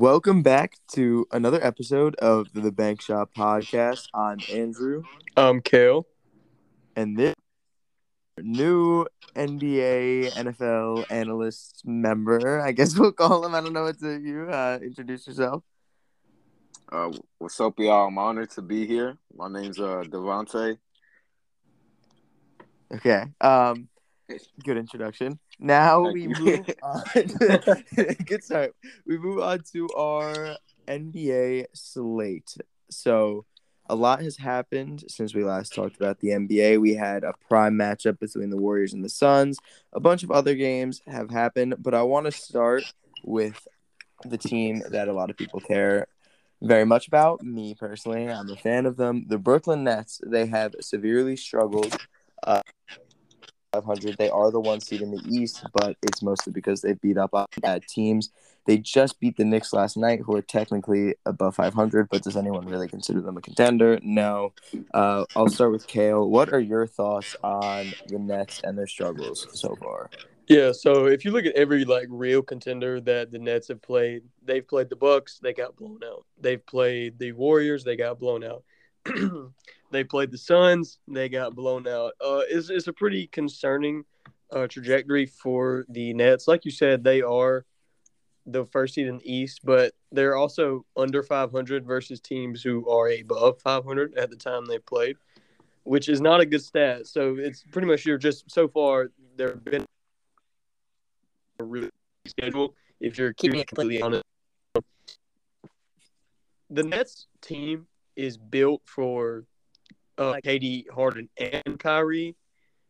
Welcome 0.00 0.44
back 0.44 0.76
to 0.92 1.26
another 1.32 1.58
episode 1.60 2.14
of 2.20 2.52
the 2.52 2.70
Bank 2.70 3.02
Shot 3.02 3.34
Podcast. 3.34 4.06
I'm 4.14 4.38
Andrew, 4.48 5.02
I'm 5.36 5.60
Kale. 5.60 6.06
and 6.94 7.16
this 7.18 7.34
new 8.40 9.06
NBA 9.34 10.34
NFL 10.34 11.04
analyst 11.10 11.82
member. 11.84 12.60
I 12.60 12.70
guess 12.70 12.96
we'll 12.96 13.10
call 13.10 13.44
him. 13.44 13.56
I 13.56 13.60
don't 13.60 13.72
know 13.72 13.82
what 13.82 13.98
to 13.98 14.20
you. 14.20 14.48
Uh, 14.48 14.78
introduce 14.80 15.26
yourself. 15.26 15.64
Uh, 16.92 17.10
what's 17.38 17.58
up, 17.58 17.74
y'all? 17.80 18.06
I'm 18.06 18.18
honored 18.18 18.52
to 18.52 18.62
be 18.62 18.86
here. 18.86 19.18
My 19.34 19.48
name's 19.48 19.80
uh 19.80 20.04
Devonte. 20.06 20.78
Okay. 22.94 23.24
Um, 23.40 23.88
good 24.64 24.76
introduction. 24.76 25.38
Now 25.58 26.04
Thank 26.04 26.14
we 26.14 26.22
you. 26.22 26.28
move 26.28 26.70
on. 26.82 27.02
good 28.24 28.44
start. 28.44 28.74
We 29.06 29.18
move 29.18 29.40
on 29.40 29.60
to 29.72 29.88
our 29.96 30.56
NBA 30.86 31.66
slate. 31.74 32.56
So, 32.90 33.44
a 33.90 33.94
lot 33.94 34.20
has 34.22 34.36
happened 34.36 35.04
since 35.08 35.34
we 35.34 35.44
last 35.44 35.74
talked 35.74 35.96
about 35.96 36.20
the 36.20 36.28
NBA. 36.28 36.78
We 36.80 36.94
had 36.94 37.24
a 37.24 37.32
prime 37.48 37.74
matchup 37.74 38.18
between 38.18 38.50
the 38.50 38.58
Warriors 38.58 38.92
and 38.92 39.02
the 39.02 39.08
Suns. 39.08 39.58
A 39.92 40.00
bunch 40.00 40.22
of 40.22 40.30
other 40.30 40.54
games 40.54 41.00
have 41.06 41.30
happened, 41.30 41.76
but 41.78 41.94
I 41.94 42.02
want 42.02 42.26
to 42.26 42.32
start 42.32 42.84
with 43.24 43.66
the 44.24 44.36
team 44.36 44.82
that 44.90 45.08
a 45.08 45.12
lot 45.12 45.30
of 45.30 45.36
people 45.36 45.60
care 45.60 46.06
very 46.60 46.84
much 46.84 47.08
about. 47.08 47.42
Me 47.42 47.74
personally, 47.74 48.28
I'm 48.28 48.50
a 48.50 48.56
fan 48.56 48.84
of 48.84 48.96
them. 48.96 49.24
The 49.28 49.38
Brooklyn 49.38 49.84
Nets. 49.84 50.20
They 50.24 50.46
have 50.46 50.74
severely 50.80 51.36
struggled. 51.36 51.96
Uh, 52.42 52.62
500. 53.72 54.16
They 54.16 54.30
are 54.30 54.50
the 54.50 54.60
one 54.60 54.80
seed 54.80 55.02
in 55.02 55.10
the 55.10 55.22
East, 55.28 55.64
but 55.72 55.96
it's 56.02 56.22
mostly 56.22 56.52
because 56.52 56.80
they 56.80 56.94
beat 56.94 57.18
up 57.18 57.30
bad 57.60 57.82
teams. 57.86 58.30
They 58.66 58.78
just 58.78 59.18
beat 59.20 59.36
the 59.36 59.44
Knicks 59.44 59.72
last 59.72 59.96
night, 59.96 60.20
who 60.24 60.34
are 60.34 60.42
technically 60.42 61.14
above 61.24 61.56
500, 61.56 62.08
but 62.10 62.22
does 62.22 62.36
anyone 62.36 62.66
really 62.66 62.88
consider 62.88 63.20
them 63.20 63.36
a 63.36 63.40
contender? 63.40 63.98
No. 64.02 64.52
Uh, 64.92 65.24
I'll 65.34 65.48
start 65.48 65.72
with 65.72 65.86
Kale. 65.86 66.28
What 66.28 66.52
are 66.52 66.60
your 66.60 66.86
thoughts 66.86 67.34
on 67.42 67.94
the 68.08 68.18
Nets 68.18 68.60
and 68.64 68.76
their 68.76 68.86
struggles 68.86 69.46
so 69.52 69.74
far? 69.76 70.10
Yeah, 70.48 70.72
so 70.72 71.06
if 71.06 71.24
you 71.24 71.30
look 71.30 71.44
at 71.44 71.54
every 71.54 71.84
like 71.84 72.06
real 72.08 72.42
contender 72.42 73.00
that 73.02 73.30
the 73.30 73.38
Nets 73.38 73.68
have 73.68 73.82
played, 73.82 74.22
they've 74.42 74.66
played 74.66 74.88
the 74.88 74.96
Bucks, 74.96 75.38
they 75.42 75.52
got 75.52 75.76
blown 75.76 76.00
out. 76.04 76.24
They've 76.40 76.64
played 76.64 77.18
the 77.18 77.32
Warriors, 77.32 77.84
they 77.84 77.96
got 77.96 78.18
blown 78.18 78.44
out. 78.44 78.64
they 79.90 80.04
played 80.04 80.30
the 80.30 80.38
Suns, 80.38 80.98
they 81.08 81.28
got 81.28 81.54
blown 81.54 81.86
out. 81.86 82.12
Uh, 82.20 82.42
it's, 82.48 82.70
it's 82.70 82.86
a 82.86 82.92
pretty 82.92 83.26
concerning 83.28 84.04
uh, 84.52 84.66
trajectory 84.66 85.26
for 85.26 85.84
the 85.88 86.12
Nets. 86.14 86.48
Like 86.48 86.64
you 86.64 86.70
said, 86.70 87.04
they 87.04 87.22
are 87.22 87.64
the 88.46 88.64
first 88.64 88.94
seed 88.94 89.06
in 89.06 89.18
the 89.18 89.32
East, 89.32 89.60
but 89.64 89.92
they're 90.10 90.36
also 90.36 90.84
under 90.96 91.22
500 91.22 91.84
versus 91.84 92.20
teams 92.20 92.62
who 92.62 92.88
are 92.88 93.10
above 93.10 93.60
500 93.60 94.14
at 94.16 94.30
the 94.30 94.36
time 94.36 94.64
they 94.64 94.78
played, 94.78 95.16
which 95.84 96.08
is 96.08 96.20
not 96.20 96.40
a 96.40 96.46
good 96.46 96.62
stat. 96.62 97.06
So 97.06 97.36
it's 97.38 97.62
pretty 97.70 97.88
much 97.88 98.06
you're 98.06 98.18
just 98.18 98.50
so 98.50 98.68
far 98.68 99.10
there 99.36 99.50
have 99.50 99.64
been 99.64 99.84
a 101.58 101.64
really 101.64 101.90
schedule 102.26 102.74
if 103.00 103.18
you're 103.18 103.32
keeping 103.32 103.60
it 103.60 103.66
completely 103.66 104.02
honest. 104.02 104.24
The 106.70 106.82
Nets 106.82 107.26
team 107.40 107.86
is 108.16 108.36
built 108.36 108.82
for 108.84 109.44
uh, 110.18 110.34
KD, 110.44 110.90
Harden, 110.90 111.28
and 111.38 111.78
Kyrie, 111.78 112.36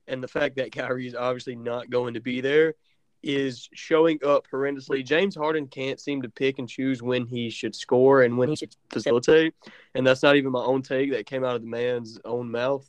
and 0.06 0.22
the 0.22 0.28
fact 0.28 0.56
that 0.56 0.72
Kyrie 0.72 1.06
is 1.06 1.14
obviously 1.14 1.54
not 1.54 1.90
going 1.90 2.14
to 2.14 2.20
be 2.20 2.40
there 2.40 2.74
is 3.22 3.68
showing 3.74 4.18
up 4.24 4.46
horrendously. 4.52 5.04
James 5.04 5.34
Harden 5.34 5.66
can't 5.66 6.00
seem 6.00 6.22
to 6.22 6.28
pick 6.28 6.58
and 6.58 6.68
choose 6.68 7.02
when 7.02 7.26
he 7.26 7.50
should 7.50 7.74
score 7.74 8.22
and 8.22 8.38
when 8.38 8.48
he 8.48 8.56
should 8.56 8.74
facilitate, 8.90 9.54
and 9.94 10.06
that's 10.06 10.22
not 10.22 10.36
even 10.36 10.52
my 10.52 10.62
own 10.62 10.82
take. 10.82 11.12
That 11.12 11.26
came 11.26 11.44
out 11.44 11.56
of 11.56 11.62
the 11.62 11.68
man's 11.68 12.18
own 12.24 12.50
mouth, 12.50 12.88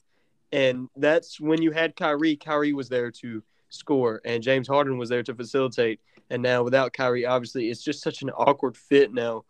and 0.51 0.87
that's 0.95 1.39
when 1.39 1.61
you 1.61 1.71
had 1.71 1.95
Kyrie. 1.95 2.35
Kyrie 2.35 2.73
was 2.73 2.89
there 2.89 3.11
to 3.11 3.43
score, 3.69 4.21
and 4.25 4.43
James 4.43 4.67
Harden 4.67 4.97
was 4.97 5.09
there 5.09 5.23
to 5.23 5.35
facilitate. 5.35 5.99
And 6.29 6.43
now 6.43 6.63
without 6.63 6.93
Kyrie, 6.93 7.25
obviously, 7.25 7.69
it's 7.69 7.83
just 7.83 8.03
such 8.03 8.21
an 8.21 8.29
awkward 8.29 8.77
fit 8.77 9.13
now. 9.13 9.45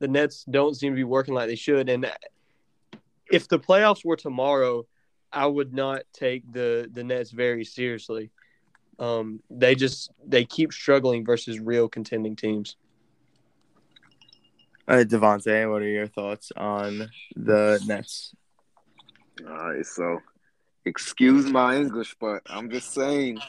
The 0.00 0.08
Nets 0.08 0.44
don't 0.50 0.74
seem 0.74 0.92
to 0.92 0.96
be 0.96 1.04
working 1.04 1.34
like 1.34 1.48
they 1.48 1.54
should. 1.54 1.88
And 1.88 2.10
if 3.30 3.48
the 3.48 3.58
playoffs 3.58 4.04
were 4.04 4.16
tomorrow, 4.16 4.86
I 5.32 5.46
would 5.46 5.72
not 5.72 6.02
take 6.12 6.50
the 6.50 6.88
the 6.92 7.04
Nets 7.04 7.30
very 7.30 7.64
seriously. 7.64 8.30
Um, 8.98 9.40
they 9.50 9.74
just 9.74 10.10
they 10.24 10.44
keep 10.44 10.72
struggling 10.72 11.24
versus 11.24 11.58
real 11.58 11.88
contending 11.88 12.36
teams. 12.36 12.76
Uh, 14.86 15.04
Devonte, 15.06 15.70
what 15.70 15.82
are 15.82 15.88
your 15.88 16.06
thoughts 16.06 16.52
on 16.56 17.08
the 17.34 17.82
Nets? 17.86 18.34
All 19.48 19.52
right, 19.52 19.84
so 19.84 20.20
excuse 20.84 21.46
my 21.46 21.76
English, 21.76 22.14
but 22.20 22.42
I'm 22.46 22.70
just 22.70 22.92
saying 22.92 23.40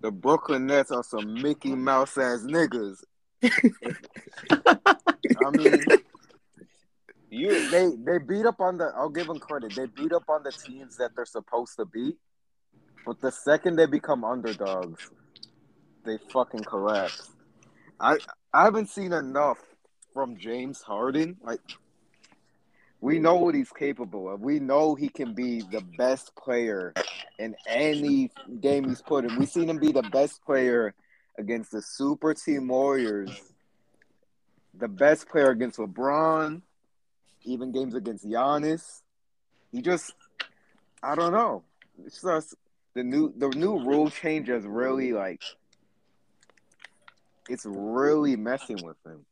the 0.00 0.10
Brooklyn 0.10 0.66
Nets 0.66 0.90
are 0.90 1.04
some 1.04 1.40
Mickey 1.40 1.74
Mouse 1.74 2.18
ass 2.18 2.40
niggas. 2.40 2.96
I 3.42 3.50
mean, 5.52 5.84
you 7.32 7.70
they 7.70 7.90
they 8.04 8.18
beat 8.18 8.44
up 8.44 8.60
on 8.60 8.76
the. 8.76 8.92
I'll 8.94 9.08
give 9.08 9.26
them 9.26 9.38
credit. 9.38 9.74
They 9.74 9.86
beat 9.86 10.12
up 10.12 10.24
on 10.28 10.42
the 10.42 10.52
teams 10.52 10.96
that 10.98 11.16
they're 11.16 11.24
supposed 11.24 11.76
to 11.76 11.86
beat, 11.86 12.16
but 13.06 13.20
the 13.20 13.32
second 13.32 13.76
they 13.76 13.86
become 13.86 14.22
underdogs, 14.22 15.10
they 16.04 16.18
fucking 16.30 16.64
collapse. 16.64 17.30
I 17.98 18.18
I 18.52 18.64
haven't 18.64 18.90
seen 18.90 19.12
enough 19.14 19.58
from 20.12 20.36
James 20.36 20.82
Harden. 20.82 21.38
Like 21.42 21.60
we 23.00 23.18
know 23.18 23.36
what 23.36 23.54
he's 23.54 23.70
capable 23.70 24.30
of. 24.30 24.40
We 24.42 24.60
know 24.60 24.94
he 24.94 25.08
can 25.08 25.34
be 25.34 25.62
the 25.62 25.82
best 25.96 26.36
player 26.36 26.92
in 27.38 27.56
any 27.66 28.30
game 28.60 28.88
he's 28.88 29.00
put 29.00 29.24
in. 29.24 29.36
We've 29.36 29.48
seen 29.48 29.70
him 29.70 29.78
be 29.78 29.90
the 29.90 30.02
best 30.02 30.44
player 30.44 30.94
against 31.38 31.72
the 31.72 31.80
Super 31.80 32.34
Team 32.34 32.68
Warriors, 32.68 33.30
the 34.74 34.86
best 34.86 35.28
player 35.28 35.50
against 35.50 35.78
LeBron, 35.78 36.60
even 37.44 37.72
games 37.72 37.94
against 37.94 38.26
Giannis. 38.26 39.00
He 39.70 39.82
just, 39.82 40.14
I 41.02 41.14
don't 41.14 41.32
know. 41.32 41.62
It's 42.04 42.22
just 42.22 42.54
the 42.94 43.02
new 43.02 43.32
the 43.36 43.48
new 43.48 43.78
rule 43.78 44.10
change 44.10 44.48
is 44.48 44.64
really 44.64 45.12
like, 45.12 45.42
it's 47.48 47.66
really 47.66 48.36
messing 48.36 48.82
with 48.84 48.96
him. 49.04 49.24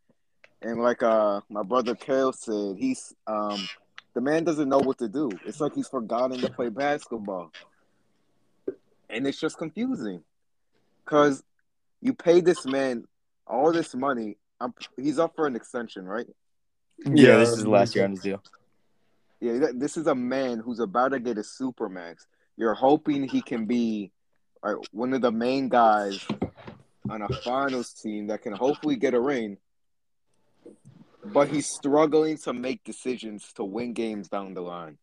And 0.62 0.81
like 0.81 1.03
uh 1.03 1.41
my 1.48 1.62
brother 1.62 1.94
Kale 1.94 2.32
said, 2.32 2.76
he's 2.78 3.15
um 3.26 3.69
the 4.15 4.21
man 4.21 4.44
doesn't 4.44 4.69
know 4.69 4.78
what 4.78 4.98
to 4.98 5.09
do. 5.09 5.31
It's 5.47 5.60
like 5.60 5.75
he's 5.75 5.88
forgotten 5.88 6.38
to 6.41 6.50
play 6.50 6.69
basketball. 6.69 7.53
And 9.09 9.27
it's 9.27 9.41
just 9.41 9.59
confusing. 9.59 10.22
Cause 11.04 11.42
you 12.00 12.15
pay 12.15 12.41
this 12.41 12.65
man 12.66 13.04
all 13.47 13.72
this 13.72 13.94
money. 13.94 14.37
I'm, 14.60 14.75
he's 14.97 15.19
up 15.19 15.34
for 15.34 15.47
an 15.47 15.56
extension, 15.56 16.04
right? 16.06 16.27
Yeah, 17.06 17.37
this 17.38 17.50
is 17.50 17.62
the 17.65 17.71
last 17.71 17.94
year 17.94 18.05
on 18.05 18.12
his 18.12 18.21
deal. 18.21 18.43
Yeah, 19.41 19.69
this 19.75 19.97
is 19.97 20.06
a 20.06 20.15
man 20.15 20.59
who's 20.59 20.81
about 20.81 21.12
to 21.12 21.21
get 21.21 21.38
a 21.38 21.43
supermax. 21.43 22.27
You're 22.56 22.75
hoping 22.75 23.27
he 23.27 23.41
can 23.41 23.65
be 23.65 24.12
like, 24.62 24.77
one 24.93 25.15
of 25.15 25.22
the 25.22 25.33
main 25.33 25.69
guys 25.69 26.27
on 27.09 27.22
a 27.22 27.28
finals 27.43 27.93
team 27.93 28.27
that 28.27 28.43
can 28.43 28.53
hopefully 28.53 28.97
get 28.97 29.15
a 29.15 29.21
ring. 29.21 29.56
But 31.25 31.49
he's 31.49 31.66
struggling 31.66 32.37
to 32.39 32.53
make 32.53 32.84
decisions 32.84 33.53
to 33.55 33.65
win 33.65 33.94
games 33.94 34.28
down 34.28 34.55
the 34.55 34.60
line. 34.60 34.99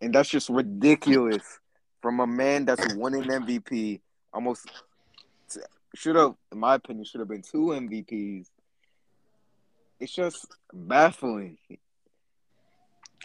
And 0.00 0.14
that's 0.14 0.28
just 0.28 0.48
ridiculous 0.48 1.42
from 2.00 2.20
a 2.20 2.26
man 2.26 2.64
that's 2.64 2.94
winning 2.94 3.24
MVP 3.24 4.00
almost 4.32 4.70
should 5.94 6.16
have, 6.16 6.34
in 6.52 6.58
my 6.58 6.74
opinion, 6.74 7.04
should 7.04 7.20
have 7.20 7.28
been 7.28 7.42
two 7.42 7.66
MVPs. 7.68 8.46
It's 10.00 10.12
just 10.12 10.46
baffling. 10.72 11.58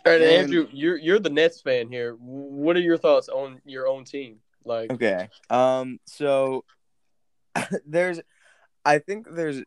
All 0.06 0.12
right, 0.12 0.22
And- 0.22 0.32
Andrew, 0.32 0.68
you're 0.72 0.98
you're 0.98 1.20
the 1.20 1.30
Nets 1.30 1.62
fan 1.62 1.88
here. 1.90 2.16
What 2.20 2.76
are 2.76 2.82
your 2.82 2.98
thoughts 2.98 3.30
on 3.30 3.62
your 3.66 3.88
own 3.88 4.04
team? 4.06 4.38
Like, 4.66 4.92
Okay. 4.92 5.30
Um. 5.50 6.00
So 6.06 6.64
there's, 7.86 8.20
I 8.86 9.00
think 9.00 9.28
there's 9.32 9.62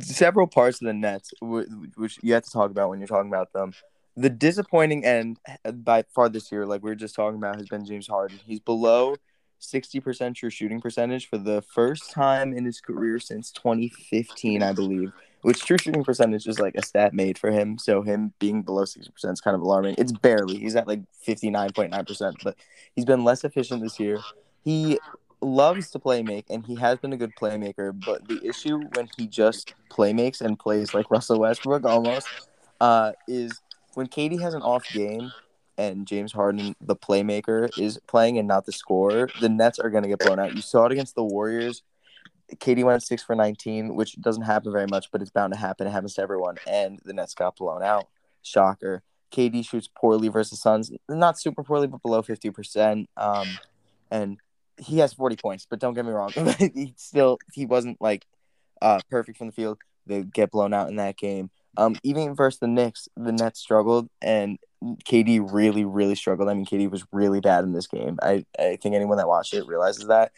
several 0.00 0.46
parts 0.46 0.80
of 0.80 0.86
the 0.86 0.94
Nets 0.94 1.32
wh- 1.40 1.64
which 1.96 2.18
you 2.22 2.34
have 2.34 2.44
to 2.44 2.50
talk 2.50 2.70
about 2.70 2.88
when 2.88 2.98
you're 2.98 3.08
talking 3.08 3.30
about 3.30 3.52
them. 3.52 3.72
The 4.16 4.30
disappointing 4.30 5.04
end 5.04 5.38
by 5.84 6.04
far 6.14 6.30
this 6.30 6.50
year, 6.50 6.64
like 6.64 6.82
we 6.82 6.90
were 6.90 6.94
just 6.96 7.14
talking 7.14 7.36
about, 7.36 7.56
has 7.56 7.68
been 7.68 7.84
James 7.84 8.06
Harden. 8.08 8.40
He's 8.46 8.60
below 8.60 9.16
sixty 9.58 10.00
percent 10.00 10.36
true 10.36 10.48
shooting 10.50 10.80
percentage 10.80 11.28
for 11.28 11.36
the 11.38 11.60
first 11.62 12.10
time 12.12 12.54
in 12.54 12.64
his 12.64 12.80
career 12.80 13.18
since 13.18 13.50
2015, 13.52 14.62
I 14.62 14.72
believe. 14.72 15.12
Which 15.46 15.60
true 15.60 15.78
shooting 15.78 16.02
percentage 16.02 16.48
is 16.48 16.58
like 16.58 16.74
a 16.74 16.84
stat 16.84 17.14
made 17.14 17.38
for 17.38 17.52
him. 17.52 17.78
So 17.78 18.02
him 18.02 18.32
being 18.40 18.62
below 18.62 18.84
sixty 18.84 19.12
percent 19.12 19.34
is 19.34 19.40
kind 19.40 19.54
of 19.54 19.60
alarming. 19.60 19.94
It's 19.96 20.10
barely. 20.10 20.58
He's 20.58 20.74
at 20.74 20.88
like 20.88 21.02
fifty 21.12 21.50
nine 21.50 21.70
point 21.72 21.92
nine 21.92 22.04
percent, 22.04 22.38
but 22.42 22.56
he's 22.96 23.04
been 23.04 23.22
less 23.22 23.44
efficient 23.44 23.80
this 23.80 24.00
year. 24.00 24.18
He 24.64 24.98
loves 25.40 25.92
to 25.92 26.00
play 26.00 26.24
make, 26.24 26.46
and 26.50 26.66
he 26.66 26.74
has 26.74 26.98
been 26.98 27.12
a 27.12 27.16
good 27.16 27.36
playmaker. 27.36 27.92
But 28.04 28.26
the 28.26 28.44
issue 28.44 28.80
when 28.94 29.08
he 29.16 29.28
just 29.28 29.72
play 29.88 30.12
makes 30.12 30.40
and 30.40 30.58
plays 30.58 30.92
like 30.94 31.12
Russell 31.12 31.38
Westbrook 31.38 31.84
almost 31.84 32.26
uh, 32.80 33.12
is 33.28 33.60
when 33.94 34.08
KD 34.08 34.40
has 34.40 34.52
an 34.52 34.62
off 34.62 34.84
game 34.92 35.30
and 35.78 36.08
James 36.08 36.32
Harden, 36.32 36.74
the 36.80 36.96
playmaker, 36.96 37.70
is 37.78 38.00
playing 38.08 38.36
and 38.38 38.48
not 38.48 38.66
the 38.66 38.72
scorer. 38.72 39.28
The 39.40 39.48
Nets 39.48 39.78
are 39.78 39.90
going 39.90 40.02
to 40.02 40.08
get 40.08 40.18
blown 40.18 40.40
out. 40.40 40.56
You 40.56 40.62
saw 40.62 40.86
it 40.86 40.92
against 40.92 41.14
the 41.14 41.22
Warriors. 41.22 41.84
KD 42.54 42.84
went 42.84 43.02
six 43.02 43.22
for 43.22 43.34
19, 43.34 43.96
which 43.96 44.20
doesn't 44.20 44.42
happen 44.42 44.72
very 44.72 44.86
much, 44.86 45.10
but 45.10 45.20
it's 45.20 45.30
bound 45.30 45.52
to 45.52 45.58
happen. 45.58 45.86
It 45.86 45.90
happens 45.90 46.14
to 46.14 46.22
everyone. 46.22 46.56
And 46.66 47.00
the 47.04 47.12
Nets 47.12 47.34
got 47.34 47.56
blown 47.56 47.82
out. 47.82 48.06
Shocker. 48.42 49.02
KD 49.32 49.66
shoots 49.66 49.88
poorly 49.94 50.28
versus 50.28 50.60
Suns, 50.60 50.92
not 51.08 51.38
super 51.38 51.64
poorly, 51.64 51.88
but 51.88 52.02
below 52.02 52.22
50%. 52.22 53.06
Um, 53.16 53.48
and 54.10 54.38
he 54.78 54.98
has 54.98 55.12
40 55.12 55.36
points, 55.36 55.66
but 55.68 55.80
don't 55.80 55.94
get 55.94 56.04
me 56.04 56.12
wrong. 56.12 56.32
he 56.58 56.94
still, 56.96 57.38
he 57.52 57.66
wasn't 57.66 58.00
like 58.00 58.24
uh, 58.80 59.00
perfect 59.10 59.38
from 59.38 59.48
the 59.48 59.52
field. 59.52 59.78
They 60.06 60.22
get 60.22 60.52
blown 60.52 60.72
out 60.72 60.88
in 60.88 60.96
that 60.96 61.16
game. 61.16 61.50
Um, 61.76 61.96
even 62.04 62.34
versus 62.34 62.60
the 62.60 62.68
Knicks, 62.68 63.08
the 63.16 63.32
Nets 63.32 63.60
struggled, 63.60 64.08
and 64.22 64.58
KD 65.04 65.46
really, 65.52 65.84
really 65.84 66.14
struggled. 66.14 66.48
I 66.48 66.54
mean, 66.54 66.64
KD 66.64 66.90
was 66.90 67.04
really 67.12 67.40
bad 67.40 67.64
in 67.64 67.72
this 67.72 67.86
game. 67.86 68.18
I, 68.22 68.46
I 68.58 68.76
think 68.76 68.94
anyone 68.94 69.18
that 69.18 69.28
watched 69.28 69.52
it 69.52 69.66
realizes 69.66 70.06
that 70.06 70.32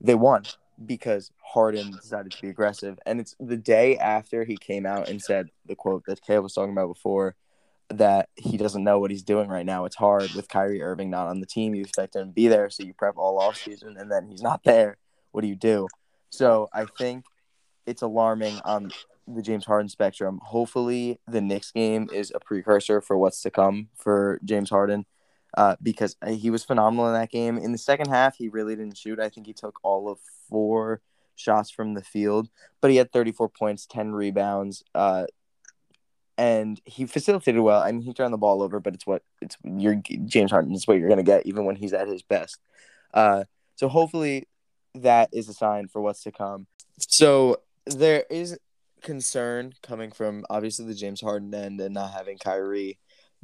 they 0.00 0.14
won 0.14 0.44
because 0.84 1.30
Harden 1.42 1.92
decided 1.92 2.32
to 2.32 2.42
be 2.42 2.48
aggressive. 2.48 2.98
And 3.06 3.20
it's 3.20 3.34
the 3.40 3.56
day 3.56 3.96
after 3.96 4.44
he 4.44 4.56
came 4.56 4.86
out 4.86 5.08
and 5.08 5.22
said 5.22 5.48
the 5.66 5.74
quote 5.74 6.04
that 6.06 6.22
Caleb 6.22 6.44
was 6.44 6.54
talking 6.54 6.72
about 6.72 6.88
before 6.88 7.34
that 7.88 8.28
he 8.34 8.56
doesn't 8.56 8.84
know 8.84 8.98
what 8.98 9.10
he's 9.10 9.22
doing 9.22 9.48
right 9.48 9.64
now. 9.64 9.84
It's 9.84 9.96
hard 9.96 10.32
with 10.32 10.48
Kyrie 10.48 10.82
Irving 10.82 11.10
not 11.10 11.28
on 11.28 11.40
the 11.40 11.46
team. 11.46 11.74
You 11.74 11.82
expect 11.82 12.16
him 12.16 12.26
to 12.26 12.32
be 12.32 12.48
there, 12.48 12.68
so 12.68 12.82
you 12.82 12.92
prep 12.94 13.16
all 13.16 13.38
off 13.38 13.56
season, 13.56 13.96
and 13.96 14.10
then 14.10 14.26
he's 14.28 14.42
not 14.42 14.64
there. 14.64 14.96
What 15.32 15.42
do 15.42 15.48
you 15.48 15.54
do? 15.54 15.86
So 16.30 16.68
I 16.72 16.86
think 16.98 17.24
it's 17.86 18.02
alarming 18.02 18.60
on 18.64 18.90
the 19.28 19.42
James 19.42 19.64
Harden 19.64 19.88
spectrum. 19.88 20.40
Hopefully, 20.42 21.20
the 21.28 21.40
Knicks 21.40 21.70
game 21.70 22.08
is 22.12 22.32
a 22.34 22.40
precursor 22.40 23.00
for 23.00 23.16
what's 23.16 23.40
to 23.42 23.50
come 23.50 23.88
for 23.96 24.40
James 24.44 24.70
Harden. 24.70 25.06
Uh, 25.56 25.76
because 25.82 26.16
he 26.28 26.50
was 26.50 26.64
phenomenal 26.64 27.06
in 27.06 27.14
that 27.14 27.30
game. 27.30 27.56
In 27.56 27.72
the 27.72 27.78
second 27.78 28.08
half, 28.08 28.36
he 28.36 28.48
really 28.48 28.76
didn't 28.76 28.98
shoot. 28.98 29.18
I 29.18 29.30
think 29.30 29.46
he 29.46 29.54
took 29.54 29.78
all 29.82 30.10
of 30.10 30.18
four 30.50 31.00
shots 31.34 31.70
from 31.70 31.94
the 31.94 32.02
field, 32.02 32.48
but 32.80 32.90
he 32.90 32.96
had 32.96 33.12
34 33.12 33.48
points, 33.50 33.86
10 33.86 34.12
rebounds, 34.12 34.82
uh, 34.94 35.26
and 36.38 36.80
he 36.84 37.06
facilitated 37.06 37.60
well. 37.60 37.80
I 37.80 37.92
mean, 37.92 38.02
he 38.02 38.12
turned 38.12 38.32
the 38.32 38.38
ball 38.38 38.62
over, 38.62 38.80
but 38.80 38.94
it's 38.94 39.06
what 39.06 39.22
it's 39.40 39.56
your 39.64 39.94
James 40.26 40.50
Harden. 40.50 40.74
It's 40.74 40.86
what 40.86 40.98
you're 40.98 41.08
gonna 41.08 41.22
get, 41.22 41.46
even 41.46 41.64
when 41.64 41.76
he's 41.76 41.94
at 41.94 42.08
his 42.08 42.22
best. 42.22 42.58
Uh, 43.14 43.44
so 43.76 43.88
hopefully, 43.88 44.46
that 44.94 45.30
is 45.32 45.48
a 45.48 45.54
sign 45.54 45.88
for 45.88 46.02
what's 46.02 46.22
to 46.24 46.32
come. 46.32 46.66
So 46.98 47.60
there 47.86 48.24
is 48.28 48.58
concern 49.02 49.72
coming 49.82 50.10
from 50.10 50.44
obviously 50.50 50.86
the 50.86 50.94
James 50.94 51.20
Harden 51.20 51.54
end 51.54 51.80
and 51.80 51.94
not 51.94 52.12
having 52.12 52.38
Kyrie, 52.38 52.98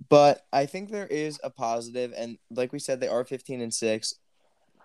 but 0.08 0.42
I 0.52 0.66
think 0.66 0.90
there 0.90 1.06
is 1.06 1.38
a 1.44 1.50
positive, 1.50 2.12
and 2.16 2.38
like 2.50 2.72
we 2.72 2.78
said, 2.78 3.00
they 3.00 3.08
are 3.08 3.24
15 3.24 3.60
and 3.60 3.72
six. 3.72 4.14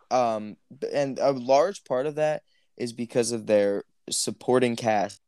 Um, 0.10 0.58
and 0.94 1.20
a 1.20 1.32
large 1.32 1.84
part 1.84 2.06
of 2.06 2.16
that 2.16 2.44
is 2.78 2.94
because 2.94 3.32
of 3.32 3.46
their 3.46 3.84
supporting 4.10 4.76
cast 4.76 5.20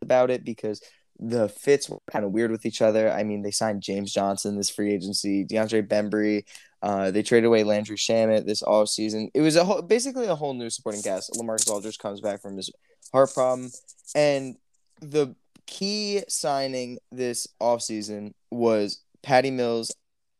about 0.00 0.30
it 0.30 0.44
because 0.44 0.80
the 1.18 1.48
fits 1.48 1.88
were 1.88 1.98
kind 2.10 2.24
of 2.24 2.32
weird 2.32 2.50
with 2.50 2.66
each 2.66 2.82
other. 2.82 3.10
I 3.10 3.22
mean, 3.22 3.42
they 3.42 3.50
signed 3.50 3.82
James 3.82 4.12
Johnson 4.12 4.56
this 4.56 4.70
free 4.70 4.92
agency, 4.92 5.44
DeAndre 5.44 5.86
Bembry. 5.86 6.44
Uh, 6.82 7.12
they 7.12 7.22
traded 7.22 7.46
away 7.46 7.62
Landry 7.62 7.96
Shamet 7.96 8.44
this 8.44 8.62
off 8.62 8.88
season. 8.88 9.30
It 9.34 9.40
was 9.40 9.54
a 9.54 9.64
whole, 9.64 9.82
basically 9.82 10.26
a 10.26 10.34
whole 10.34 10.54
new 10.54 10.68
supporting 10.68 11.02
cast. 11.02 11.32
LaMarcus 11.34 11.70
Aldridge 11.70 11.98
comes 11.98 12.20
back 12.20 12.42
from 12.42 12.56
his 12.56 12.70
heart 13.12 13.32
problem, 13.32 13.70
and 14.16 14.56
the 15.00 15.36
key 15.66 16.22
signing 16.28 16.98
this 17.10 17.46
offseason 17.60 18.32
was 18.50 19.00
Patty 19.22 19.50
Mills, 19.50 19.94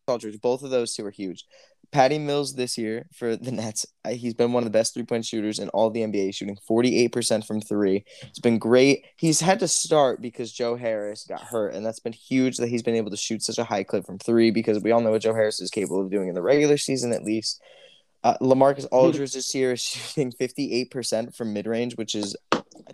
Aldridge. 0.06 0.40
Both 0.40 0.62
of 0.62 0.70
those 0.70 0.94
two 0.94 1.06
are 1.06 1.10
huge. 1.10 1.44
Patty 1.92 2.18
Mills 2.18 2.54
this 2.54 2.78
year 2.78 3.06
for 3.12 3.36
the 3.36 3.52
Nets, 3.52 3.84
he's 4.08 4.32
been 4.32 4.52
one 4.52 4.62
of 4.62 4.64
the 4.64 4.76
best 4.76 4.94
three 4.94 5.04
point 5.04 5.26
shooters 5.26 5.58
in 5.58 5.68
all 5.70 5.90
the 5.90 6.00
NBA, 6.00 6.34
shooting 6.34 6.56
48% 6.68 7.46
from 7.46 7.60
three. 7.60 8.04
It's 8.22 8.38
been 8.38 8.58
great. 8.58 9.04
He's 9.18 9.40
had 9.40 9.60
to 9.60 9.68
start 9.68 10.22
because 10.22 10.50
Joe 10.50 10.74
Harris 10.74 11.26
got 11.28 11.42
hurt, 11.42 11.74
and 11.74 11.84
that's 11.84 12.00
been 12.00 12.14
huge 12.14 12.56
that 12.56 12.68
he's 12.68 12.82
been 12.82 12.94
able 12.94 13.10
to 13.10 13.16
shoot 13.16 13.42
such 13.42 13.58
a 13.58 13.64
high 13.64 13.84
clip 13.84 14.06
from 14.06 14.18
three 14.18 14.50
because 14.50 14.82
we 14.82 14.90
all 14.90 15.02
know 15.02 15.10
what 15.10 15.20
Joe 15.20 15.34
Harris 15.34 15.60
is 15.60 15.70
capable 15.70 16.00
of 16.00 16.10
doing 16.10 16.28
in 16.28 16.34
the 16.34 16.42
regular 16.42 16.78
season, 16.78 17.12
at 17.12 17.24
least. 17.24 17.60
Uh, 18.24 18.38
Lamarcus 18.40 18.86
Aldridge 18.90 19.34
this 19.34 19.54
year 19.54 19.72
is 19.72 19.80
shooting 19.82 20.32
58% 20.32 21.36
from 21.36 21.52
mid 21.52 21.66
range, 21.66 21.96
which 21.96 22.14
is 22.14 22.34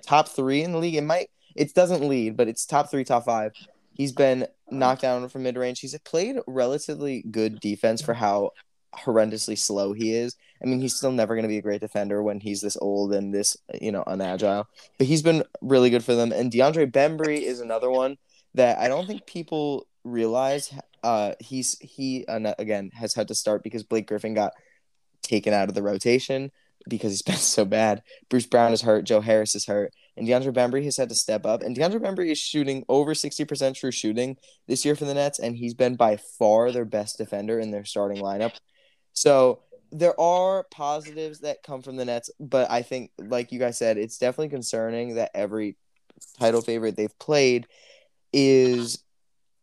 top 0.05 0.29
three 0.29 0.63
in 0.63 0.73
the 0.73 0.79
league. 0.79 0.97
It 0.97 1.03
might, 1.03 1.29
it 1.59 1.75
doesn't 1.75 2.07
lead, 2.09 2.37
but 2.37 2.49
it's 2.49 2.65
top 2.65 2.91
three, 2.91 3.05
top 3.05 3.25
five. 3.25 3.53
He's 3.93 4.13
been 4.13 4.47
knocked 4.71 5.03
down 5.03 5.29
from 5.29 5.43
mid 5.43 5.57
range. 5.57 5.81
He's 5.81 5.99
played 6.05 6.37
relatively 6.47 7.25
good 7.31 7.59
defense 7.59 8.01
for 8.01 8.15
how 8.15 8.53
horrendously 8.95 9.59
slow 9.59 9.93
he 9.93 10.15
is. 10.15 10.37
I 10.63 10.67
mean, 10.67 10.81
he's 10.81 10.95
still 10.95 11.13
never 11.13 11.35
going 11.35 11.43
to 11.43 11.49
be 11.49 11.59
a 11.59 11.63
great 11.63 11.81
defender 11.81 12.23
when 12.23 12.41
he's 12.41 12.61
this 12.61 12.77
old 12.81 13.13
and 13.13 13.35
this, 13.35 13.57
you 13.81 13.91
know, 13.91 14.05
unagile. 14.07 14.65
But 14.99 15.09
he's 15.09 15.23
been 15.23 15.43
really 15.61 15.91
good 15.91 16.05
for 16.05 16.15
them. 16.15 16.33
And 16.33 16.51
DeAndre 16.51 16.91
Bembry 16.91 17.43
is 17.43 17.61
another 17.61 17.91
one 17.91 18.17
that 18.55 18.79
I 18.79 18.89
don't 18.89 19.07
think 19.07 19.27
people 19.27 19.87
realize. 20.05 20.73
Uh, 21.03 21.35
he's 21.41 21.79
he 21.81 22.25
uh, 22.27 22.55
again 22.59 22.91
has 22.95 23.15
had 23.15 23.29
to 23.29 23.35
start 23.35 23.65
because 23.65 23.83
Blake 23.83 24.07
Griffin 24.07 24.35
got 24.35 24.53
taken 25.23 25.53
out 25.53 25.69
of 25.69 25.75
the 25.75 25.83
rotation 25.83 26.51
because 26.89 27.13
he's 27.13 27.23
been 27.31 27.37
so 27.37 27.65
bad. 27.65 28.03
Bruce 28.29 28.47
Brown 28.47 28.73
is 28.73 28.83
hurt. 28.83 29.05
Joe 29.05 29.21
Harris 29.21 29.55
is 29.55 29.67
hurt. 29.67 29.93
And 30.19 30.27
DeAndre 30.29 30.53
Bembry 30.53 30.85
has 30.85 30.97
had 30.97 31.09
to 31.09 31.15
step 31.15 31.47
up. 31.47 31.63
And 31.63 31.77
DeAndre 31.77 32.01
Bembry 32.01 32.31
is 32.31 32.39
shooting 32.39 32.85
over 32.89 33.15
60% 33.15 33.75
true 33.75 33.91
shooting 33.91 34.37
this 34.67 34.85
year 34.85 34.97
for 34.97 35.05
the 35.05 35.15
Nets. 35.15 35.39
And 35.39 35.57
he's 35.57 35.75
been 35.75 35.97
by 35.97 36.19
far 36.39 36.73
their 36.73 36.85
best 36.85 37.19
defender 37.19 37.59
in 37.59 37.71
their 37.71 37.85
starting 37.85 38.23
lineup. 38.23 38.53
So 39.13 39.61
there 39.91 40.19
are 40.21 40.65
positives 40.71 41.41
that 41.41 41.63
come 41.63 41.83
from 41.83 41.97
the 41.97 42.05
Nets, 42.05 42.31
but 42.39 42.71
I 42.71 42.83
think, 42.83 43.11
like 43.19 43.53
you 43.53 43.59
guys 43.59 43.79
said, 43.79 43.97
it's 43.97 44.19
definitely 44.19 44.51
concerning 44.51 45.15
that 45.15 45.31
every 45.35 45.77
title 46.39 46.61
favorite 46.61 46.97
they've 46.97 47.19
played 47.19 47.67
is 48.33 49.03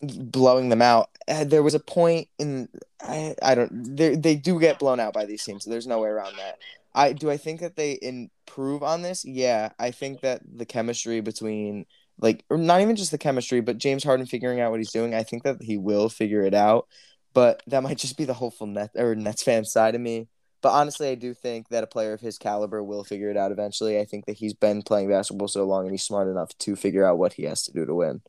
blowing 0.01 0.69
them 0.69 0.81
out. 0.81 1.09
Uh, 1.27 1.43
there 1.43 1.63
was 1.63 1.73
a 1.73 1.79
point 1.79 2.27
in 2.39 2.69
I, 3.01 3.35
I 3.41 3.55
don't 3.55 3.95
they 3.95 4.15
they 4.15 4.35
do 4.35 4.59
get 4.59 4.79
blown 4.79 4.99
out 4.99 5.13
by 5.13 5.25
these 5.25 5.43
teams. 5.43 5.63
So 5.63 5.69
there's 5.69 5.87
no 5.87 5.99
way 5.99 6.09
around 6.09 6.37
that. 6.37 6.59
I 6.95 7.13
do 7.13 7.29
I 7.29 7.37
think 7.37 7.59
that 7.59 7.75
they 7.75 7.99
improve 8.01 8.81
on 8.81 9.03
this? 9.03 9.23
Yeah, 9.25 9.69
I 9.77 9.91
think 9.91 10.21
that 10.21 10.41
the 10.45 10.65
chemistry 10.65 11.21
between 11.21 11.85
like 12.19 12.43
or 12.49 12.57
not 12.57 12.81
even 12.81 12.95
just 12.95 13.11
the 13.11 13.17
chemistry, 13.19 13.59
but 13.61 13.77
James 13.77 14.03
Harden 14.03 14.25
figuring 14.25 14.61
out 14.61 14.71
what 14.71 14.79
he's 14.79 14.91
doing. 14.91 15.13
I 15.13 15.23
think 15.23 15.43
that 15.43 15.61
he 15.61 15.77
will 15.77 16.09
figure 16.09 16.41
it 16.43 16.53
out 16.53 16.87
but 17.35 17.61
that 17.67 17.83
might 17.83 17.97
just 17.97 18.17
be 18.17 18.23
the 18.23 18.33
hopeful 18.33 18.65
net 18.65 18.91
or 18.95 19.13
Nets 19.13 19.43
fan 19.43 19.65
side 19.65 19.93
of 19.93 20.01
me. 20.01 20.29
But 20.61 20.71
honestly, 20.71 21.09
I 21.09 21.15
do 21.15 21.35
think 21.35 21.67
that 21.67 21.83
a 21.83 21.87
player 21.87 22.13
of 22.13 22.21
his 22.21 22.39
caliber 22.39 22.81
will 22.81 23.03
figure 23.03 23.29
it 23.29 23.37
out 23.37 23.51
eventually. 23.51 23.99
I 23.99 24.05
think 24.05 24.25
that 24.25 24.37
he's 24.37 24.53
been 24.53 24.81
playing 24.81 25.09
basketball 25.09 25.49
so 25.49 25.65
long 25.65 25.83
and 25.83 25.91
he's 25.91 26.01
smart 26.01 26.29
enough 26.29 26.57
to 26.59 26.75
figure 26.75 27.05
out 27.05 27.19
what 27.19 27.33
he 27.33 27.43
has 27.43 27.61
to 27.63 27.73
do 27.73 27.85
to 27.85 27.93
win. 27.93 28.21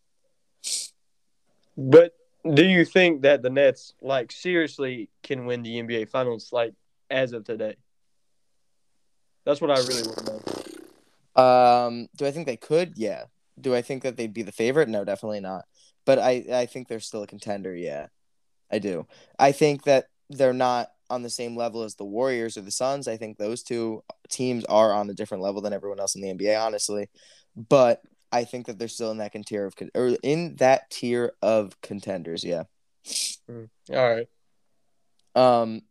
But 1.79 2.15
do 2.53 2.65
you 2.65 2.85
think 2.85 3.23
that 3.23 3.43
the 3.43 3.49
Nets 3.49 3.95
like 4.03 4.33
seriously 4.33 5.09
can 5.23 5.47
win 5.47 5.63
the 5.63 5.81
NBA 5.81 6.09
finals 6.09 6.51
like 6.53 6.75
as 7.09 7.33
of 7.33 7.45
today? 7.45 7.77
That's 9.47 9.61
what 9.61 9.71
I 9.71 9.79
really 9.79 10.03
want 10.03 10.19
to 10.19 10.33
know. 11.37 11.43
Um, 11.43 12.09
do 12.17 12.27
I 12.27 12.33
think 12.33 12.47
they 12.47 12.57
could? 12.57 12.95
Yeah. 12.97 13.25
Do 13.59 13.75
I 13.75 13.81
think 13.81 14.03
that 14.03 14.17
they'd 14.17 14.35
be 14.35 14.43
the 14.43 14.53
favorite? 14.53 14.89
No, 14.89 15.05
definitely 15.05 15.41
not. 15.41 15.65
But 16.05 16.19
I, 16.19 16.45
I 16.53 16.67
think 16.67 16.89
they're 16.89 17.01
still 17.01 17.23
a 17.23 17.27
contender, 17.27 17.75
yeah. 17.75 18.09
I 18.71 18.81
do. 18.81 19.07
I 19.39 19.53
think 19.53 19.85
that 19.85 20.07
they're 20.29 20.53
not 20.53 20.89
on 21.09 21.23
the 21.23 21.31
same 21.31 21.57
level 21.57 21.83
as 21.85 21.95
the 21.95 22.05
Warriors 22.05 22.57
or 22.57 22.63
the 22.63 22.71
Suns. 22.71 23.07
I 23.07 23.17
think 23.17 23.39
those 23.39 23.63
two 23.63 24.03
teams 24.29 24.65
are 24.65 24.93
on 24.93 25.09
a 25.09 25.15
different 25.15 25.43
level 25.43 25.63
than 25.63 25.73
everyone 25.73 26.01
else 26.01 26.17
in 26.17 26.23
the 26.23 26.35
NBA, 26.35 26.61
honestly. 26.61 27.09
But 27.57 28.03
I 28.33 28.45
think 28.45 28.67
that 28.67 28.79
they're 28.79 28.89
still 28.89 29.13
in 29.13 29.19
that 29.19 29.33
tier 29.47 29.67
of 29.67 29.75
or 29.95 30.17
in 30.23 30.57
that 30.57 30.91
tier 30.91 31.33
of 31.43 31.81
contenders. 31.81 32.45
Yeah. 32.45 32.65
Mm. 33.49 33.69
All 33.95 34.15
right. 34.17 34.29
Um. 35.37 35.83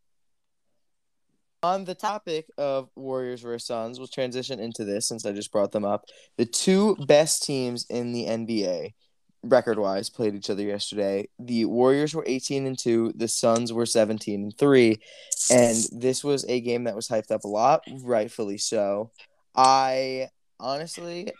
On 1.65 1.83
the 1.83 1.95
topic 1.95 2.45
of 2.59 2.91
Warriors 2.95 3.41
versus 3.41 3.65
Suns, 3.65 3.97
we'll 3.97 4.07
transition 4.07 4.59
into 4.59 4.85
this 4.85 5.07
since 5.07 5.25
I 5.25 5.31
just 5.31 5.51
brought 5.51 5.71
them 5.71 5.83
up. 5.83 6.05
The 6.37 6.45
two 6.45 6.95
best 7.07 7.41
teams 7.41 7.87
in 7.89 8.13
the 8.13 8.25
NBA 8.25 8.93
record 9.41 9.79
wise 9.79 10.07
played 10.11 10.35
each 10.35 10.51
other 10.51 10.61
yesterday. 10.61 11.27
The 11.39 11.65
Warriors 11.65 12.13
were 12.13 12.23
18 12.27 12.67
and 12.67 12.77
2, 12.77 13.13
the 13.15 13.27
Suns 13.27 13.73
were 13.73 13.87
17 13.87 14.43
and 14.43 14.55
3, 14.55 15.01
and 15.49 15.75
this 15.91 16.23
was 16.23 16.45
a 16.47 16.61
game 16.61 16.83
that 16.83 16.95
was 16.95 17.07
hyped 17.07 17.31
up 17.31 17.45
a 17.45 17.47
lot, 17.47 17.81
rightfully 18.03 18.59
so. 18.59 19.09
I 19.55 20.29
honestly 20.59 21.31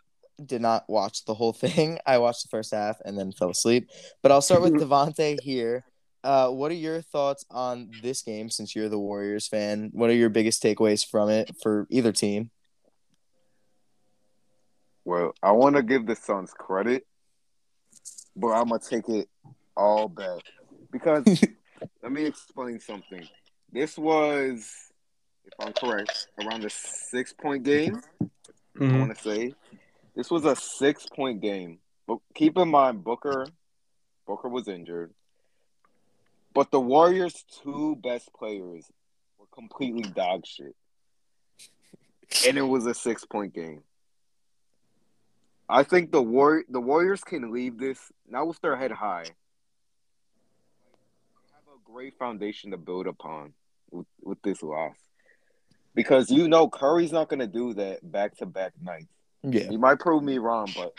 did 0.43 0.59
not 0.59 0.85
watch 0.89 1.25
the 1.25 1.35
whole 1.35 1.53
thing. 1.65 1.99
I 2.03 2.17
watched 2.17 2.41
the 2.41 2.49
first 2.49 2.73
half 2.73 2.97
and 3.05 3.15
then 3.15 3.31
fell 3.31 3.51
asleep. 3.51 3.91
But 4.23 4.31
I'll 4.31 4.41
start 4.41 4.63
with 4.63 4.73
Devonte 4.81 5.39
here. 5.41 5.85
Uh, 6.25 6.49
what 6.49 6.71
are 6.71 6.75
your 6.75 7.01
thoughts 7.01 7.45
on 7.51 7.89
this 8.01 8.23
game? 8.23 8.49
Since 8.49 8.75
you're 8.75 8.89
the 8.89 8.99
Warriors 8.99 9.47
fan, 9.47 9.91
what 9.93 10.09
are 10.09 10.13
your 10.13 10.29
biggest 10.29 10.61
takeaways 10.61 11.07
from 11.07 11.29
it 11.29 11.51
for 11.61 11.85
either 11.89 12.11
team? 12.11 12.49
Well, 15.05 15.35
I 15.43 15.51
want 15.51 15.75
to 15.75 15.83
give 15.83 16.07
the 16.07 16.15
Suns 16.15 16.51
credit, 16.51 17.05
but 18.35 18.47
I'm 18.49 18.69
gonna 18.69 18.79
take 18.79 19.07
it 19.07 19.29
all 19.77 20.09
back 20.09 20.41
because 20.91 21.23
let 22.03 22.11
me 22.11 22.25
explain 22.25 22.79
something. 22.79 23.27
This 23.71 23.97
was, 23.97 24.71
if 25.45 25.53
I'm 25.59 25.73
correct, 25.73 26.27
around 26.39 26.63
the 26.63 26.71
six 26.71 27.33
point 27.33 27.63
game. 27.63 28.01
I 28.21 28.79
Mhm. 28.79 28.99
want 28.99 29.15
to 29.15 29.21
say 29.21 29.53
this 30.15 30.29
was 30.29 30.43
a 30.43 30.55
six 30.55 31.05
point 31.05 31.39
game. 31.39 31.79
But 32.07 32.17
keep 32.33 32.57
in 32.57 32.69
mind, 32.69 33.03
Booker, 33.03 33.47
Booker 34.27 34.49
was 34.49 34.67
injured, 34.67 35.13
but 36.55 36.71
the 36.71 36.79
Warriors' 36.79 37.45
two 37.61 37.97
best 37.97 38.33
players 38.33 38.89
were 39.37 39.45
completely 39.53 40.09
dog 40.09 40.47
shit, 40.47 40.75
and 42.47 42.57
it 42.57 42.63
was 42.63 42.87
a 42.87 42.93
six 42.93 43.25
point 43.25 43.53
game. 43.53 43.83
I 45.67 45.83
think 45.83 46.11
the 46.11 46.21
war 46.21 46.63
the 46.69 46.79
Warriors 46.79 47.23
can 47.23 47.51
leave 47.51 47.77
this 47.77 47.99
not 48.27 48.47
with 48.47 48.59
their 48.61 48.77
head 48.77 48.91
high. 48.91 49.25
They 49.25 49.31
have 51.53 51.75
a 51.75 51.91
great 51.91 52.17
foundation 52.17 52.71
to 52.71 52.77
build 52.77 53.07
upon 53.07 53.53
with, 53.91 54.07
with 54.23 54.41
this 54.41 54.63
loss. 54.63 54.95
Because 55.93 56.31
you 56.31 56.47
know 56.47 56.69
Curry's 56.69 57.11
not 57.11 57.29
gonna 57.29 57.47
do 57.47 57.73
that 57.73 58.09
back 58.09 58.37
to 58.37 58.45
back 58.45 58.73
nights. 58.81 59.07
Yeah, 59.43 59.69
He 59.69 59.77
might 59.77 59.99
prove 59.99 60.23
me 60.23 60.37
wrong, 60.37 60.69
but 60.75 60.93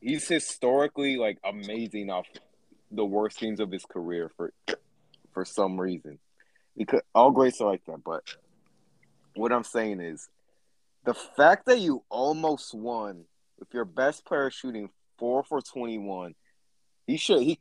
he's 0.00 0.26
historically 0.26 1.16
like 1.16 1.38
amazing 1.44 2.10
off 2.10 2.26
the 2.90 3.04
worst 3.04 3.38
teams 3.38 3.60
of 3.60 3.70
his 3.70 3.84
career 3.84 4.30
for 4.36 4.52
for 5.34 5.44
some 5.44 5.78
reason. 5.78 6.18
Because 6.76 7.02
all 7.14 7.30
greats 7.30 7.60
are 7.60 7.70
like 7.70 7.84
that, 7.84 8.02
but 8.02 8.22
what 9.34 9.52
I'm 9.52 9.64
saying 9.64 10.00
is 10.00 10.28
the 11.04 11.14
fact 11.14 11.66
that 11.66 11.80
you 11.80 12.02
almost 12.08 12.74
won 12.74 13.26
with 13.58 13.68
your 13.72 13.84
best 13.84 14.24
player 14.24 14.50
shooting 14.50 14.90
four 15.18 15.44
for 15.44 15.60
twenty 15.60 15.98
one. 15.98 16.34
He 17.06 17.18
should 17.18 17.42
he 17.42 17.60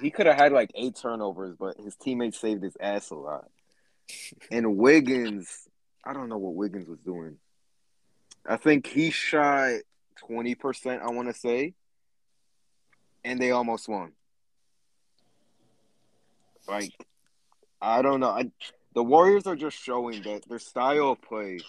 he 0.00 0.10
could 0.10 0.26
have 0.26 0.36
had 0.36 0.52
like 0.52 0.70
eight 0.74 0.96
turnovers, 0.96 1.54
but 1.58 1.76
his 1.76 1.94
teammates 1.94 2.40
saved 2.40 2.62
his 2.62 2.76
ass 2.80 3.10
a 3.10 3.14
lot. 3.14 3.48
And 4.50 4.78
Wiggins, 4.78 5.68
I 6.04 6.14
don't 6.14 6.28
know 6.28 6.38
what 6.38 6.54
Wiggins 6.54 6.88
was 6.88 6.98
doing. 7.00 7.36
I 8.46 8.56
think 8.56 8.86
he 8.86 9.10
shot 9.10 9.72
twenty 10.16 10.54
percent. 10.54 11.02
I 11.02 11.10
want 11.10 11.28
to 11.28 11.34
say, 11.34 11.74
and 13.24 13.38
they 13.40 13.50
almost 13.50 13.88
won. 13.88 14.12
Like, 16.66 16.92
I 17.80 18.02
don't 18.02 18.20
know. 18.20 18.28
I, 18.28 18.50
the 18.94 19.02
Warriors 19.02 19.46
are 19.46 19.56
just 19.56 19.76
showing 19.76 20.22
that 20.22 20.48
their 20.48 20.58
style 20.58 21.12
of 21.12 21.22
play. 21.22 21.60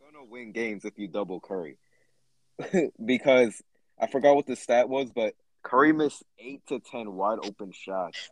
You're 0.00 0.12
gonna 0.12 0.24
win 0.24 0.52
games 0.52 0.84
if 0.84 0.98
you 0.98 1.08
double 1.08 1.40
Curry, 1.40 1.76
because 3.04 3.62
I 4.00 4.06
forgot 4.06 4.36
what 4.36 4.46
the 4.46 4.56
stat 4.56 4.88
was, 4.88 5.10
but 5.10 5.34
Curry 5.62 5.92
missed 5.92 6.22
eight 6.38 6.62
to 6.68 6.78
ten 6.78 7.12
wide 7.12 7.38
open 7.42 7.72
shots. 7.72 8.30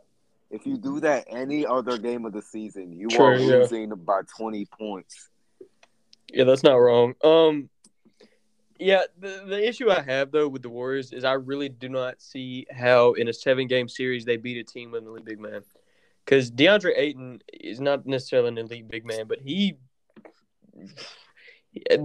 If 0.50 0.66
you 0.66 0.78
do 0.78 1.00
that 1.00 1.26
any 1.28 1.66
other 1.66 1.98
game 1.98 2.24
of 2.24 2.32
the 2.32 2.42
season, 2.42 2.92
you 2.92 3.08
True, 3.08 3.24
are 3.24 3.36
yeah. 3.36 3.56
losing 3.56 3.90
by 3.90 4.22
twenty 4.36 4.66
points. 4.66 5.28
Yeah, 6.32 6.44
that's 6.44 6.62
not 6.62 6.74
wrong. 6.74 7.14
Um, 7.24 7.70
yeah, 8.78 9.02
the 9.18 9.44
the 9.46 9.68
issue 9.68 9.90
I 9.90 10.00
have 10.02 10.30
though 10.30 10.48
with 10.48 10.62
the 10.62 10.68
Warriors 10.68 11.12
is 11.12 11.24
I 11.24 11.32
really 11.32 11.68
do 11.68 11.88
not 11.88 12.20
see 12.20 12.66
how 12.70 13.12
in 13.14 13.28
a 13.28 13.32
seven 13.32 13.66
game 13.66 13.88
series 13.88 14.24
they 14.24 14.36
beat 14.36 14.58
a 14.58 14.64
team 14.64 14.92
with 14.92 15.02
an 15.02 15.08
elite 15.08 15.24
big 15.24 15.40
man. 15.40 15.62
Because 16.24 16.50
DeAndre 16.50 16.92
Ayton 16.96 17.42
is 17.52 17.80
not 17.80 18.06
necessarily 18.06 18.48
an 18.48 18.58
elite 18.58 18.86
big 18.88 19.06
man, 19.06 19.26
but 19.26 19.38
he, 19.40 19.78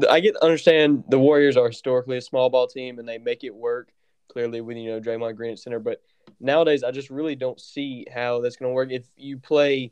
I 0.10 0.22
get 0.22 0.36
understand 0.38 1.03
the 1.10 1.20
Warriors 1.20 1.58
are 1.58 1.68
historically 1.68 2.18
a 2.18 2.22
small 2.22 2.50
ball 2.50 2.68
team 2.68 3.00
and 3.00 3.08
they 3.08 3.18
make 3.18 3.44
it 3.44 3.53
work 3.53 3.89
clearly 4.30 4.62
with 4.62 4.77
you 4.77 4.92
know 4.92 5.00
Draymond 5.00 5.36
Green 5.36 5.51
at 5.51 5.60
center. 5.60 5.80
But 5.80 6.01
nowadays, 6.39 6.84
I 6.84 6.92
just 6.92 7.10
really 7.10 7.36
don't 7.36 7.60
see 7.60 8.06
how 8.12 8.42
that's 8.42 8.56
going 8.56 8.72
to 8.72 8.74
work 8.74 8.92
if 8.92 9.06
you 9.15 9.38
play 9.38 9.92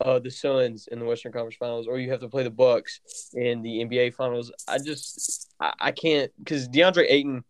uh, 0.00 0.18
the 0.18 0.30
Suns 0.30 0.88
in 0.88 0.98
the 0.98 1.04
Western 1.04 1.32
Conference 1.32 1.56
Finals, 1.56 1.86
or 1.86 1.98
you 1.98 2.10
have 2.10 2.20
to 2.20 2.28
play 2.28 2.42
the 2.42 2.50
Bucks 2.50 3.30
in 3.34 3.62
the 3.62 3.84
NBA 3.84 4.14
Finals. 4.14 4.52
I 4.68 4.78
just 4.78 5.52
I, 5.60 5.72
I 5.80 5.90
can't 5.92 6.30
because 6.38 6.68
DeAndre 6.68 7.06
Ayton 7.08 7.44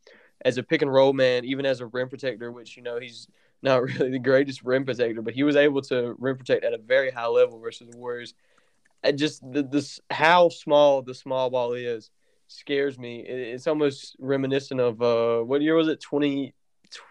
as 0.45 0.59
a 0.59 0.63
pick 0.63 0.83
and 0.83 0.93
roll 0.93 1.13
man, 1.13 1.45
even 1.45 1.67
as 1.67 1.81
a 1.81 1.87
rim 1.87 2.09
protector, 2.09 2.53
which 2.53 2.77
you 2.77 2.83
know 2.83 3.01
he's 3.01 3.29
not 3.63 3.83
really 3.83 4.11
the 4.11 4.19
greatest 4.19 4.63
rim 4.63 4.85
protector, 4.85 5.23
but 5.23 5.35
he 5.35 5.43
was 5.43 5.57
able 5.57 5.83
to 5.83 6.15
rim 6.19 6.37
protect 6.37 6.65
at 6.65 6.73
a 6.73 6.79
very 6.79 7.11
high 7.11 7.27
level 7.27 7.59
versus 7.59 7.89
the 7.91 7.97
Warriors. 7.97 8.35
I 9.05 9.13
just 9.13 9.43
the, 9.53 9.63
this 9.63 10.01
how 10.11 10.49
small 10.49 11.03
the 11.03 11.15
small 11.15 11.51
ball 11.51 11.73
is 11.73 12.11
scares 12.49 12.99
me. 12.99 13.21
It, 13.21 13.55
it's 13.55 13.67
almost 13.67 14.17
reminiscent 14.19 14.81
of 14.81 15.03
uh 15.03 15.41
what 15.41 15.63
year 15.63 15.75
was 15.75 15.89
it? 15.89 16.01
Twenty 16.01 16.55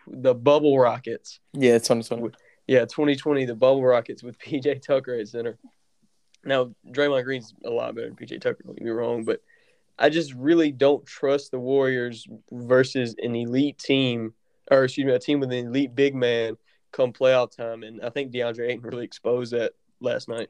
the 0.08 0.34
bubble 0.34 0.80
rockets. 0.80 1.40
yeah, 1.54 1.74
it's 1.74 1.88
twenty 1.88 2.04
twenty. 2.04 2.30
Yeah, 2.68 2.82
2020, 2.82 3.46
the 3.46 3.56
Bubble 3.56 3.84
Rockets 3.84 4.24
with 4.24 4.40
PJ 4.40 4.82
Tucker 4.82 5.16
at 5.16 5.28
center. 5.28 5.58
Now, 6.44 6.72
Draymond 6.88 7.24
Green's 7.24 7.54
a 7.64 7.70
lot 7.70 7.96
better 7.96 8.08
than 8.08 8.16
PJ 8.16 8.42
Tucker, 8.42 8.64
don't 8.64 8.76
get 8.76 8.86
me 8.86 8.92
wrong, 8.92 9.24
but 9.24 9.42
I 9.98 10.10
just 10.10 10.34
really 10.34 10.72
don't 10.72 11.06
trust 11.06 11.52
the 11.52 11.60
Warriors 11.60 12.28
versus 12.52 13.16
an 13.20 13.36
elite 13.36 13.78
team, 13.78 14.34
or 14.70 14.84
excuse 14.84 15.06
me, 15.06 15.14
a 15.14 15.20
team 15.20 15.40
with 15.40 15.52
an 15.52 15.68
elite 15.68 15.96
big 15.96 16.14
man 16.14 16.58
come 16.92 17.14
playoff 17.14 17.56
time. 17.56 17.84
And 17.84 18.02
I 18.02 18.10
think 18.10 18.32
DeAndre 18.32 18.70
Ayton 18.70 18.82
really 18.82 19.06
exposed 19.06 19.54
that 19.54 19.74
last 20.02 20.28
night. 20.28 20.50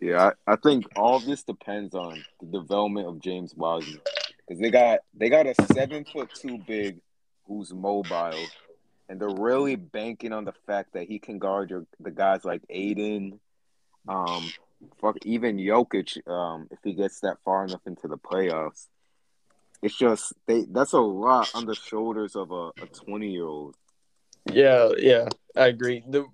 Yeah, 0.00 0.32
I, 0.46 0.52
I 0.52 0.56
think 0.56 0.86
all 0.96 1.20
this 1.20 1.42
depends 1.42 1.94
on 1.94 2.24
the 2.40 2.46
development 2.46 3.08
of 3.08 3.20
James 3.20 3.54
Wiseman 3.54 4.00
because 4.46 4.60
they 4.60 4.70
got 4.70 5.00
they 5.14 5.28
got 5.28 5.46
a 5.46 5.54
seven 5.72 6.04
foot 6.04 6.30
two 6.34 6.58
big 6.66 7.00
who's 7.46 7.72
mobile, 7.74 8.46
and 9.12 9.20
they're 9.20 9.28
really 9.28 9.76
banking 9.76 10.32
on 10.32 10.46
the 10.46 10.54
fact 10.66 10.94
that 10.94 11.06
he 11.06 11.18
can 11.18 11.38
guard 11.38 11.68
your 11.68 11.84
the 12.00 12.10
guys 12.10 12.46
like 12.46 12.62
Ayton, 12.70 13.38
um, 14.08 14.50
fuck 15.02 15.18
even 15.26 15.58
Jokic, 15.58 16.26
um, 16.26 16.66
if 16.70 16.78
he 16.82 16.94
gets 16.94 17.20
that 17.20 17.36
far 17.44 17.66
enough 17.66 17.82
into 17.86 18.08
the 18.08 18.16
playoffs. 18.16 18.86
It's 19.82 19.98
just 19.98 20.32
they 20.46 20.64
that's 20.64 20.94
a 20.94 20.98
lot 20.98 21.50
on 21.54 21.66
the 21.66 21.74
shoulders 21.74 22.36
of 22.36 22.52
a 22.52 22.70
twenty 22.86 23.32
year 23.32 23.44
old. 23.44 23.76
Yeah, 24.50 24.92
yeah, 24.96 25.28
I 25.54 25.66
agree. 25.66 26.02
The 26.08 26.26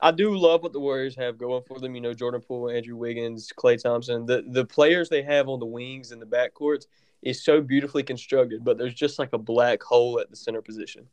I 0.00 0.10
do 0.10 0.36
love 0.36 0.64
what 0.64 0.72
the 0.72 0.80
Warriors 0.80 1.14
have 1.14 1.38
going 1.38 1.62
for 1.62 1.78
them. 1.78 1.94
You 1.94 2.00
know, 2.00 2.12
Jordan 2.12 2.40
Poole, 2.40 2.70
Andrew 2.70 2.96
Wiggins, 2.96 3.52
Klay 3.56 3.80
Thompson. 3.80 4.26
The 4.26 4.42
the 4.48 4.64
players 4.64 5.08
they 5.08 5.22
have 5.22 5.48
on 5.48 5.60
the 5.60 5.66
wings 5.66 6.10
and 6.10 6.20
the 6.20 6.26
backcourts 6.26 6.86
is 7.22 7.44
so 7.44 7.60
beautifully 7.60 8.02
constructed, 8.02 8.64
but 8.64 8.78
there's 8.78 8.94
just 8.94 9.20
like 9.20 9.32
a 9.32 9.38
black 9.38 9.80
hole 9.80 10.18
at 10.18 10.28
the 10.28 10.36
center 10.36 10.60
position. 10.60 11.06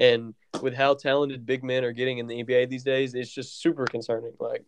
And 0.00 0.34
with 0.62 0.74
how 0.74 0.94
talented 0.94 1.46
big 1.46 1.62
men 1.62 1.84
are 1.84 1.92
getting 1.92 2.18
in 2.18 2.26
the 2.26 2.42
NBA 2.42 2.68
these 2.70 2.82
days, 2.82 3.14
it's 3.14 3.30
just 3.30 3.60
super 3.60 3.84
concerning. 3.84 4.32
Like, 4.40 4.64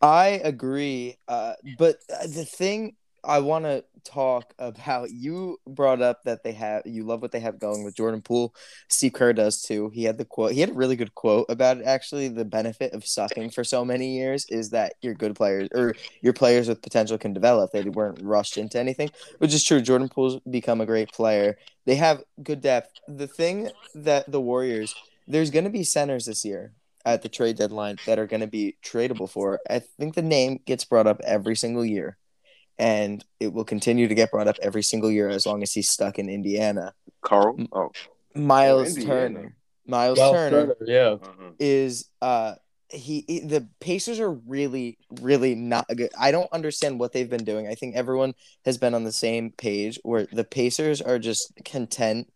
I 0.00 0.40
agree, 0.44 1.16
uh, 1.26 1.54
but 1.76 1.96
uh, 2.12 2.28
the 2.28 2.44
thing 2.44 2.94
I 3.24 3.40
want 3.40 3.64
to 3.64 3.84
talk 4.04 4.54
about, 4.58 5.10
you 5.10 5.58
brought 5.66 6.00
up 6.00 6.22
that 6.24 6.42
they 6.42 6.52
have, 6.52 6.82
you 6.86 7.04
love 7.04 7.20
what 7.20 7.32
they 7.32 7.40
have 7.40 7.58
going 7.58 7.84
with 7.84 7.96
Jordan 7.96 8.22
Poole. 8.22 8.54
Steve 8.88 9.12
Kerr 9.12 9.32
does 9.32 9.60
too. 9.60 9.90
He 9.92 10.04
had 10.04 10.18
the 10.18 10.24
quote, 10.24 10.52
he 10.52 10.60
had 10.60 10.70
a 10.70 10.74
really 10.74 10.96
good 10.96 11.14
quote 11.14 11.46
about 11.48 11.78
it. 11.78 11.84
Actually, 11.84 12.28
the 12.28 12.44
benefit 12.44 12.92
of 12.92 13.04
sucking 13.06 13.50
for 13.50 13.64
so 13.64 13.84
many 13.84 14.16
years 14.16 14.46
is 14.48 14.70
that 14.70 14.94
your 15.02 15.14
good 15.14 15.34
players 15.34 15.68
or 15.74 15.94
your 16.22 16.32
players 16.32 16.68
with 16.68 16.82
potential 16.82 17.18
can 17.18 17.32
develop. 17.32 17.70
They 17.70 17.82
weren't 17.82 18.22
rushed 18.22 18.56
into 18.56 18.78
anything, 18.78 19.10
which 19.38 19.52
is 19.52 19.64
true. 19.64 19.80
Jordan 19.80 20.08
Poole's 20.08 20.40
become 20.50 20.80
a 20.80 20.86
great 20.86 21.12
player. 21.12 21.58
They 21.84 21.96
have 21.96 22.22
good 22.42 22.60
depth. 22.60 22.92
The 23.08 23.26
thing 23.26 23.70
that 23.94 24.30
the 24.30 24.40
Warriors, 24.40 24.94
there's 25.26 25.50
going 25.50 25.64
to 25.64 25.70
be 25.70 25.84
centers 25.84 26.26
this 26.26 26.44
year 26.44 26.72
at 27.04 27.22
the 27.22 27.28
trade 27.28 27.56
deadline 27.56 27.96
that 28.06 28.18
are 28.18 28.26
going 28.26 28.40
to 28.40 28.46
be 28.46 28.76
tradable 28.84 29.30
for. 29.30 29.60
I 29.68 29.78
think 29.78 30.14
the 30.14 30.22
name 30.22 30.60
gets 30.66 30.84
brought 30.84 31.06
up 31.06 31.20
every 31.24 31.56
single 31.56 31.84
year, 31.84 32.18
and 32.78 33.24
it 33.40 33.52
will 33.52 33.64
continue 33.64 34.08
to 34.08 34.14
get 34.14 34.30
brought 34.30 34.48
up 34.48 34.56
every 34.62 34.82
single 34.82 35.10
year 35.10 35.28
as 35.28 35.46
long 35.46 35.62
as 35.62 35.72
he's 35.72 35.90
stuck 35.90 36.18
in 36.18 36.28
Indiana. 36.28 36.94
Carl, 37.22 37.56
oh, 37.72 37.90
Miles 38.34 38.96
Indiana. 38.96 39.20
Turner. 39.20 39.54
Miles 39.86 40.18
Miles 40.18 40.32
Turner 40.32 40.50
Turner, 40.50 40.76
yeah, 40.86 41.16
uh-huh. 41.22 41.50
is 41.58 42.08
uh 42.20 42.54
he, 42.90 43.24
he- 43.26 43.40
the 43.40 43.68
Pacers 43.80 44.20
are 44.20 44.30
really 44.30 44.98
really 45.20 45.54
not 45.54 45.86
good. 45.88 46.10
I 46.18 46.30
don't 46.30 46.52
understand 46.52 47.00
what 47.00 47.12
they've 47.12 47.28
been 47.28 47.44
doing. 47.44 47.66
I 47.66 47.74
think 47.74 47.96
everyone 47.96 48.34
has 48.64 48.78
been 48.78 48.94
on 48.94 49.04
the 49.04 49.12
same 49.12 49.50
page 49.50 49.98
where 50.02 50.26
the 50.30 50.44
Pacers 50.44 51.00
are 51.00 51.18
just 51.18 51.52
content 51.64 52.30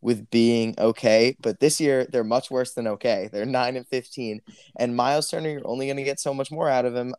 with 0.00 0.30
being 0.30 0.74
okay, 0.78 1.36
but 1.40 1.58
this 1.58 1.80
year 1.80 2.06
they're 2.06 2.22
much 2.22 2.50
worse 2.50 2.74
than 2.74 2.86
okay. 2.86 3.28
They're 3.32 3.46
9 3.46 3.76
and 3.76 3.88
15 3.88 4.40
and 4.76 4.96
Miles 4.96 5.30
Turner 5.30 5.48
you're 5.48 5.66
only 5.66 5.86
going 5.86 5.96
to 5.96 6.04
get 6.04 6.20
so 6.20 6.34
much 6.34 6.50
more 6.50 6.68
out 6.68 6.84
of 6.84 6.94
him. 6.94 7.14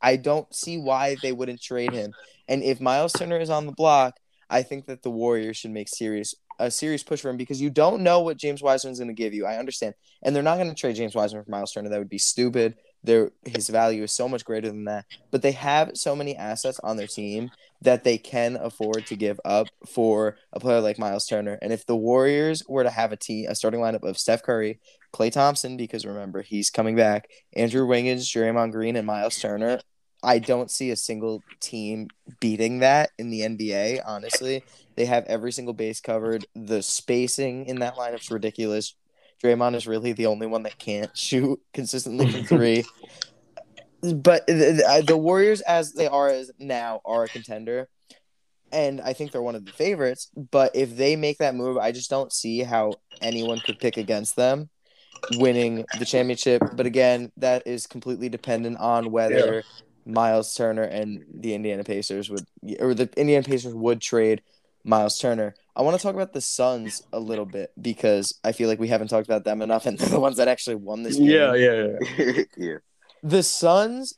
I 0.00 0.16
don't 0.16 0.52
see 0.54 0.78
why 0.78 1.16
they 1.22 1.32
wouldn't 1.32 1.62
trade 1.62 1.92
him. 1.92 2.12
And 2.48 2.62
if 2.62 2.80
Miles 2.80 3.12
Turner 3.12 3.38
is 3.38 3.50
on 3.50 3.66
the 3.66 3.72
block, 3.72 4.18
I 4.48 4.62
think 4.62 4.86
that 4.86 5.02
the 5.02 5.10
Warriors 5.10 5.56
should 5.56 5.72
make 5.72 5.88
serious 5.88 6.34
a 6.58 6.70
serious 6.70 7.02
push 7.02 7.20
for 7.20 7.28
him 7.28 7.36
because 7.36 7.60
you 7.60 7.70
don't 7.70 8.02
know 8.02 8.20
what 8.20 8.38
James 8.38 8.62
Wiseman's 8.62 8.98
going 8.98 9.08
to 9.08 9.14
give 9.14 9.34
you. 9.34 9.46
I 9.46 9.58
understand, 9.58 9.94
and 10.22 10.34
they're 10.34 10.42
not 10.42 10.56
going 10.56 10.68
to 10.68 10.74
trade 10.74 10.96
James 10.96 11.14
Wiseman 11.14 11.44
for 11.44 11.50
Miles 11.50 11.72
Turner. 11.72 11.90
That 11.90 11.98
would 11.98 12.08
be 12.08 12.18
stupid. 12.18 12.76
Their 13.04 13.30
his 13.44 13.68
value 13.68 14.02
is 14.02 14.12
so 14.12 14.28
much 14.28 14.44
greater 14.44 14.68
than 14.68 14.84
that. 14.84 15.04
But 15.30 15.42
they 15.42 15.52
have 15.52 15.92
so 15.94 16.16
many 16.16 16.34
assets 16.34 16.80
on 16.82 16.96
their 16.96 17.06
team 17.06 17.50
that 17.82 18.04
they 18.04 18.18
can 18.18 18.56
afford 18.56 19.06
to 19.06 19.16
give 19.16 19.38
up 19.44 19.68
for 19.86 20.38
a 20.52 20.60
player 20.60 20.80
like 20.80 20.98
Miles 20.98 21.26
Turner. 21.26 21.58
And 21.60 21.72
if 21.72 21.86
the 21.86 21.96
Warriors 21.96 22.62
were 22.66 22.82
to 22.82 22.90
have 22.90 23.12
a 23.12 23.16
team, 23.16 23.46
a 23.48 23.54
starting 23.54 23.80
lineup 23.80 24.02
of 24.02 24.18
Steph 24.18 24.42
Curry, 24.42 24.80
Klay 25.16 25.32
Thompson, 25.32 25.76
because 25.76 26.04
remember 26.04 26.42
he's 26.42 26.68
coming 26.68 26.94
back, 26.94 27.30
Andrew 27.54 27.86
Wiggins, 27.86 28.30
Draymond 28.30 28.72
Green, 28.72 28.96
and 28.96 29.06
Miles 29.06 29.38
Turner, 29.38 29.80
I 30.22 30.38
don't 30.38 30.70
see 30.70 30.90
a 30.90 30.96
single 30.96 31.42
team 31.60 32.08
beating 32.40 32.80
that 32.80 33.10
in 33.18 33.30
the 33.30 33.40
NBA. 33.40 34.02
Honestly, 34.04 34.62
they 34.94 35.06
have 35.06 35.24
every 35.24 35.52
single 35.52 35.72
base 35.72 36.00
covered. 36.00 36.46
The 36.54 36.82
spacing 36.82 37.66
in 37.66 37.78
that 37.78 37.96
lineup's 37.96 38.30
ridiculous. 38.30 38.94
Draymond 39.42 39.74
is 39.74 39.86
really 39.86 40.12
the 40.12 40.26
only 40.26 40.46
one 40.46 40.64
that 40.64 40.78
can't 40.78 41.16
shoot 41.16 41.60
consistently 41.72 42.30
from 42.30 42.44
three. 42.46 42.84
but 44.02 44.46
the, 44.46 45.02
the 45.06 45.16
Warriors, 45.16 45.62
as 45.62 45.92
they 45.92 46.08
are 46.08 46.28
as 46.28 46.50
now, 46.58 47.00
are 47.04 47.24
a 47.24 47.28
contender, 47.28 47.88
and 48.72 49.00
I 49.00 49.14
think 49.14 49.32
they're 49.32 49.40
one 49.40 49.54
of 49.54 49.64
the 49.64 49.72
favorites. 49.72 50.28
But 50.34 50.74
if 50.74 50.96
they 50.96 51.16
make 51.16 51.38
that 51.38 51.54
move, 51.54 51.78
I 51.78 51.92
just 51.92 52.10
don't 52.10 52.32
see 52.32 52.60
how 52.60 52.92
anyone 53.22 53.60
could 53.60 53.78
pick 53.78 53.96
against 53.96 54.36
them 54.36 54.68
winning 55.36 55.84
the 55.98 56.04
championship. 56.04 56.62
But 56.74 56.86
again, 56.86 57.32
that 57.36 57.66
is 57.66 57.86
completely 57.86 58.28
dependent 58.28 58.78
on 58.78 59.10
whether. 59.10 59.56
Yeah. 59.56 59.60
Miles 60.08 60.54
Turner 60.54 60.84
and 60.84 61.24
the 61.34 61.52
Indiana 61.52 61.82
Pacers 61.82 62.30
would, 62.30 62.46
or 62.78 62.94
the 62.94 63.10
Indiana 63.16 63.42
Pacers 63.42 63.74
would 63.74 64.00
trade 64.00 64.40
Miles 64.84 65.18
Turner. 65.18 65.54
I 65.74 65.82
want 65.82 65.96
to 65.96 66.02
talk 66.02 66.14
about 66.14 66.32
the 66.32 66.40
Suns 66.40 67.02
a 67.12 67.18
little 67.18 67.44
bit 67.44 67.72
because 67.80 68.38
I 68.44 68.52
feel 68.52 68.68
like 68.68 68.78
we 68.78 68.88
haven't 68.88 69.08
talked 69.08 69.26
about 69.26 69.44
them 69.44 69.60
enough, 69.60 69.84
and 69.84 69.98
they're 69.98 70.08
the 70.08 70.20
ones 70.20 70.36
that 70.36 70.48
actually 70.48 70.76
won 70.76 71.02
this 71.02 71.16
game. 71.16 71.26
Yeah, 71.26 71.54
yeah, 71.54 71.96
yeah. 72.16 72.42
yeah. 72.56 72.76
The 73.22 73.42
Suns, 73.42 74.14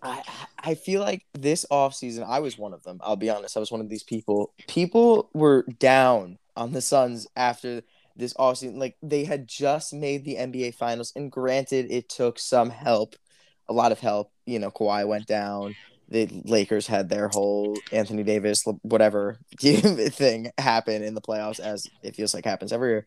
I 0.00 0.22
I 0.58 0.74
feel 0.74 1.00
like 1.00 1.26
this 1.34 1.66
offseason, 1.70 2.24
I 2.26 2.38
was 2.38 2.56
one 2.56 2.72
of 2.72 2.84
them. 2.84 3.00
I'll 3.02 3.16
be 3.16 3.30
honest. 3.30 3.56
I 3.56 3.60
was 3.60 3.72
one 3.72 3.80
of 3.80 3.88
these 3.88 4.04
people. 4.04 4.52
People 4.68 5.28
were 5.34 5.64
down 5.78 6.38
on 6.56 6.72
the 6.72 6.80
Suns 6.80 7.26
after 7.34 7.82
this 8.16 8.34
offseason. 8.34 8.78
Like 8.78 8.96
they 9.02 9.24
had 9.24 9.46
just 9.46 9.92
made 9.92 10.24
the 10.24 10.36
NBA 10.36 10.74
Finals, 10.74 11.12
and 11.16 11.30
granted, 11.30 11.86
it 11.90 12.08
took 12.08 12.38
some 12.38 12.70
help, 12.70 13.16
a 13.68 13.72
lot 13.72 13.92
of 13.92 14.00
help. 14.00 14.30
You 14.46 14.58
know, 14.58 14.70
Kawhi 14.70 15.06
went 15.06 15.26
down 15.26 15.74
the 16.08 16.28
Lakers 16.44 16.86
had 16.86 17.08
their 17.08 17.28
whole 17.28 17.76
Anthony 17.92 18.22
Davis 18.22 18.64
whatever 18.82 19.38
thing 19.58 20.50
happen 20.58 21.02
in 21.02 21.14
the 21.14 21.20
playoffs 21.20 21.60
as 21.60 21.88
it 22.02 22.14
feels 22.14 22.34
like 22.34 22.44
happens 22.44 22.72
every 22.72 22.90
year. 22.90 23.06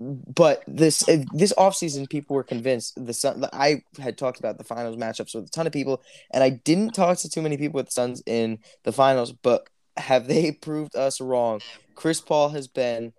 But 0.00 0.64
this 0.66 1.08
eh, 1.08 1.24
this 1.32 1.52
offseason, 1.52 2.10
people 2.10 2.34
were 2.34 2.42
convinced 2.42 2.94
the 3.04 3.12
Sun. 3.12 3.44
I 3.52 3.82
had 4.00 4.18
talked 4.18 4.40
about 4.40 4.58
the 4.58 4.64
finals 4.64 4.96
matchups 4.96 5.34
with 5.34 5.46
a 5.46 5.50
ton 5.50 5.68
of 5.68 5.72
people, 5.72 6.02
and 6.32 6.42
I 6.42 6.50
didn't 6.50 6.94
talk 6.94 7.18
to 7.18 7.28
too 7.28 7.42
many 7.42 7.56
people 7.56 7.78
with 7.78 7.86
the 7.86 7.92
Suns 7.92 8.22
in 8.26 8.58
the 8.82 8.92
finals. 8.92 9.30
But 9.30 9.68
have 9.96 10.26
they 10.26 10.50
proved 10.62 10.96
us 10.96 11.20
wrong? 11.20 11.60
Chris 11.94 12.20
Paul 12.20 12.48
has 12.48 12.66
been 12.66 13.12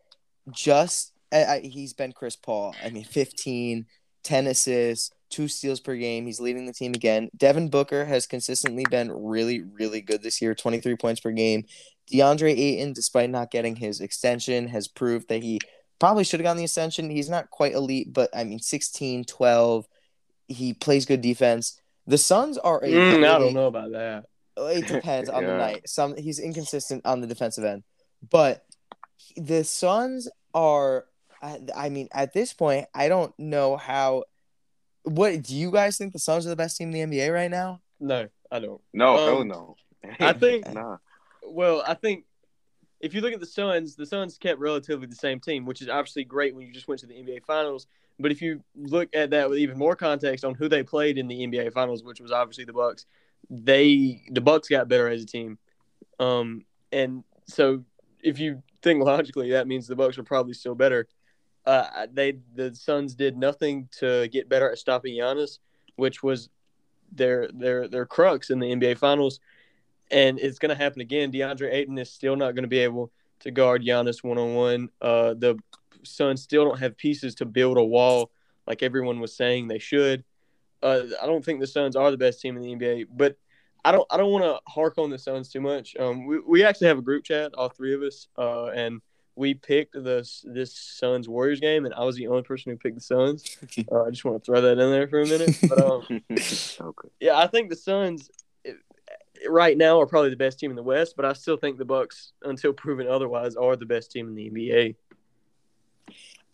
just 0.51 1.13
I, 1.31 1.61
he's 1.63 1.93
been 1.93 2.13
Chris 2.13 2.35
Paul. 2.35 2.75
I 2.83 2.89
mean, 2.89 3.03
15, 3.03 3.85
10 4.23 4.47
assists, 4.47 5.11
two 5.29 5.47
steals 5.47 5.79
per 5.79 5.95
game. 5.95 6.25
He's 6.25 6.39
leading 6.39 6.65
the 6.65 6.73
team 6.73 6.93
again. 6.93 7.29
Devin 7.35 7.69
Booker 7.69 8.05
has 8.05 8.25
consistently 8.25 8.85
been 8.89 9.11
really, 9.11 9.61
really 9.61 10.01
good 10.01 10.23
this 10.23 10.41
year 10.41 10.55
23 10.55 10.95
points 10.95 11.19
per 11.19 11.31
game. 11.31 11.65
DeAndre 12.11 12.51
Ayton, 12.57 12.93
despite 12.93 13.29
not 13.29 13.51
getting 13.51 13.75
his 13.75 13.99
extension, 13.99 14.67
has 14.67 14.87
proved 14.87 15.27
that 15.29 15.43
he 15.43 15.59
probably 15.99 16.23
should 16.23 16.39
have 16.39 16.45
gotten 16.45 16.57
the 16.57 16.63
extension. 16.63 17.09
He's 17.09 17.29
not 17.29 17.49
quite 17.49 17.73
elite, 17.73 18.13
but 18.13 18.29
I 18.35 18.43
mean, 18.43 18.59
16, 18.59 19.25
12. 19.25 19.87
He 20.47 20.73
plays 20.73 21.05
good 21.05 21.21
defense. 21.21 21.81
The 22.05 22.17
Suns 22.19 22.57
are 22.59 22.83
a. 22.83 22.87
Mm, 22.87 23.13
really, 23.13 23.25
I 23.25 23.39
don't 23.39 23.53
know 23.53 23.67
about 23.67 23.91
that. 23.91 24.25
It 24.57 24.87
depends 24.87 25.29
on 25.29 25.41
yeah. 25.43 25.49
the 25.49 25.57
night. 25.57 25.89
Some 25.89 26.15
he's 26.15 26.39
inconsistent 26.39 27.05
on 27.05 27.19
the 27.19 27.27
defensive 27.27 27.63
end, 27.63 27.83
but 28.29 28.63
the 29.35 29.63
Suns 29.63 30.29
are. 30.53 31.05
I, 31.41 31.59
I 31.75 31.89
mean, 31.89 32.07
at 32.11 32.33
this 32.33 32.53
point, 32.53 32.87
I 32.93 33.09
don't 33.09 33.37
know 33.37 33.77
how 33.77 34.23
what 35.05 35.41
do 35.43 35.55
you 35.55 35.71
guys 35.71 35.97
think 35.97 36.13
the 36.13 36.19
Suns 36.19 36.45
are 36.45 36.49
the 36.49 36.55
best 36.55 36.77
team 36.77 36.93
in 36.93 37.09
the 37.09 37.17
NBA 37.17 37.33
right 37.33 37.51
now? 37.51 37.81
No, 37.99 38.27
I 38.51 38.59
don't. 38.59 38.81
No, 38.93 39.17
um, 39.17 39.35
oh 39.35 39.43
no. 39.43 39.75
I 40.19 40.33
think. 40.33 40.67
nah. 40.73 40.97
Well, 41.43 41.83
I 41.87 41.93
think 41.93 42.25
if 42.99 43.13
you 43.13 43.21
look 43.21 43.33
at 43.33 43.39
the 43.39 43.45
Suns, 43.45 43.95
the 43.95 44.05
Suns 44.05 44.37
kept 44.37 44.59
relatively 44.59 45.07
the 45.07 45.15
same 45.15 45.39
team, 45.39 45.65
which 45.65 45.81
is 45.81 45.89
obviously 45.89 46.23
great 46.23 46.55
when 46.55 46.65
you 46.65 46.73
just 46.73 46.87
went 46.87 46.99
to 47.01 47.07
the 47.07 47.13
NBA 47.13 47.45
Finals. 47.45 47.87
But 48.19 48.31
if 48.31 48.41
you 48.41 48.63
look 48.75 49.09
at 49.13 49.29
that 49.31 49.49
with 49.49 49.59
even 49.59 49.77
more 49.77 49.95
context 49.95 50.45
on 50.45 50.55
who 50.55 50.69
they 50.69 50.83
played 50.83 51.17
in 51.17 51.27
the 51.27 51.45
NBA 51.45 51.73
Finals, 51.73 52.03
which 52.03 52.19
was 52.19 52.31
obviously 52.31 52.63
the 52.63 52.73
Bucks, 52.73 53.05
they 53.49 54.23
the 54.31 54.41
Bucks 54.41 54.69
got 54.69 54.87
better 54.87 55.09
as 55.09 55.21
a 55.21 55.25
team. 55.25 55.59
Um, 56.19 56.65
and 56.91 57.23
so 57.47 57.83
if 58.25 58.39
you 58.39 58.61
think 58.81 59.03
logically, 59.03 59.51
that 59.51 59.67
means 59.67 59.87
the 59.87 59.95
Bucks 59.95 60.17
are 60.17 60.23
probably 60.23 60.53
still 60.53 60.75
better 60.75 61.07
uh, 61.65 62.07
they 62.13 62.37
the 62.53 62.73
Suns 62.75 63.15
did 63.15 63.37
nothing 63.37 63.89
to 63.99 64.27
get 64.27 64.49
better 64.49 64.71
at 64.71 64.77
stopping 64.77 65.15
Giannis, 65.15 65.59
which 65.95 66.21
was 66.21 66.49
their 67.11 67.49
their 67.53 67.87
their 67.87 68.05
crux 68.05 68.49
in 68.49 68.59
the 68.59 68.67
NBA 68.67 68.97
Finals, 68.97 69.39
and 70.11 70.39
it's 70.39 70.59
going 70.59 70.69
to 70.69 70.75
happen 70.75 71.01
again. 71.01 71.31
DeAndre 71.31 71.73
Ayton 71.73 71.97
is 71.97 72.11
still 72.11 72.35
not 72.35 72.53
going 72.53 72.63
to 72.63 72.69
be 72.69 72.79
able 72.79 73.11
to 73.39 73.51
guard 73.51 73.83
Giannis 73.83 74.23
one 74.23 74.37
on 74.37 74.53
one. 74.53 74.89
The 75.01 75.57
Suns 76.03 76.43
still 76.43 76.65
don't 76.65 76.79
have 76.79 76.97
pieces 76.97 77.35
to 77.35 77.45
build 77.45 77.77
a 77.77 77.83
wall 77.83 78.31
like 78.67 78.83
everyone 78.83 79.19
was 79.19 79.35
saying 79.35 79.67
they 79.67 79.79
should. 79.79 80.23
Uh, 80.83 81.01
I 81.21 81.25
don't 81.25 81.43
think 81.43 81.59
the 81.59 81.67
Suns 81.67 81.95
are 81.95 82.11
the 82.11 82.17
best 82.17 82.41
team 82.41 82.57
in 82.57 82.61
the 82.61 82.75
NBA, 82.75 83.07
but 83.11 83.37
I 83.85 83.91
don't 83.91 84.07
I 84.09 84.17
don't 84.17 84.31
want 84.31 84.43
to 84.43 84.59
hark 84.69 84.97
on 84.97 85.11
the 85.11 85.19
Suns 85.19 85.47
too 85.47 85.61
much. 85.61 85.95
Um, 85.97 86.25
we 86.25 86.39
we 86.39 86.63
actually 86.63 86.87
have 86.87 86.97
a 86.97 87.03
group 87.03 87.23
chat, 87.23 87.53
all 87.53 87.69
three 87.69 87.93
of 87.93 88.01
us, 88.01 88.27
uh, 88.35 88.65
and 88.67 88.99
we 89.35 89.53
picked 89.53 89.93
the 89.93 90.27
this 90.43 90.75
Suns 90.75 91.29
Warriors 91.29 91.59
game, 91.59 91.85
and 91.85 91.93
I 91.93 92.03
was 92.03 92.15
the 92.15 92.27
only 92.27 92.41
person 92.41 92.71
who 92.71 92.77
picked 92.77 92.95
the 92.95 93.01
Suns. 93.01 93.57
Uh, 93.91 94.03
I 94.03 94.09
just 94.09 94.25
want 94.25 94.41
to 94.41 94.45
throw 94.45 94.61
that 94.61 94.79
in 94.79 94.91
there 94.91 95.07
for 95.07 95.21
a 95.21 95.27
minute. 95.27 95.57
But 95.69 95.83
um, 95.83 96.03
okay. 96.31 97.09
yeah, 97.19 97.37
I 97.37 97.45
think 97.45 97.69
the 97.69 97.75
Suns 97.75 98.31
right 99.47 99.77
now 99.77 99.99
are 99.99 100.07
probably 100.07 100.29
the 100.29 100.35
best 100.35 100.59
team 100.59 100.71
in 100.71 100.75
the 100.75 100.83
West, 100.83 101.15
but 101.15 101.25
I 101.25 101.33
still 101.33 101.57
think 101.57 101.77
the 101.77 101.85
Bucks, 101.85 102.31
until 102.43 102.73
proven 102.73 103.07
otherwise, 103.07 103.55
are 103.55 103.75
the 103.75 103.85
best 103.85 104.11
team 104.11 104.27
in 104.27 104.35
the 104.35 104.49
NBA. 104.49 104.95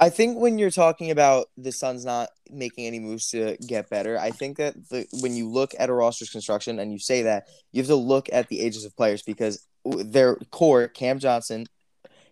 I 0.01 0.09
think 0.09 0.39
when 0.39 0.57
you're 0.57 0.71
talking 0.71 1.11
about 1.11 1.45
the 1.57 1.71
Suns 1.71 2.03
not 2.03 2.29
making 2.49 2.87
any 2.87 2.97
moves 2.97 3.29
to 3.29 3.55
get 3.67 3.87
better, 3.87 4.17
I 4.17 4.31
think 4.31 4.57
that 4.57 4.89
the, 4.89 5.05
when 5.21 5.35
you 5.35 5.47
look 5.47 5.73
at 5.77 5.89
a 5.89 5.93
roster's 5.93 6.31
construction 6.31 6.79
and 6.79 6.91
you 6.91 6.97
say 6.97 7.21
that, 7.21 7.47
you 7.71 7.81
have 7.81 7.87
to 7.87 7.95
look 7.95 8.27
at 8.33 8.49
the 8.49 8.61
ages 8.61 8.83
of 8.83 8.97
players 8.97 9.21
because 9.21 9.67
their 9.85 10.37
core, 10.49 10.87
Cam 10.87 11.19
Johnson, 11.19 11.67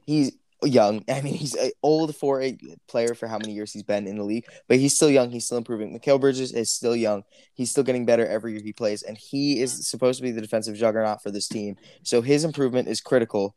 he's 0.07 0.31
young. 0.63 1.03
I 1.09 1.21
mean, 1.21 1.35
he's 1.35 1.53
an 1.53 1.69
old 1.83 2.15
for 2.15 2.41
a 2.41 2.57
player 2.87 3.13
for 3.13 3.27
how 3.27 3.37
many 3.37 3.53
years 3.53 3.71
he's 3.71 3.83
been 3.83 4.07
in 4.07 4.17
the 4.17 4.23
league, 4.23 4.45
but 4.67 4.79
he's 4.79 4.95
still 4.95 5.11
young. 5.11 5.29
He's 5.29 5.45
still 5.45 5.59
improving. 5.59 5.97
Mikal 5.97 6.19
Bridges 6.19 6.51
is 6.51 6.71
still 6.71 6.95
young. 6.95 7.21
He's 7.53 7.69
still 7.69 7.83
getting 7.83 8.03
better 8.03 8.25
every 8.25 8.53
year 8.53 8.61
he 8.63 8.73
plays, 8.73 9.03
and 9.03 9.15
he 9.15 9.61
is 9.61 9.87
supposed 9.87 10.17
to 10.17 10.23
be 10.23 10.31
the 10.31 10.41
defensive 10.41 10.75
juggernaut 10.75 11.21
for 11.21 11.29
this 11.29 11.47
team. 11.47 11.75
So 12.01 12.23
his 12.23 12.43
improvement 12.43 12.87
is 12.87 12.99
critical. 12.99 13.55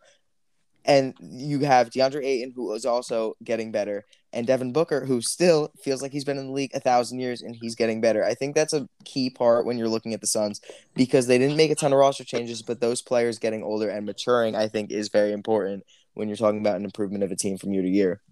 And 0.84 1.14
you 1.20 1.60
have 1.60 1.90
DeAndre 1.90 2.24
Ayton, 2.24 2.52
who 2.54 2.72
is 2.74 2.84
also 2.84 3.36
getting 3.44 3.70
better, 3.70 4.04
and 4.32 4.46
Devin 4.46 4.72
Booker, 4.72 5.04
who 5.04 5.20
still 5.20 5.70
feels 5.82 6.02
like 6.02 6.10
he's 6.10 6.24
been 6.24 6.38
in 6.38 6.46
the 6.46 6.52
league 6.52 6.70
a 6.74 6.80
thousand 6.80 7.20
years 7.20 7.42
and 7.42 7.54
he's 7.54 7.74
getting 7.74 8.00
better. 8.00 8.24
I 8.24 8.34
think 8.34 8.54
that's 8.54 8.72
a 8.72 8.88
key 9.04 9.30
part 9.30 9.66
when 9.66 9.78
you're 9.78 9.88
looking 9.88 10.14
at 10.14 10.20
the 10.20 10.26
Suns 10.26 10.60
because 10.94 11.26
they 11.26 11.38
didn't 11.38 11.56
make 11.56 11.70
a 11.70 11.74
ton 11.74 11.92
of 11.92 11.98
roster 11.98 12.24
changes, 12.24 12.62
but 12.62 12.80
those 12.80 13.02
players 13.02 13.38
getting 13.38 13.62
older 13.62 13.88
and 13.88 14.06
maturing, 14.06 14.56
I 14.56 14.68
think, 14.68 14.90
is 14.90 15.08
very 15.08 15.32
important 15.32 15.84
when 16.14 16.28
you're 16.28 16.36
talking 16.36 16.60
about 16.60 16.76
an 16.76 16.84
improvement 16.84 17.24
of 17.24 17.30
a 17.30 17.36
team 17.36 17.58
from 17.58 17.72
year 17.72 17.82
to 17.82 17.88
year. 17.88 18.22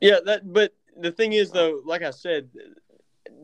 Yeah, 0.00 0.18
that. 0.26 0.52
But 0.52 0.74
the 0.96 1.12
thing 1.12 1.32
is, 1.32 1.50
though, 1.50 1.80
like 1.84 2.02
I 2.02 2.10
said, 2.10 2.50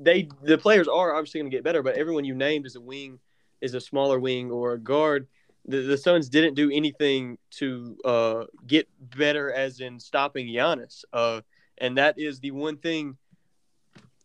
they 0.01 0.29
the 0.43 0.59
players 0.59 0.89
are 0.89 1.15
obviously 1.15 1.41
going 1.41 1.51
to 1.51 1.57
get 1.57 1.65
better, 1.65 1.83
but 1.83 1.97
everyone 1.97 2.25
you 2.25 2.35
named 2.35 2.67
is 2.67 2.77
a 2.77 2.81
wing, 2.81 3.19
is 3.61 3.75
a 3.75 3.81
smaller 3.81 4.19
wing 4.19 4.51
or 4.51 4.73
a 4.73 4.79
guard. 4.79 5.29
The, 5.69 5.83
the 5.83 5.99
Suns 5.99 6.29
didn't 6.29 6.55
do 6.55 6.71
anything 6.73 7.39
to 7.53 7.97
uh, 8.05 8.45
get 8.67 8.89
better, 9.17 9.53
as 9.53 9.81
in 9.81 10.01
stopping 10.01 10.49
Giannis. 10.49 11.05
Uh, 11.13 11.43
and 11.77 11.99
that 11.99 12.19
is 12.19 12.41
the 12.41 12.51
one 12.51 12.79
thing 12.79 13.17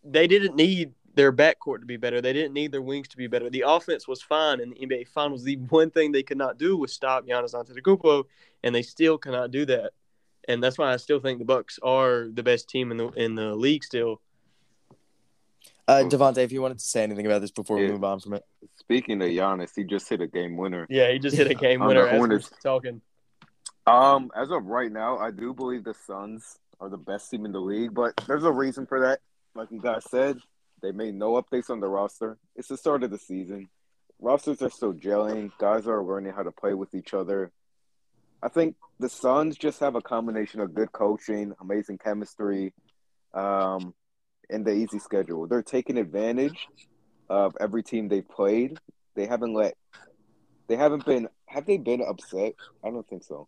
they 0.04 0.28
didn't 0.28 0.56
need 0.56 0.94
their 1.16 1.32
backcourt 1.32 1.80
to 1.82 1.86
be 1.86 1.98
better. 1.98 2.22
They 2.22 2.34
didn't 2.34 2.54
need 2.54 2.72
their 2.72 2.82
wings 2.82 3.08
to 3.10 3.18
be 3.18 3.28
better. 3.28 3.50
The 3.50 3.66
offense 3.68 4.08
was 4.08 4.22
fine 4.22 4.60
in 4.60 4.72
the 4.72 4.76
NBA 4.76 5.08
Finals. 5.10 5.44
The 5.44 5.58
one 5.70 5.92
thing 5.92 6.12
they 6.12 6.24
could 6.24 6.38
not 6.38 6.58
do 6.58 6.76
was 6.78 6.92
stop 6.92 7.26
Giannis 7.26 7.54
Antetokounmpo, 7.54 8.24
and 8.64 8.74
they 8.74 8.82
still 8.82 9.18
cannot 9.18 9.52
do 9.52 9.66
that. 9.66 9.92
And 10.48 10.62
that's 10.62 10.78
why 10.78 10.92
I 10.92 10.98
still 10.98 11.20
think 11.20 11.40
the 11.40 11.46
Bucks 11.46 11.80
are 11.84 12.28
the 12.34 12.44
best 12.44 12.68
team 12.68 12.92
in 12.92 12.98
the 12.98 13.08
in 13.10 13.36
the 13.36 13.56
league 13.56 13.84
still. 13.84 14.22
Uh, 15.88 16.04
Devonte, 16.04 16.38
if 16.38 16.52
you 16.52 16.62
wanted 16.62 16.80
to 16.80 16.86
say 16.86 17.04
anything 17.04 17.26
about 17.26 17.42
this 17.42 17.52
before 17.52 17.78
yeah. 17.78 17.88
we 17.88 17.92
move 17.92 18.04
on 18.04 18.20
from 18.20 18.34
it. 18.34 18.44
Speaking 18.78 19.22
of 19.22 19.28
Giannis, 19.28 19.72
he 19.76 19.84
just 19.84 20.08
hit 20.08 20.22
a 20.22 20.28
game 20.28 20.56
winner. 20.56 20.88
Yeah, 20.90 21.12
he 21.12 21.20
just 21.20 21.36
hit 21.36 21.52
a 21.52 21.56
game 21.56 21.82
winner 21.82 22.08
as 22.08 22.22
we're 22.22 22.40
talking. 22.62 23.02
Um, 23.86 24.32
as 24.36 24.50
of 24.50 24.66
right 24.66 24.92
now, 24.92 25.18
I 25.18 25.32
do 25.32 25.54
believe 25.54 25.84
the 25.84 25.94
Suns 25.94 26.58
are 26.80 26.90
the 26.90 26.98
best 26.98 27.30
team 27.30 27.46
in 27.46 27.52
the 27.52 27.60
league, 27.60 27.94
but 27.94 28.14
there's 28.28 28.46
a 28.46 28.52
reason 28.52 28.86
for 28.86 29.02
that. 29.02 29.20
Like 29.56 29.72
you 29.72 29.82
guys 29.82 30.04
said, 30.10 30.38
they 30.82 30.92
made 30.92 31.16
no 31.16 31.42
updates 31.42 31.70
on 31.70 31.82
the 31.82 31.88
roster. 31.88 32.38
It's 32.56 32.70
the 32.70 32.78
start 32.78 33.04
of 33.04 33.12
the 33.12 33.18
season. 33.18 33.70
Rosters 34.20 34.62
are 34.62 34.70
still 34.70 34.94
gelling. 34.94 35.52
Guys 35.58 35.86
are 35.86 36.02
learning 36.02 36.34
how 36.34 36.44
to 36.44 36.52
play 36.52 36.74
with 36.74 36.96
each 36.96 37.14
other. 37.14 37.52
I 38.42 38.48
think 38.48 38.76
the 39.00 39.10
Suns 39.10 39.58
just 39.58 39.80
have 39.82 39.96
a 39.96 40.02
combination 40.02 40.62
of 40.62 40.74
good 40.74 40.92
coaching, 40.92 41.54
amazing 41.62 41.98
chemistry, 41.98 42.74
um, 43.34 43.94
and 44.54 44.66
the 44.66 44.72
easy 44.74 45.00
schedule. 45.00 45.48
They're 45.48 45.64
taking 45.64 45.98
advantage 45.98 46.68
of 47.30 47.58
every 47.60 47.84
team 47.84 48.08
they've 48.08 48.28
played. 48.28 48.78
They 49.16 49.26
haven't 49.26 49.54
let 49.54 49.76
they 50.68 50.76
haven't 50.78 51.06
been 51.06 51.28
have 51.48 51.66
they 51.66 51.78
been 51.78 52.02
upset? 52.02 52.54
I 52.84 52.90
don't 52.90 53.08
think 53.08 53.24
so. 53.24 53.48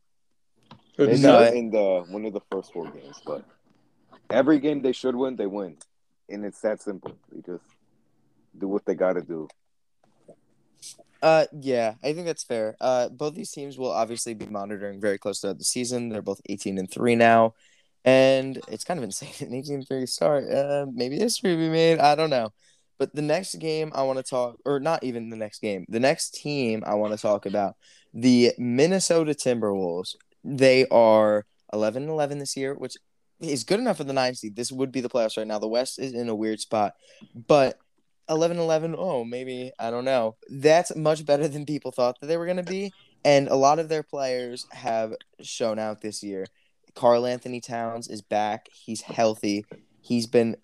Maybe 0.97 1.17
No. 1.21 1.43
in 1.43 1.71
the 1.71 2.03
one 2.09 2.25
of 2.25 2.33
the 2.33 2.41
first 2.51 2.73
four 2.73 2.89
games, 2.91 3.21
but 3.25 3.43
every 4.29 4.59
game 4.59 4.81
they 4.81 4.91
should 4.93 5.15
win, 5.15 5.35
they 5.35 5.47
win. 5.47 5.77
And 6.29 6.43
it's 6.45 6.61
that 6.61 6.81
simple. 6.81 7.15
They 7.31 7.41
just 7.41 7.65
do 8.57 8.67
what 8.67 8.85
they 8.85 8.95
gotta 8.95 9.21
do. 9.21 9.47
Uh, 11.21 11.45
yeah, 11.59 11.95
I 12.03 12.13
think 12.13 12.27
that's 12.27 12.43
fair. 12.43 12.75
Uh, 12.79 13.09
both 13.09 13.33
these 13.33 13.49
teams 13.51 13.77
will 13.77 13.91
obviously 13.91 14.33
be 14.33 14.45
monitoring 14.45 15.01
very 15.01 15.17
close 15.17 15.39
throughout 15.39 15.57
the 15.57 15.63
season. 15.63 16.09
They're 16.09 16.21
both 16.21 16.39
18 16.47 16.77
and 16.77 16.89
3 16.89 17.15
now. 17.15 17.55
And 18.05 18.61
it's 18.67 18.83
kind 18.83 18.99
of 18.99 19.03
insane. 19.03 19.33
An 19.49 19.53
18 19.53 19.83
3 19.83 20.05
start. 20.05 20.49
Uh, 20.49 20.85
maybe 20.93 21.17
history 21.17 21.55
will 21.55 21.63
be 21.63 21.69
made. 21.69 21.99
I 21.99 22.15
don't 22.15 22.29
know. 22.29 22.53
But 22.97 23.13
the 23.13 23.21
next 23.21 23.55
game 23.55 23.91
I 23.93 24.03
want 24.03 24.19
to 24.19 24.23
talk, 24.23 24.57
or 24.63 24.79
not 24.79 25.03
even 25.03 25.29
the 25.29 25.35
next 25.35 25.59
game, 25.59 25.85
the 25.89 25.99
next 25.99 26.35
team 26.35 26.81
I 26.85 26.93
want 26.93 27.13
to 27.13 27.21
talk 27.21 27.45
about, 27.45 27.75
the 28.13 28.53
Minnesota 28.57 29.31
Timberwolves. 29.33 30.15
They 30.45 30.87
are 30.87 31.45
11 31.73 32.03
and 32.03 32.11
11 32.11 32.37
this 32.37 32.55
year, 32.55 32.73
which 32.73 32.95
is 33.41 33.65
good 33.65 33.79
enough 33.79 33.97
for 33.97 34.05
the 34.05 34.13
nine 34.13 34.35
seed. 34.35 34.55
This 34.55 34.71
would 34.71 34.93
be 34.93 35.01
the 35.01 35.09
playoffs 35.09 35.35
right 35.35 35.47
now. 35.47 35.59
The 35.59 35.67
West 35.67 35.99
is 35.99 36.13
in 36.13 36.29
a 36.29 36.35
weird 36.35 36.61
spot, 36.61 36.93
but 37.47 37.79
11 38.29 38.57
11 38.57 38.95
oh 38.97 39.23
maybe 39.23 39.71
i 39.79 39.91
don't 39.91 40.05
know 40.05 40.35
that's 40.49 40.95
much 40.95 41.25
better 41.25 41.47
than 41.47 41.63
people 41.63 41.91
thought 41.91 42.19
that 42.19 42.27
they 42.27 42.37
were 42.37 42.45
going 42.45 42.57
to 42.57 42.63
be 42.63 42.91
and 43.23 43.47
a 43.47 43.55
lot 43.55 43.77
of 43.77 43.89
their 43.89 44.03
players 44.03 44.65
have 44.71 45.13
shown 45.41 45.77
out 45.77 46.01
this 46.01 46.23
year 46.23 46.45
Karl-Anthony 46.95 47.62
Towns 47.62 48.08
is 48.08 48.21
back. 48.21 48.67
He's 48.73 49.01
healthy. 49.01 49.65
He's 50.01 50.27
been 50.27 50.58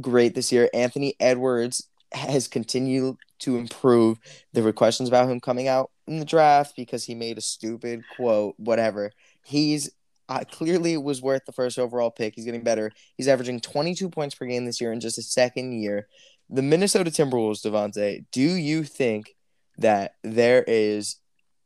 great 0.00 0.34
this 0.34 0.52
year. 0.52 0.70
Anthony 0.72 1.14
edwards 1.20 1.88
has 2.12 2.48
continued 2.48 3.16
to 3.40 3.56
improve. 3.56 4.18
There 4.52 4.64
were 4.64 4.72
questions 4.72 5.08
about 5.08 5.28
him 5.28 5.40
coming 5.40 5.68
out 5.68 5.90
in 6.06 6.18
the 6.18 6.24
draft 6.24 6.74
because 6.76 7.04
he 7.04 7.14
made 7.14 7.38
a 7.38 7.42
stupid 7.42 8.02
quote 8.16 8.54
whatever. 8.58 9.12
He's 9.44 9.90
uh, 10.28 10.44
clearly 10.50 10.96
was 10.96 11.20
worth 11.20 11.44
the 11.44 11.52
first 11.52 11.78
overall 11.78 12.10
pick. 12.10 12.34
He's 12.34 12.44
getting 12.44 12.64
better. 12.64 12.90
He's 13.16 13.28
averaging 13.28 13.60
22 13.60 14.08
points 14.08 14.34
per 14.34 14.46
game 14.46 14.64
this 14.64 14.80
year 14.80 14.92
in 14.92 15.00
just 15.00 15.16
his 15.16 15.32
second 15.32 15.72
year. 15.80 16.06
The 16.48 16.62
Minnesota 16.62 17.10
Timberwolves, 17.10 17.64
Devonte, 17.66 18.24
do 18.30 18.40
you 18.40 18.84
think 18.84 19.34
that 19.78 20.14
there 20.22 20.64
is 20.66 21.16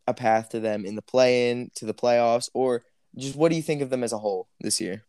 a 0.07 0.15
path 0.15 0.51
to 0.51 0.61
them 0.61 0.85
in 0.85 0.95
the 0.95 1.03
play 1.03 1.51
in, 1.51 1.71
to 1.77 1.85
the 1.85 1.95
playoffs, 1.95 2.49
or 2.55 2.83
just 3.17 3.37
what 3.37 3.51
do 3.51 3.57
you 3.57 3.63
think 3.63 3.83
of 3.83 3.91
them 3.91 4.05
as 4.05 4.13
a 4.13 4.19
whole 4.19 4.49
this 4.61 4.81
year? 4.81 5.05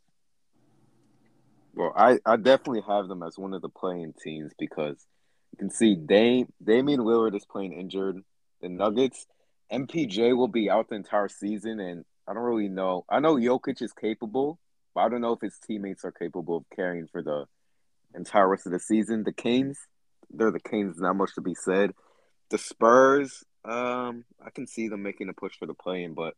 Well, 1.74 1.94
I, 1.96 2.20
I 2.26 2.38
definitely 2.38 2.82
have 2.88 3.08
them 3.08 3.22
as 3.22 3.38
one 3.38 3.54
of 3.54 3.62
the 3.62 3.70
play-in 3.70 4.14
teams 4.14 4.52
because 4.58 5.06
you 5.52 5.58
can 5.60 5.70
see 5.70 5.96
Dame 5.96 6.52
Damian 6.64 7.02
Lillard 7.02 7.36
is 7.36 7.46
playing 7.46 7.74
injured. 7.74 8.18
The 8.62 8.70
Nuggets, 8.70 9.28
MPJ 9.72 10.36
will 10.36 10.48
be 10.48 10.70
out 10.70 10.90
the 10.90 10.96
entire 10.96 11.28
season, 11.28 11.80
and 11.80 12.04
I 12.28 12.34
don't 12.34 12.44
really 12.44 12.70
know. 12.70 13.06
I 13.10 13.20
know 13.20 13.36
Jokic 13.36 13.82
is 13.82 13.94
capable, 13.94 14.60
but 14.96 15.02
I 15.02 15.10
don't 15.10 15.22
know 15.22 15.34
if 15.34 15.42
his 15.42 15.60
teammates 15.60 16.04
are 16.04 16.12
capable 16.12 16.58
of 16.58 16.66
carrying 16.76 17.08
for 17.08 17.22
the 17.22 17.46
entire 18.16 18.48
rest 18.48 18.66
of 18.66 18.72
the 18.72 18.80
season. 18.80 19.24
The 19.24 19.34
Canes, 19.34 19.78
they're 20.32 20.52
the 20.52 20.60
Canes, 20.60 21.00
not 21.00 21.16
much 21.16 21.36
to 21.36 21.42
be 21.42 21.54
said. 21.54 21.94
The 22.50 22.58
Spurs, 22.58 23.44
um, 23.66 24.26
I 24.44 24.50
can 24.50 24.66
see 24.66 24.88
them 24.88 25.04
making 25.04 25.30
a 25.30 25.34
push 25.34 25.54
for 25.60 25.68
the 25.68 25.74
play-in, 25.74 26.16
but 26.16 26.34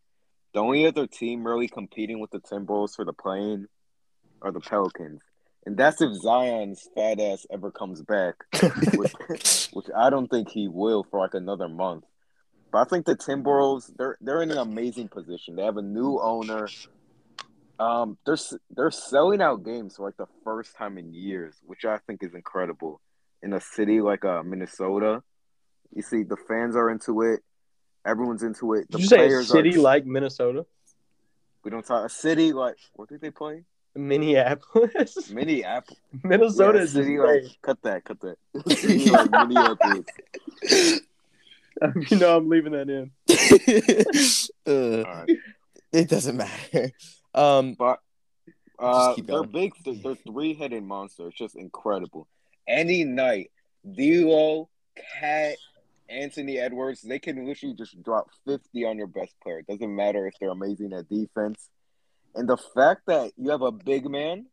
the 0.53 0.59
only 0.59 0.85
other 0.85 1.07
team 1.07 1.45
really 1.45 1.67
competing 1.67 2.19
with 2.19 2.31
the 2.31 2.39
Timberwolves 2.39 2.95
for 2.95 3.05
the 3.05 3.13
play-in 3.13 3.67
are 4.41 4.51
the 4.51 4.59
Pelicans. 4.59 5.21
And 5.65 5.77
that's 5.77 6.01
if 6.01 6.13
Zion's 6.13 6.87
fat 6.95 7.19
ass 7.19 7.45
ever 7.51 7.71
comes 7.71 8.01
back, 8.01 8.35
which, 8.95 9.69
which 9.71 9.85
I 9.95 10.09
don't 10.09 10.27
think 10.27 10.49
he 10.49 10.67
will 10.67 11.03
for 11.03 11.19
like 11.19 11.33
another 11.33 11.67
month. 11.67 12.05
But 12.71 12.79
I 12.79 12.83
think 12.85 13.05
the 13.05 13.15
Timberwolves, 13.15 13.91
they're 13.97 14.17
they're 14.21 14.41
in 14.41 14.51
an 14.51 14.57
amazing 14.57 15.07
position. 15.09 15.55
They 15.55 15.63
have 15.63 15.77
a 15.77 15.81
new 15.81 16.19
owner. 16.19 16.67
Um, 17.79 18.17
they're 18.25 18.37
they're 18.75 18.91
selling 18.91 19.41
out 19.41 19.63
games 19.63 19.95
for 19.95 20.05
like 20.05 20.17
the 20.17 20.27
first 20.43 20.75
time 20.75 20.97
in 20.97 21.13
years, 21.13 21.55
which 21.65 21.85
I 21.85 21.97
think 22.05 22.23
is 22.23 22.33
incredible. 22.33 23.01
In 23.41 23.53
a 23.53 23.61
city 23.61 24.01
like 24.01 24.23
uh, 24.23 24.43
Minnesota, 24.43 25.23
you 25.95 26.01
see 26.01 26.23
the 26.23 26.37
fans 26.47 26.75
are 26.75 26.89
into 26.89 27.21
it. 27.21 27.39
Everyone's 28.05 28.43
into 28.43 28.73
it. 28.73 28.89
The 28.91 28.97
Did 28.97 29.01
you 29.03 29.07
say 29.07 29.33
a 29.33 29.43
city 29.43 29.75
are. 29.77 29.79
like 29.81 30.05
Minnesota? 30.05 30.65
we 31.63 31.71
don't 31.71 31.85
talk 31.85 32.05
a 32.05 32.09
city 32.09 32.53
like 32.53 32.77
what 32.95 33.09
did 33.09 33.19
they 33.21 33.29
play? 33.31 33.63
Minneapolis? 33.95 35.29
Minneapolis. 35.31 35.99
Minnesota 36.23 36.77
Yeah, 36.77 36.83
is 36.83 36.91
city 36.93 37.17
just 37.17 37.27
like 37.27 37.61
cut 37.61 37.81
that, 37.83 38.05
cut 38.05 38.19
that. 38.21 38.37
City 38.77 39.09
like 39.09 39.29
Minneapolis. 39.31 40.05
you 42.11 42.17
know 42.17 42.37
I'm 42.37 42.49
leaving 42.49 42.71
that 42.73 42.89
in. 42.89 43.11
Uh, 44.65 45.03
All 45.07 45.15
right. 45.15 45.29
it 45.91 46.07
doesn't 46.09 46.37
matter. 46.37 46.91
Um, 47.33 47.73
But 47.77 47.99
uh, 48.77 49.15
they're 49.15 49.43
going. 49.43 49.51
big. 49.51 49.73
They're 50.03 50.15
three 50.15 50.53
headed 50.53 50.83
monster. 50.83 51.27
It's 51.27 51.37
just 51.37 51.55
incredible. 51.55 52.27
Any 52.67 53.03
night, 53.03 53.51
D'Lo, 53.89 54.69
KAT, 55.19 55.55
Anthony 56.09 56.57
Edwards, 56.59 57.01
they 57.01 57.19
can 57.19 57.45
literally 57.45 57.75
just 57.75 58.01
drop 58.03 58.27
fifty 58.45 58.85
on 58.85 58.97
your 58.97 59.07
best 59.07 59.33
player. 59.41 59.59
It 59.59 59.67
doesn't 59.67 59.95
matter 59.95 60.27
if 60.27 60.33
they're 60.39 60.49
amazing 60.49 60.93
at 60.93 61.09
defense. 61.09 61.69
And 62.35 62.47
the 62.47 62.57
fact 62.57 63.03
that 63.07 63.31
you 63.37 63.49
have 63.51 63.61
a 63.61 63.71
big 63.71 64.09
man 64.09 64.47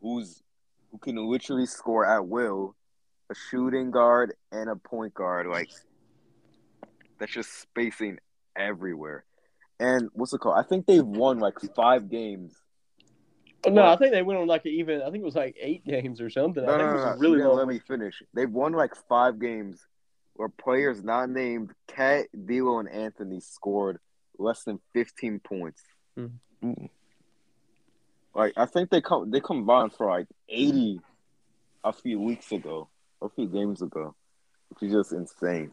who's 0.00 0.42
who 0.90 0.98
can 0.98 1.16
literally 1.16 1.66
score 1.66 2.06
at 2.06 2.26
will, 2.26 2.74
a 3.30 3.34
shooting 3.50 3.90
guard 3.90 4.34
and 4.52 4.68
a 4.70 4.76
point 4.76 5.14
guard, 5.14 5.46
like 5.46 5.70
that's 7.18 7.32
just 7.32 7.60
spacing 7.60 8.18
everywhere. 8.56 9.24
And 9.78 10.08
what's 10.14 10.32
it 10.32 10.38
called? 10.38 10.56
I 10.58 10.66
think 10.66 10.86
they've 10.86 11.04
won 11.04 11.38
like 11.38 11.54
five 11.74 12.08
games 12.10 12.54
Oh, 13.66 13.70
no? 13.70 13.84
I 13.86 13.96
think 13.96 14.12
they 14.12 14.22
went 14.22 14.38
on 14.38 14.46
like 14.46 14.64
even. 14.64 15.02
I 15.02 15.06
think 15.06 15.22
it 15.22 15.24
was 15.24 15.34
like 15.34 15.56
eight 15.60 15.84
games 15.84 16.20
or 16.20 16.30
something. 16.30 16.64
No, 16.64 16.72
I 16.74 16.78
think 16.78 16.88
no, 16.88 16.92
it 16.92 16.94
was 16.94 17.20
no, 17.20 17.28
really 17.28 17.42
long. 17.42 17.56
let 17.56 17.66
me 17.66 17.80
finish. 17.80 18.22
They've 18.32 18.50
won 18.50 18.72
like 18.72 18.92
five 19.08 19.40
games 19.40 19.84
where 20.36 20.48
players 20.48 21.02
not 21.02 21.30
named 21.30 21.72
KAT, 21.88 22.26
D'Lo, 22.46 22.78
and 22.78 22.88
Anthony 22.88 23.40
scored 23.40 23.98
less 24.38 24.64
than 24.64 24.78
fifteen 24.92 25.40
points. 25.40 25.82
Mhm. 26.18 26.88
Like 28.34 28.52
I 28.56 28.66
think 28.66 28.90
they 28.90 29.00
come 29.00 29.30
they 29.30 29.40
combined 29.40 29.92
for 29.92 30.06
like 30.06 30.26
eighty 30.48 31.00
a 31.84 31.92
few 31.92 32.20
weeks 32.20 32.52
ago, 32.52 32.88
a 33.22 33.28
few 33.28 33.46
games 33.46 33.80
ago, 33.80 34.14
which 34.68 34.82
is 34.82 34.92
just 34.92 35.12
insane. 35.12 35.72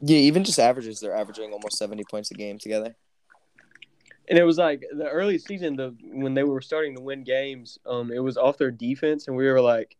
yeah, 0.00 0.18
even 0.18 0.42
just 0.44 0.58
averages, 0.58 0.98
they're 1.00 1.14
averaging 1.16 1.52
almost 1.52 1.78
70 1.78 2.02
points 2.10 2.30
a 2.32 2.34
game 2.34 2.58
together. 2.58 2.96
And 4.28 4.36
it 4.36 4.42
was 4.42 4.58
like 4.58 4.84
the 4.92 5.08
early 5.08 5.38
season, 5.38 5.76
the 5.76 5.94
when 6.02 6.34
they 6.34 6.42
were 6.42 6.60
starting 6.60 6.96
to 6.96 7.02
win 7.02 7.22
games, 7.22 7.78
um, 7.86 8.10
it 8.12 8.18
was 8.18 8.36
off 8.36 8.58
their 8.58 8.70
defense, 8.72 9.28
and 9.28 9.36
we 9.36 9.46
were 9.46 9.60
like, 9.60 9.96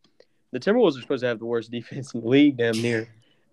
the 0.51 0.59
Timberwolves 0.61 0.99
are 0.99 1.01
supposed 1.03 1.23
to 1.23 1.29
have 1.29 1.39
the 1.39 1.47
worst 1.47 1.71
defense 1.79 2.13
in 2.15 2.21
the 2.21 2.29
league, 2.29 2.57
damn 2.57 2.81
near, 2.83 3.09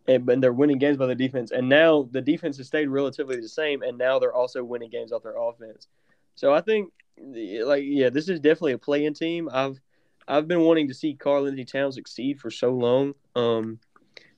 and 0.10 0.26
but 0.26 0.42
they're 0.42 0.52
winning 0.52 0.80
games 0.80 0.98
by 0.98 1.06
the 1.06 1.16
defense. 1.16 1.52
And 1.52 1.70
now 1.70 2.10
the 2.12 2.22
defense 2.22 2.58
has 2.58 2.68
stayed 2.68 2.88
relatively 2.88 3.40
the 3.40 3.48
same, 3.48 3.84
and 3.84 3.98
now 3.98 4.18
they're 4.18 4.34
also 4.34 4.64
winning 4.64 4.90
games 4.90 5.12
off 5.12 5.24
their 5.24 5.38
offense. 5.38 5.88
So 6.36 6.54
I 6.54 6.62
think, 6.62 6.92
like, 7.18 7.84
yeah, 7.86 8.10
this 8.10 8.28
is 8.28 8.40
definitely 8.40 8.74
a 8.74 8.78
play-in 8.78 9.14
team. 9.14 9.50
I've 9.52 9.80
I've 10.28 10.48
been 10.48 10.62
wanting 10.62 10.88
to 10.88 10.94
see 10.94 11.14
Karl-Anthony 11.14 11.66
Towns 11.66 11.96
succeed 11.96 12.40
for 12.40 12.50
so 12.50 12.72
long. 12.72 13.14
Um, 13.36 13.80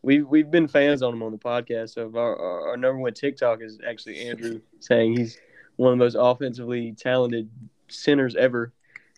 we've 0.01 0.27
we've 0.27 0.51
been 0.51 0.67
fans 0.67 1.01
on 1.01 1.13
him 1.13 1.23
on 1.23 1.31
the 1.31 1.37
podcast. 1.37 1.91
So 1.91 2.11
our, 2.15 2.35
our, 2.37 2.69
our 2.69 2.77
number 2.77 2.99
one 2.99 3.13
TikTok 3.13 3.61
is 3.61 3.79
actually 3.87 4.27
Andrew 4.27 4.59
saying 4.79 5.17
he's 5.17 5.37
one 5.77 5.93
of 5.93 5.99
the 5.99 6.03
most 6.03 6.17
offensively 6.19 6.93
talented 6.97 7.49
centers 7.87 8.35
ever. 8.35 8.73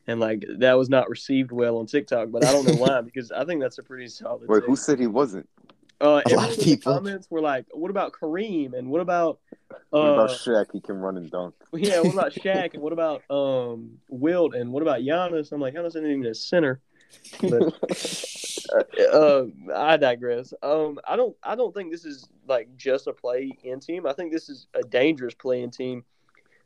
And 0.05 0.19
like 0.19 0.45
that 0.57 0.73
was 0.73 0.89
not 0.89 1.09
received 1.09 1.51
well 1.51 1.77
on 1.77 1.87
TikTok, 1.87 2.29
but 2.29 2.45
I 2.45 2.51
don't 2.51 2.67
know 2.67 2.75
why 2.75 3.01
because 3.05 3.31
I 3.31 3.43
think 3.45 3.61
that's 3.61 3.77
a 3.79 3.83
pretty 3.83 4.07
solid. 4.07 4.47
Wait, 4.47 4.59
take. 4.59 4.67
who 4.67 4.75
said 4.75 4.99
he 4.99 5.07
wasn't? 5.07 5.47
Uh, 6.01 6.21
A 6.25 6.35
lot 6.35 6.49
of 6.49 6.53
in 6.53 6.59
the 6.59 6.63
people. 6.65 6.93
comments 6.93 7.27
were 7.29 7.41
like, 7.41 7.65
"What 7.71 7.89
about 7.91 8.11
Kareem? 8.13 8.73
And 8.77 8.89
what 8.89 8.99
about 9.01 9.39
What 9.89 10.03
uh, 10.03 10.13
about 10.13 10.29
Shaq? 10.31 10.67
He 10.73 10.81
can 10.81 10.97
run 10.97 11.17
and 11.17 11.29
dunk. 11.31 11.55
yeah, 11.73 12.01
what 12.01 12.13
about 12.13 12.33
Shaq? 12.43 12.73
And 12.73 12.83
what 12.83 12.93
about 12.93 13.21
um 13.29 13.99
Wilt? 14.09 14.53
And 14.55 14.71
what 14.73 14.81
about 14.83 14.99
Giannis? 15.01 15.51
I'm 15.51 15.61
like, 15.61 15.73
Giannis 15.73 15.89
isn't 15.89 16.05
even 16.05 16.25
a 16.25 16.35
center. 16.35 16.81
But 17.41 17.73
uh, 19.13 19.43
I 19.73 19.97
digress. 19.97 20.53
Um, 20.63 20.99
I 21.07 21.15
don't, 21.15 21.35
I 21.43 21.55
don't 21.55 21.73
think 21.73 21.91
this 21.91 22.05
is 22.05 22.27
like 22.47 22.75
just 22.75 23.07
a 23.07 23.13
play 23.13 23.51
in 23.63 23.79
team. 23.79 24.05
I 24.05 24.13
think 24.13 24.31
this 24.31 24.49
is 24.49 24.67
a 24.73 24.81
dangerous 24.81 25.33
play 25.35 25.61
in 25.61 25.69
team, 25.71 26.03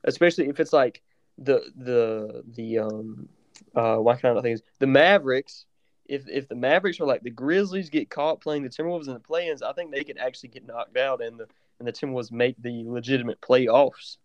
especially 0.04 0.48
if 0.48 0.60
it's 0.60 0.74
like 0.74 1.02
the 1.38 1.62
the 1.76 2.44
the 2.56 2.80
um 2.80 3.30
uh 3.76 3.98
why 3.98 4.16
can't 4.16 4.38
I 4.38 4.42
think 4.42 4.62
the 4.80 4.88
Mavericks. 4.88 5.66
If 6.08 6.28
if 6.28 6.48
the 6.48 6.56
Mavericks 6.56 7.00
are 7.00 7.06
like 7.06 7.24
the 7.24 7.30
Grizzlies 7.30 7.89
get 7.89 8.10
caught 8.10 8.41
playing 8.41 8.63
the 8.63 8.70
Timberwolves 8.70 9.08
in 9.08 9.13
the 9.13 9.20
play-ins, 9.20 9.62
I 9.62 9.74
think 9.74 9.91
they 9.91 10.04
could 10.04 10.17
actually 10.17 10.50
get 10.50 10.65
knocked 10.65 10.98
out 10.98 11.22
and 11.22 11.39
the 11.39 11.48
and 11.80 11.88
the 11.88 11.93
Timberwolves 11.93 12.32
make 12.32 12.56
the 12.62 12.84
legitimate 12.86 13.41
playoffs. 13.41 14.17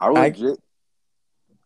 I 0.00 0.08
legit. 0.08 0.58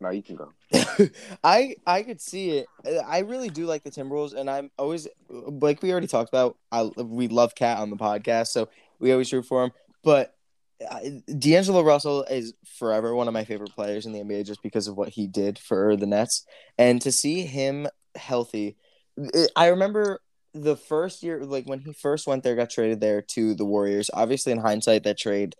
No, 0.01 0.11
you 0.11 0.23
can 0.23 0.37
go. 0.37 0.53
I 1.45 1.77
I 1.87 2.03
could 2.03 2.21
see 2.21 2.51
it. 2.59 2.67
I 3.07 3.21
really 3.21 3.49
do 3.49 3.67
like 3.67 3.85
the 3.85 3.91
Timberwolves, 3.91 4.35
and 4.35 4.51
I'm 4.51 4.71
always 4.79 5.09
like 5.29 5.83
we 5.83 5.93
already 5.93 6.09
talked 6.09 6.29
about. 6.29 6.59
I 6.71 6.83
we 6.83 7.29
love 7.29 7.55
KAT 7.55 7.79
on 7.79 7.91
the 7.91 7.97
podcast, 7.97 8.49
so 8.49 8.69
we 8.99 9.13
always 9.13 9.33
root 9.33 9.47
for 9.47 9.65
him. 9.65 9.71
But 10.03 10.35
uh, 10.91 11.01
D'Angelo 11.39 11.83
Russell 11.83 12.25
is 12.25 12.55
forever 12.79 13.15
one 13.15 13.29
of 13.29 13.35
my 13.35 13.45
favorite 13.45 13.75
players 13.75 14.05
in 14.05 14.13
the 14.13 14.21
NBA 14.21 14.45
just 14.45 14.63
because 14.63 14.89
of 14.89 14.97
what 14.97 15.11
he 15.11 15.27
did 15.27 15.59
for 15.59 15.97
the 15.97 16.07
Nets, 16.07 16.45
and 16.77 17.01
to 17.03 17.13
see 17.13 17.43
him 17.43 17.87
healthy, 18.17 18.77
I 19.57 19.69
remember 19.69 20.21
the 20.53 20.77
first 20.77 21.23
year, 21.23 21.45
like 21.45 21.67
when 21.67 21.81
he 21.81 21.93
first 21.93 22.27
went 22.27 22.43
there, 22.43 22.57
got 22.57 22.71
traded 22.71 23.01
there 23.01 23.23
to 23.23 23.55
the 23.55 23.65
Warriors. 23.65 24.11
Obviously, 24.13 24.53
in 24.53 24.59
hindsight, 24.59 25.05
that 25.05 25.19
trade 25.19 25.55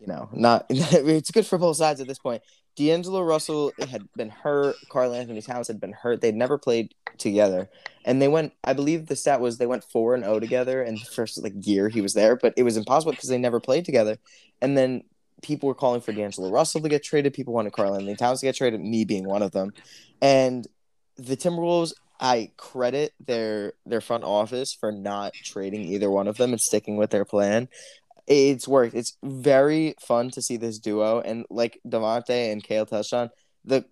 you 0.00 0.06
know, 0.06 0.28
not 0.32 0.66
it's 0.70 1.30
good 1.30 1.46
for 1.46 1.58
both 1.58 1.76
sides 1.76 2.00
at 2.00 2.08
this 2.08 2.18
point. 2.18 2.42
D'Angelo 2.76 3.22
Russell 3.22 3.72
had 3.90 4.02
been 4.14 4.30
hurt. 4.30 4.76
Karl-Anthony 4.88 5.42
Towns 5.42 5.66
had 5.66 5.80
been 5.80 5.92
hurt. 5.92 6.20
They'd 6.20 6.34
never 6.34 6.58
played 6.58 6.94
together, 7.16 7.68
and 8.04 8.22
they 8.22 8.28
went. 8.28 8.52
I 8.62 8.72
believe 8.72 9.06
the 9.06 9.16
stat 9.16 9.40
was 9.40 9.58
they 9.58 9.66
went 9.66 9.84
four 9.84 10.14
and 10.14 10.22
zero 10.22 10.36
oh 10.36 10.40
together 10.40 10.82
in 10.82 10.94
the 10.94 11.00
first 11.00 11.42
like 11.42 11.54
year 11.66 11.88
he 11.88 12.00
was 12.00 12.14
there, 12.14 12.36
but 12.36 12.54
it 12.56 12.62
was 12.62 12.76
impossible 12.76 13.12
because 13.12 13.28
they 13.28 13.38
never 13.38 13.58
played 13.58 13.84
together. 13.84 14.18
And 14.62 14.78
then 14.78 15.02
people 15.42 15.66
were 15.66 15.74
calling 15.74 16.00
for 16.00 16.12
D'Angelo 16.12 16.50
Russell 16.50 16.80
to 16.80 16.88
get 16.88 17.02
traded. 17.02 17.34
People 17.34 17.54
wanted 17.54 17.72
Karl-Anthony 17.72 18.16
Towns 18.16 18.40
to 18.40 18.46
get 18.46 18.56
traded. 18.56 18.80
Me 18.80 19.04
being 19.04 19.24
one 19.24 19.42
of 19.42 19.50
them, 19.50 19.72
and 20.22 20.66
the 21.18 21.36
Timberwolves. 21.36 21.92
I 22.20 22.50
credit 22.56 23.14
their 23.24 23.74
their 23.86 24.00
front 24.00 24.24
office 24.24 24.74
for 24.74 24.90
not 24.90 25.34
trading 25.34 25.82
either 25.82 26.10
one 26.10 26.26
of 26.26 26.36
them 26.36 26.50
and 26.50 26.60
sticking 26.60 26.96
with 26.96 27.10
their 27.10 27.24
plan 27.24 27.68
it's 28.28 28.68
worked. 28.68 28.94
It's 28.94 29.16
very 29.22 29.94
fun 30.00 30.30
to 30.30 30.42
see 30.42 30.56
this 30.56 30.78
duo, 30.78 31.20
and 31.20 31.46
like 31.48 31.80
Devonte 31.88 32.52
and 32.52 32.62
Kale 32.62 32.86
touched 32.86 33.14
the 33.64 33.84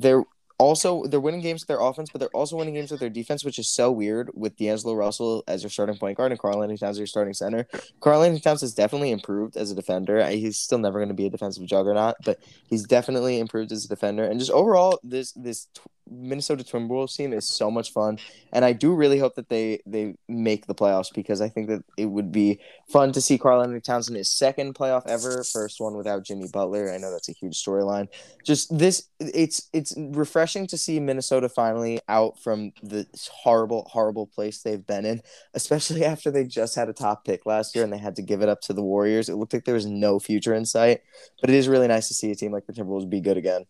they're 0.00 0.24
also 0.58 1.04
they're 1.04 1.20
winning 1.20 1.40
games 1.40 1.62
with 1.62 1.68
their 1.68 1.80
offense, 1.80 2.10
but 2.10 2.18
they're 2.18 2.28
also 2.30 2.56
winning 2.56 2.74
games 2.74 2.90
with 2.90 2.98
their 2.98 3.08
defense, 3.08 3.44
which 3.44 3.58
is 3.58 3.72
so 3.72 3.92
weird 3.92 4.30
with 4.34 4.56
D'Angelo 4.56 4.94
Russell 4.94 5.44
as 5.46 5.62
your 5.62 5.70
starting 5.70 5.96
point 5.96 6.16
guard 6.16 6.32
and 6.32 6.40
Karl-Anthony 6.40 6.76
Towns 6.76 6.96
as 6.96 6.98
your 6.98 7.06
starting 7.06 7.34
center. 7.34 7.66
Karl-Anthony 8.00 8.40
Towns 8.40 8.62
has 8.62 8.74
definitely 8.74 9.12
improved 9.12 9.56
as 9.56 9.70
a 9.70 9.74
defender. 9.74 10.26
He's 10.28 10.58
still 10.58 10.78
never 10.78 10.98
going 10.98 11.08
to 11.08 11.14
be 11.14 11.26
a 11.26 11.30
defensive 11.30 11.64
juggernaut, 11.64 12.16
but 12.24 12.40
he's 12.68 12.84
definitely 12.84 13.38
improved 13.38 13.70
as 13.70 13.84
a 13.84 13.88
defender. 13.88 14.24
And 14.24 14.40
just 14.40 14.50
overall, 14.50 14.98
this 15.04 15.32
this 15.32 15.68
Minnesota 16.10 16.64
Timberwolves 16.64 17.16
team 17.16 17.32
is 17.32 17.46
so 17.46 17.70
much 17.70 17.92
fun, 17.92 18.18
and 18.52 18.64
I 18.64 18.72
do 18.72 18.94
really 18.94 19.18
hope 19.18 19.34
that 19.36 19.48
they 19.48 19.80
they 19.86 20.14
make 20.28 20.66
the 20.66 20.74
playoffs 20.74 21.12
because 21.12 21.40
I 21.40 21.48
think 21.48 21.68
that 21.68 21.84
it 21.96 22.06
would 22.06 22.32
be 22.32 22.60
fun 22.88 23.12
to 23.12 23.20
see 23.20 23.38
Karl-Anthony 23.38 23.80
Towns 23.80 24.08
in 24.08 24.14
his 24.14 24.30
second 24.30 24.74
playoff 24.74 25.06
ever, 25.06 25.44
first 25.44 25.80
one 25.80 25.96
without 25.96 26.24
Jimmy 26.24 26.48
Butler. 26.52 26.92
I 26.92 26.98
know 26.98 27.10
that's 27.10 27.28
a 27.28 27.32
huge 27.32 27.62
storyline. 27.62 28.08
Just 28.44 28.76
this, 28.76 29.08
it's 29.20 29.68
it's 29.72 29.94
refreshing 29.96 30.66
to 30.68 30.78
see 30.78 31.00
Minnesota 31.00 31.48
finally 31.48 32.00
out 32.08 32.38
from 32.40 32.72
this 32.82 33.28
horrible 33.32 33.88
horrible 33.90 34.26
place 34.26 34.62
they've 34.62 34.86
been 34.86 35.04
in, 35.04 35.22
especially 35.54 36.04
after 36.12 36.30
they 36.30 36.44
just 36.44 36.74
had 36.74 36.88
a 36.88 36.92
top 36.92 37.24
pick 37.24 37.46
last 37.46 37.74
year 37.74 37.84
and 37.84 37.92
they 37.92 37.98
had 37.98 38.16
to 38.16 38.22
give 38.22 38.42
it 38.42 38.48
up 38.48 38.60
to 38.62 38.72
the 38.72 38.82
Warriors. 38.82 39.28
It 39.28 39.36
looked 39.36 39.52
like 39.52 39.64
there 39.64 39.74
was 39.74 39.86
no 39.86 40.18
future 40.18 40.54
in 40.54 40.64
sight, 40.64 41.00
but 41.40 41.50
it 41.50 41.56
is 41.56 41.68
really 41.68 41.88
nice 41.88 42.08
to 42.08 42.14
see 42.14 42.30
a 42.30 42.34
team 42.34 42.52
like 42.52 42.66
the 42.66 42.72
Timberwolves 42.72 43.08
be 43.08 43.20
good 43.20 43.36
again. 43.36 43.66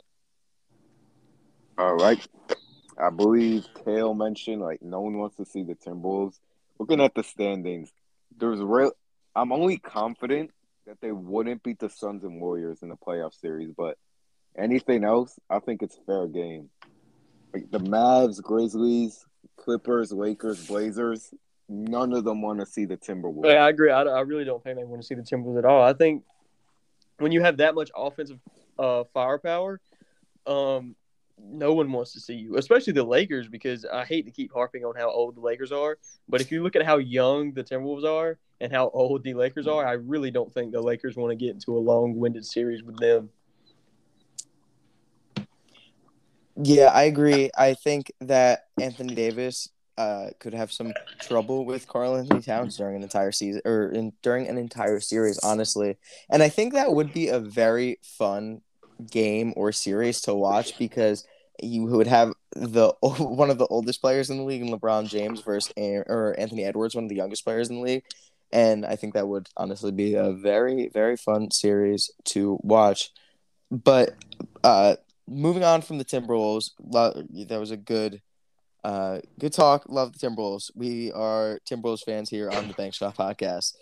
All 1.79 1.95
right. 1.95 2.27
I 3.01 3.11
believe 3.11 3.65
Kale 3.85 4.13
mentioned 4.13 4.61
like 4.61 4.83
no 4.83 5.01
one 5.01 5.17
wants 5.17 5.37
to 5.37 5.45
see 5.45 5.63
the 5.63 5.77
Timberwolves. 5.77 6.41
Looking 6.81 7.01
at 7.01 7.15
the 7.15 7.23
standings, 7.23 7.93
there's 8.37 8.59
real. 8.61 8.91
I'm 9.37 9.53
only 9.53 9.79
confident 9.79 10.51
that 10.87 11.01
they 11.01 11.13
wouldn't 11.13 11.63
beat 11.63 11.79
the 11.79 11.89
Suns 11.89 12.25
and 12.25 12.41
Warriors 12.41 12.83
in 12.83 12.89
the 12.89 12.97
playoff 12.97 13.33
series, 13.33 13.71
but 13.77 13.97
anything 14.57 15.05
else, 15.05 15.39
I 15.49 15.61
think 15.61 15.83
it's 15.83 15.97
fair 16.05 16.27
game. 16.27 16.71
Like 17.55 17.71
the 17.71 17.79
Mavs, 17.79 18.43
Grizzlies, 18.43 19.25
Clippers, 19.57 20.13
Lakers, 20.13 20.67
Blazers, 20.67 21.33
none 21.69 22.13
of 22.13 22.25
them 22.25 22.43
want 22.43 22.59
to 22.59 22.67
see 22.67 22.87
the 22.87 22.97
Timberwolves. 22.97 23.45
Yeah, 23.45 23.65
I 23.65 23.69
agree. 23.69 23.93
I, 23.93 24.03
I 24.03 24.21
really 24.23 24.45
don't 24.45 24.63
think 24.65 24.77
they 24.77 24.85
want 24.85 25.03
to 25.03 25.07
see 25.07 25.15
the 25.15 25.23
Timberwolves 25.23 25.59
at 25.59 25.65
all. 25.65 25.83
I 25.83 25.93
think 25.93 26.25
when 27.19 27.31
you 27.31 27.43
have 27.43 27.59
that 27.59 27.77
much 27.77 27.91
offensive 27.95 28.41
uh, 28.79 29.05
firepower, 29.15 29.81
um, 30.47 30.97
no 31.43 31.73
one 31.73 31.91
wants 31.93 32.13
to 32.13 32.21
see 32.21 32.35
you, 32.35 32.57
especially 32.57 32.93
the 32.93 33.05
Lakers, 33.05 33.49
because 33.49 33.85
I 33.85 34.05
hate 34.05 34.25
to 34.27 34.31
keep 34.31 34.53
harping 34.53 34.85
on 34.85 34.95
how 34.97 35.11
old 35.11 35.37
the 35.37 35.41
Lakers 35.41 35.73
are. 35.73 35.99
But 36.29 36.41
if 36.41 36.53
you 36.53 36.63
look 36.63 36.77
at 36.77 36.85
how 36.85 36.99
young 36.99 37.53
the 37.53 37.65
Timberwolves 37.65 38.05
are 38.05 38.39
and 38.61 38.73
how 38.73 38.91
old 38.91 39.23
the 39.23 39.35
Lakers 39.35 39.67
are, 39.67 39.87
I 39.87 39.93
really 39.93 40.31
don't 40.31 40.53
think 40.53 40.73
the 40.73 40.81
Lakers 40.81 41.17
want 41.17 41.31
to 41.31 41.37
get 41.37 41.55
into 41.55 41.77
a 41.77 41.81
long 41.81 42.17
winded 42.17 42.45
series 42.45 42.83
with 42.83 42.99
them. 42.99 43.31
Yeah, 46.61 46.87
I 46.87 47.05
agree. 47.05 47.51
I 47.57 47.75
think 47.75 48.13
that 48.21 48.65
Anthony 48.81 49.15
Davis 49.15 49.69
uh, 49.97 50.31
could 50.39 50.55
have 50.55 50.73
some 50.73 50.93
trouble 51.21 51.65
with 51.65 51.87
Karl-Anthony 51.87 52.43
Towns 52.43 52.77
during 52.77 52.97
an 52.97 53.03
entire 53.03 53.33
season 53.33 53.63
or 53.65 53.91
in, 53.91 54.13
during 54.23 54.49
an 54.49 54.59
entire 54.59 55.01
series, 55.01 55.39
honestly. 55.39 55.99
And 56.31 56.43
I 56.43 56.49
think 56.49 56.75
that 56.75 56.93
would 56.93 57.13
be 57.13 57.29
a 57.29 57.39
very 57.39 57.99
fun 58.03 58.63
game 59.11 59.53
or 59.57 59.73
series 59.73 60.21
to 60.23 60.35
watch 60.35 60.79
because 60.79 61.25
you 61.61 61.85
would 61.85 62.07
have 62.07 62.33
the 62.53 62.93
one 63.03 63.51
of 63.51 63.59
the 63.59 63.67
oldest 63.67 64.01
players 64.01 64.31
in 64.31 64.39
the 64.39 64.45
league, 64.45 64.63
and 64.63 64.71
LeBron 64.71 65.09
James 65.09 65.41
versus 65.41 65.73
or 65.77 66.35
Anthony 66.39 66.65
Edwards, 66.65 66.95
one 66.95 67.05
of 67.05 67.11
the 67.11 67.17
youngest 67.17 67.45
players 67.45 67.69
in 67.69 67.77
the 67.77 67.83
league, 67.83 68.05
and 68.53 68.87
I 68.87 68.97
think 68.97 69.15
that 69.15 69.29
would 69.29 69.49
honestly 69.57 69.93
be 69.93 70.15
a 70.15 70.33
very 70.33 70.89
very 70.89 71.17
fun 71.17 71.51
series 71.51 72.11
to 72.27 72.59
watch. 72.63 73.11
But 73.71 74.15
uh, 74.65 74.97
moving 75.27 75.65
on 75.65 75.83
from 75.83 75.99
the 75.99 76.05
Timberwolves, 76.05 76.71
that 77.49 77.61
was 77.61 77.71
a 77.71 77.77
good. 77.77 78.23
Uh, 78.85 79.19
good 79.41 79.53
talk. 79.53 79.85
Love 79.89 80.13
the 80.13 80.25
Timberwolves. 80.25 80.71
We 80.75 81.11
are 81.13 81.59
Timberwolves 81.69 82.05
fans 82.05 82.31
here 82.31 82.49
on 82.49 82.69
the 82.69 82.75
Bank 82.75 82.95
Shot 82.95 83.17
Podcast. 83.17 83.75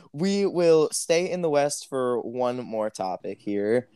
we 0.12 0.46
will 0.46 0.88
stay 0.90 1.30
in 1.30 1.42
the 1.42 1.50
West 1.50 1.88
for 1.88 2.18
one 2.22 2.56
more 2.64 2.88
topic 2.88 3.38
here. 3.40 3.88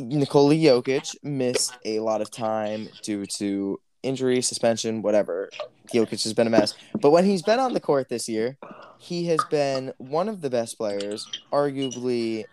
Nikola 0.00 0.54
Jokic 0.54 1.16
missed 1.22 1.76
a 1.84 2.00
lot 2.00 2.20
of 2.20 2.30
time 2.30 2.88
due 3.02 3.26
to 3.26 3.80
injury, 4.02 4.40
suspension, 4.42 5.02
whatever. 5.02 5.50
Jokic 5.92 6.22
has 6.22 6.32
been 6.32 6.46
a 6.46 6.50
mess. 6.50 6.74
But 7.00 7.10
when 7.10 7.24
he's 7.24 7.42
been 7.42 7.58
on 7.58 7.74
the 7.74 7.80
court 7.80 8.08
this 8.08 8.28
year, 8.28 8.56
he 8.98 9.26
has 9.26 9.40
been 9.50 9.92
one 9.98 10.28
of 10.28 10.40
the 10.40 10.50
best 10.50 10.78
players, 10.78 11.26
arguably 11.52 12.44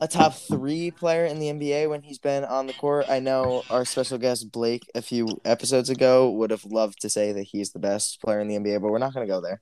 a 0.00 0.06
top 0.08 0.34
three 0.34 0.90
player 0.90 1.24
in 1.24 1.40
the 1.40 1.46
NBA 1.48 1.88
when 1.90 2.02
he's 2.02 2.18
been 2.18 2.44
on 2.44 2.66
the 2.66 2.72
court. 2.72 3.06
I 3.08 3.18
know 3.18 3.62
our 3.70 3.84
special 3.84 4.18
guest 4.18 4.52
Blake 4.52 4.88
a 4.94 5.02
few 5.02 5.40
episodes 5.44 5.90
ago 5.90 6.30
would 6.30 6.50
have 6.50 6.64
loved 6.64 7.00
to 7.00 7.10
say 7.10 7.32
that 7.32 7.42
he's 7.42 7.72
the 7.72 7.78
best 7.78 8.20
player 8.22 8.40
in 8.40 8.48
the 8.48 8.56
NBA, 8.56 8.80
but 8.80 8.90
we're 8.90 8.98
not 8.98 9.12
going 9.12 9.26
to 9.26 9.32
go 9.32 9.40
there. 9.40 9.60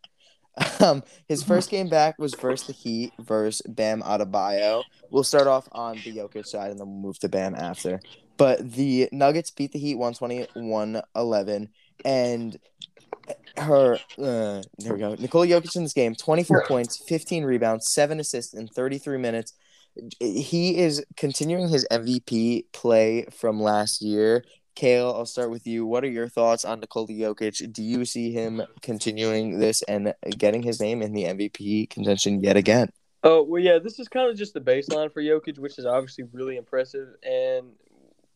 Um, 0.81 1.03
his 1.27 1.43
first 1.43 1.71
game 1.71 1.89
back 1.89 2.19
was 2.19 2.35
versus 2.35 2.67
the 2.67 2.73
Heat 2.73 3.13
versus 3.19 3.63
Bam 3.67 4.03
Adebayo. 4.03 4.85
We'll 5.11 5.25
start 5.25 5.47
off 5.47 5.69
on 5.73 5.97
the 6.05 6.15
Jokic 6.15 6.47
side 6.47 6.71
and 6.71 6.79
then 6.79 6.87
we'll 6.87 7.01
move 7.01 7.19
to 7.21 7.29
Bam 7.29 7.55
after. 7.55 8.01
But 8.37 8.73
the 8.73 9.09
Nuggets 9.11 9.51
beat 9.51 9.73
the 9.73 9.79
Heat 9.79 9.97
121-11 9.97 11.69
and 12.05 12.59
her 13.57 13.95
uh, 14.19 14.63
there 14.79 14.93
we 14.93 14.99
go. 14.99 15.15
Nikola 15.15 15.47
Jokic 15.47 15.77
in 15.77 15.83
this 15.83 15.95
game, 15.95 16.15
24 16.15 16.67
points, 16.67 17.03
15 17.09 17.45
rebounds, 17.45 17.89
7 17.93 18.21
assists 18.21 18.55
in 18.55 18.69
33 18.69 19.19
minutes. 19.19 19.55
He 20.21 20.77
is 20.77 21.05
continuing 21.17 21.69
his 21.69 21.87
MVP 21.91 22.65
play 22.73 23.27
from 23.33 23.61
last 23.61 24.03
year 24.03 24.45
Kale, 24.77 25.13
I'll 25.17 25.27
start 25.27 25.51
with 25.51 25.67
you. 25.67 25.85
What 25.87 26.05
are 26.05 26.11
your 26.11 26.29
thoughts 26.29 26.65
on 26.65 26.81
Nikola 26.81 27.09
Jokic? 27.09 27.73
Do 27.73 27.83
you 27.83 28.05
see 28.05 28.31
him 28.31 28.63
continuing 28.83 29.59
this 29.59 29.83
and 29.83 30.15
getting 30.37 30.63
his 30.63 30.81
name 30.81 31.03
in 31.03 31.13
the 31.13 31.25
MVP 31.25 31.91
contention 31.91 32.43
yet 32.43 32.57
again? 32.57 32.91
Oh 33.25 33.43
well, 33.43 33.61
yeah. 33.61 33.79
This 33.79 33.99
is 33.99 34.07
kind 34.07 34.31
of 34.31 34.37
just 34.37 34.55
the 34.55 34.61
baseline 34.61 35.13
for 35.13 35.21
Jokic, 35.23 35.59
which 35.59 35.79
is 35.79 35.87
obviously 35.87 36.25
really 36.33 36.57
impressive, 36.57 37.09
and 37.25 37.73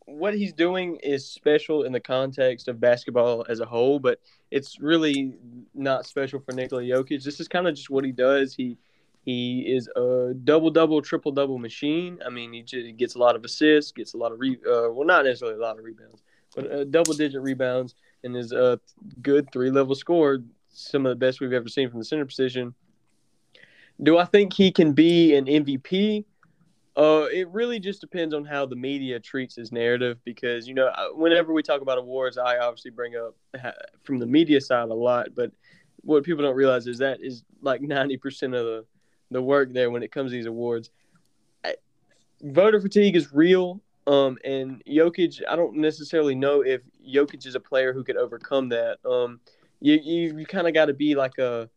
what 0.07 0.35
he's 0.35 0.53
doing 0.53 0.97
is 0.97 1.25
special 1.25 1.85
in 1.85 1.93
the 1.93 2.01
context 2.01 2.67
of 2.67 2.81
basketball 2.81 3.45
as 3.49 3.61
a 3.61 3.67
whole. 3.67 4.01
But 4.01 4.19
it's 4.51 4.81
really 4.81 5.35
not 5.75 6.07
special 6.07 6.41
for 6.41 6.53
Nikola 6.53 6.83
Jokic. 6.83 7.23
This 7.23 7.39
is 7.39 7.49
kind 7.49 7.69
of 7.69 7.75
just 7.75 7.91
what 7.91 8.05
he 8.05 8.13
does. 8.13 8.55
He 8.55 8.79
he 9.23 9.61
is 9.61 9.89
a 9.97 10.33
double 10.45 10.71
double, 10.71 11.03
triple 11.03 11.33
double 11.33 11.59
machine. 11.59 12.19
I 12.25 12.31
mean, 12.31 12.53
he, 12.53 12.93
gets 12.93 13.15
a 13.15 13.19
lot 13.19 13.37
of 13.37 13.45
assists, 13.45 13.93
gets 13.93 14.15
a 14.15 14.17
lot 14.17 14.33
of 14.33 14.41
re, 14.41 14.57
uh, 14.67 14.91
well, 14.91 15.07
not 15.07 15.25
necessarily 15.25 15.59
a 15.59 15.61
lot 15.61 15.79
of 15.79 15.85
rebounds, 15.85 16.23
but 16.55 16.71
uh, 16.71 16.85
double 16.85 17.15
digit 17.15 17.41
rebounds 17.43 17.95
and 18.25 18.37
is 18.37 18.53
a 18.53 18.81
good 19.23 19.51
three 19.53 19.71
level 19.71 19.95
score. 19.95 20.39
Some 20.69 21.07
of 21.07 21.11
the 21.11 21.17
best 21.17 21.41
we've 21.41 21.53
ever 21.53 21.69
seen 21.69 21.91
from 21.91 21.99
the 21.99 22.05
center 22.05 22.25
position. 22.25 22.75
Do 24.03 24.19
I 24.19 24.25
think 24.25 24.53
he 24.53 24.71
can 24.71 24.93
be 24.93 25.35
an 25.35 25.47
MVP? 25.47 26.25
Uh, 26.97 27.27
it 27.33 27.49
really 27.51 27.79
just 27.79 28.01
depends 28.01 28.35
on 28.35 28.45
how 28.45 28.67
the 28.67 28.77
media 28.77 29.21
treats 29.21 29.55
his 29.55 29.73
narrative 29.73 30.19
because 30.25 30.67
you 30.67 30.75
know 30.75 30.91
whenever 31.15 31.53
we 31.53 31.63
talk 31.63 31.83
about 31.83 31.99
awards, 31.99 32.37
I 32.37 32.59
obviously 32.59 32.91
bring 32.91 33.15
up 33.17 33.37
from 34.03 34.19
the 34.19 34.27
media 34.27 34.61
side 34.61 34.89
a 34.89 34.95
lot, 34.95 35.29
but 35.35 35.53
what 36.03 36.25
people 36.25 36.43
don't 36.43 36.57
realize 36.57 36.87
is 36.87 36.99
that 36.99 37.21
is 37.23 37.45
like 37.63 37.81
ninety 37.81 38.17
percent 38.17 38.55
of 38.55 38.65
the 38.65 38.85
the 39.31 39.43
work 39.43 39.73
there 39.73 39.91
when 39.91 40.03
it 40.03 40.11
comes 40.11 40.31
to 40.31 40.37
these 40.37 40.47
awards. 40.47 40.91
I, 41.65 41.77
voter 42.43 42.81
fatigue 42.81 43.17
is 43.17 43.33
real, 43.33 43.81
um, 44.11 44.39
and 44.45 44.83
Jokic. 44.87 45.41
I 45.49 45.55
don't 45.55 45.77
necessarily 45.77 46.35
know 46.35 46.63
if 46.63 46.83
Jokic 47.07 47.47
is 47.47 47.55
a 47.55 47.61
player 47.61 47.93
who 47.93 48.03
could 48.03 48.17
overcome 48.17 48.69
that. 48.71 48.99
Um, 49.05 49.41
you 49.81 50.01
you, 50.03 50.39
you 50.39 50.47
kind 50.47 50.67
of 50.67 50.75
got 50.75 50.87
to 50.87 50.95
be 50.95 51.15
like 51.15 51.39
a 51.39 51.71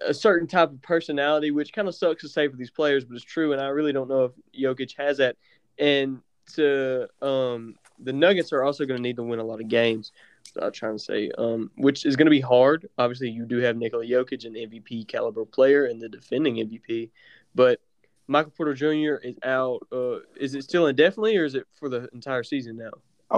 a 0.00 0.14
certain 0.14 0.48
type 0.48 0.70
of 0.70 0.80
personality, 0.80 1.50
which 1.50 1.74
kind 1.74 1.88
of 1.88 1.94
sucks 1.94 2.22
to 2.22 2.28
say 2.28 2.48
for 2.48 2.56
these 2.56 2.70
players, 2.70 3.04
but 3.04 3.16
it's 3.16 3.24
true. 3.24 3.52
And 3.52 3.60
I 3.60 3.68
really 3.68 3.92
don't 3.92 4.08
know 4.08 4.24
if 4.24 4.32
Jokic 4.58 4.96
has 4.96 5.18
that. 5.18 5.36
And 5.78 6.20
to 6.54 7.06
um, 7.20 7.74
the 7.98 8.12
Nuggets 8.14 8.52
are 8.52 8.62
also 8.62 8.86
going 8.86 8.96
to 8.96 9.02
need 9.02 9.16
to 9.16 9.22
win 9.22 9.38
a 9.38 9.44
lot 9.44 9.60
of 9.60 9.68
games. 9.68 10.12
I'm 10.60 10.72
trying 10.72 10.96
to 10.96 11.02
say, 11.02 11.30
um, 11.36 11.70
which 11.76 12.06
is 12.06 12.16
going 12.16 12.26
to 12.26 12.30
be 12.30 12.40
hard. 12.40 12.88
Obviously, 12.96 13.28
you 13.28 13.44
do 13.44 13.58
have 13.58 13.76
Nikola 13.76 14.06
Jokic, 14.06 14.46
an 14.46 14.54
MVP 14.54 15.06
caliber 15.06 15.44
player 15.44 15.84
and 15.84 16.00
the 16.00 16.08
defending 16.08 16.56
MVP, 16.56 17.10
but 17.54 17.80
Michael 18.28 18.52
Porter 18.56 18.74
Jr. 18.74 19.16
is 19.22 19.36
out. 19.44 19.86
Uh, 19.92 20.18
is 20.38 20.54
it 20.54 20.64
still 20.64 20.86
indefinitely, 20.86 21.36
or 21.36 21.44
is 21.44 21.54
it 21.54 21.66
for 21.74 21.88
the 21.88 22.08
entire 22.12 22.42
season 22.42 22.76
now? 22.76 22.90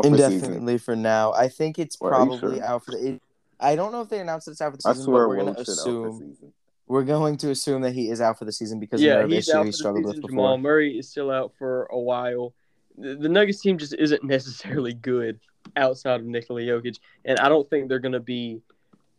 Indefinitely 0.03 0.79
for 0.79 0.97
now. 0.97 1.33
I 1.33 1.49
think 1.49 1.79
it's 1.79 2.01
well, 2.01 2.11
probably 2.11 2.59
sure? 2.59 2.65
out 2.65 2.85
for 2.85 2.93
the. 2.93 3.21
I 3.61 3.75
don't 3.75 3.91
know 3.93 4.03
if 4.03 4.09
they 4.09 4.21
announced 4.21 4.49
it's 4.49 4.61
out 4.61 4.73
for 4.73 4.77
the 4.77 4.95
season, 4.95 5.13
but 5.13 5.29
we're 5.29 5.37
going 5.37 5.55
to 5.55 5.61
assume 5.61 6.37
we're 6.89 7.05
going 7.05 7.37
to 7.39 7.51
assume 7.51 7.83
that 7.83 7.93
he 7.93 8.11
is 8.11 8.21
out 8.21 8.39
for 8.39 8.45
the 8.45 8.53
season 8.53 8.81
because 8.81 9.03
yeah, 9.03 9.21
of 9.21 9.29
the 9.29 9.37
he's 9.37 9.49
issue 9.49 9.63
he 9.63 9.73
struggled 9.73 10.07
with 10.07 10.17
before. 10.17 10.31
Jamal 10.31 10.59
Murray 10.59 10.99
is 10.99 11.09
still 11.09 11.31
out 11.31 11.53
for 11.59 11.85
a 11.87 11.99
while. 11.99 12.55
The, 12.97 13.15
the 13.15 13.29
Nuggets 13.29 13.61
team 13.61 13.79
just 13.79 13.95
isn't 13.95 14.25
necessarily 14.25 14.95
good 14.95 15.39
outside 15.77 16.21
of 16.21 16.27
Nikola 16.27 16.63
Jokic, 16.63 16.99
and 17.25 17.39
I 17.39 17.49
don't 17.49 17.69
think 17.69 17.89
they're 17.89 17.99
going 17.99 18.13
to 18.13 18.21
be 18.21 18.63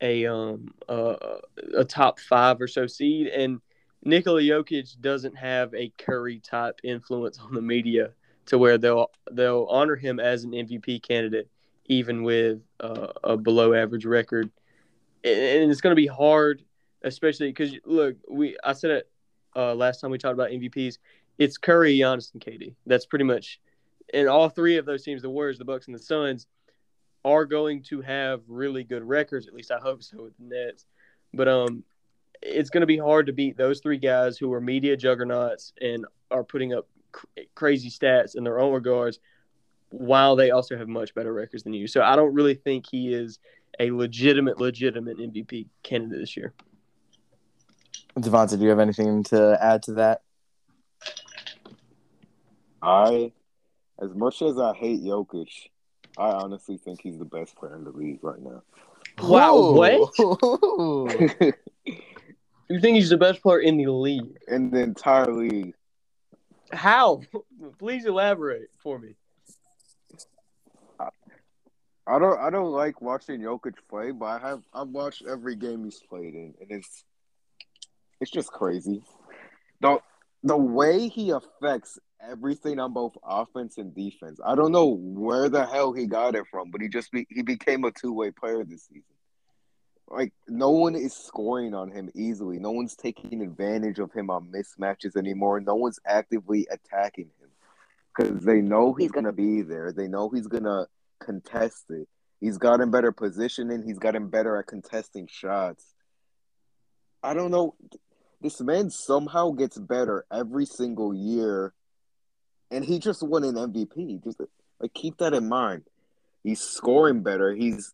a 0.01 0.25
um 0.25 0.73
a, 0.87 1.15
a 1.77 1.85
top 1.85 2.19
five 2.19 2.59
or 2.59 2.67
so 2.67 2.87
seed. 2.87 3.27
And 3.27 3.61
Nikola 4.03 4.41
Jokic 4.41 4.99
doesn't 5.01 5.35
have 5.35 5.73
a 5.73 5.91
Curry 5.97 6.39
type 6.39 6.79
influence 6.83 7.39
on 7.39 7.53
the 7.53 7.61
media 7.61 8.11
to 8.45 8.57
where 8.57 8.77
they'll 8.77 9.11
they'll 9.31 9.67
honor 9.69 9.95
him 9.95 10.19
as 10.19 10.43
an 10.43 10.51
MVP 10.51 11.03
candidate 11.03 11.49
even 11.89 12.23
with 12.23 12.61
uh, 12.79 13.07
a 13.23 13.35
below 13.35 13.73
average 13.73 14.05
record. 14.05 14.49
And 15.23 15.69
it's 15.69 15.81
going 15.81 15.91
to 15.91 15.99
be 15.99 16.07
hard, 16.07 16.63
especially 17.03 17.49
because 17.49 17.75
look, 17.83 18.15
we 18.29 18.55
I 18.63 18.73
said 18.73 18.91
it 18.91 19.09
uh, 19.55 19.75
last 19.75 19.99
time 19.99 20.11
we 20.11 20.17
talked 20.17 20.35
about 20.35 20.51
MVPs. 20.51 20.97
It's 21.37 21.57
Curry, 21.57 21.97
Giannis, 21.97 22.33
and 22.33 22.41
KD. 22.41 22.75
That's 22.85 23.05
pretty 23.05 23.25
much, 23.25 23.59
and 24.13 24.27
all 24.27 24.49
three 24.49 24.77
of 24.77 24.85
those 24.85 25.03
teams, 25.03 25.21
the 25.21 25.29
Warriors, 25.29 25.57
the 25.57 25.65
Bucks, 25.65 25.87
and 25.87 25.95
the 25.95 25.99
Suns, 25.99 26.47
are 27.25 27.45
going 27.45 27.81
to 27.83 28.01
have 28.01 28.41
really 28.47 28.83
good 28.83 29.03
records. 29.03 29.47
At 29.47 29.53
least 29.53 29.71
I 29.71 29.79
hope 29.79 30.03
so 30.03 30.23
with 30.23 30.37
the 30.37 30.55
Nets. 30.55 30.85
But 31.33 31.47
um, 31.47 31.83
it's 32.41 32.69
going 32.69 32.81
to 32.81 32.87
be 32.87 32.97
hard 32.97 33.25
to 33.27 33.33
beat 33.33 33.57
those 33.57 33.79
three 33.79 33.97
guys 33.97 34.37
who 34.37 34.51
are 34.53 34.61
media 34.61 34.95
juggernauts 34.95 35.73
and 35.81 36.05
are 36.31 36.43
putting 36.43 36.73
up 36.73 36.87
cr- 37.11 37.25
crazy 37.55 37.89
stats 37.89 38.35
in 38.35 38.43
their 38.43 38.59
own 38.59 38.73
regards 38.73 39.19
while 39.89 40.35
they 40.35 40.51
also 40.51 40.77
have 40.77 40.87
much 40.87 41.13
better 41.13 41.33
records 41.33 41.63
than 41.63 41.73
you. 41.73 41.87
So 41.87 42.01
I 42.01 42.15
don't 42.15 42.33
really 42.33 42.53
think 42.55 42.85
he 42.89 43.13
is 43.13 43.39
a 43.79 43.91
legitimate, 43.91 44.59
legitimate 44.59 45.17
MVP 45.17 45.67
candidate 45.83 46.19
this 46.19 46.37
year. 46.37 46.53
Devonte, 48.17 48.57
do 48.57 48.63
you 48.63 48.69
have 48.69 48.79
anything 48.79 49.23
to 49.25 49.57
add 49.61 49.83
to 49.83 49.93
that? 49.93 50.21
I, 52.81 53.31
as 54.01 54.13
much 54.13 54.41
as 54.41 54.57
I 54.59 54.73
hate 54.73 55.01
Jokic, 55.01 55.69
I 56.17 56.29
honestly 56.31 56.77
think 56.77 57.01
he's 57.01 57.17
the 57.17 57.25
best 57.25 57.55
player 57.55 57.75
in 57.75 57.83
the 57.83 57.91
league 57.91 58.19
right 58.21 58.39
now. 58.39 58.63
Wow, 59.21 59.71
what? 59.71 60.13
you 62.69 62.79
think 62.79 62.95
he's 62.95 63.09
the 63.09 63.17
best 63.17 63.41
player 63.41 63.59
in 63.59 63.77
the 63.77 63.87
league? 63.87 64.37
In 64.47 64.69
the 64.71 64.79
entire 64.79 65.31
league. 65.31 65.73
How? 66.71 67.21
Please 67.79 68.05
elaborate 68.05 68.69
for 68.81 68.99
me. 68.99 69.15
I 72.09 72.17
don't 72.17 72.39
I 72.39 72.49
don't 72.49 72.71
like 72.71 73.01
watching 73.01 73.39
Jokic 73.39 73.75
play, 73.87 74.11
but 74.11 74.25
I 74.25 74.39
have 74.39 74.63
I've 74.73 74.87
watched 74.87 75.23
every 75.27 75.55
game 75.55 75.83
he's 75.83 75.99
played 76.09 76.33
in, 76.33 76.55
and 76.59 76.71
it's 76.71 77.03
it's 78.19 78.31
just 78.31 78.51
crazy. 78.51 79.03
The 79.81 79.99
the 80.43 80.57
way 80.57 81.07
he 81.07 81.29
affects 81.29 81.99
everything 82.21 82.79
on 82.79 82.93
both 82.93 83.15
offense 83.23 83.77
and 83.77 83.93
defense. 83.93 84.39
I 84.43 84.55
don't 84.55 84.71
know 84.71 84.87
where 84.87 85.49
the 85.49 85.65
hell 85.65 85.93
he 85.93 86.07
got 86.07 86.35
it 86.35 86.45
from, 86.49 86.71
but 86.71 86.81
he 86.81 86.87
just 86.89 87.11
be, 87.11 87.27
he 87.29 87.43
became 87.43 87.83
a 87.83 87.91
two 87.91 88.11
way 88.11 88.31
player 88.31 88.63
this 88.63 88.87
season. 88.87 89.03
Like 90.09 90.33
no 90.47 90.71
one 90.71 90.95
is 90.95 91.13
scoring 91.13 91.75
on 91.75 91.91
him 91.91 92.09
easily. 92.15 92.57
No 92.57 92.71
one's 92.71 92.95
taking 92.95 93.41
advantage 93.41 93.99
of 93.99 94.11
him 94.11 94.29
on 94.29 94.51
mismatches 94.51 95.15
anymore. 95.15 95.59
No 95.59 95.75
one's 95.75 95.99
actively 96.05 96.67
attacking 96.71 97.29
him 97.39 97.49
because 98.15 98.43
they 98.43 98.61
know 98.61 98.93
he's 98.93 99.11
gonna 99.11 99.31
be 99.31 99.61
there. 99.61 99.91
They 99.91 100.07
know 100.07 100.29
he's 100.29 100.47
gonna 100.47 100.87
contest 101.19 101.85
it. 101.89 102.07
He's 102.41 102.57
gotten 102.57 102.89
better 102.89 103.11
positioning. 103.11 103.83
He's 103.83 103.99
gotten 103.99 104.29
better 104.29 104.57
at 104.57 104.67
contesting 104.67 105.27
shots. 105.27 105.93
I 107.21 107.33
don't 107.33 107.51
know. 107.51 107.75
This 108.41 108.61
man 108.61 108.89
somehow 108.89 109.51
gets 109.51 109.77
better 109.77 110.25
every 110.31 110.65
single 110.65 111.13
year, 111.13 111.73
and 112.71 112.83
he 112.83 112.97
just 112.97 113.21
won 113.21 113.43
an 113.43 113.55
MVP. 113.55 114.23
Just 114.23 114.41
like 114.79 114.93
keep 114.93 115.17
that 115.17 115.33
in 115.33 115.47
mind. 115.47 115.83
He's 116.43 116.61
scoring 116.61 117.21
better. 117.21 117.53
He's 117.53 117.93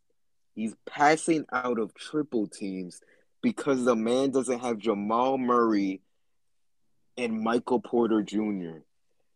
he's 0.56 0.74
passing 0.86 1.46
out 1.52 1.78
of 1.78 1.94
triple 1.94 2.48
teams 2.48 3.02
because 3.41 3.86
the 3.86 3.96
man 3.96 4.32
doesn't 4.32 4.60
have 4.60 4.80
Jamal 4.80 5.38
Murray 5.38 6.02
and 7.18 7.41
Michael 7.41 7.80
Porter 7.80 8.24
Jr. 8.24 8.80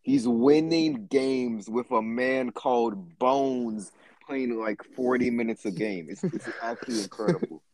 He's 0.02 0.26
winning 0.26 1.06
games 1.06 1.68
with 1.68 1.90
a 1.90 2.02
man 2.02 2.50
called 2.50 3.18
Bones 3.18 3.92
playing 4.26 4.58
like 4.58 4.82
40 4.96 5.30
minutes 5.30 5.64
a 5.66 5.70
game. 5.70 6.08
It's, 6.10 6.24
it's 6.24 6.48
actually 6.62 7.02
incredible. 7.02 7.62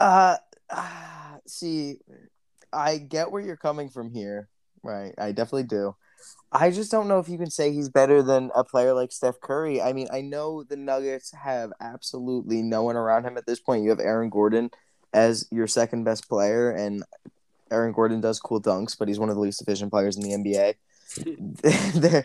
Uh, 0.00 0.36
uh, 0.70 1.36
see, 1.46 1.96
I 2.72 2.96
get 2.96 3.30
where 3.30 3.42
you're 3.42 3.54
coming 3.54 3.90
from 3.90 4.10
here, 4.10 4.48
right? 4.82 5.12
I 5.18 5.32
definitely 5.32 5.64
do. 5.64 5.94
I 6.52 6.70
just 6.70 6.90
don't 6.90 7.08
know 7.08 7.18
if 7.18 7.28
you 7.28 7.38
can 7.38 7.50
say 7.50 7.72
he's 7.72 7.88
better 7.88 8.22
than 8.22 8.50
a 8.54 8.64
player 8.64 8.92
like 8.92 9.12
Steph 9.12 9.40
Curry. 9.40 9.80
I 9.80 9.92
mean, 9.92 10.08
I 10.12 10.20
know 10.20 10.62
the 10.62 10.76
Nuggets 10.76 11.32
have 11.32 11.72
absolutely 11.80 12.62
no 12.62 12.82
one 12.82 12.96
around 12.96 13.24
him 13.24 13.36
at 13.36 13.46
this 13.46 13.60
point. 13.60 13.84
You 13.84 13.90
have 13.90 14.00
Aaron 14.00 14.30
Gordon 14.30 14.70
as 15.12 15.46
your 15.50 15.66
second 15.66 16.04
best 16.04 16.28
player, 16.28 16.70
and 16.70 17.04
Aaron 17.70 17.92
Gordon 17.92 18.20
does 18.20 18.40
cool 18.40 18.60
dunks, 18.60 18.98
but 18.98 19.08
he's 19.08 19.18
one 19.18 19.28
of 19.28 19.36
the 19.36 19.40
least 19.40 19.62
efficient 19.62 19.90
players 19.90 20.16
in 20.16 20.22
the 20.22 20.30
NBA. 20.30 20.74
There, 21.16 22.24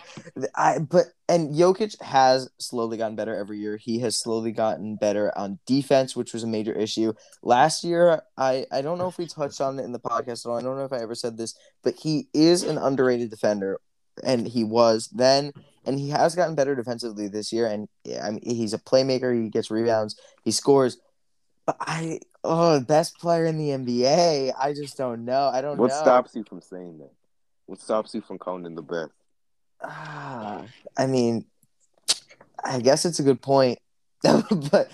I 0.55 0.79
but 0.79 1.05
and 1.27 1.53
Jokic 1.53 1.99
has 2.01 2.49
slowly 2.59 2.97
gotten 2.97 3.15
better 3.15 3.35
every 3.35 3.57
year. 3.57 3.77
He 3.77 3.99
has 3.99 4.15
slowly 4.15 4.51
gotten 4.51 4.95
better 4.95 5.35
on 5.37 5.59
defense, 5.65 6.15
which 6.15 6.33
was 6.33 6.43
a 6.43 6.47
major 6.47 6.73
issue 6.73 7.13
last 7.41 7.83
year. 7.83 8.21
I 8.37 8.65
I 8.71 8.81
don't 8.81 8.97
know 8.97 9.07
if 9.07 9.17
we 9.17 9.25
touched 9.25 9.61
on 9.61 9.79
it 9.79 9.83
in 9.83 9.91
the 9.91 9.99
podcast 9.99 10.45
at 10.45 10.49
all. 10.49 10.57
I 10.57 10.61
don't 10.61 10.77
know 10.77 10.85
if 10.85 10.93
I 10.93 10.99
ever 10.99 11.15
said 11.15 11.37
this, 11.37 11.55
but 11.83 11.95
he 11.95 12.27
is 12.33 12.63
an 12.63 12.77
underrated 12.77 13.29
defender, 13.29 13.79
and 14.23 14.47
he 14.47 14.63
was 14.63 15.09
then, 15.09 15.51
and 15.85 15.99
he 15.99 16.09
has 16.09 16.35
gotten 16.35 16.55
better 16.55 16.75
defensively 16.75 17.27
this 17.27 17.51
year. 17.51 17.67
And 17.67 17.87
yeah, 18.03 18.25
I 18.25 18.31
mean, 18.31 18.41
he's 18.43 18.73
a 18.73 18.79
playmaker. 18.79 19.33
He 19.33 19.49
gets 19.49 19.71
rebounds. 19.71 20.19
He 20.43 20.51
scores. 20.51 20.97
But 21.65 21.77
I 21.79 22.19
oh, 22.43 22.77
the 22.77 22.85
best 22.85 23.17
player 23.17 23.45
in 23.45 23.57
the 23.57 23.69
NBA. 23.69 24.53
I 24.59 24.73
just 24.73 24.95
don't 24.97 25.25
know. 25.25 25.49
I 25.51 25.61
don't 25.61 25.77
what 25.77 25.89
know. 25.89 25.95
What 25.95 26.03
stops 26.03 26.35
you 26.35 26.43
from 26.43 26.61
saying 26.61 26.99
that? 26.99 27.11
What 27.65 27.81
stops 27.81 28.13
you 28.13 28.21
from 28.21 28.37
calling 28.37 28.65
him 28.65 28.75
the 28.75 28.81
best? 28.81 29.11
Ah, 29.83 30.63
I 30.97 31.07
mean, 31.07 31.45
I 32.63 32.79
guess 32.79 33.05
it's 33.05 33.19
a 33.19 33.23
good 33.23 33.41
point, 33.41 33.79
but 34.23 34.89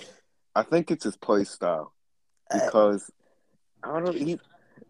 I 0.55 0.63
think 0.63 0.91
it's 0.91 1.03
his 1.03 1.17
play 1.17 1.43
style 1.43 1.93
because 2.51 3.09
I, 3.83 3.89
I 3.89 3.93
don't 3.93 4.05
know. 4.05 4.11
He, 4.11 4.39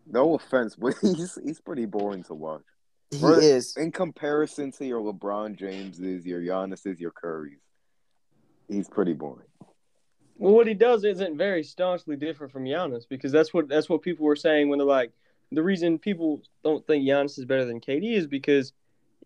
no 0.07 0.35
offense, 0.35 0.75
but 0.75 0.95
he's 1.01 1.37
he's 1.43 1.59
pretty 1.59 1.85
boring 1.85 2.23
to 2.23 2.33
watch. 2.33 2.63
He 3.11 3.25
is 3.25 3.75
in 3.75 3.91
comparison 3.91 4.71
to 4.73 4.85
your 4.85 5.01
LeBron 5.01 5.57
Jameses, 5.57 6.25
your 6.25 6.39
Giannis's, 6.39 6.99
your 6.99 7.11
Currys. 7.11 7.59
He's 8.69 8.87
pretty 8.87 9.11
boring. 9.11 9.47
Well, 10.37 10.53
what 10.53 10.65
he 10.65 10.73
does 10.73 11.03
isn't 11.03 11.37
very 11.37 11.61
staunchly 11.61 12.15
different 12.15 12.53
from 12.53 12.63
Giannis 12.63 13.03
because 13.07 13.31
that's 13.31 13.53
what 13.53 13.67
that's 13.67 13.89
what 13.89 14.01
people 14.01 14.25
were 14.25 14.35
saying 14.35 14.69
when 14.69 14.79
they're 14.79 14.87
like, 14.87 15.11
the 15.51 15.63
reason 15.63 15.99
people 15.99 16.41
don't 16.63 16.85
think 16.87 17.05
Giannis 17.05 17.37
is 17.37 17.45
better 17.45 17.65
than 17.65 17.81
KD 17.81 18.13
is 18.13 18.27
because 18.27 18.73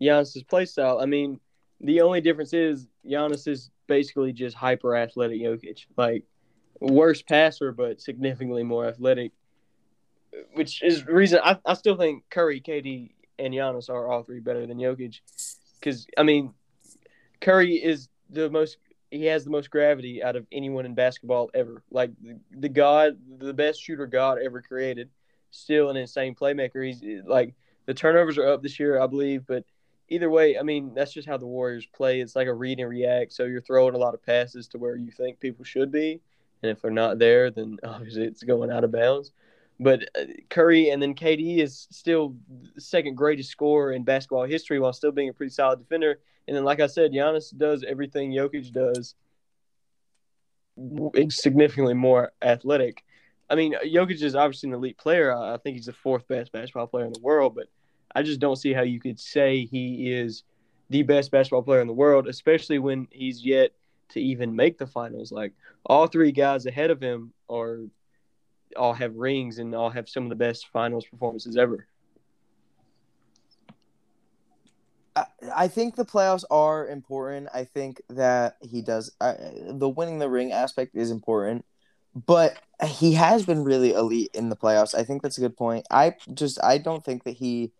Giannis's 0.01 0.43
play 0.43 0.65
style. 0.65 0.99
I 0.99 1.05
mean, 1.05 1.39
the 1.79 2.01
only 2.01 2.21
difference 2.21 2.53
is 2.53 2.87
Giannis 3.05 3.47
is 3.47 3.69
basically 3.87 4.33
just 4.33 4.55
hyper 4.55 4.95
athletic 4.95 5.41
Jokic, 5.41 5.85
like 5.97 6.23
worse 6.81 7.21
passer 7.21 7.71
but 7.71 8.01
significantly 8.01 8.63
more 8.63 8.87
athletic. 8.87 9.31
Which 10.53 10.83
is 10.83 11.05
reason 11.05 11.39
I, 11.43 11.57
I 11.65 11.75
still 11.75 11.95
think 11.95 12.23
Curry, 12.29 12.59
KD, 12.59 13.11
and 13.39 13.53
Giannis 13.53 13.89
are 13.89 14.11
all 14.11 14.23
three 14.23 14.39
better 14.39 14.65
than 14.65 14.77
Jokic. 14.77 15.19
Because 15.79 16.07
I 16.17 16.23
mean, 16.23 16.53
Curry 17.39 17.75
is 17.75 18.09
the 18.29 18.49
most. 18.49 18.77
He 19.11 19.25
has 19.25 19.45
the 19.45 19.51
most 19.51 19.69
gravity 19.69 20.21
out 20.23 20.35
of 20.35 20.45
anyone 20.51 20.85
in 20.85 20.93
basketball 20.93 21.49
ever. 21.53 21.83
Like 21.89 22.11
the, 22.21 22.37
the 22.51 22.69
god, 22.69 23.17
the 23.37 23.53
best 23.53 23.81
shooter 23.81 24.07
God 24.07 24.39
ever 24.43 24.61
created. 24.61 25.09
Still 25.55 25.89
an 25.89 25.97
insane 25.97 26.35
playmaker. 26.35 26.85
He's 26.85 27.01
like 27.25 27.53
the 27.85 27.93
turnovers 27.93 28.37
are 28.37 28.47
up 28.47 28.61
this 28.61 28.79
year, 28.79 29.01
I 29.01 29.07
believe, 29.07 29.45
but 29.47 29.63
either 30.09 30.29
way, 30.29 30.57
I 30.57 30.63
mean, 30.63 30.93
that's 30.93 31.13
just 31.13 31.27
how 31.27 31.37
the 31.37 31.47
Warriors 31.47 31.85
play. 31.85 32.19
It's 32.19 32.35
like 32.35 32.47
a 32.47 32.53
read 32.53 32.79
and 32.79 32.89
react. 32.89 33.33
So 33.33 33.45
you're 33.45 33.61
throwing 33.61 33.95
a 33.95 33.99
lot 33.99 34.13
of 34.13 34.25
passes 34.25 34.67
to 34.69 34.77
where 34.77 34.95
you 34.95 35.11
think 35.11 35.39
people 35.39 35.65
should 35.65 35.91
be. 35.91 36.21
And 36.61 36.71
if 36.71 36.81
they're 36.81 36.91
not 36.91 37.19
there, 37.19 37.51
then 37.51 37.77
obviously 37.83 38.23
it's 38.23 38.43
going 38.43 38.71
out 38.71 38.83
of 38.83 38.91
bounds. 38.91 39.31
But 39.79 40.07
uh, 40.17 40.25
Curry 40.49 40.89
and 40.89 41.01
then 41.01 41.15
KD 41.15 41.59
is 41.59 41.87
still 41.91 42.35
the 42.75 42.81
second 42.81 43.15
greatest 43.15 43.49
scorer 43.49 43.91
in 43.91 44.03
basketball 44.03 44.45
history 44.45 44.79
while 44.79 44.93
still 44.93 45.11
being 45.11 45.29
a 45.29 45.33
pretty 45.33 45.51
solid 45.51 45.79
defender. 45.79 46.19
And 46.47 46.55
then, 46.55 46.63
like 46.63 46.79
I 46.79 46.87
said, 46.87 47.11
Giannis 47.11 47.55
does 47.55 47.83
everything 47.83 48.31
Jokic 48.31 48.71
does, 48.71 49.15
significantly 51.29 51.93
more 51.93 52.31
athletic. 52.41 53.03
I 53.49 53.55
mean, 53.55 53.75
Jokic 53.85 54.21
is 54.21 54.35
obviously 54.35 54.69
an 54.69 54.75
elite 54.75 54.97
player. 54.97 55.35
I 55.35 55.57
think 55.57 55.77
he's 55.77 55.85
the 55.85 55.93
fourth 55.93 56.27
best 56.27 56.51
basketball 56.51 56.87
player 56.87 57.05
in 57.05 57.13
the 57.13 57.19
world, 57.19 57.55
but 57.55 57.67
I 58.15 58.23
just 58.23 58.39
don't 58.39 58.55
see 58.55 58.73
how 58.73 58.81
you 58.81 58.99
could 58.99 59.19
say 59.19 59.65
he 59.65 60.11
is 60.11 60.43
the 60.89 61.03
best 61.03 61.31
basketball 61.31 61.63
player 61.63 61.81
in 61.81 61.87
the 61.87 61.93
world, 61.93 62.27
especially 62.27 62.79
when 62.79 63.07
he's 63.11 63.45
yet 63.45 63.71
to 64.09 64.21
even 64.21 64.55
make 64.55 64.77
the 64.77 64.87
finals. 64.87 65.31
Like 65.31 65.53
all 65.85 66.07
three 66.07 66.31
guys 66.31 66.65
ahead 66.65 66.91
of 66.91 67.01
him 67.01 67.33
are 67.49 67.81
all 68.75 68.93
have 68.93 69.15
rings 69.15 69.59
and 69.59 69.73
all 69.75 69.89
have 69.89 70.09
some 70.09 70.23
of 70.23 70.29
the 70.29 70.35
best 70.35 70.67
finals 70.67 71.05
performances 71.05 71.57
ever. 71.57 71.87
I 75.55 75.69
think 75.69 75.95
the 75.95 76.05
playoffs 76.05 76.43
are 76.51 76.87
important. 76.89 77.47
I 77.53 77.63
think 77.63 78.01
that 78.09 78.57
he 78.61 78.81
does 78.81 79.15
uh, 79.21 79.35
the 79.69 79.87
winning 79.87 80.19
the 80.19 80.29
ring 80.29 80.51
aspect 80.51 80.95
is 80.95 81.09
important, 81.09 81.63
but 82.15 82.57
he 82.85 83.13
has 83.13 83.45
been 83.45 83.63
really 83.63 83.93
elite 83.93 84.31
in 84.33 84.49
the 84.49 84.55
playoffs. 84.55 84.95
I 84.95 85.03
think 85.03 85.21
that's 85.21 85.37
a 85.37 85.41
good 85.41 85.57
point. 85.57 85.85
I 85.91 86.15
just 86.33 86.63
I 86.63 86.77
don't 86.77 87.03
think 87.03 87.23
that 87.25 87.35
he 87.35 87.71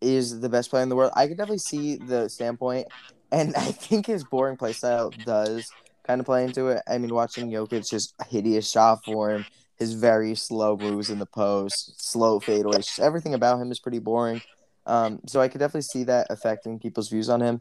is 0.00 0.40
the 0.40 0.48
best 0.48 0.70
player 0.70 0.82
in 0.82 0.88
the 0.88 0.96
world. 0.96 1.12
I 1.14 1.26
could 1.26 1.36
definitely 1.36 1.58
see 1.58 1.96
the 1.96 2.28
standpoint, 2.28 2.88
and 3.30 3.54
I 3.56 3.72
think 3.72 4.06
his 4.06 4.24
boring 4.24 4.56
play 4.56 4.72
style 4.72 5.10
does 5.10 5.72
kind 6.06 6.20
of 6.20 6.26
play 6.26 6.44
into 6.44 6.68
it. 6.68 6.82
I 6.88 6.98
mean, 6.98 7.14
watching 7.14 7.50
Jokic 7.50 7.88
just 7.88 8.14
hideous 8.28 8.70
shot 8.70 9.04
form, 9.04 9.46
his 9.76 9.94
very 9.94 10.34
slow 10.34 10.76
moves 10.76 11.10
in 11.10 11.18
the 11.18 11.26
post, 11.26 12.00
slow 12.00 12.40
fadeaways, 12.40 12.86
just 12.86 13.00
everything 13.00 13.34
about 13.34 13.60
him 13.60 13.70
is 13.70 13.80
pretty 13.80 13.98
boring. 13.98 14.42
Um, 14.84 15.20
so 15.26 15.40
I 15.40 15.48
could 15.48 15.60
definitely 15.60 15.82
see 15.82 16.04
that 16.04 16.26
affecting 16.30 16.80
people's 16.80 17.08
views 17.08 17.28
on 17.28 17.40
him. 17.40 17.60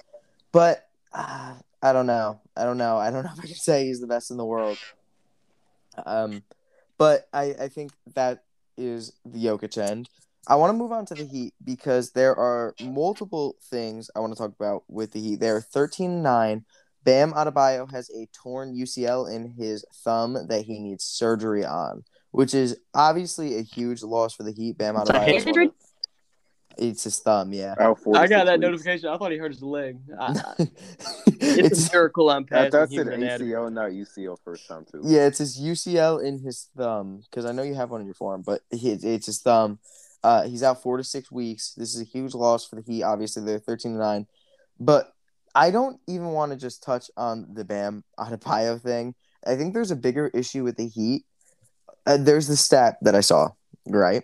But 0.52 0.88
uh, 1.14 1.56
I 1.82 1.94
don't 1.94 2.08
know. 2.08 2.42
I 2.58 2.64
don't 2.64 2.78
know. 2.78 2.98
I 2.98 3.12
don't 3.12 3.24
know 3.24 3.32
if 3.34 3.40
I 3.40 3.48
can 3.48 3.56
say 3.56 3.86
he's 3.86 4.02
the 4.02 4.08
best 4.08 4.32
in 4.32 4.38
the 4.38 4.46
world. 4.46 4.78
Um, 6.06 6.44
but 6.98 7.28
I, 7.34 7.56
I 7.60 7.68
think 7.68 7.92
that 8.16 8.44
is 8.78 9.14
the 9.26 9.46
Jokic 9.46 9.78
end. 9.78 10.10
I 10.48 10.56
want 10.56 10.72
to 10.72 10.78
move 10.78 10.92
on 10.92 11.06
to 11.08 11.14
the 11.14 11.26
Heat 11.26 11.54
because 11.64 12.12
there 12.12 12.36
are 12.36 12.74
multiple 12.82 13.56
things 13.70 14.10
I 14.16 14.20
want 14.20 14.34
to 14.34 14.38
talk 14.38 14.54
about 14.60 14.84
with 14.88 15.12
the 15.12 15.20
Heat. 15.20 15.40
They're 15.40 15.62
13 15.62 16.22
9. 16.22 16.66
Bam 17.04 17.34
Adebayo 17.34 17.92
has 17.92 18.10
a 18.12 18.28
torn 18.32 18.76
UCL 18.76 19.34
in 19.34 19.52
his 19.58 19.86
thumb 20.04 20.38
that 20.48 20.66
he 20.66 20.80
needs 20.80 21.04
surgery 21.04 21.66
on, 21.66 22.04
which 22.30 22.54
is 22.54 22.78
obviously 22.94 23.58
a 23.58 23.62
huge 23.64 24.04
loss 24.04 24.36
for 24.36 24.44
the 24.44 24.52
Heat. 24.52 24.78
Bam 24.78 24.96
Adebayo. 24.96 25.72
It's 26.82 27.04
his 27.04 27.20
thumb, 27.20 27.54
yeah. 27.54 27.76
I 27.78 27.94
got 28.28 28.46
that 28.46 28.54
weeks. 28.54 28.60
notification. 28.60 29.10
I 29.10 29.18
thought 29.18 29.32
he 29.32 29.38
hurt 29.38 29.52
his 29.52 29.62
leg. 29.62 30.00
I, 30.20 30.34
it's, 30.58 31.58
it's, 31.58 31.90
a 31.90 31.94
miracle 31.94 32.28
I'm 32.32 32.44
passing. 32.44 32.72
That's 32.72 32.92
an 32.92 33.08
ACL, 33.08 33.72
not 33.72 33.92
UCL 33.92 34.38
first 34.44 34.68
time 34.68 34.86
too. 34.92 35.02
Yeah, 35.04 35.28
it's 35.28 35.38
his 35.38 35.62
UCL 35.62 36.24
in 36.26 36.40
his 36.40 36.70
thumb 36.76 37.22
because 37.30 37.46
I 37.46 37.52
know 37.52 37.62
you 37.62 37.76
have 37.76 37.92
one 37.92 38.02
in 38.02 38.08
your 38.08 38.16
form, 38.16 38.42
but 38.42 38.62
it's 38.72 39.28
his 39.28 39.42
thumb. 39.42 39.78
Uh, 40.24 40.48
he's 40.48 40.64
out 40.64 40.82
four 40.82 40.98
to 40.98 41.04
six 41.04 41.32
weeks. 41.32 41.76
This 41.76 41.94
is 41.94 42.02
a 42.02 42.06
huge 42.06 42.34
loss 42.34 42.68
for 42.68 42.78
the 42.78 42.82
Heat. 42.82 43.04
Obviously, 43.04 43.44
they're 43.44 43.60
thirteen 43.60 43.94
to 43.94 44.00
nine, 44.00 44.26
but 44.80 45.14
I 45.54 45.70
don't 45.70 46.00
even 46.08 46.30
want 46.30 46.52
to 46.52 46.58
just 46.58 46.82
touch 46.82 47.12
on 47.16 47.54
the 47.54 47.64
Bam 47.64 48.04
Adebayo 48.20 48.82
thing. 48.82 49.14
I 49.46 49.56
think 49.56 49.76
there's 49.76 49.92
a 49.92 49.96
bigger 49.96 50.30
issue 50.30 50.64
with 50.64 50.78
the 50.78 50.88
Heat. 50.88 51.26
Uh, 52.08 52.18
there's 52.18 52.48
the 52.48 52.58
stat 52.58 52.98
that 53.04 53.14
I 53.14 53.22
saw, 53.22 53.50
right? 53.86 54.24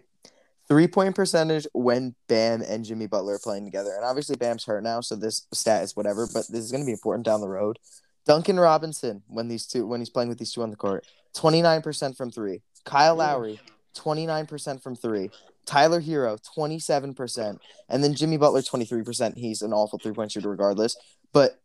Three 0.68 0.88
point 0.88 1.16
percentage 1.16 1.66
when 1.74 2.16
Bam 2.28 2.62
and 2.62 2.84
Jimmy 2.84 3.08
Butler 3.08 3.36
are 3.36 3.40
playing 3.40 3.66
together. 3.66 3.92
And 3.96 4.04
obviously, 4.04 4.36
Bam's 4.36 4.66
hurt 4.66 4.84
now, 4.84 5.02
so 5.02 5.16
this 5.16 5.48
stat 5.54 5.84
is 5.84 5.96
whatever, 5.96 6.28
but 6.28 6.48
this 6.50 6.64
is 6.64 6.72
going 6.72 6.84
to 6.84 6.86
be 6.86 6.92
important 6.92 7.26
down 7.26 7.42
the 7.42 7.48
road. 7.48 7.80
Duncan 8.26 8.60
Robinson, 8.60 9.24
when 9.28 9.48
these 9.48 9.66
two, 9.66 9.88
when 9.88 10.02
he's 10.02 10.10
playing 10.10 10.28
with 10.28 10.38
these 10.38 10.52
two 10.52 10.62
on 10.62 10.70
the 10.70 10.76
court, 10.76 11.08
29% 11.36 12.18
from 12.18 12.32
three. 12.32 12.62
Kyle 12.84 13.16
Lowry, 13.16 13.60
29% 13.96 14.84
from 14.84 14.96
three. 14.96 15.30
Tyler 15.66 16.02
Herro, 16.02 16.38
27%. 16.58 17.60
And 17.90 18.04
then 18.04 18.14
Jimmy 18.16 18.38
Butler, 18.38 18.62
23%. 18.62 19.38
He's 19.38 19.62
an 19.62 19.74
awful 19.74 20.00
three 20.00 20.14
point 20.14 20.32
shooter 20.32 20.50
regardless. 20.50 20.98
But 21.34 21.60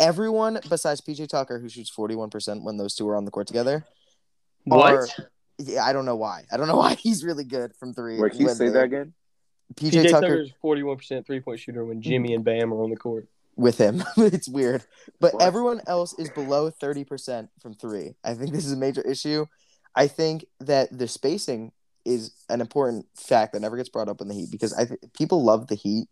everyone 0.00 0.60
besides 0.68 1.00
PJ 1.00 1.28
Tucker, 1.28 1.58
who 1.58 1.68
shoots 1.68 1.90
41% 1.90 2.62
when 2.62 2.76
those 2.76 2.94
two 2.94 3.08
are 3.08 3.16
on 3.16 3.24
the 3.24 3.30
court 3.30 3.46
together. 3.46 3.84
What? 4.64 4.92
Are, 4.92 5.08
yeah, 5.58 5.84
I 5.84 5.92
don't 5.92 6.04
know 6.04 6.16
why. 6.16 6.44
I 6.50 6.56
don't 6.56 6.68
know 6.68 6.76
why 6.78 6.94
he's 6.94 7.24
really 7.24 7.44
good 7.44 7.74
from 7.76 7.94
three. 7.94 8.18
Wait, 8.18 8.32
can 8.32 8.40
you 8.42 8.48
say 8.50 8.68
that 8.68 8.84
again? 8.84 9.14
PJ, 9.74 10.04
PJ 10.04 10.10
Tucker 10.10 10.40
is 10.40 10.50
41% 10.64 11.26
three 11.26 11.40
point 11.40 11.60
shooter 11.60 11.84
when 11.84 12.00
Jimmy 12.00 12.34
and 12.34 12.44
Bam 12.44 12.72
are 12.72 12.82
on 12.82 12.90
the 12.90 12.96
court. 12.96 13.28
With 13.56 13.76
him. 13.76 14.02
it's 14.16 14.48
weird. 14.48 14.84
But 15.20 15.34
what? 15.34 15.42
everyone 15.42 15.80
else 15.86 16.14
is 16.18 16.30
below 16.30 16.70
30% 16.70 17.48
from 17.60 17.74
three. 17.74 18.14
I 18.24 18.34
think 18.34 18.52
this 18.52 18.64
is 18.64 18.72
a 18.72 18.76
major 18.76 19.02
issue. 19.02 19.46
I 19.94 20.06
think 20.06 20.46
that 20.60 20.96
the 20.96 21.08
spacing 21.08 21.72
is 22.04 22.32
an 22.48 22.60
important 22.60 23.06
fact 23.16 23.52
that 23.52 23.60
never 23.60 23.76
gets 23.76 23.88
brought 23.88 24.08
up 24.08 24.20
in 24.20 24.28
the 24.28 24.34
Heat 24.34 24.50
because 24.50 24.72
I 24.72 24.84
th- 24.84 25.00
people 25.12 25.42
love 25.42 25.66
the 25.66 25.74
Heat, 25.74 26.08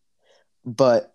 but 0.64 1.14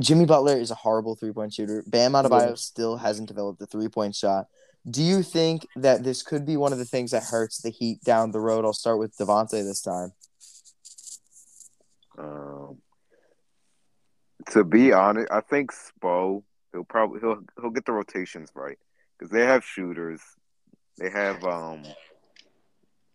Jimmy 0.00 0.24
Butler 0.24 0.58
is 0.58 0.70
a 0.70 0.74
horrible 0.74 1.14
three 1.14 1.32
point 1.32 1.52
shooter. 1.52 1.84
Bam 1.86 2.12
Adebayo 2.12 2.48
yeah. 2.48 2.54
still 2.54 2.96
hasn't 2.96 3.28
developed 3.28 3.60
a 3.60 3.66
three 3.66 3.88
point 3.88 4.16
shot. 4.16 4.46
Do 4.88 5.02
you 5.02 5.22
think 5.22 5.66
that 5.76 6.04
this 6.04 6.22
could 6.22 6.46
be 6.46 6.56
one 6.56 6.72
of 6.72 6.78
the 6.78 6.84
things 6.84 7.10
that 7.10 7.24
hurts 7.24 7.60
the 7.60 7.70
Heat 7.70 8.02
down 8.02 8.32
the 8.32 8.40
road? 8.40 8.64
I'll 8.64 8.72
start 8.72 8.98
with 8.98 9.16
Devonte 9.16 9.50
this 9.50 9.82
time. 9.82 10.12
Um, 12.18 12.78
to 14.50 14.64
be 14.64 14.92
honest, 14.92 15.30
I 15.30 15.40
think 15.40 15.72
Spo 15.72 16.42
he'll 16.72 16.84
probably 16.84 17.20
he'll 17.20 17.40
he'll 17.60 17.70
get 17.70 17.84
the 17.84 17.92
rotations 17.92 18.50
right 18.54 18.78
because 19.18 19.30
they 19.30 19.42
have 19.42 19.64
shooters. 19.64 20.20
They 20.98 21.10
have 21.10 21.44
um 21.44 21.82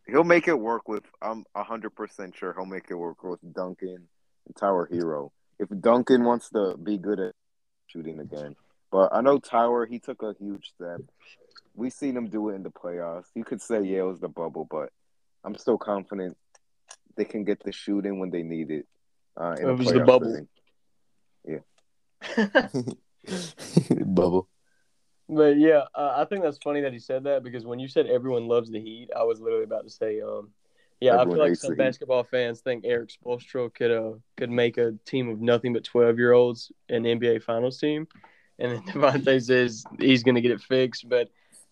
he'll 0.08 0.24
make 0.24 0.48
it 0.48 0.60
work 0.60 0.88
with. 0.88 1.04
I'm 1.22 1.46
hundred 1.56 1.96
percent 1.96 2.36
sure 2.36 2.54
he'll 2.54 2.66
make 2.66 2.90
it 2.90 2.96
work 2.96 3.24
with 3.24 3.40
Duncan 3.54 4.08
and 4.48 4.56
Tyler 4.56 4.88
Herro. 4.92 5.32
If 5.60 5.70
Duncan 5.80 6.24
wants 6.24 6.50
to 6.50 6.78
be 6.78 6.98
good 6.98 7.20
at 7.20 7.34
shooting 7.88 8.20
again, 8.20 8.56
but 8.96 9.14
I 9.14 9.20
know 9.20 9.40
Tower, 9.40 9.86
he 9.86 10.00
took 10.00 10.24
a 10.24 10.34
huge 10.40 10.72
step. 10.74 11.02
We 11.74 11.90
seen 11.90 12.16
him 12.16 12.30
do 12.30 12.48
it 12.48 12.56
in 12.56 12.64
the 12.64 12.72
playoffs. 12.72 13.26
You 13.36 13.44
could 13.44 13.62
say 13.62 13.82
yeah, 13.82 14.00
it 14.00 14.04
was 14.04 14.22
the 14.22 14.30
bubble, 14.30 14.66
but 14.72 14.88
I'm 15.44 15.54
still 15.56 15.78
confident 15.78 16.38
they 17.18 17.26
can 17.26 17.44
get 17.44 17.62
the 17.62 17.74
shooting 17.74 18.20
when 18.20 18.30
they 18.30 18.42
need 18.42 18.72
it. 18.72 18.88
Uh, 19.36 19.58
in 19.60 19.68
it 19.68 19.74
was 19.74 19.92
the 19.92 20.00
bubble. 20.00 20.48
Yeah. 21.44 21.58
bubble. 24.06 24.48
But 25.28 25.58
yeah, 25.58 25.82
uh, 25.94 26.14
I 26.16 26.24
think 26.24 26.44
that's 26.44 26.60
funny 26.64 26.80
that 26.80 26.94
he 26.94 27.00
said 27.00 27.26
that 27.26 27.44
because 27.44 27.66
when 27.66 27.80
you 27.80 27.90
said 27.90 28.06
everyone 28.06 28.48
loves 28.48 28.72
the 28.72 28.80
Heat, 28.80 29.10
I 29.14 29.24
was 29.24 29.42
literally 29.42 29.66
about 29.66 29.84
to 29.84 29.90
say, 29.90 30.22
um, 30.22 30.52
yeah, 31.02 31.20
everyone 31.20 31.32
I 31.32 31.34
feel 31.34 31.50
like 31.50 31.58
some 31.58 31.76
basketball 31.76 32.24
fans 32.24 32.62
think 32.62 32.86
Erik 32.86 33.10
Spoelstra 33.10 33.74
could 33.74 33.92
uh 33.92 34.14
could 34.38 34.52
make 34.52 34.78
a 34.78 34.94
team 35.06 35.28
of 35.28 35.42
nothing 35.42 35.74
but 35.74 35.84
twelve 35.84 36.18
year 36.18 36.32
olds 36.32 36.72
an 36.88 37.04
NBA 37.04 37.44
Finals 37.44 37.78
team, 37.78 38.08
and 38.60 38.72
then 38.72 38.82
Devonte 38.88 39.44
says 39.44 39.84
he's 40.00 40.24
gonna 40.24 40.42
get 40.42 40.52
it 40.52 40.62
fixed, 40.62 41.08
but 41.08 41.30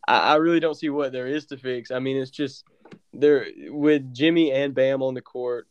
I, 0.07 0.33
I 0.33 0.35
really 0.35 0.59
don't 0.59 0.75
see 0.75 0.89
what 0.89 1.11
there 1.11 1.27
is 1.27 1.45
to 1.47 1.57
fix. 1.57 1.91
I 1.91 1.99
mean, 1.99 2.17
it's 2.17 2.31
just 2.31 2.65
there 3.13 3.47
with 3.67 4.13
Jimmy 4.13 4.51
and 4.51 4.73
Bam 4.73 5.01
on 5.01 5.13
the 5.13 5.21
court, 5.21 5.67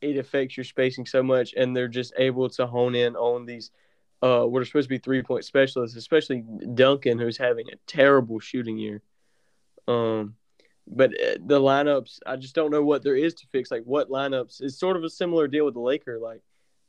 it 0.00 0.16
affects 0.18 0.56
your 0.56 0.64
spacing 0.64 1.06
so 1.06 1.22
much, 1.22 1.54
and 1.56 1.76
they're 1.76 1.88
just 1.88 2.12
able 2.18 2.48
to 2.50 2.66
hone 2.66 2.94
in 2.94 3.16
on 3.16 3.46
these 3.46 3.70
uh, 4.22 4.44
what 4.44 4.62
are 4.62 4.64
supposed 4.64 4.88
to 4.88 4.94
be 4.94 4.98
three 4.98 5.22
point 5.22 5.44
specialists, 5.44 5.96
especially 5.96 6.44
Duncan, 6.74 7.18
who's 7.18 7.36
having 7.36 7.66
a 7.68 7.76
terrible 7.86 8.40
shooting 8.40 8.78
year. 8.78 9.02
Um, 9.86 10.36
but 10.86 11.10
uh, 11.10 11.38
the 11.44 11.60
lineups, 11.60 12.20
I 12.26 12.36
just 12.36 12.54
don't 12.54 12.70
know 12.70 12.82
what 12.82 13.02
there 13.02 13.16
is 13.16 13.34
to 13.34 13.46
fix. 13.48 13.70
Like 13.70 13.84
what 13.84 14.10
lineups 14.10 14.62
is 14.62 14.78
sort 14.78 14.96
of 14.96 15.04
a 15.04 15.10
similar 15.10 15.48
deal 15.48 15.64
with 15.64 15.74
the 15.74 15.80
Laker. 15.80 16.18
Like 16.18 16.42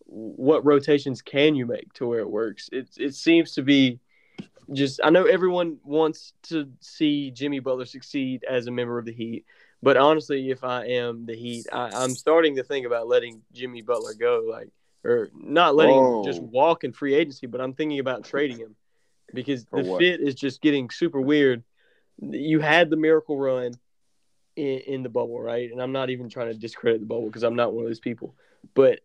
what 0.07 0.65
rotations 0.65 1.21
can 1.21 1.55
you 1.55 1.65
make 1.65 1.93
to 1.93 2.07
where 2.07 2.19
it 2.19 2.29
works? 2.29 2.69
It 2.71 2.89
it 2.97 3.13
seems 3.13 3.53
to 3.53 3.61
be 3.61 3.99
just. 4.73 4.99
I 5.03 5.09
know 5.09 5.25
everyone 5.25 5.77
wants 5.83 6.33
to 6.43 6.71
see 6.79 7.31
Jimmy 7.31 7.59
Butler 7.59 7.85
succeed 7.85 8.43
as 8.49 8.67
a 8.67 8.71
member 8.71 8.97
of 8.97 9.05
the 9.05 9.13
Heat, 9.13 9.45
but 9.83 9.97
honestly, 9.97 10.49
if 10.49 10.63
I 10.63 10.85
am 10.85 11.25
the 11.25 11.35
Heat, 11.35 11.67
I, 11.71 12.03
I'm 12.03 12.15
starting 12.15 12.55
to 12.55 12.63
think 12.63 12.85
about 12.85 13.07
letting 13.07 13.41
Jimmy 13.53 13.81
Butler 13.81 14.13
go. 14.13 14.45
Like 14.49 14.69
or 15.03 15.29
not 15.33 15.75
letting 15.75 15.95
Whoa. 15.95 16.19
him 16.19 16.25
just 16.25 16.41
walk 16.41 16.83
in 16.83 16.93
free 16.93 17.13
agency, 17.13 17.47
but 17.47 17.61
I'm 17.61 17.73
thinking 17.73 17.99
about 17.99 18.23
trading 18.23 18.57
him 18.57 18.75
because 19.33 19.65
For 19.65 19.81
the 19.81 19.89
what? 19.89 19.99
fit 19.99 20.21
is 20.21 20.35
just 20.35 20.61
getting 20.61 20.89
super 20.89 21.21
weird. 21.21 21.63
You 22.19 22.59
had 22.59 22.89
the 22.89 22.97
miracle 22.97 23.37
run 23.37 23.73
in, 24.55 24.79
in 24.79 25.03
the 25.03 25.09
bubble, 25.09 25.39
right? 25.39 25.71
And 25.71 25.81
I'm 25.81 25.91
not 25.91 26.09
even 26.09 26.29
trying 26.29 26.47
to 26.47 26.53
discredit 26.53 27.01
the 27.01 27.05
bubble 27.05 27.27
because 27.27 27.43
I'm 27.43 27.55
not 27.55 27.73
one 27.73 27.85
of 27.85 27.89
those 27.89 27.99
people, 27.99 28.35
but 28.73 28.99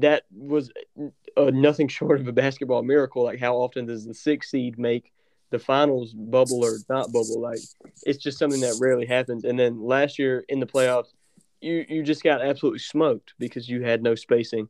that 0.00 0.24
was 0.30 0.70
uh, 1.36 1.50
nothing 1.52 1.88
short 1.88 2.20
of 2.20 2.28
a 2.28 2.32
basketball 2.32 2.82
miracle. 2.82 3.24
Like, 3.24 3.40
how 3.40 3.56
often 3.56 3.86
does 3.86 4.04
the 4.04 4.14
six 4.14 4.50
seed 4.50 4.78
make 4.78 5.12
the 5.50 5.58
finals 5.58 6.12
bubble 6.12 6.64
or 6.64 6.76
not 6.88 7.12
bubble? 7.12 7.40
Like, 7.40 7.60
it's 8.04 8.22
just 8.22 8.38
something 8.38 8.60
that 8.60 8.78
rarely 8.80 9.06
happens. 9.06 9.44
And 9.44 9.58
then 9.58 9.80
last 9.80 10.18
year 10.18 10.44
in 10.48 10.60
the 10.60 10.66
playoffs, 10.66 11.08
you 11.60 11.84
you 11.88 12.02
just 12.02 12.22
got 12.22 12.40
absolutely 12.40 12.78
smoked 12.78 13.34
because 13.38 13.68
you 13.68 13.82
had 13.82 14.02
no 14.02 14.14
spacing. 14.14 14.68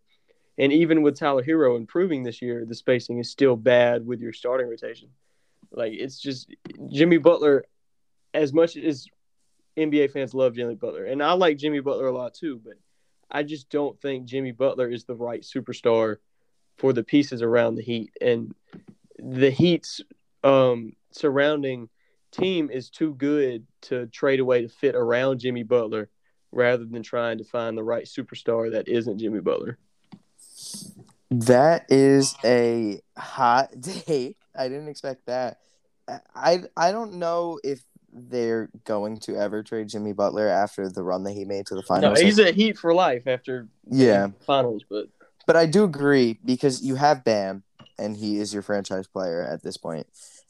And 0.56 0.72
even 0.72 1.02
with 1.02 1.18
Tyler 1.18 1.44
Herro 1.44 1.76
improving 1.76 2.22
this 2.22 2.42
year, 2.42 2.64
the 2.66 2.74
spacing 2.74 3.18
is 3.18 3.30
still 3.30 3.56
bad 3.56 4.04
with 4.04 4.20
your 4.20 4.32
starting 4.32 4.68
rotation. 4.68 5.10
Like 5.70 5.92
it's 5.92 6.18
just 6.18 6.50
Jimmy 6.90 7.18
Butler, 7.18 7.64
as 8.34 8.52
much 8.52 8.76
as 8.76 9.06
NBA 9.76 10.10
fans 10.12 10.34
love 10.34 10.54
Jimmy 10.54 10.74
Butler, 10.74 11.04
and 11.04 11.22
I 11.22 11.32
like 11.32 11.58
Jimmy 11.58 11.80
Butler 11.80 12.06
a 12.06 12.16
lot 12.16 12.34
too, 12.34 12.60
but 12.64 12.74
I 13.30 13.42
just 13.42 13.68
don't 13.70 14.00
think 14.00 14.26
Jimmy 14.26 14.52
Butler 14.52 14.88
is 14.88 15.04
the 15.04 15.14
right 15.14 15.42
superstar 15.42 16.16
for 16.76 16.92
the 16.92 17.04
pieces 17.04 17.42
around 17.42 17.74
the 17.74 17.82
Heat. 17.82 18.12
And 18.20 18.54
the 19.18 19.50
Heat's 19.50 20.00
um, 20.44 20.94
surrounding 21.10 21.88
team 22.30 22.70
is 22.70 22.88
too 22.90 23.14
good 23.14 23.66
to 23.82 24.06
trade 24.06 24.40
away 24.40 24.62
to 24.62 24.68
fit 24.68 24.94
around 24.94 25.40
Jimmy 25.40 25.62
Butler 25.62 26.08
rather 26.52 26.84
than 26.84 27.02
trying 27.02 27.38
to 27.38 27.44
find 27.44 27.76
the 27.76 27.82
right 27.82 28.04
superstar 28.04 28.72
that 28.72 28.88
isn't 28.88 29.18
Jimmy 29.18 29.40
Butler. 29.40 29.78
That 31.30 31.86
is 31.90 32.34
a 32.44 33.00
hot 33.16 33.70
take. 33.82 34.38
I 34.56 34.68
didn't 34.68 34.88
expect 34.88 35.26
that. 35.26 35.58
I 36.34 36.62
I 36.74 36.90
don't 36.90 37.14
know 37.14 37.60
if 37.62 37.82
they're 38.28 38.70
going 38.84 39.18
to 39.20 39.36
ever 39.36 39.62
trade 39.62 39.88
Jimmy 39.88 40.12
Butler 40.12 40.48
after 40.48 40.88
the 40.88 41.02
run 41.02 41.24
that 41.24 41.32
he 41.32 41.44
made 41.44 41.66
to 41.66 41.74
the 41.74 41.82
finals. 41.82 42.18
No, 42.18 42.24
he's 42.24 42.38
a 42.38 42.52
Heat 42.52 42.78
for 42.78 42.94
life 42.94 43.26
after 43.26 43.68
yeah, 43.90 44.28
finals, 44.46 44.84
but 44.88 45.08
but 45.46 45.56
I 45.56 45.66
do 45.66 45.84
agree 45.84 46.38
because 46.44 46.82
you 46.82 46.96
have 46.96 47.24
Bam, 47.24 47.62
and 47.98 48.16
he 48.16 48.38
is 48.38 48.52
your 48.52 48.62
franchise 48.62 49.06
player 49.06 49.42
at 49.42 49.62
this 49.62 49.76
point. 49.76 50.06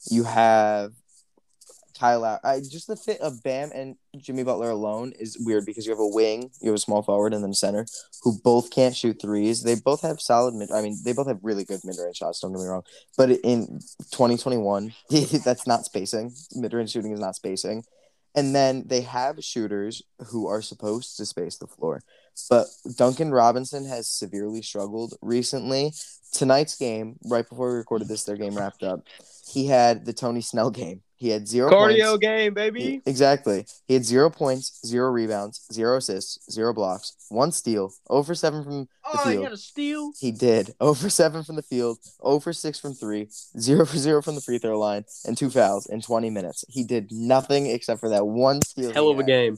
You 0.09 0.23
have 0.23 0.93
Kyle 1.99 2.21
Lowry. 2.21 2.39
I 2.43 2.59
just 2.59 2.87
the 2.87 2.95
fit 2.95 3.19
of 3.19 3.43
Bam 3.43 3.71
and 3.73 3.95
Jimmy 4.17 4.43
Butler 4.43 4.69
alone 4.69 5.11
is 5.19 5.37
weird 5.39 5.65
because 5.65 5.85
you 5.85 5.91
have 5.91 5.99
a 5.99 6.07
wing, 6.07 6.49
you 6.61 6.69
have 6.69 6.75
a 6.75 6.79
small 6.79 7.01
forward, 7.01 7.33
and 7.33 7.43
then 7.43 7.53
center 7.53 7.85
who 8.23 8.39
both 8.43 8.71
can't 8.71 8.95
shoot 8.95 9.21
threes. 9.21 9.63
They 9.63 9.75
both 9.75 10.01
have 10.01 10.21
solid 10.21 10.53
mid. 10.53 10.71
I 10.71 10.81
mean, 10.81 10.97
they 11.03 11.13
both 11.13 11.27
have 11.27 11.39
really 11.43 11.65
good 11.65 11.81
mid 11.83 11.97
range 12.01 12.17
shots. 12.17 12.39
Don't 12.39 12.53
get 12.53 12.61
me 12.61 12.67
wrong, 12.67 12.83
but 13.17 13.31
in 13.31 13.79
2021, 14.11 14.93
that's 15.43 15.67
not 15.67 15.85
spacing. 15.85 16.33
Mid 16.55 16.73
range 16.73 16.91
shooting 16.91 17.11
is 17.11 17.19
not 17.19 17.35
spacing. 17.35 17.83
And 18.35 18.55
then 18.55 18.83
they 18.85 19.01
have 19.01 19.43
shooters 19.43 20.03
who 20.27 20.47
are 20.47 20.61
supposed 20.61 21.17
to 21.17 21.25
space 21.25 21.57
the 21.57 21.67
floor. 21.67 22.01
But 22.49 22.67
Duncan 22.95 23.31
Robinson 23.31 23.85
has 23.85 24.07
severely 24.07 24.61
struggled 24.61 25.15
recently. 25.21 25.93
Tonight's 26.31 26.77
game, 26.77 27.17
right 27.25 27.47
before 27.47 27.71
we 27.71 27.77
recorded 27.77 28.07
this, 28.07 28.23
their 28.23 28.37
game 28.37 28.55
wrapped 28.55 28.83
up. 28.83 29.01
He 29.51 29.65
had 29.65 30.05
the 30.05 30.13
Tony 30.13 30.41
Snell 30.41 30.69
game. 30.71 31.01
He 31.19 31.29
had 31.29 31.47
zero 31.49 31.69
cardio 31.69 32.11
points. 32.11 32.17
game, 32.21 32.53
baby. 32.53 33.01
Exactly. 33.05 33.65
He 33.87 33.93
had 33.93 34.05
zero 34.05 34.29
points, 34.29 34.79
zero 34.85 35.11
rebounds, 35.11 35.65
zero 35.71 35.97
assists, 35.97 36.39
zero 36.49 36.73
blocks, 36.73 37.13
one 37.27 37.51
steal, 37.51 37.91
0 38.09 38.23
for 38.23 38.33
7 38.33 38.63
from 38.63 38.87
Oh, 39.03 39.11
the 39.11 39.17
he 39.17 39.29
field. 39.35 39.43
got 39.43 39.51
a 39.51 39.57
steal. 39.57 40.11
He 40.17 40.31
did. 40.31 40.73
0 40.81 40.93
for 40.93 41.09
7 41.09 41.43
from 41.43 41.57
the 41.57 41.61
field, 41.61 41.97
0 42.25 42.39
for 42.39 42.53
6 42.53 42.79
from 42.79 42.93
3, 42.93 43.27
0 43.59 43.85
for 43.85 43.97
0 43.97 44.21
from 44.21 44.35
the 44.35 44.41
free 44.41 44.59
throw 44.59 44.79
line, 44.79 45.03
and 45.25 45.37
two 45.37 45.49
fouls 45.49 45.85
in 45.87 45.99
20 46.01 46.29
minutes. 46.29 46.63
He 46.69 46.83
did 46.85 47.11
nothing 47.11 47.65
except 47.67 47.99
for 47.99 48.07
that 48.09 48.25
one 48.25 48.61
steal. 48.61 48.93
Hell 48.93 49.07
he 49.07 49.13
of 49.13 49.19
a 49.19 49.23
game. 49.23 49.57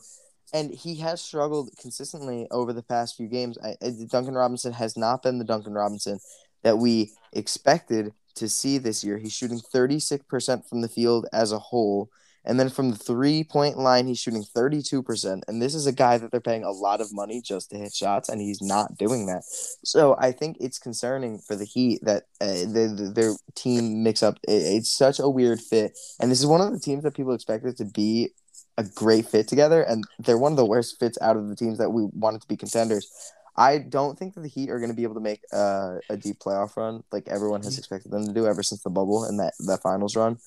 And 0.53 0.71
he 0.71 0.95
has 0.95 1.21
struggled 1.21 1.69
consistently 1.79 2.47
over 2.49 2.73
the 2.73 2.83
past 2.83 3.15
few 3.15 3.27
games. 3.27 3.57
I, 3.63 3.75
I- 3.81 3.91
Duncan 4.09 4.33
Robinson 4.33 4.73
has 4.73 4.97
not 4.97 5.21
been 5.23 5.37
the 5.37 5.45
Duncan 5.45 5.73
Robinson 5.73 6.19
that 6.63 6.77
we 6.79 7.11
expected 7.33 8.13
to 8.35 8.49
see 8.49 8.77
this 8.77 9.03
year. 9.03 9.17
He's 9.17 9.33
shooting 9.33 9.59
36% 9.59 10.67
from 10.67 10.81
the 10.81 10.87
field 10.87 11.27
as 11.33 11.51
a 11.51 11.59
whole. 11.59 12.09
And 12.43 12.59
then 12.59 12.69
from 12.69 12.89
the 12.89 12.97
three 12.97 13.43
point 13.43 13.77
line, 13.77 14.07
he's 14.07 14.19
shooting 14.19 14.43
32%. 14.43 15.41
And 15.47 15.61
this 15.61 15.75
is 15.75 15.85
a 15.85 15.91
guy 15.91 16.17
that 16.17 16.31
they're 16.31 16.41
paying 16.41 16.63
a 16.63 16.71
lot 16.71 17.01
of 17.01 17.13
money 17.13 17.41
just 17.41 17.69
to 17.69 17.77
hit 17.77 17.93
shots, 17.93 18.29
and 18.29 18.41
he's 18.41 18.61
not 18.61 18.97
doing 18.97 19.27
that. 19.27 19.43
So 19.83 20.15
I 20.19 20.31
think 20.31 20.57
it's 20.59 20.79
concerning 20.79 21.37
for 21.37 21.55
the 21.55 21.65
Heat 21.65 21.99
that 22.03 22.23
uh, 22.39 22.47
the, 22.47 22.93
the, 22.97 23.11
their 23.13 23.33
team 23.53 24.03
mix 24.03 24.23
up. 24.23 24.39
It, 24.47 24.53
it's 24.53 24.91
such 24.91 25.19
a 25.19 25.29
weird 25.29 25.61
fit. 25.61 25.97
And 26.19 26.31
this 26.31 26.39
is 26.39 26.47
one 26.47 26.61
of 26.61 26.71
the 26.71 26.79
teams 26.79 27.03
that 27.03 27.15
people 27.15 27.33
expected 27.33 27.77
to 27.77 27.85
be 27.85 28.29
a 28.77 28.83
great 28.83 29.27
fit 29.27 29.47
together. 29.47 29.83
And 29.83 30.03
they're 30.17 30.37
one 30.37 30.53
of 30.53 30.57
the 30.57 30.65
worst 30.65 30.99
fits 30.99 31.19
out 31.21 31.37
of 31.37 31.47
the 31.47 31.55
teams 31.55 31.77
that 31.77 31.91
we 31.91 32.07
wanted 32.13 32.41
to 32.41 32.47
be 32.47 32.57
contenders. 32.57 33.07
I 33.55 33.79
don't 33.79 34.17
think 34.17 34.33
that 34.35 34.41
the 34.41 34.47
Heat 34.47 34.69
are 34.69 34.79
going 34.79 34.89
to 34.89 34.95
be 34.95 35.03
able 35.03 35.15
to 35.15 35.21
make 35.21 35.41
uh, 35.51 35.97
a 36.09 36.17
deep 36.17 36.39
playoff 36.39 36.77
run 36.77 37.03
like 37.11 37.27
everyone 37.27 37.63
has 37.63 37.77
expected 37.77 38.11
them 38.11 38.25
to 38.25 38.33
do 38.33 38.47
ever 38.47 38.63
since 38.63 38.81
the 38.81 38.89
bubble 38.89 39.25
and 39.25 39.39
that, 39.39 39.53
that 39.67 39.81
finals 39.81 40.15
run. 40.15 40.37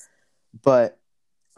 But 0.62 0.98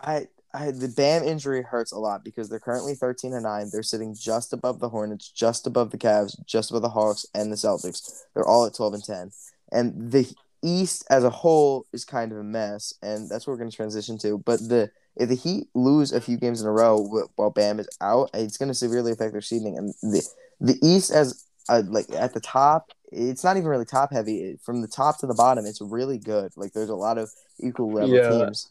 I, 0.01 0.27
I 0.53 0.73
the 0.73 0.89
Bam 0.89 1.23
injury 1.23 1.63
hurts 1.63 1.93
a 1.93 1.99
lot 1.99 2.25
because 2.25 2.49
they're 2.49 2.59
currently 2.59 2.95
13 2.95 3.33
and 3.33 3.45
9. 3.45 3.69
They're 3.71 3.83
sitting 3.83 4.15
just 4.15 4.53
above 4.53 4.81
the 4.81 4.89
Hornets, 4.89 5.31
just 5.31 5.67
above 5.67 5.91
the 5.91 5.99
Cavs, 5.99 6.37
just 6.47 6.71
above 6.71 6.83
the 6.83 6.89
Hawks 6.89 7.27
and 7.35 7.53
the 7.53 7.57
Celtics. 7.57 8.23
They're 8.35 8.47
all 8.47 8.67
at 8.67 8.75
12 8.75 8.95
and 8.95 9.05
10. 9.05 9.31
And 9.73 10.13
the 10.13 10.33
East 10.63 11.07
as 11.11 11.23
a 11.23 11.31
whole 11.31 11.87
is 11.93 12.05
kind 12.05 12.33
of 12.33 12.39
a 12.39 12.45
mess, 12.45 12.93
and 13.03 13.29
that's 13.29 13.47
what 13.47 13.53
we're 13.53 13.59
going 13.59 13.71
to 13.71 13.77
transition 13.77 14.19
to. 14.19 14.39
But 14.39 14.61
the 14.69 14.91
if 15.17 15.29
the 15.29 15.35
Heat 15.35 15.69
lose 15.75 16.13
a 16.13 16.21
few 16.21 16.37
games 16.37 16.61
in 16.61 16.67
a 16.67 16.73
row 16.73 17.29
while 17.37 17.51
Bam 17.51 17.81
is 17.81 17.89
out, 18.01 18.31
it's 18.35 18.59
going 18.59 18.69
to 18.69 18.75
severely 18.75 19.13
affect 19.13 19.33
their 19.33 19.41
seeding. 19.41 19.79
And 19.79 19.95
the 20.03 20.27
the 20.61 20.79
East 20.83 21.11
as 21.11 21.45
uh, 21.69 21.83
like 21.87 22.07
at 22.13 22.33
the 22.35 22.41
top, 22.41 22.91
it's 23.13 23.43
not 23.45 23.57
even 23.57 23.69
really 23.69 23.85
top 23.85 24.13
heavy. 24.13 24.57
From 24.63 24.83
the 24.83 24.89
top 24.89 25.19
to 25.19 25.27
the 25.27 25.35
bottom, 25.35 25.67
it's 25.67 25.81
really 25.81 26.19
good. 26.19 26.53
Like 26.57 26.73
there's 26.73 26.89
a 26.91 26.95
lot 26.95 27.19
of 27.19 27.31
equal 27.61 27.93
level 27.93 28.15
Yeah. 28.17 28.29
teams. 28.47 28.71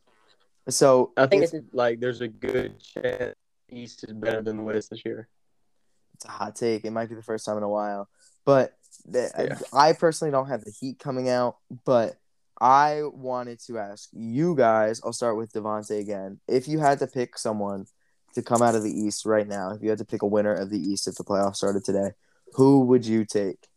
So 0.70 1.12
I 1.18 1.28
think 1.28 1.44
it's 1.44 1.54
like 1.74 2.00
there's 2.00 2.22
a 2.22 2.28
good 2.28 2.80
chance 2.80 3.36
East 3.70 4.04
is 4.04 4.14
better 4.14 4.42
than 4.42 4.58
the 4.58 4.64
West 4.64 4.90
this 4.90 5.04
year. 5.06 5.28
it's 6.16 6.26
a 6.26 6.30
hot 6.30 6.56
take. 6.56 6.86
It 6.86 6.92
might 6.92 7.10
be 7.10 7.16
the 7.16 7.22
first 7.24 7.46
time 7.46 7.58
in 7.58 7.64
a 7.64 7.70
while, 7.70 8.08
but 8.46 8.78
the, 9.06 9.30
Yeah. 9.38 9.60
I 9.74 9.94
personally 9.94 10.32
don't 10.32 10.48
have 10.48 10.64
the 10.64 10.72
Heat 10.72 10.98
coming 10.98 11.30
out. 11.30 11.58
But 11.86 12.16
I 12.62 13.02
wanted 13.04 13.60
to 13.68 13.78
ask 13.78 14.10
you 14.14 14.56
guys. 14.56 15.02
I'll 15.04 15.12
start 15.14 15.36
with 15.38 15.52
Devonte 15.52 16.00
again. 16.00 16.40
If 16.48 16.68
you 16.70 16.80
had 16.80 17.00
to 17.00 17.08
pick 17.08 17.38
someone 17.38 17.86
to 18.36 18.44
come 18.44 18.62
out 18.62 18.76
of 18.76 18.84
the 18.84 18.92
East 18.92 19.26
right 19.26 19.48
now, 19.48 19.72
if 19.72 19.82
you 19.82 19.90
had 19.90 19.98
to 19.98 20.06
pick 20.06 20.22
a 20.22 20.28
winner 20.28 20.54
of 20.54 20.70
the 20.70 20.80
East 20.80 21.08
if 21.08 21.16
the 21.16 21.24
playoffs 21.24 21.58
started 21.58 21.84
today, 21.84 22.12
who 22.54 22.82
would 22.82 23.06
you 23.06 23.26
take? 23.26 23.68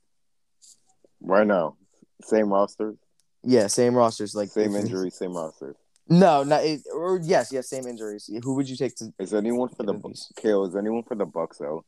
Right 1.20 1.46
now, 1.46 1.76
same 2.22 2.52
rosters, 2.52 2.96
Yeah, 3.42 3.66
same 3.68 3.94
rosters, 3.94 4.34
like 4.34 4.50
same 4.50 4.76
injuries, 4.76 5.16
same 5.16 5.34
rosters. 5.36 5.76
No, 6.08 6.42
not 6.42 6.64
it, 6.64 6.82
or 6.92 7.20
yes, 7.22 7.52
yes, 7.52 7.68
same 7.68 7.86
injuries. 7.86 8.30
Who 8.42 8.54
would 8.54 8.68
you 8.68 8.76
take 8.76 8.96
to? 8.96 9.12
Is 9.18 9.34
anyone 9.34 9.68
for 9.68 9.82
the 9.82 9.94
Of 9.94 10.02
these. 10.02 10.32
Kale? 10.36 10.64
Is 10.64 10.76
anyone 10.76 11.02
for 11.02 11.14
the 11.14 11.26
Bucks 11.26 11.60
out? 11.60 11.84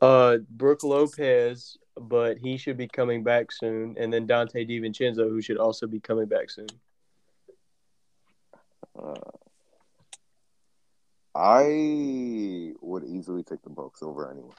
Uh, 0.00 0.38
Brook 0.50 0.82
Lopez, 0.82 1.78
but 1.96 2.36
he 2.38 2.58
should 2.58 2.76
be 2.76 2.86
coming 2.86 3.22
back 3.22 3.50
soon, 3.50 3.96
and 3.98 4.12
then 4.12 4.26
Donte 4.26 4.68
DiVincenzo, 4.68 5.28
who 5.30 5.40
should 5.40 5.56
also 5.56 5.86
be 5.86 6.00
coming 6.00 6.26
back 6.26 6.50
soon. 6.50 6.66
Uh, 8.98 9.14
I 11.36 12.72
would 12.80 13.04
easily 13.04 13.42
take 13.42 13.62
the 13.62 13.70
Bucks 13.70 14.02
over 14.02 14.30
anyone. 14.30 14.54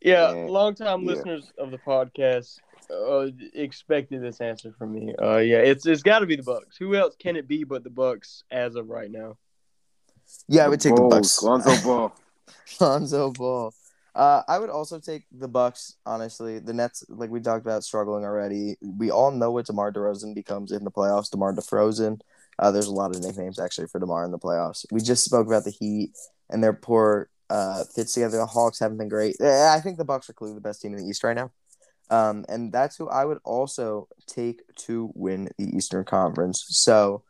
Yeah, 0.00 0.32
Yeah, 0.34 0.46
longtime 0.48 1.02
yeah. 1.02 1.12
listeners 1.12 1.52
of 1.58 1.70
the 1.70 1.78
podcast 1.78 2.58
uh, 2.90 3.28
expected 3.54 4.22
this 4.22 4.40
answer 4.40 4.72
from 4.78 4.92
me. 4.92 5.14
Uh, 5.20 5.38
yeah, 5.38 5.58
it's 5.58 5.86
it's 5.86 6.02
got 6.02 6.20
to 6.20 6.26
be 6.26 6.36
the 6.36 6.42
Bucks. 6.42 6.76
Who 6.78 6.94
else 6.94 7.16
can 7.18 7.36
it 7.36 7.46
be 7.46 7.64
but 7.64 7.84
the 7.84 7.90
Bucks 7.90 8.44
as 8.50 8.76
of 8.76 8.88
right 8.88 9.10
now? 9.10 9.36
Yeah, 10.48 10.64
I 10.64 10.68
would 10.68 10.80
take 10.80 10.96
the 10.96 11.02
Bucks. 11.02 11.42
Lonzo 11.42 11.82
Ball. 11.82 12.14
Lonzo 12.80 13.30
Ball. 13.32 13.74
Uh, 14.14 14.42
I 14.48 14.58
would 14.58 14.70
also 14.70 14.98
take 14.98 15.24
the 15.30 15.48
Bucks. 15.48 15.96
Honestly, 16.06 16.58
the 16.58 16.72
Nets, 16.72 17.04
like 17.08 17.28
we 17.30 17.40
talked 17.40 17.66
about, 17.66 17.84
struggling 17.84 18.24
already. 18.24 18.76
We 18.80 19.10
all 19.10 19.30
know 19.30 19.50
what 19.50 19.66
DeMar 19.66 19.92
DeRozan 19.92 20.34
becomes 20.34 20.72
in 20.72 20.84
the 20.84 20.90
playoffs. 20.90 21.30
DeMar 21.30 21.52
DeFrozen. 21.54 22.20
Uh, 22.58 22.70
there's 22.70 22.86
a 22.86 22.92
lot 22.92 23.14
of 23.14 23.22
nicknames 23.22 23.58
actually 23.58 23.86
for 23.88 23.98
DeMar 24.00 24.24
in 24.24 24.30
the 24.30 24.38
playoffs. 24.38 24.84
We 24.90 25.00
just 25.00 25.24
spoke 25.24 25.46
about 25.46 25.64
the 25.64 25.70
Heat 25.70 26.12
and 26.50 26.62
their 26.62 26.72
poor 26.72 27.28
uh, 27.50 27.84
fits 27.94 28.14
together. 28.14 28.38
The 28.38 28.46
Hawks 28.46 28.78
haven't 28.80 28.98
been 28.98 29.08
great. 29.08 29.36
Eh, 29.40 29.68
I 29.74 29.80
think 29.80 29.98
the 29.98 30.04
Bucks 30.04 30.28
are 30.30 30.32
clearly 30.32 30.54
the 30.54 30.60
best 30.60 30.80
team 30.82 30.92
in 30.92 30.98
the 30.98 31.08
East 31.08 31.24
right 31.24 31.36
now. 31.36 31.50
Um, 32.10 32.44
and 32.48 32.72
that's 32.72 32.96
who 32.96 33.08
I 33.08 33.24
would 33.24 33.38
also 33.44 34.08
take 34.26 34.62
to 34.86 35.10
win 35.14 35.48
the 35.58 35.76
Eastern 35.76 36.04
Conference. 36.04 36.64
So 36.68 37.24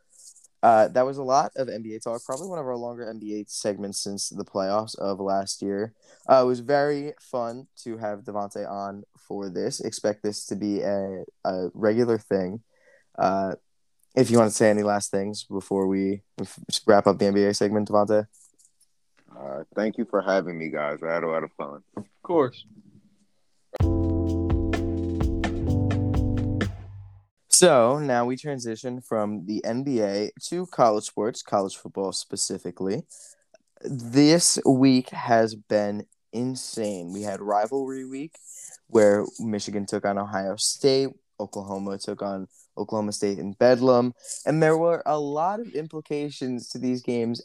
Uh, 0.62 0.88
that 0.88 1.06
was 1.06 1.18
a 1.18 1.22
lot 1.22 1.52
of 1.56 1.68
NBA 1.68 2.00
talk. 2.00 2.24
Probably 2.24 2.48
one 2.48 2.58
of 2.58 2.66
our 2.66 2.76
longer 2.76 3.04
NBA 3.06 3.44
segments 3.48 4.02
since 4.02 4.30
the 4.30 4.44
playoffs 4.44 4.98
of 4.98 5.20
last 5.20 5.62
year. 5.62 5.92
Uh, 6.28 6.42
it 6.42 6.46
was 6.46 6.60
very 6.60 7.12
fun 7.20 7.68
to 7.84 7.98
have 7.98 8.20
Devonte 8.24 8.68
on 8.68 9.04
for 9.28 9.48
this. 9.50 9.80
Expect 9.80 10.22
this 10.22 10.46
to 10.46 10.56
be 10.56 10.80
a, 10.80 11.24
a 11.44 11.68
regular 11.74 12.18
thing. 12.18 12.62
Uh, 13.18 13.54
if 14.16 14.30
you 14.30 14.38
want 14.38 14.50
to 14.50 14.56
say 14.56 14.70
any 14.70 14.82
last 14.82 15.10
things 15.10 15.44
before 15.44 15.86
we 15.86 16.22
wrap 16.86 17.06
up 17.06 17.18
the 17.18 17.26
NBA 17.26 17.54
segment, 17.54 17.88
Devonte. 17.88 18.26
Uh, 19.38 19.64
thank 19.74 19.98
you 19.98 20.06
for 20.06 20.22
having 20.22 20.58
me, 20.58 20.70
guys. 20.70 21.02
I 21.02 21.12
had 21.12 21.22
a 21.22 21.28
lot 21.28 21.44
of 21.44 21.52
fun. 21.52 21.82
Of 21.96 22.04
course. 22.22 22.64
So 27.50 27.98
now 27.98 28.24
we 28.24 28.36
transition 28.36 29.00
from 29.00 29.46
the 29.46 29.62
NBA 29.64 30.30
to 30.48 30.66
college 30.66 31.04
sports, 31.04 31.42
college 31.42 31.76
football 31.76 32.12
specifically. 32.12 33.02
This 33.82 34.58
week 34.66 35.10
has 35.10 35.54
been 35.54 36.06
insane. 36.32 37.12
We 37.12 37.22
had 37.22 37.40
rivalry 37.40 38.06
week 38.06 38.36
where 38.88 39.24
Michigan 39.38 39.86
took 39.86 40.04
on 40.06 40.18
Ohio 40.18 40.56
State, 40.56 41.10
Oklahoma 41.38 41.98
took 41.98 42.22
on 42.22 42.48
Oklahoma 42.78 43.12
State 43.12 43.38
in 43.38 43.52
Bedlam, 43.52 44.14
and 44.44 44.62
there 44.62 44.76
were 44.76 45.02
a 45.06 45.18
lot 45.18 45.60
of 45.60 45.74
implications 45.74 46.68
to 46.70 46.78
these 46.78 47.02
games 47.02 47.42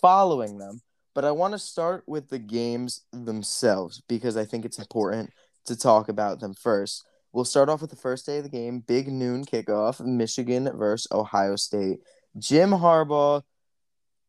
following 0.00 0.58
them. 0.58 0.80
But 1.14 1.24
I 1.24 1.30
want 1.30 1.52
to 1.52 1.58
start 1.58 2.02
with 2.06 2.28
the 2.28 2.40
games 2.40 3.02
themselves 3.12 4.02
because 4.08 4.36
I 4.36 4.44
think 4.44 4.64
it's 4.64 4.78
important 4.78 5.30
to 5.66 5.76
talk 5.76 6.08
about 6.08 6.40
them 6.40 6.54
first. 6.54 7.04
We'll 7.32 7.44
start 7.44 7.68
off 7.68 7.80
with 7.80 7.90
the 7.90 7.96
first 7.96 8.26
day 8.26 8.38
of 8.38 8.44
the 8.44 8.50
game, 8.50 8.80
big 8.80 9.08
noon 9.08 9.44
kickoff, 9.44 10.04
Michigan 10.04 10.70
versus 10.76 11.08
Ohio 11.12 11.56
State. 11.56 12.00
Jim 12.36 12.70
Harbaugh 12.70 13.42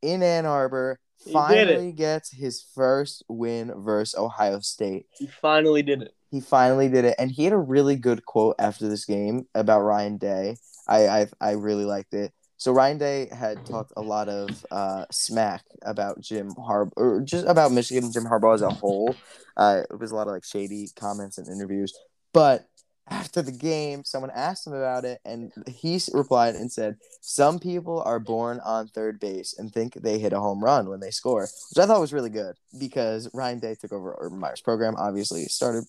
in 0.02 0.22
Ann 0.22 0.46
Arbor 0.46 1.00
finally 1.32 1.92
gets 1.92 2.32
his 2.32 2.64
first 2.76 3.24
win 3.28 3.72
versus 3.78 4.20
Ohio 4.20 4.60
State. 4.60 5.08
He 5.18 5.28
finally 5.28 5.82
did 5.82 6.02
it. 6.04 6.14
He 6.32 6.42
finally 6.42 6.90
did 6.90 7.06
it, 7.06 7.16
and 7.18 7.32
he 7.32 7.44
had 7.44 7.54
a 7.54 7.58
really 7.58 7.96
good 7.96 8.26
quote 8.26 8.56
after 8.60 8.88
this 8.90 9.06
game 9.06 9.48
about 9.56 9.82
Ryan 9.82 10.18
Day. 10.18 10.58
I 10.88 11.08
I, 11.08 11.28
I 11.40 11.52
really 11.52 11.86
liked 11.86 12.14
it. 12.14 12.34
So 12.58 12.72
Ryan 12.72 12.98
Day 12.98 13.30
had 13.32 13.66
talked 13.66 13.92
a 13.98 14.02
lot 14.02 14.30
of 14.30 14.66
uh, 14.72 15.06
smack 15.12 15.64
about 15.84 16.22
Jim 16.22 16.52
Harbaugh, 16.52 16.92
or 16.96 17.22
just 17.22 17.46
about 17.48 17.72
Michigan 17.72 18.06
and 18.06 18.14
Jim 18.14 18.26
Harbaugh 18.26 18.56
as 18.56 18.62
a 18.62 18.70
whole. 18.70 19.16
Uh, 19.58 19.82
it 19.90 20.00
was 20.00 20.12
a 20.12 20.16
lot 20.16 20.28
of 20.28 20.34
like 20.34 20.46
shady 20.46 20.90
comments 20.96 21.38
and 21.38 21.48
interviews, 21.48 21.94
but 22.34 22.68
after 23.08 23.42
the 23.42 23.52
game, 23.52 24.04
someone 24.04 24.32
asked 24.34 24.66
him 24.66 24.74
about 24.74 25.06
it, 25.06 25.22
and 25.26 25.52
he 25.68 26.00
replied 26.14 26.56
and 26.56 26.72
said, 26.72 26.98
"Some 27.22 27.60
people 27.60 28.02
are 28.04 28.20
born 28.20 28.60
on 28.62 28.88
third 28.88 29.20
base 29.20 29.54
and 29.58 29.72
think 29.72 29.94
they 29.94 30.18
hit 30.18 30.34
a 30.34 30.40
home 30.40 30.64
run 30.64 30.90
when 30.90 31.00
they 31.00 31.12
score," 31.12 31.42
which 31.42 31.78
I 31.78 31.86
thought 31.86 32.00
was 32.00 32.14
really 32.14 32.32
good 32.32 32.56
because 32.80 33.30
Ryan 33.34 33.60
Day 33.60 33.76
took 33.76 33.94
over 33.94 34.16
Urban 34.20 34.40
Meyer's 34.40 34.62
program. 34.62 34.96
Obviously, 34.98 35.44
started 35.46 35.86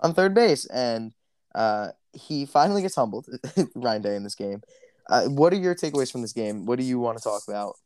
on 0.00 0.12
third 0.12 0.34
base, 0.34 0.66
and 0.66 1.12
uh, 1.54 1.88
he 2.12 2.44
finally 2.44 2.82
gets 2.82 2.96
humbled. 2.96 3.26
Ryan 3.74 4.02
Day 4.02 4.16
in 4.16 4.24
this 4.24 4.34
game. 4.34 4.62
Uh, 5.08 5.24
what 5.28 5.54
are 5.54 5.56
your 5.56 5.74
takeaways 5.74 6.12
from 6.12 6.20
this 6.20 6.34
game? 6.34 6.66
What 6.66 6.78
do 6.78 6.84
you 6.84 6.98
want 6.98 7.16
to 7.16 7.24
talk 7.24 7.42
about? 7.48 7.76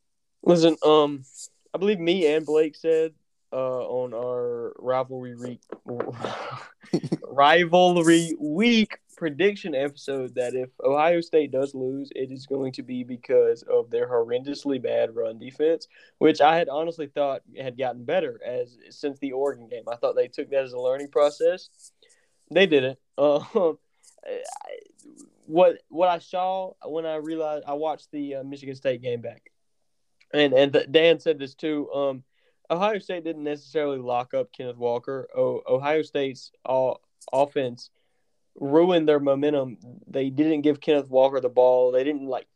Listen, 0.43 0.77
um, 0.85 1.25
I 1.73 1.79
believe 1.79 2.01
me 2.01 2.27
and 2.27 2.45
Blake 2.45 2.75
said 2.75 3.15
uh, 3.53 3.87
on 3.87 4.15
our 4.15 4.73
rivalry 4.79 5.35
week 5.35 5.61
rivalry 7.29 8.35
week 8.39 8.99
prediction 9.17 9.75
episode 9.75 10.35
that 10.35 10.55
if 10.55 10.71
Ohio 10.83 11.21
State 11.21 11.53
does 11.53 11.75
lose, 11.75 12.11
it 12.17 12.33
is 12.33 12.47
going 12.47 12.73
to 12.73 12.83
be 12.83 13.05
because 13.05 13.63
of 13.63 13.91
their 13.91 14.09
horrendously 14.09 14.83
bad 14.83 15.15
run 15.15 15.39
defense, 15.39 15.87
which 16.19 16.41
I 16.41 16.57
had 16.57 16.69
honestly 16.69 17.07
thought 17.07 17.43
had 17.57 17.79
gotten 17.79 18.05
better 18.05 18.41
as 18.45 18.77
since 18.91 19.19
the 19.21 19.33
Oregon 19.33 19.69
game. 19.69 19.85
I 19.91 19.97
thought 19.97 20.17
they 20.17 20.29
took 20.29 20.51
that 20.51 20.65
as 20.65 20.73
a 20.73 20.79
learning 20.79 21.09
process. 21.09 21.69
They 22.51 22.67
didn't. 22.67 22.99
Uh, 23.19 23.75
what 25.47 25.79
what 25.89 26.09
I 26.09 26.19
saw 26.19 26.73
when 26.85 27.05
I 27.07 27.17
realized 27.17 27.65
I 27.67 27.75
watched 27.75 28.11
the 28.11 28.37
uh, 28.37 28.43
Michigan 28.43 28.75
State 28.75 29.03
game 29.03 29.21
back, 29.21 29.51
and 30.33 30.53
and 30.53 30.73
the, 30.73 30.87
Dan 30.87 31.21
said 31.21 31.39
this 31.39 31.55
too. 31.55 31.93
Um, 31.93 32.25
Ohio 32.73 32.99
State 32.99 33.25
didn't 33.25 33.45
necessarily 33.45 33.99
lock 33.99 34.33
up 34.33 34.51
Kenneth 34.53 34.79
Walker. 34.79 35.29
O- 35.37 35.63
Ohio 35.69 36.01
State's 36.01 36.51
all, 36.65 37.03
offense 37.33 37.91
ruined 38.59 39.07
their 39.07 39.21
momentum. 39.21 39.77
They 40.07 40.31
didn't 40.31 40.63
give 40.63 40.81
Kenneth 40.81 41.09
Walker 41.09 41.39
the 41.39 41.51
ball. 41.51 41.93
They 41.93 42.03
didn't 42.03 42.27
like 42.27 42.47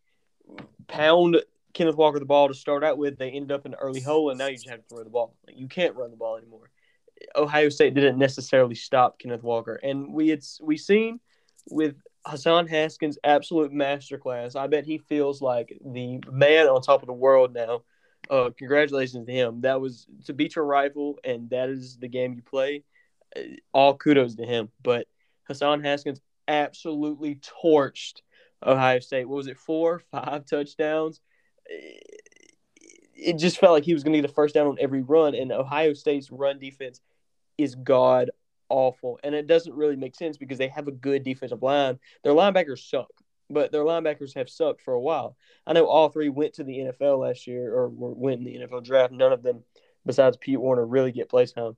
pound 0.88 1.36
Kenneth 1.74 1.96
Walker 1.96 2.18
the 2.18 2.24
ball 2.24 2.48
to 2.48 2.54
start 2.54 2.82
out 2.82 2.96
with. 2.96 3.18
They 3.18 3.30
ended 3.30 3.52
up 3.52 3.66
in 3.66 3.74
an 3.74 3.78
early 3.78 4.00
hole, 4.00 4.30
and 4.30 4.38
now 4.38 4.46
you 4.46 4.54
just 4.54 4.70
have 4.70 4.80
to 4.80 4.88
throw 4.88 5.04
the 5.04 5.10
ball. 5.10 5.36
Like, 5.46 5.58
you 5.58 5.68
can't 5.68 5.94
run 5.94 6.10
the 6.10 6.16
ball 6.16 6.36
anymore. 6.38 6.70
Ohio 7.34 7.68
State 7.68 7.94
didn't 7.94 8.18
necessarily 8.18 8.74
stop 8.74 9.18
Kenneth 9.18 9.42
Walker, 9.42 9.74
and 9.82 10.12
we 10.12 10.28
had 10.28 10.42
we 10.62 10.78
seen 10.78 11.20
with 11.70 11.96
Hassan 12.26 12.66
Haskins' 12.66 13.18
absolute 13.22 13.72
masterclass. 13.72 14.56
I 14.56 14.66
bet 14.66 14.86
he 14.86 14.98
feels 14.98 15.42
like 15.42 15.78
the 15.84 16.20
man 16.30 16.68
on 16.68 16.80
top 16.80 17.02
of 17.02 17.06
the 17.06 17.12
world 17.12 17.54
now 17.54 17.82
uh, 18.30 18.50
congratulations 18.56 19.26
to 19.26 19.32
him. 19.32 19.60
That 19.62 19.80
was 19.80 20.06
to 20.26 20.32
beat 20.32 20.56
your 20.56 20.64
rival, 20.64 21.18
and 21.24 21.50
that 21.50 21.68
is 21.68 21.96
the 21.98 22.08
game 22.08 22.34
you 22.34 22.42
play. 22.42 22.84
Uh, 23.36 23.40
all 23.72 23.96
kudos 23.96 24.36
to 24.36 24.44
him. 24.44 24.70
But 24.82 25.06
Hassan 25.44 25.82
Haskins 25.82 26.20
absolutely 26.48 27.40
torched 27.62 28.22
Ohio 28.64 29.00
State. 29.00 29.28
What 29.28 29.36
was 29.36 29.46
it, 29.46 29.58
four, 29.58 30.00
five 30.10 30.46
touchdowns? 30.46 31.20
It 33.14 33.38
just 33.38 33.58
felt 33.58 33.72
like 33.72 33.84
he 33.84 33.94
was 33.94 34.04
going 34.04 34.12
to 34.12 34.20
get 34.20 34.30
a 34.30 34.34
first 34.34 34.54
down 34.54 34.66
on 34.66 34.76
every 34.80 35.02
run, 35.02 35.34
and 35.34 35.52
Ohio 35.52 35.94
State's 35.94 36.30
run 36.30 36.58
defense 36.58 37.00
is 37.58 37.74
god 37.74 38.30
awful. 38.68 39.18
And 39.22 39.34
it 39.34 39.46
doesn't 39.46 39.74
really 39.74 39.96
make 39.96 40.14
sense 40.14 40.36
because 40.36 40.58
they 40.58 40.68
have 40.68 40.88
a 40.88 40.92
good 40.92 41.22
defensive 41.22 41.62
line. 41.62 41.98
Their 42.24 42.32
linebackers 42.32 42.88
suck 42.88 43.08
but 43.48 43.72
their 43.72 43.82
linebackers 43.82 44.34
have 44.34 44.48
sucked 44.48 44.82
for 44.82 44.94
a 44.94 45.00
while. 45.00 45.36
I 45.66 45.72
know 45.72 45.86
all 45.86 46.08
three 46.08 46.28
went 46.28 46.54
to 46.54 46.64
the 46.64 46.78
NFL 46.78 47.20
last 47.20 47.46
year 47.46 47.72
or 47.72 47.88
went 47.88 48.40
in 48.40 48.44
the 48.44 48.66
NFL 48.66 48.84
draft. 48.84 49.12
None 49.12 49.32
of 49.32 49.42
them, 49.42 49.64
besides 50.04 50.36
Pete 50.36 50.60
Werner, 50.60 50.86
really 50.86 51.12
get 51.12 51.28
play 51.28 51.46
time. 51.46 51.76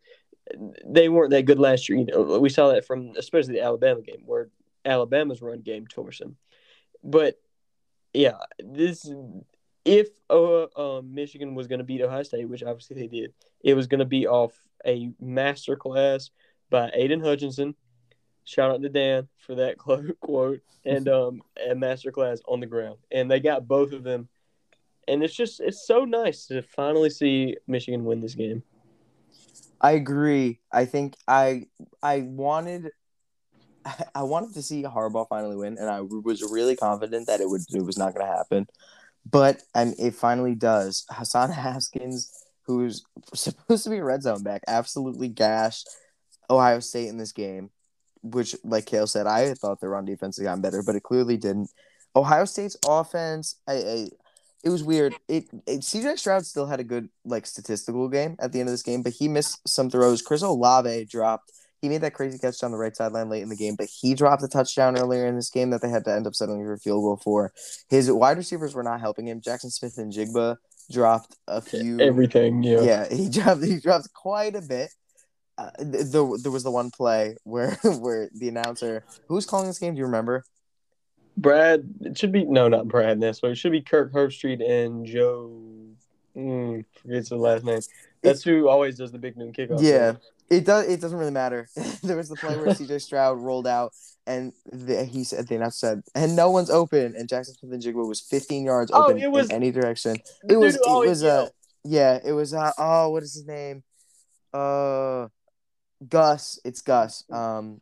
They 0.86 1.08
weren't 1.08 1.30
that 1.32 1.44
good 1.44 1.58
last 1.58 1.88
year. 1.88 1.98
You 1.98 2.06
know, 2.06 2.38
we 2.38 2.48
saw 2.48 2.72
that 2.72 2.86
from 2.86 3.12
especially 3.16 3.54
the 3.54 3.62
Alabama 3.62 4.00
game 4.00 4.22
where 4.24 4.48
Alabama's 4.84 5.42
run 5.42 5.60
game 5.60 5.86
tore 5.86 6.10
them. 6.18 6.36
But 7.04 7.38
yeah, 8.14 8.38
this 8.58 9.10
if 9.84 10.08
uh, 10.30 10.64
uh, 10.64 11.02
Michigan 11.02 11.54
was 11.54 11.66
going 11.66 11.78
to 11.78 11.84
beat 11.84 12.02
Ohio 12.02 12.22
State, 12.22 12.48
which 12.48 12.62
obviously 12.62 12.96
they 12.96 13.06
did, 13.06 13.32
it 13.62 13.74
was 13.74 13.86
going 13.86 14.00
to 14.00 14.06
be 14.06 14.26
off 14.26 14.52
a 14.86 15.10
master 15.20 15.76
class 15.76 16.30
by 16.70 16.90
Aidan 16.94 17.20
Hutchinson 17.20 17.74
Shout 18.48 18.70
out 18.70 18.80
to 18.80 18.88
Dan 18.88 19.28
for 19.36 19.56
that 19.56 19.76
quote 20.20 20.60
and 20.86 21.06
um 21.06 21.42
and 21.62 21.82
masterclass 21.82 22.40
on 22.48 22.60
the 22.60 22.66
ground. 22.66 22.96
And 23.12 23.30
they 23.30 23.40
got 23.40 23.68
both 23.68 23.92
of 23.92 24.04
them. 24.04 24.28
And 25.06 25.22
it's 25.22 25.34
just 25.34 25.60
it's 25.60 25.86
so 25.86 26.06
nice 26.06 26.46
to 26.46 26.62
finally 26.62 27.10
see 27.10 27.58
Michigan 27.66 28.06
win 28.06 28.20
this 28.20 28.34
game. 28.34 28.62
I 29.82 29.92
agree. 29.92 30.60
I 30.72 30.86
think 30.86 31.16
I 31.28 31.66
I 32.02 32.20
wanted 32.20 32.90
I 34.14 34.22
wanted 34.22 34.54
to 34.54 34.62
see 34.62 34.82
Harbaugh 34.82 35.28
finally 35.28 35.56
win, 35.56 35.76
and 35.76 35.90
I 35.90 36.00
was 36.00 36.42
really 36.50 36.74
confident 36.74 37.26
that 37.26 37.42
it 37.42 37.50
would 37.50 37.62
it 37.74 37.84
was 37.84 37.98
not 37.98 38.14
going 38.14 38.26
to 38.26 38.32
happen, 38.32 38.66
but 39.30 39.60
and 39.74 39.94
it 39.98 40.14
finally 40.14 40.54
does. 40.54 41.04
Hassan 41.10 41.50
Haskins, 41.50 42.32
who's 42.62 43.04
supposed 43.34 43.84
to 43.84 43.90
be 43.90 43.98
a 43.98 44.04
red 44.04 44.22
zone 44.22 44.42
back, 44.42 44.62
absolutely 44.66 45.28
gashed 45.28 45.86
Ohio 46.48 46.80
State 46.80 47.08
in 47.08 47.18
this 47.18 47.32
game 47.32 47.68
which, 48.22 48.56
like 48.64 48.86
Kale 48.86 49.06
said, 49.06 49.26
I 49.26 49.54
thought 49.54 49.80
their 49.80 49.90
run 49.90 50.04
defense 50.04 50.36
had 50.36 50.44
gotten 50.44 50.62
better, 50.62 50.82
but 50.82 50.96
it 50.96 51.02
clearly 51.02 51.36
didn't. 51.36 51.70
Ohio 52.16 52.44
State's 52.44 52.76
offense, 52.86 53.56
I, 53.66 53.72
I 53.72 54.08
it 54.64 54.70
was 54.70 54.82
weird. 54.82 55.14
It, 55.28 55.44
it 55.66 55.80
CJ 55.80 56.18
Stroud 56.18 56.44
still 56.44 56.66
had 56.66 56.80
a 56.80 56.84
good 56.84 57.08
like 57.24 57.46
statistical 57.46 58.08
game 58.08 58.36
at 58.40 58.52
the 58.52 58.60
end 58.60 58.68
of 58.68 58.72
this 58.72 58.82
game, 58.82 59.02
but 59.02 59.12
he 59.12 59.28
missed 59.28 59.66
some 59.68 59.88
throws. 59.90 60.22
Chris 60.22 60.42
Olave 60.42 61.04
dropped. 61.06 61.52
He 61.80 61.88
made 61.88 62.00
that 62.00 62.14
crazy 62.14 62.38
catch 62.38 62.58
down 62.58 62.72
the 62.72 62.76
right 62.76 62.96
sideline 62.96 63.28
late 63.28 63.42
in 63.42 63.50
the 63.50 63.56
game, 63.56 63.76
but 63.76 63.86
he 63.86 64.14
dropped 64.14 64.42
a 64.42 64.48
touchdown 64.48 64.98
earlier 64.98 65.26
in 65.26 65.36
this 65.36 65.48
game 65.48 65.70
that 65.70 65.80
they 65.80 65.88
had 65.88 66.04
to 66.06 66.12
end 66.12 66.26
up 66.26 66.34
settling 66.34 66.64
for 66.64 66.72
a 66.72 66.78
field 66.78 67.02
goal 67.02 67.20
for. 67.22 67.52
His 67.88 68.10
wide 68.10 68.36
receivers 68.36 68.74
were 68.74 68.82
not 68.82 69.00
helping 69.00 69.28
him. 69.28 69.40
Jaxon 69.40 69.70
Smith-Njigba 69.70 70.56
dropped 70.90 71.36
a 71.46 71.60
few 71.60 72.00
everything. 72.00 72.64
Yeah, 72.64 72.82
yeah, 72.82 73.14
he 73.14 73.28
dropped 73.30 73.62
he 73.62 73.78
dropped 73.78 74.12
quite 74.12 74.56
a 74.56 74.60
bit. 74.60 74.90
Uh, 75.58 75.70
the, 75.80 76.38
there 76.40 76.52
was 76.52 76.62
the 76.62 76.70
one 76.70 76.88
play 76.90 77.34
where 77.42 77.72
where 77.98 78.30
the 78.32 78.48
announcer 78.48 79.04
who's 79.26 79.44
calling 79.44 79.66
this 79.66 79.80
game 79.80 79.92
do 79.94 79.98
you 79.98 80.04
remember 80.06 80.44
brad 81.36 81.82
it 82.00 82.16
should 82.16 82.30
be 82.32 82.44
no 82.44 82.68
not 82.68 82.86
brad 82.86 83.18
Nessler. 83.18 83.50
it 83.50 83.56
should 83.56 83.72
be 83.72 83.80
kirk 83.82 84.12
herbstreit 84.12 84.62
and 84.62 85.04
joe 85.04 85.50
mm, 86.36 86.84
forgets 87.02 87.28
the 87.30 87.36
last 87.36 87.64
name 87.64 87.80
that's 88.22 88.42
who 88.44 88.68
always 88.68 88.96
does 88.96 89.10
the 89.10 89.18
big 89.18 89.36
noon 89.36 89.52
kickoff 89.52 89.82
yeah 89.82 90.14
It 90.50 90.64
does. 90.64 90.86
It 90.88 91.00
doesn't 91.02 91.18
really 91.18 91.30
matter. 91.44 91.68
there 92.02 92.16
was 92.16 92.30
the 92.30 92.36
play 92.36 92.56
where 92.56 92.74
C.J. 92.74 93.00
Stroud 93.00 93.36
rolled 93.38 93.66
out, 93.66 93.92
and 94.26 94.54
the, 94.72 95.04
he 95.04 95.22
said 95.22 95.46
the 95.46 95.56
announcer 95.56 95.76
said, 95.86 96.02
"And 96.14 96.34
no 96.34 96.50
one's 96.50 96.70
open." 96.70 97.14
And 97.18 97.28
Jaxon 97.28 97.52
Smith-Njigba 97.60 98.08
was 98.08 98.22
15 98.22 98.64
yards 98.64 98.90
Oh, 98.90 99.04
open 99.04 99.18
it 99.20 99.30
was- 99.30 99.50
in 99.50 99.56
any 99.56 99.70
direction. 99.70 100.16
It 100.48 100.56
was. 100.56 100.76
It 100.76 100.80
was. 100.86 101.22
Uh, 101.22 101.48
yeah. 101.84 102.18
It 102.24 102.32
was. 102.32 102.54
Uh, 102.54 102.72
oh, 102.78 103.10
what 103.10 103.22
is 103.22 103.34
his 103.34 103.44
name? 103.46 103.82
Uh, 104.54 105.28
Gus. 106.06 106.58
It's 106.64 106.82
Gus. 106.82 107.24
Um. 107.30 107.80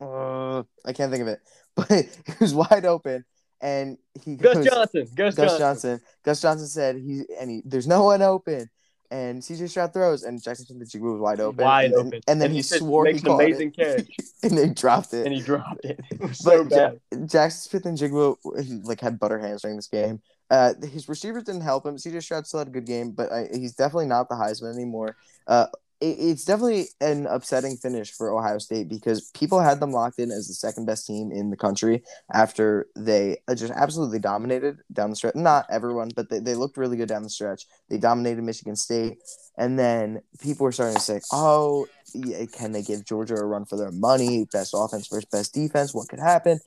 Uh, 0.00 0.62
I 0.86 0.92
can't 0.94 1.10
think 1.12 1.22
of 1.22 1.28
it, 1.28 1.40
but 1.76 1.88
he 1.90 2.04
was 2.40 2.54
wide 2.54 2.86
open, 2.86 3.24
and 3.60 3.98
he 4.24 4.36
Gus 4.36 4.54
goes, 4.56 4.64
Johnson. 4.66 5.08
Gus, 5.14 5.34
Gus 5.34 5.36
Johnson. 5.36 5.58
Johnson. 5.60 6.00
Gus 6.24 6.40
Johnson 6.40 6.66
said 6.68 6.96
he 6.96 7.24
and 7.38 7.50
he 7.50 7.62
there's 7.64 7.86
no 7.86 8.04
one 8.04 8.22
open. 8.22 8.70
And 9.12 9.42
CJ 9.42 9.70
Stroud 9.70 9.92
throws, 9.92 10.22
and 10.22 10.40
Jaxon 10.40 10.68
Smith-Njigba 10.68 11.00
was 11.14 11.20
wide 11.20 11.40
open. 11.40 11.64
Wide 11.64 11.86
and, 11.86 11.94
then- 11.94 12.06
open. 12.06 12.20
And 12.28 12.40
then 12.40 12.52
he, 12.52 12.62
said, 12.62 12.78
swore 12.78 13.06
he 13.06 13.14
an 13.14 13.18
caught 13.22 13.40
amazing 13.42 13.74
it, 13.76 14.06
catch, 14.06 14.06
and 14.44 14.56
they 14.56 14.68
dropped 14.68 15.12
it. 15.14 15.26
and 15.26 15.34
he 15.34 15.40
dropped 15.40 15.84
it. 15.84 15.98
It 16.12 16.36
so 16.36 16.62
Ja- 16.62 16.68
bad. 16.68 17.00
Jaxon 17.10 17.68
Smith-Njigba 17.68 18.62
he, 18.64 18.74
like 18.84 19.00
had 19.00 19.18
butter 19.18 19.40
hands 19.40 19.62
during 19.62 19.76
this 19.76 19.88
game. 19.88 20.22
Uh, 20.48 20.74
his 20.92 21.08
receivers 21.08 21.42
didn't 21.42 21.62
help 21.62 21.84
him. 21.84 21.96
CJ 21.96 22.22
Stroud 22.22 22.46
still 22.46 22.60
had 22.60 22.68
a 22.68 22.70
good 22.70 22.86
game, 22.86 23.10
but 23.10 23.32
I, 23.32 23.48
he's 23.52 23.74
definitely 23.74 24.06
not 24.06 24.28
the 24.28 24.36
Heisman 24.36 24.74
anymore. 24.74 25.16
Uh, 25.44 25.66
it, 25.66 25.89
it's 26.00 26.44
definitely 26.44 26.86
an 27.00 27.26
upsetting 27.26 27.76
finish 27.76 28.10
for 28.10 28.32
Ohio 28.32 28.58
State 28.58 28.88
because 28.88 29.30
people 29.32 29.60
had 29.60 29.80
them 29.80 29.92
locked 29.92 30.18
in 30.18 30.30
as 30.30 30.48
the 30.48 30.54
second 30.54 30.86
best 30.86 31.06
team 31.06 31.30
in 31.30 31.50
the 31.50 31.56
country 31.56 32.02
after 32.32 32.86
they 32.96 33.38
uh, 33.48 33.54
just 33.54 33.72
absolutely 33.72 34.18
dominated 34.18 34.78
down 34.92 35.10
the 35.10 35.16
stretch. 35.16 35.34
Not 35.34 35.66
everyone, 35.70 36.10
but 36.16 36.30
they, 36.30 36.38
they 36.38 36.54
looked 36.54 36.78
really 36.78 36.96
good 36.96 37.08
down 37.08 37.22
the 37.22 37.30
stretch. 37.30 37.66
They 37.88 37.98
dominated 37.98 38.42
Michigan 38.42 38.76
State, 38.76 39.18
and 39.58 39.78
then 39.78 40.22
people 40.40 40.64
were 40.64 40.72
starting 40.72 40.96
to 40.96 41.02
say, 41.02 41.20
"Oh, 41.32 41.86
yeah, 42.14 42.46
can 42.46 42.72
they 42.72 42.82
give 42.82 43.04
Georgia 43.04 43.34
a 43.34 43.44
run 43.44 43.66
for 43.66 43.76
their 43.76 43.92
money? 43.92 44.46
Best 44.50 44.74
offense 44.74 45.08
versus 45.08 45.26
best 45.26 45.52
defense. 45.52 45.94
What 45.94 46.08
could 46.08 46.20
happen?" 46.20 46.60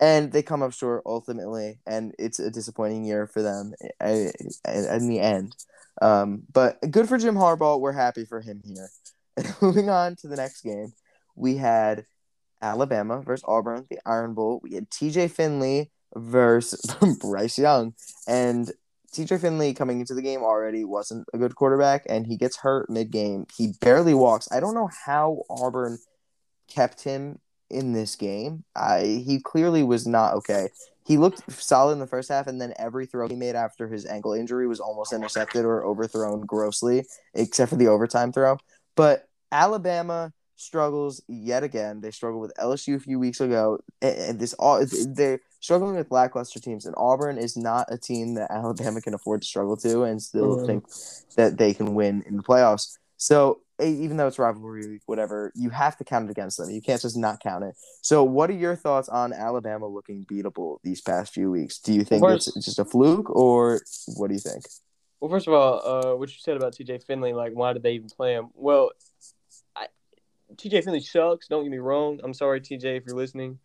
and 0.00 0.32
they 0.32 0.42
come 0.42 0.62
up 0.62 0.72
short 0.72 1.02
ultimately, 1.06 1.78
and 1.86 2.12
it's 2.18 2.40
a 2.40 2.50
disappointing 2.50 3.04
year 3.04 3.28
for 3.28 3.40
them 3.40 3.72
uh, 4.00 4.08
in 4.66 5.08
the 5.08 5.20
end. 5.20 5.54
Um, 6.02 6.42
but 6.52 6.78
good 6.90 7.08
for 7.08 7.16
Jim 7.16 7.36
Harbaugh. 7.36 7.80
We're 7.80 7.92
happy 7.92 8.24
for 8.24 8.40
him 8.40 8.60
here. 8.64 8.90
And 9.36 9.54
Moving 9.62 9.88
on 9.88 10.16
to 10.16 10.28
the 10.28 10.36
next 10.36 10.62
game, 10.62 10.92
we 11.36 11.56
had 11.56 12.04
Alabama 12.60 13.22
versus 13.22 13.44
Auburn, 13.46 13.86
the 13.88 14.00
Iron 14.04 14.34
Bowl. 14.34 14.60
We 14.62 14.74
had 14.74 14.90
T.J. 14.90 15.28
Finley 15.28 15.90
versus 16.14 16.82
Bryce 17.20 17.58
Young, 17.58 17.94
and 18.26 18.70
TJ 19.12 19.40
Finley 19.40 19.74
coming 19.74 20.00
into 20.00 20.14
the 20.14 20.22
game 20.22 20.42
already 20.42 20.84
wasn't 20.84 21.26
a 21.32 21.38
good 21.38 21.54
quarterback, 21.54 22.04
and 22.08 22.26
he 22.26 22.36
gets 22.36 22.56
hurt 22.56 22.88
mid 22.90 23.10
game. 23.10 23.46
He 23.56 23.74
barely 23.80 24.14
walks. 24.14 24.48
I 24.50 24.60
don't 24.60 24.74
know 24.74 24.90
how 25.04 25.42
Auburn 25.50 25.98
kept 26.68 27.04
him 27.04 27.38
in 27.70 27.92
this 27.92 28.16
game. 28.16 28.64
I 28.74 29.22
he 29.26 29.40
clearly 29.40 29.82
was 29.82 30.06
not 30.06 30.34
okay. 30.34 30.68
He 31.04 31.18
looked 31.18 31.50
solid 31.52 31.92
in 31.92 31.98
the 31.98 32.06
first 32.06 32.28
half, 32.28 32.46
and 32.46 32.60
then 32.60 32.74
every 32.78 33.06
throw 33.06 33.28
he 33.28 33.36
made 33.36 33.56
after 33.56 33.88
his 33.88 34.06
ankle 34.06 34.32
injury 34.32 34.66
was 34.66 34.80
almost 34.80 35.12
intercepted 35.12 35.64
or 35.64 35.84
overthrown 35.84 36.42
grossly, 36.42 37.06
except 37.34 37.70
for 37.70 37.76
the 37.76 37.88
overtime 37.88 38.32
throw. 38.32 38.58
But 38.94 39.28
Alabama 39.50 40.32
struggles 40.56 41.20
yet 41.26 41.64
again. 41.64 42.00
They 42.00 42.12
struggled 42.12 42.42
with 42.42 42.52
LSU 42.56 42.94
a 42.94 43.00
few 43.00 43.18
weeks 43.18 43.40
ago, 43.40 43.80
and 44.00 44.38
this 44.38 44.54
all 44.54 44.84
they're 45.08 45.40
struggling 45.58 45.96
with 45.96 46.10
lackluster 46.10 46.60
teams. 46.60 46.86
And 46.86 46.94
Auburn 46.96 47.36
is 47.36 47.56
not 47.56 47.86
a 47.90 47.98
team 47.98 48.34
that 48.34 48.50
Alabama 48.50 49.00
can 49.00 49.14
afford 49.14 49.42
to 49.42 49.48
struggle 49.48 49.76
to, 49.78 50.04
and 50.04 50.22
still 50.22 50.56
Mhm. 50.56 50.66
think 50.66 50.84
that 51.36 51.58
they 51.58 51.74
can 51.74 51.94
win 51.94 52.22
in 52.26 52.36
the 52.36 52.42
playoffs. 52.42 52.96
So 53.16 53.61
even 53.80 54.16
though 54.16 54.26
it's 54.26 54.38
rivalry 54.38 54.86
week, 54.86 55.02
whatever, 55.06 55.52
you 55.54 55.70
have 55.70 55.96
to 55.96 56.04
count 56.04 56.26
it 56.26 56.30
against 56.30 56.58
them. 56.58 56.70
You 56.70 56.82
can't 56.82 57.00
just 57.00 57.16
not 57.16 57.40
count 57.40 57.64
it. 57.64 57.74
So, 58.02 58.22
what 58.22 58.50
are 58.50 58.54
your 58.54 58.76
thoughts 58.76 59.08
on 59.08 59.32
Alabama 59.32 59.86
looking 59.86 60.24
beatable 60.24 60.78
these 60.82 61.00
past 61.00 61.32
few 61.32 61.50
weeks? 61.50 61.78
Do 61.78 61.92
you 61.92 62.04
think 62.04 62.24
it's 62.24 62.52
just 62.54 62.78
a 62.78 62.84
fluke, 62.84 63.30
or 63.30 63.80
what 64.16 64.28
do 64.28 64.34
you 64.34 64.40
think? 64.40 64.64
Well, 65.20 65.30
first 65.30 65.46
of 65.46 65.54
all, 65.54 65.80
uh, 65.86 66.16
what 66.16 66.28
you 66.30 66.36
said 66.38 66.56
about 66.56 66.74
TJ 66.74 67.04
Finley, 67.04 67.32
like 67.32 67.52
why 67.52 67.72
did 67.72 67.82
they 67.82 67.92
even 67.92 68.08
play 68.08 68.34
him? 68.34 68.48
Well, 68.54 68.90
I, 69.76 69.86
TJ 70.56 70.84
Finley 70.84 71.00
sucks. 71.00 71.48
Don't 71.48 71.62
get 71.62 71.70
me 71.70 71.78
wrong. 71.78 72.20
I'm 72.24 72.34
sorry, 72.34 72.60
TJ, 72.60 72.96
if 72.96 73.06
you're 73.06 73.16
listening. 73.16 73.58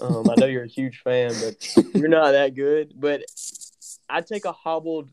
Um, 0.00 0.28
I 0.28 0.34
know 0.38 0.46
you're 0.46 0.64
a 0.64 0.68
huge 0.68 1.02
fan, 1.02 1.32
but 1.40 1.94
you're 1.94 2.08
not 2.08 2.32
that 2.32 2.54
good. 2.54 2.94
But 2.96 3.22
I'd 4.08 4.26
take 4.26 4.44
a 4.44 4.52
hobbled 4.52 5.10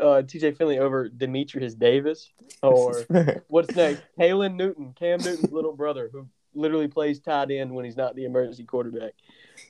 uh, 0.00 0.22
TJ 0.22 0.56
Finley 0.56 0.78
over 0.78 1.08
Dematrius 1.08 1.78
Davis 1.78 2.30
or 2.62 3.04
what's 3.48 3.74
next? 3.74 4.02
Caylin 4.18 4.54
Newton, 4.54 4.94
Cam 4.98 5.20
Newton's 5.20 5.52
little 5.52 5.72
brother, 5.72 6.10
who 6.12 6.26
literally 6.54 6.88
plays 6.88 7.20
tight 7.20 7.50
end 7.50 7.74
when 7.74 7.84
he's 7.84 7.96
not 7.96 8.14
the 8.14 8.24
emergency 8.24 8.64
quarterback. 8.64 9.12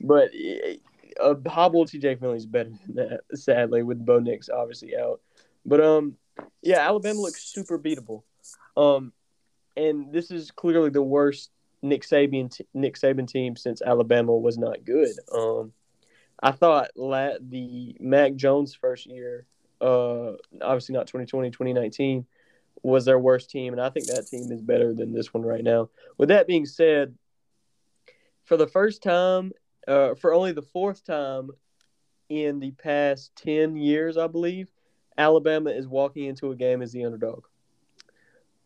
But 0.01 0.31
eh, 0.35 0.77
a 1.21 1.37
hobbled 1.49 1.89
TJ 1.89 2.21
Finley 2.21 2.37
is 2.37 2.47
better 2.47 2.71
than 2.87 2.97
that, 2.97 3.21
sadly, 3.35 3.83
with 3.83 4.05
Bo 4.05 4.19
Nix 4.19 4.49
obviously 4.49 4.97
out. 4.97 5.21
But 5.65 5.81
um, 5.81 6.17
yeah, 6.63 6.79
Alabama 6.79 7.21
looks 7.21 7.45
super 7.45 7.79
beatable. 7.79 8.23
Um, 8.77 9.13
and 9.77 10.13
this 10.13 10.31
is 10.31 10.51
clearly 10.51 10.91
the 10.91 11.03
worst 11.03 11.51
Nick 11.83 12.03
Saban 12.03 12.51
t- 12.51 12.67
Nick 12.75 12.99
Saban 12.99 13.29
team 13.29 13.57
since 13.57 13.83
Alabama 13.83 14.37
was 14.37 14.59
not 14.59 14.85
good. 14.85 15.13
Um, 15.33 15.73
I 16.43 16.53
thought 16.53 16.91
la- 16.97 17.39
the 17.41 17.97
Mac 18.01 18.35
Jones 18.35 18.75
first 18.75 19.07
year, 19.07 19.47
uh, 19.81 20.33
obviously 20.63 20.95
not 20.95 21.07
2020, 21.07 21.51
2019, 21.51 22.27
was 22.83 23.05
their 23.05 23.19
worst 23.19 23.51
team, 23.51 23.73
and 23.73 23.83
I 23.83 23.91
think 23.91 24.07
that 24.07 24.27
team 24.27 24.51
is 24.53 24.61
better 24.61 24.95
than 24.95 25.13
this 25.13 25.33
one 25.33 25.43
right 25.43 25.65
now. 25.65 25.89
With 26.19 26.29
that 26.29 26.47
being 26.47 26.67
said, 26.67 27.15
for 28.45 28.57
the 28.57 28.67
first 28.67 29.03
time, 29.03 29.53
uh, 29.89 30.15
for 30.15 30.33
only 30.33 30.53
the 30.53 30.63
fourth 30.63 31.05
time 31.05 31.51
in 32.29 32.61
the 32.61 32.73
past 32.73 33.33
10 33.37 33.77
years, 33.77 34.17
I 34.17 34.27
believe, 34.27 34.71
Alabama 35.19 35.71
is 35.71 35.87
walking 35.87 36.27
into 36.27 36.51
a 36.51 36.57
game 36.57 36.83
as 36.83 36.93
the 36.93 37.05
underdog. 37.05 37.45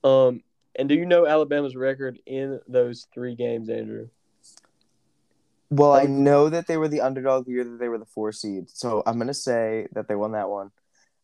Um, 0.02 0.42
and 0.76 0.88
do 0.88 0.94
you 0.94 1.06
know 1.06 1.26
Alabama's 1.26 1.76
record 1.76 2.20
in 2.26 2.60
those 2.68 3.06
three 3.12 3.34
games, 3.34 3.68
Andrew? 3.68 4.08
Well, 5.70 5.92
I 5.92 6.04
know 6.04 6.48
that 6.48 6.66
they 6.66 6.76
were 6.76 6.88
the 6.88 7.00
underdog 7.00 7.46
the 7.46 7.52
year 7.52 7.64
that 7.64 7.78
they 7.78 7.88
were 7.88 7.98
the 7.98 8.04
four 8.04 8.32
seed, 8.32 8.68
so 8.70 9.04
I'm 9.06 9.18
gonna 9.18 9.32
say 9.32 9.86
that 9.92 10.08
they 10.08 10.16
won 10.16 10.32
that 10.32 10.48
one. 10.48 10.72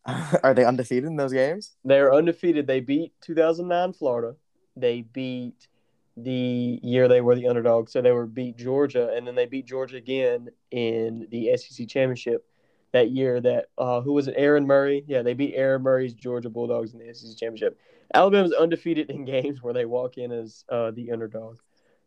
Are 0.42 0.54
they 0.54 0.64
undefeated 0.64 1.04
in 1.04 1.16
those 1.16 1.32
games? 1.32 1.72
They're 1.84 2.12
undefeated. 2.12 2.66
They 2.66 2.80
beat 2.80 3.12
2009 3.22 3.92
Florida. 3.92 4.36
They 4.76 5.02
beat 5.02 5.68
the 6.16 6.80
year 6.82 7.08
they 7.08 7.20
were 7.20 7.34
the 7.34 7.48
underdog. 7.48 7.88
So 7.88 8.00
they 8.00 8.12
were 8.12 8.26
beat 8.26 8.56
Georgia, 8.56 9.12
and 9.14 9.26
then 9.26 9.34
they 9.34 9.46
beat 9.46 9.66
Georgia 9.66 9.96
again 9.96 10.48
in 10.70 11.26
the 11.30 11.56
SEC 11.56 11.88
championship 11.88 12.46
that 12.92 13.10
year. 13.10 13.40
That 13.40 13.66
uh, 13.76 14.00
who 14.00 14.12
was 14.12 14.28
it? 14.28 14.34
Aaron 14.36 14.66
Murray. 14.66 15.04
Yeah, 15.06 15.22
they 15.22 15.34
beat 15.34 15.54
Aaron 15.54 15.82
Murray's 15.82 16.14
Georgia 16.14 16.50
Bulldogs 16.50 16.94
in 16.94 17.00
the 17.00 17.12
SEC 17.12 17.36
championship. 17.36 17.78
Alabama's 18.14 18.52
undefeated 18.52 19.10
in 19.10 19.24
games 19.26 19.62
where 19.62 19.74
they 19.74 19.84
walk 19.84 20.18
in 20.18 20.30
as 20.32 20.64
uh, 20.68 20.90
the 20.92 21.10
underdog. 21.10 21.58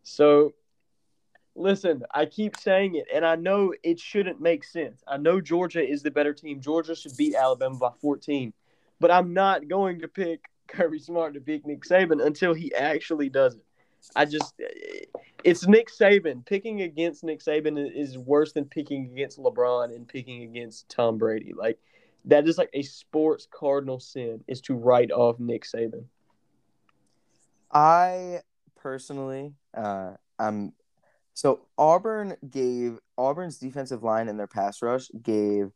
So 0.04 0.54
listen, 1.60 2.04
I 2.14 2.26
keep 2.26 2.58
saying 2.58 2.96
it, 2.96 3.06
and 3.14 3.26
I 3.26 3.36
know 3.36 3.74
it 3.84 4.00
shouldn't 4.00 4.42
make 4.42 4.64
sense. 4.64 5.04
I 5.08 5.18
know 5.18 5.42
Georgia 5.42 5.88
is 5.88 6.02
the 6.02 6.12
better 6.12 6.34
team. 6.34 6.62
Georgia 6.62 6.96
should 6.96 7.16
beat 7.18 7.36
Alabama 7.36 7.76
by 7.76 7.92
14, 8.02 8.54
but 9.00 9.12
I'm 9.12 9.34
not 9.34 9.68
going 9.68 10.00
to 10.00 10.08
pick 10.08 10.42
Kirby 10.68 11.00
Smart 11.00 11.34
to 11.34 11.40
beat 11.40 11.66
Nick 11.66 11.84
Saban 11.84 12.26
until 12.26 12.54
he 12.54 12.74
actually 12.74 13.30
does 13.30 13.56
it. 13.56 13.66
I 14.16 14.24
just, 14.24 14.54
it's 15.44 15.68
Nick 15.68 15.90
Saban. 15.90 16.46
Picking 16.46 16.82
against 16.84 17.24
Nick 17.24 17.42
Saban 17.42 17.92
is 17.94 18.18
worse 18.18 18.54
than 18.54 18.66
picking 18.66 19.12
against 19.12 19.38
LeBron 19.38 19.94
and 19.94 20.08
picking 20.08 20.44
against 20.44 20.88
Tom 20.88 21.18
Brady. 21.18 21.54
Like, 21.54 21.78
that 22.26 22.48
is 22.48 22.58
like 22.58 22.70
a 22.74 22.82
sports 22.84 23.48
cardinal 23.52 24.00
sin 24.00 24.42
is 24.48 24.62
to 24.62 24.76
write 24.76 25.12
off 25.12 25.38
Nick 25.40 25.66
Saban. 25.66 26.06
I 27.72 28.42
personally, 28.78 29.54
uh, 29.76 30.14
I'm 30.38 30.74
so 31.40 31.62
Auburn 31.78 32.36
gave 32.52 33.00
Auburn's 33.18 33.60
defensive 33.60 34.04
line 34.04 34.28
and 34.28 34.38
their 34.38 34.46
pass 34.46 34.82
rush 34.82 35.08
gave 35.24 35.72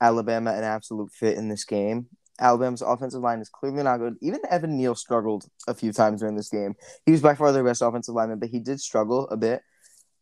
Alabama 0.00 0.50
an 0.52 0.64
absolute 0.64 1.12
fit 1.12 1.38
in 1.38 1.48
this 1.48 1.64
game. 1.64 2.08
Alabama's 2.40 2.82
offensive 2.82 3.20
line 3.20 3.38
is 3.38 3.48
clearly 3.48 3.84
not 3.84 3.98
good. 3.98 4.16
Even 4.20 4.40
Evan 4.50 4.76
Neal 4.76 4.96
struggled 4.96 5.46
a 5.68 5.74
few 5.74 5.92
times 5.92 6.18
during 6.18 6.34
this 6.34 6.48
game. 6.48 6.74
He 7.06 7.12
was 7.12 7.22
by 7.22 7.36
far 7.36 7.52
their 7.52 7.62
best 7.62 7.80
offensive 7.80 8.12
lineman, 8.12 8.40
but 8.40 8.48
he 8.48 8.58
did 8.58 8.80
struggle 8.80 9.28
a 9.28 9.36
bit. 9.36 9.62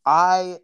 I 0.05 0.59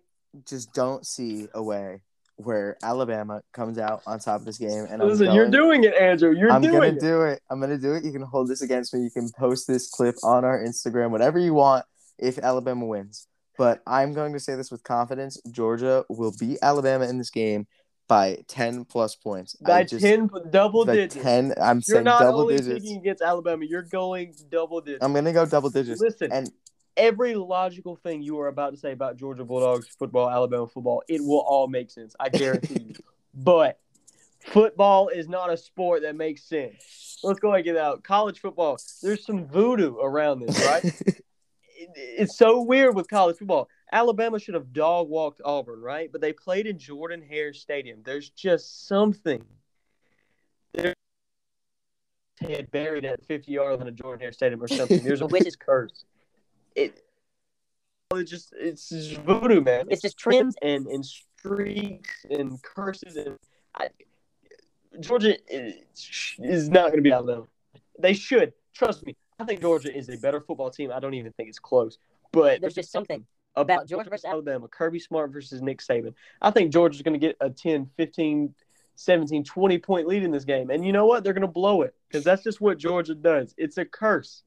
just 0.47 0.75
don't 0.75 1.07
see 1.07 1.49
a 1.55 1.63
way 1.63 2.03
where 2.37 2.77
Alabama 2.83 3.41
comes 3.55 3.79
out 3.79 4.03
on 4.07 4.19
top 4.19 4.41
of 4.41 4.45
this 4.45 4.59
game. 4.59 4.87
And 4.91 5.03
Listen, 5.03 5.25
going, 5.25 5.37
you're 5.37 5.51
doing 5.51 5.85
it, 5.85 5.95
Andrew. 5.95 6.35
You're 6.37 6.53
I'm 6.53 6.61
doing 6.61 6.75
gonna 6.75 6.87
it. 6.89 7.01
do 7.01 7.23
it. 7.23 7.41
I'm 7.49 7.63
gonna 7.63 7.79
do 7.79 7.95
it. 7.95 8.05
You 8.05 8.13
can 8.13 8.21
hold 8.21 8.49
this 8.49 8.61
against 8.61 8.93
me. 8.93 9.01
You 9.01 9.11
can 9.11 9.31
post 9.39 9.67
this 9.67 9.89
clip 9.89 10.17
on 10.23 10.45
our 10.45 10.63
Instagram, 10.63 11.13
whatever 11.13 11.39
you 11.39 11.55
want, 11.55 11.87
if 12.19 12.39
Alabama 12.39 12.85
wins. 12.85 13.27
But 13.59 13.83
I'm 13.87 14.15
going 14.15 14.33
to 14.33 14.41
say 14.41 14.55
this 14.55 14.71
with 14.71 14.85
confidence: 14.85 15.39
Georgia 15.51 16.05
will 16.09 16.33
beat 16.39 16.59
Alabama 16.63 17.07
in 17.07 17.19
this 17.19 17.29
game 17.29 17.67
by 18.07 18.39
ten 18.47 18.85
plus 18.85 19.17
points. 19.17 19.57
By 19.57 19.83
just, 19.85 20.03
ten 20.03 20.31
double 20.51 20.87
by 20.87 20.95
digits. 20.95 21.23
ten. 21.23 21.53
I'm 21.61 21.83
saying 21.83 21.83
double 21.83 21.83
digits. 21.83 21.89
You're 21.89 21.95
saying 21.97 22.05
not 22.05 22.21
double 22.21 22.41
only 22.43 22.57
digits. 22.57 22.81
picking 22.81 22.99
against 22.99 23.21
Alabama, 23.21 23.65
you're 23.67 23.83
going 23.83 24.35
double 24.49 24.81
digits. 24.81 25.05
I'm 25.05 25.13
gonna 25.13 25.33
go 25.33 25.45
double 25.45 25.71
digits. 25.71 26.01
Listen, 26.01 26.33
And 26.33 26.51
every 26.97 27.35
logical 27.35 27.97
thing 27.97 28.23
you 28.23 28.39
are 28.41 28.47
about 28.47 28.71
to 28.75 28.77
say 28.79 28.93
about 28.93 29.17
Georgia 29.17 29.45
Bulldogs 29.45 29.89
football, 29.89 30.31
Alabama 30.31 30.69
football, 30.69 31.03
it 31.09 31.21
will 31.21 31.45
all 31.47 31.67
make 31.67 31.91
sense. 31.91 32.15
I 32.19 32.31
guarantee 32.31 32.83
you. 32.89 32.95
But 33.35 33.79
football 34.41 35.09
is 35.09 35.29
not 35.29 35.53
a 35.53 35.57
sport 35.57 36.03
that 36.03 36.17
makes 36.17 36.43
sense. 36.43 37.19
Let's 37.23 37.39
go 37.39 37.49
ahead 37.51 37.59
and 37.59 37.65
get 37.65 37.77
out. 37.77 38.03
College 38.03 38.41
football, 38.41 38.79
there's 39.01 39.25
some 39.25 39.47
voodoo 39.47 39.97
around 39.99 40.41
this, 40.41 40.59
right? 40.67 41.21
it, 41.79 41.91
it's 41.95 42.37
so 42.37 42.63
weird 42.63 42.95
with 42.95 43.09
college 43.09 43.37
football. 43.37 43.69
Alabama 43.93 44.39
should 44.39 44.55
have 44.55 44.73
dog 44.73 45.09
walked 45.09 45.41
Auburn, 45.45 45.81
right? 45.81 46.11
But 46.11 46.21
they 46.21 46.33
played 46.33 46.67
in 46.67 46.79
Jordan 46.79 47.23
Hare 47.23 47.53
Stadium. 47.53 48.01
There's 48.05 48.31
just 48.31 48.87
something. 48.87 49.45
There's 50.75 50.95
head 52.41 52.71
buried 52.71 53.05
at 53.05 53.25
50 53.25 53.51
yards 53.51 53.81
in 53.81 53.89
a 53.89 53.93
Jordan 53.93 54.21
Hare 54.21 54.33
Stadium 54.33 54.63
or 54.63 54.69
something. 54.69 55.03
There's 55.03 55.23
a 55.23 55.27
witch's 55.29 55.57
curse. 55.57 56.05
It, 56.75 57.03
it's 58.15 58.31
just 58.31 58.55
it's 58.57 58.89
just 58.89 59.21
voodoo, 59.23 59.61
man. 59.61 59.87
It's 59.91 60.03
just 60.03 60.19
trends 60.19 60.57
and 60.63 60.87
and 60.87 61.05
streaks 61.05 62.25
and 62.31 62.61
curses 62.63 63.17
and 63.17 63.37
I, 63.75 63.89
Georgia 65.01 65.37
is, 65.49 66.37
is 66.39 66.69
not 66.69 66.87
going 66.87 66.97
to 66.97 67.03
be 67.03 67.13
Alabama. 67.13 67.45
They 67.99 68.15
should 68.15 68.53
trust 68.75 69.05
me. 69.05 69.17
I 69.39 69.45
think 69.45 69.61
Georgia 69.61 69.97
is 69.97 70.09
a 70.09 70.17
better 70.17 70.41
football 70.41 70.71
team. 70.71 70.91
I 70.93 70.99
don't 70.99 71.15
even 71.15 71.33
think 71.33 71.49
it's 71.49 71.59
close. 71.59 71.99
But 72.33 72.61
there's 72.61 72.75
just 72.75 72.91
something 72.91 73.25
about 73.55 73.87
Georgia 73.87 74.11
versus 74.11 74.25
Alabama, 74.25 74.69
Kirby 74.69 74.99
Smart 74.99 75.33
versus 75.33 75.63
Nick 75.63 75.79
Saban. 75.81 76.15
I 76.43 76.51
think 76.51 76.73
Georgia's 76.73 77.03
going 77.03 77.19
to 77.19 77.25
get 77.25 77.37
a 77.41 77.51
10, 77.51 77.89
15, 77.97 78.55
17, 78.97 79.45
20 79.45 79.79
point 79.79 80.09
lead 80.09 80.23
in 80.25 80.31
this 80.31 80.45
game. 80.45 80.71
And 80.71 80.85
you 80.85 80.93
know 80.93 81.07
what? 81.07 81.23
They're 81.23 81.33
going 81.33 81.43
to 81.43 81.49
blow 81.49 81.83
it 81.83 81.95
because 82.09 82.25
that's 82.25 82.43
just 82.43 82.61
what 82.61 82.79
Georgia 82.79 83.15
does. 83.15 83.55
It's 83.57 83.79
a 83.79 83.85
curse. 83.85 84.43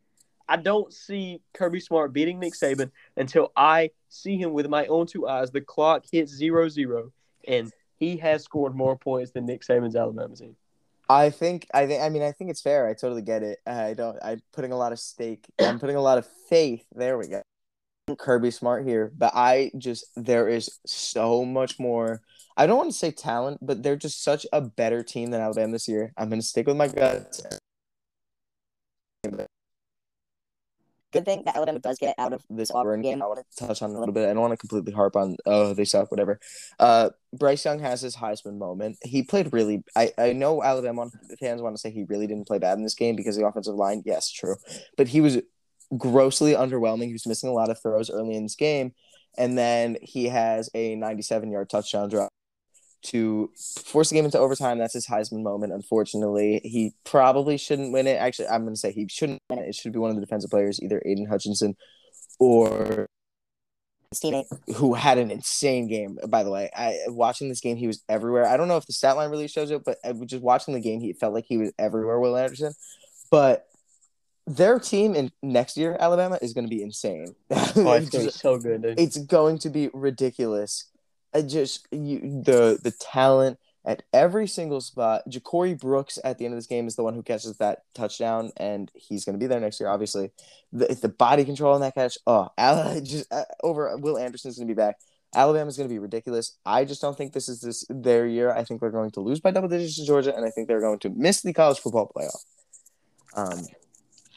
I 0.48 0.58
don't 0.58 0.92
see 0.92 1.42
Kirby 1.54 1.80
Smart 1.80 2.12
beating 2.12 2.40
Nick 2.40 2.54
Saban 2.54 2.92
until 3.16 3.54
I 3.56 3.92
see 4.10 4.36
him 4.36 4.52
with 4.52 4.68
my 4.68 4.86
own 4.88 5.08
two 5.08 5.26
eyes. 5.26 5.52
The 5.52 5.62
clock 5.62 6.04
hits 6.12 6.34
zero 6.34 6.68
zero, 6.68 7.14
and 7.48 7.72
he 7.98 8.18
has 8.18 8.44
scored 8.44 8.76
more 8.76 8.98
points 8.98 9.32
than 9.32 9.46
Nick 9.46 9.62
Saban's 9.62 9.96
Alabama 9.96 10.36
team. 10.36 10.58
I 11.12 11.30
think 11.30 11.68
I 11.74 11.88
think 11.88 12.02
I 12.02 12.10
mean 12.10 12.22
I 12.22 12.32
think 12.32 12.50
it's 12.50 12.62
fair. 12.62 12.88
I 12.88 12.94
totally 12.94 13.22
get 13.22 13.44
it. 13.44 13.60
I 13.68 13.94
don't. 13.94 14.18
I'm 14.24 14.42
putting 14.54 14.72
a 14.72 14.78
lot 14.78 14.94
of 14.94 15.00
stake. 15.00 15.46
I'm 15.60 15.80
putting 15.80 15.98
a 15.98 16.02
lot 16.02 16.18
of 16.18 16.28
faith. 16.50 16.86
There 16.94 17.18
we 17.18 17.28
go. 17.28 17.42
Kirby 18.18 18.52
Smart 18.52 18.86
here, 18.86 19.12
but 19.18 19.32
I 19.36 19.72
just 19.78 20.06
there 20.16 20.48
is 20.48 20.80
so 20.86 21.46
much 21.46 21.80
more. 21.80 22.22
I 22.58 22.66
don't 22.66 22.78
want 22.78 22.92
to 22.92 22.98
say 22.98 23.12
talent, 23.12 23.60
but 23.62 23.84
they're 23.84 23.96
just 23.96 24.24
such 24.24 24.46
a 24.54 24.62
better 24.62 25.04
team 25.04 25.32
than 25.32 25.42
Alabama 25.42 25.74
this 25.74 25.88
year. 25.88 26.14
I'm 26.18 26.30
to 26.30 26.42
stick 26.42 26.68
with 26.68 26.78
my 26.78 26.88
guts. 26.88 27.42
Good 31.12 31.26
thing 31.26 31.44
that 31.46 31.56
Alabama 31.56 31.80
does 31.80 31.98
get 31.98 32.16
out 32.18 32.34
of 32.34 32.44
this 32.50 32.72
Auburn 32.72 33.02
game. 33.02 33.22
I 33.22 33.26
want 33.26 33.40
to 33.40 33.68
touch 33.68 33.82
on 33.82 33.92
a 33.92 34.00
little 34.00 34.14
bit. 34.14 34.30
I 34.30 34.34
don't 34.34 34.42
want 34.42 34.54
to 34.54 34.58
completely 34.58 34.94
harp 34.94 35.16
on 35.16 35.36
oh 35.46 35.74
they 35.74 35.86
suck 35.86 36.10
whatever. 36.10 36.40
Uh, 36.80 37.10
Bryce 37.34 37.66
Young 37.66 37.80
has 37.80 38.02
his 38.02 38.16
Heisman 38.16 38.58
moment. 38.58 38.98
He 39.04 39.24
played 39.24 39.52
really. 39.54 39.84
I 39.96 40.12
I 40.18 40.34
know 40.34 40.64
Alabama 40.64 41.10
fans 41.40 41.62
want 41.62 41.76
to 41.76 41.82
say 41.82 41.92
he 41.92 42.04
really 42.04 42.28
didn't 42.28 42.48
play 42.48 42.60
bad 42.60 42.78
in 42.78 42.84
this 42.84 42.96
game 42.96 43.16
because 43.16 43.36
the 43.36 43.46
offensive 43.46 43.76
line. 43.76 44.04
Yes, 44.06 44.32
true, 44.32 44.56
but 44.98 45.08
he 45.08 45.22
was 45.22 45.42
grossly 45.98 46.54
underwhelming. 46.54 47.08
He 47.08 47.14
was 47.14 47.28
missing 47.28 47.50
a 47.50 47.54
lot 47.54 47.70
of 47.70 47.82
throws 47.82 48.10
early 48.10 48.36
in 48.36 48.44
this 48.44 48.56
game, 48.56 48.94
and 49.38 49.58
then 49.58 49.98
he 50.02 50.26
has 50.30 50.70
a 50.74 50.96
97 50.96 51.52
yard 51.52 51.70
touchdown 51.70 52.10
drop 52.10 52.32
to 53.04 53.52
force 53.84 54.10
the 54.10 54.16
game 54.16 54.26
into 54.26 54.40
overtime. 54.40 54.78
That's 54.78 54.94
his 54.94 55.08
Heisman 55.08 55.44
moment. 55.44 55.74
Unfortunately, 55.74 56.62
he 56.64 56.94
probably 57.04 57.58
shouldn't 57.58 57.94
win 57.94 58.08
it. 58.08 58.18
Actually, 58.18 58.48
I'm 58.48 58.64
going 58.64 58.74
to 58.74 58.80
say 58.80 58.92
he 58.92 59.08
shouldn't 59.10 59.42
win 59.50 59.60
it. 59.60 59.70
It 59.70 59.76
should 59.76 59.94
be 59.94 60.00
one 60.00 60.10
of 60.10 60.16
the 60.16 60.22
defensive 60.22 60.50
players, 60.50 60.82
either 60.82 61.02
Aidan 61.06 61.26
Hutchinson 61.26 61.76
or 62.40 63.08
who 64.76 64.94
had 64.94 65.18
an 65.18 65.32
insane 65.32 65.88
game. 65.88 66.18
By 66.28 66.44
the 66.44 66.52
way, 66.52 66.70
I 66.76 66.98
watching 67.08 67.50
this 67.50 67.62
game, 67.62 67.78
he 67.78 67.88
was 67.88 68.04
everywhere. 68.10 68.46
I 68.46 68.58
don't 68.58 68.68
know 68.68 68.78
if 68.78 68.86
the 68.86 68.94
stat 68.94 69.16
line 69.16 69.30
really 69.30 69.48
shows 69.48 69.72
it, 69.72 69.84
but 69.86 69.98
uh, 70.04 70.14
just 70.26 70.44
watching 70.44 70.74
the 70.74 70.82
game, 70.82 71.00
he 71.00 71.14
felt 71.14 71.34
like 71.34 71.46
he 71.48 71.58
was 71.58 71.72
everywhere. 71.80 72.20
Will 72.20 72.36
Anderson, 72.36 72.74
but 73.30 73.68
their 74.48 74.80
team 74.80 75.16
in 75.16 75.32
next 75.42 75.78
year, 75.78 75.96
Alabama, 76.00 76.38
is 76.42 76.54
going 76.54 76.66
to 76.66 76.70
be 76.70 76.82
insane. 76.82 77.36
Oh, 77.52 77.64
it's 77.74 77.74
going 77.76 78.10
to 78.10 78.20
be 78.26 78.30
so 78.30 78.58
good, 78.58 78.82
dude. 78.82 79.00
It's 79.00 79.18
going 79.18 79.60
to 79.60 79.70
be 79.70 79.90
ridiculous. 79.94 80.91
I 81.34 81.42
just 81.42 81.88
you, 81.92 82.20
the 82.20 82.80
the 82.82 82.92
talent 82.92 83.58
at 83.86 84.04
every 84.14 84.48
single 84.48 84.82
spot. 84.82 85.24
Ja'Corey 85.30 85.80
Brooks 85.80 86.20
at 86.24 86.38
the 86.38 86.46
end 86.46 86.54
of 86.54 86.58
this 86.58 86.68
game 86.68 86.88
is 86.88 86.96
the 86.96 87.04
one 87.04 87.14
who 87.14 87.24
catches 87.24 87.58
that 87.58 87.84
touchdown, 87.94 88.52
and 88.58 88.92
he's 88.94 89.26
going 89.26 89.34
to 89.34 89.40
be 89.40 89.48
there 89.48 89.60
next 89.60 89.80
year. 89.80 89.90
Obviously, 89.90 90.32
the 90.72 90.88
the 91.02 91.10
body 91.10 91.46
control 91.46 91.74
on 91.74 91.82
that 91.82 91.96
catch. 91.96 92.18
Oh, 92.28 92.50
just 93.04 93.32
uh, 93.32 93.44
over 93.64 93.96
Will 93.98 94.18
Anderson's 94.18 94.58
going 94.58 94.68
to 94.68 94.74
be 94.74 94.78
back. 94.78 94.98
Alabama's 95.34 95.78
going 95.78 95.88
to 95.88 95.94
be 95.94 96.00
ridiculous. 96.00 96.58
I 96.66 96.84
just 96.84 97.02
don't 97.02 97.18
think 97.18 97.32
this 97.32 97.48
is 97.48 97.62
this 97.62 97.86
their 97.90 98.28
year. 98.28 98.52
I 98.52 98.64
think 98.64 98.82
they're 98.82 98.92
going 98.92 99.12
to 99.12 99.22
lose 99.22 99.40
by 99.40 99.52
double 99.52 99.70
digits 99.70 99.96
to 99.96 100.06
Georgia, 100.06 100.36
and 100.36 100.46
I 100.46 100.50
think 100.50 100.68
they're 100.68 100.82
going 100.82 101.00
to 101.00 101.10
miss 101.10 101.42
the 101.42 101.54
college 101.54 101.80
football 101.80 102.12
playoff. 102.16 102.46
Um, 103.34 103.66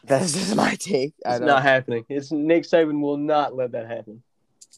that's 0.05 0.33
just 0.33 0.55
my 0.57 0.75
take. 0.77 1.15
It's 1.27 1.41
not 1.41 1.63
happening. 1.63 2.05
It's 2.09 2.31
Nick 2.31 2.63
Saban 2.65 3.01
will 3.01 3.17
not 3.17 3.57
let 3.57 3.73
that 3.73 3.89
happen. 3.89 4.23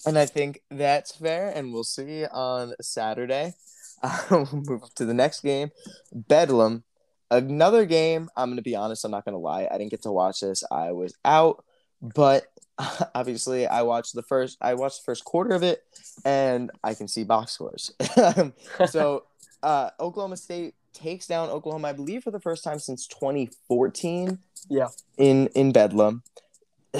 And 0.06 0.16
I 0.16 0.26
think 0.26 0.62
that's 0.70 1.16
fair, 1.16 1.52
and 1.54 1.72
we'll 1.72 1.84
see 1.84 2.24
on 2.26 2.74
Saturday. 2.80 3.54
We'll 4.30 4.46
move 4.52 4.94
to 4.96 5.06
the 5.06 5.14
next 5.14 5.40
game, 5.40 5.70
Bedlam. 6.12 6.84
Another 7.30 7.86
game. 7.86 8.28
I'm 8.36 8.50
gonna 8.50 8.62
be 8.62 8.76
honest. 8.76 9.04
I'm 9.04 9.10
not 9.10 9.24
gonna 9.24 9.38
lie. 9.38 9.66
I 9.70 9.78
didn't 9.78 9.90
get 9.90 10.02
to 10.02 10.12
watch 10.12 10.40
this. 10.40 10.62
I 10.70 10.92
was 10.92 11.14
out, 11.24 11.64
but 12.00 12.44
obviously, 13.14 13.66
I 13.66 13.82
watched 13.82 14.14
the 14.14 14.22
first. 14.22 14.58
I 14.60 14.74
watched 14.74 15.00
the 15.00 15.04
first 15.06 15.24
quarter 15.24 15.54
of 15.54 15.62
it, 15.62 15.82
and 16.24 16.70
I 16.84 16.94
can 16.94 17.08
see 17.08 17.24
box 17.24 17.52
scores. 17.52 17.90
so, 18.86 19.24
uh, 19.62 19.90
Oklahoma 19.98 20.36
State 20.36 20.74
takes 20.92 21.26
down 21.26 21.48
Oklahoma, 21.48 21.88
I 21.88 21.92
believe, 21.92 22.22
for 22.22 22.30
the 22.30 22.40
first 22.40 22.62
time 22.62 22.78
since 22.78 23.06
2014. 23.08 24.38
Yeah, 24.68 24.88
in 25.18 25.48
in 25.48 25.72
Bedlam. 25.72 26.22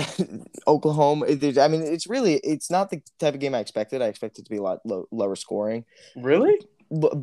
Oklahoma. 0.67 1.27
I 1.27 1.69
mean, 1.69 1.83
it's 1.83 2.07
really 2.07 2.35
it's 2.37 2.71
not 2.71 2.91
the 2.91 3.03
type 3.19 3.35
of 3.35 3.41
game 3.41 3.55
I 3.55 3.61
expected. 3.61 4.03
I 4.03 4.07
expected 4.07 4.45
to 4.45 4.51
be 4.51 4.57
a 4.57 4.63
lot 4.63 4.81
low, 4.85 5.07
lower 5.11 5.37
scoring. 5.37 5.85
Really? 6.17 6.61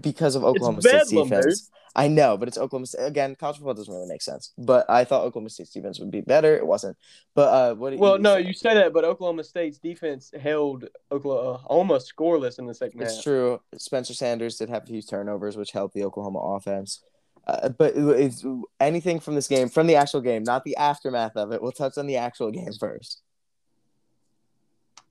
Because 0.01 0.35
of 0.35 0.43
Oklahoma 0.43 0.81
State's 0.81 1.09
defense. 1.09 1.69
I 1.95 2.07
know, 2.07 2.37
but 2.37 2.47
it's 2.47 2.57
Oklahoma 2.57 2.87
State 2.87 3.05
again. 3.05 3.35
College 3.35 3.57
football 3.57 3.75
doesn't 3.75 3.93
really 3.93 4.07
make 4.07 4.23
sense. 4.23 4.51
But 4.57 4.89
I 4.89 5.03
thought 5.03 5.23
Oklahoma 5.25 5.49
State's 5.51 5.69
defense 5.69 5.99
would 5.99 6.09
be 6.09 6.21
better. 6.21 6.55
It 6.55 6.65
wasn't. 6.65 6.97
But 7.35 7.53
uh, 7.53 7.75
what? 7.75 7.95
Well, 7.97 8.17
you 8.17 8.23
no, 8.23 8.35
say? 8.35 8.47
you 8.47 8.53
said 8.53 8.73
that, 8.75 8.93
but 8.93 9.03
Oklahoma 9.03 9.43
State's 9.43 9.77
defense 9.77 10.31
held 10.41 10.87
Oklahoma 11.11 11.61
almost 11.65 12.11
scoreless 12.15 12.57
in 12.57 12.65
the 12.65 12.73
second 12.73 13.01
it's 13.01 13.11
half. 13.11 13.17
It's 13.17 13.23
true. 13.23 13.61
Spencer 13.77 14.15
Sanders 14.15 14.57
did 14.57 14.69
have 14.69 14.83
a 14.83 14.87
few 14.87 15.01
turnovers, 15.03 15.55
which 15.55 15.71
helped 15.71 15.93
the 15.93 16.03
Oklahoma 16.03 16.39
offense. 16.39 17.03
Uh, 17.45 17.69
but 17.69 17.93
it's 17.95 18.45
anything 18.79 19.19
from 19.19 19.35
this 19.35 19.47
game, 19.47 19.67
from 19.67 19.87
the 19.87 19.95
actual 19.95 20.21
game, 20.21 20.43
not 20.43 20.63
the 20.63 20.77
aftermath 20.77 21.35
of 21.35 21.51
it. 21.51 21.61
We'll 21.61 21.73
touch 21.73 21.97
on 21.97 22.07
the 22.07 22.17
actual 22.17 22.51
game 22.51 22.71
first. 22.79 23.21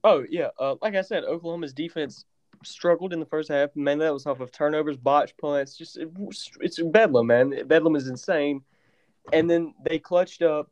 Oh 0.03 0.25
yeah, 0.29 0.49
uh, 0.59 0.77
like 0.81 0.95
I 0.95 1.03
said, 1.03 1.25
Oklahoma's 1.25 1.75
defense 1.75 2.25
struggled 2.65 3.13
in 3.13 3.21
the 3.21 3.27
first 3.27 3.49
half. 3.49 3.71
Mainly 3.75 4.07
that 4.07 4.15
was 4.15 4.27
off 4.27 4.41
of 4.41 4.51
turnovers, 4.51 4.97
botch 4.97 5.37
punts. 5.37 5.77
Just 5.77 5.99
it, 5.99 6.09
it's 6.61 6.81
bedlam, 6.81 7.27
man. 7.27 7.67
Bedlam 7.67 7.97
is 7.97 8.09
insane. 8.09 8.63
And 9.33 9.49
then 9.49 9.75
they 9.85 9.99
clutched 9.99 10.43
up. 10.43 10.71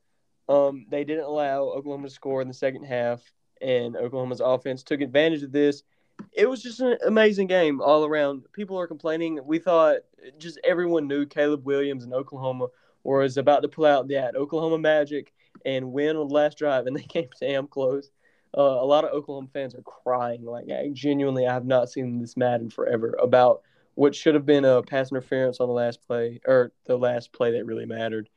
Um, 0.49 0.87
they 0.89 1.05
didn't 1.05 1.25
allow 1.25 1.65
Oklahoma 1.65 2.09
to 2.09 2.15
score 2.15 2.43
in 2.43 2.49
the 2.49 2.55
second 2.55 2.85
half, 2.85 3.23
and 3.61 3.97
Oklahoma's 3.97 4.41
offense 4.41 4.83
took 4.83 5.01
advantage 5.01 5.45
of 5.45 5.53
this. 5.53 5.85
It 6.33 6.49
was 6.49 6.63
just 6.63 6.81
an 6.81 6.99
amazing 7.07 7.47
game 7.47 7.81
all 7.81 8.05
around. 8.05 8.45
People 8.53 8.79
are 8.79 8.87
complaining. 8.87 9.41
We 9.45 9.59
thought 9.59 9.99
just 10.39 10.59
everyone 10.65 11.07
knew 11.07 11.27
Caleb 11.27 11.65
Williams 11.65 12.05
and 12.05 12.13
Oklahoma 12.15 12.69
was 13.03 13.37
about 13.37 13.63
to 13.63 13.69
pull 13.69 13.87
out 13.87 14.09
that 14.09 14.37
Oklahoma 14.37 14.79
magic 14.79 15.33
and 15.65 15.93
win 15.93 16.17
on 16.17 16.29
the 16.29 16.35
last 16.35 16.59
drive, 16.59 16.87
and 16.87 16.97
they 16.97 17.03
came 17.09 17.29
damn 17.41 17.67
close. 17.67 18.11
Uh, 18.57 18.63
a 18.63 18.85
lot 18.85 19.05
of 19.05 19.13
Oklahoma 19.13 19.49
fans 19.53 19.75
are 19.75 19.83
crying. 19.83 20.45
Like, 20.45 20.69
I, 20.71 20.91
genuinely, 20.93 21.47
I 21.47 21.55
have 21.55 21.67
not 21.67 21.89
seen 21.89 22.21
this 22.21 22.37
mad 22.37 22.61
in 22.61 22.71
forever 22.71 23.17
about 23.23 23.63
what 23.95 24.15
should 24.15 24.35
have 24.35 24.47
been 24.47 24.65
a 24.65 24.83
pass 24.83 25.11
interference 25.11 25.61
on 25.61 25.69
the 25.69 25.75
last 25.75 26.01
play 26.07 26.41
or 26.47 26.73
the 26.87 26.97
last 26.97 27.33
play 27.33 27.53
that 27.53 27.67
really 27.67 27.87
mattered. 27.87 28.29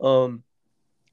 Um, 0.00 0.44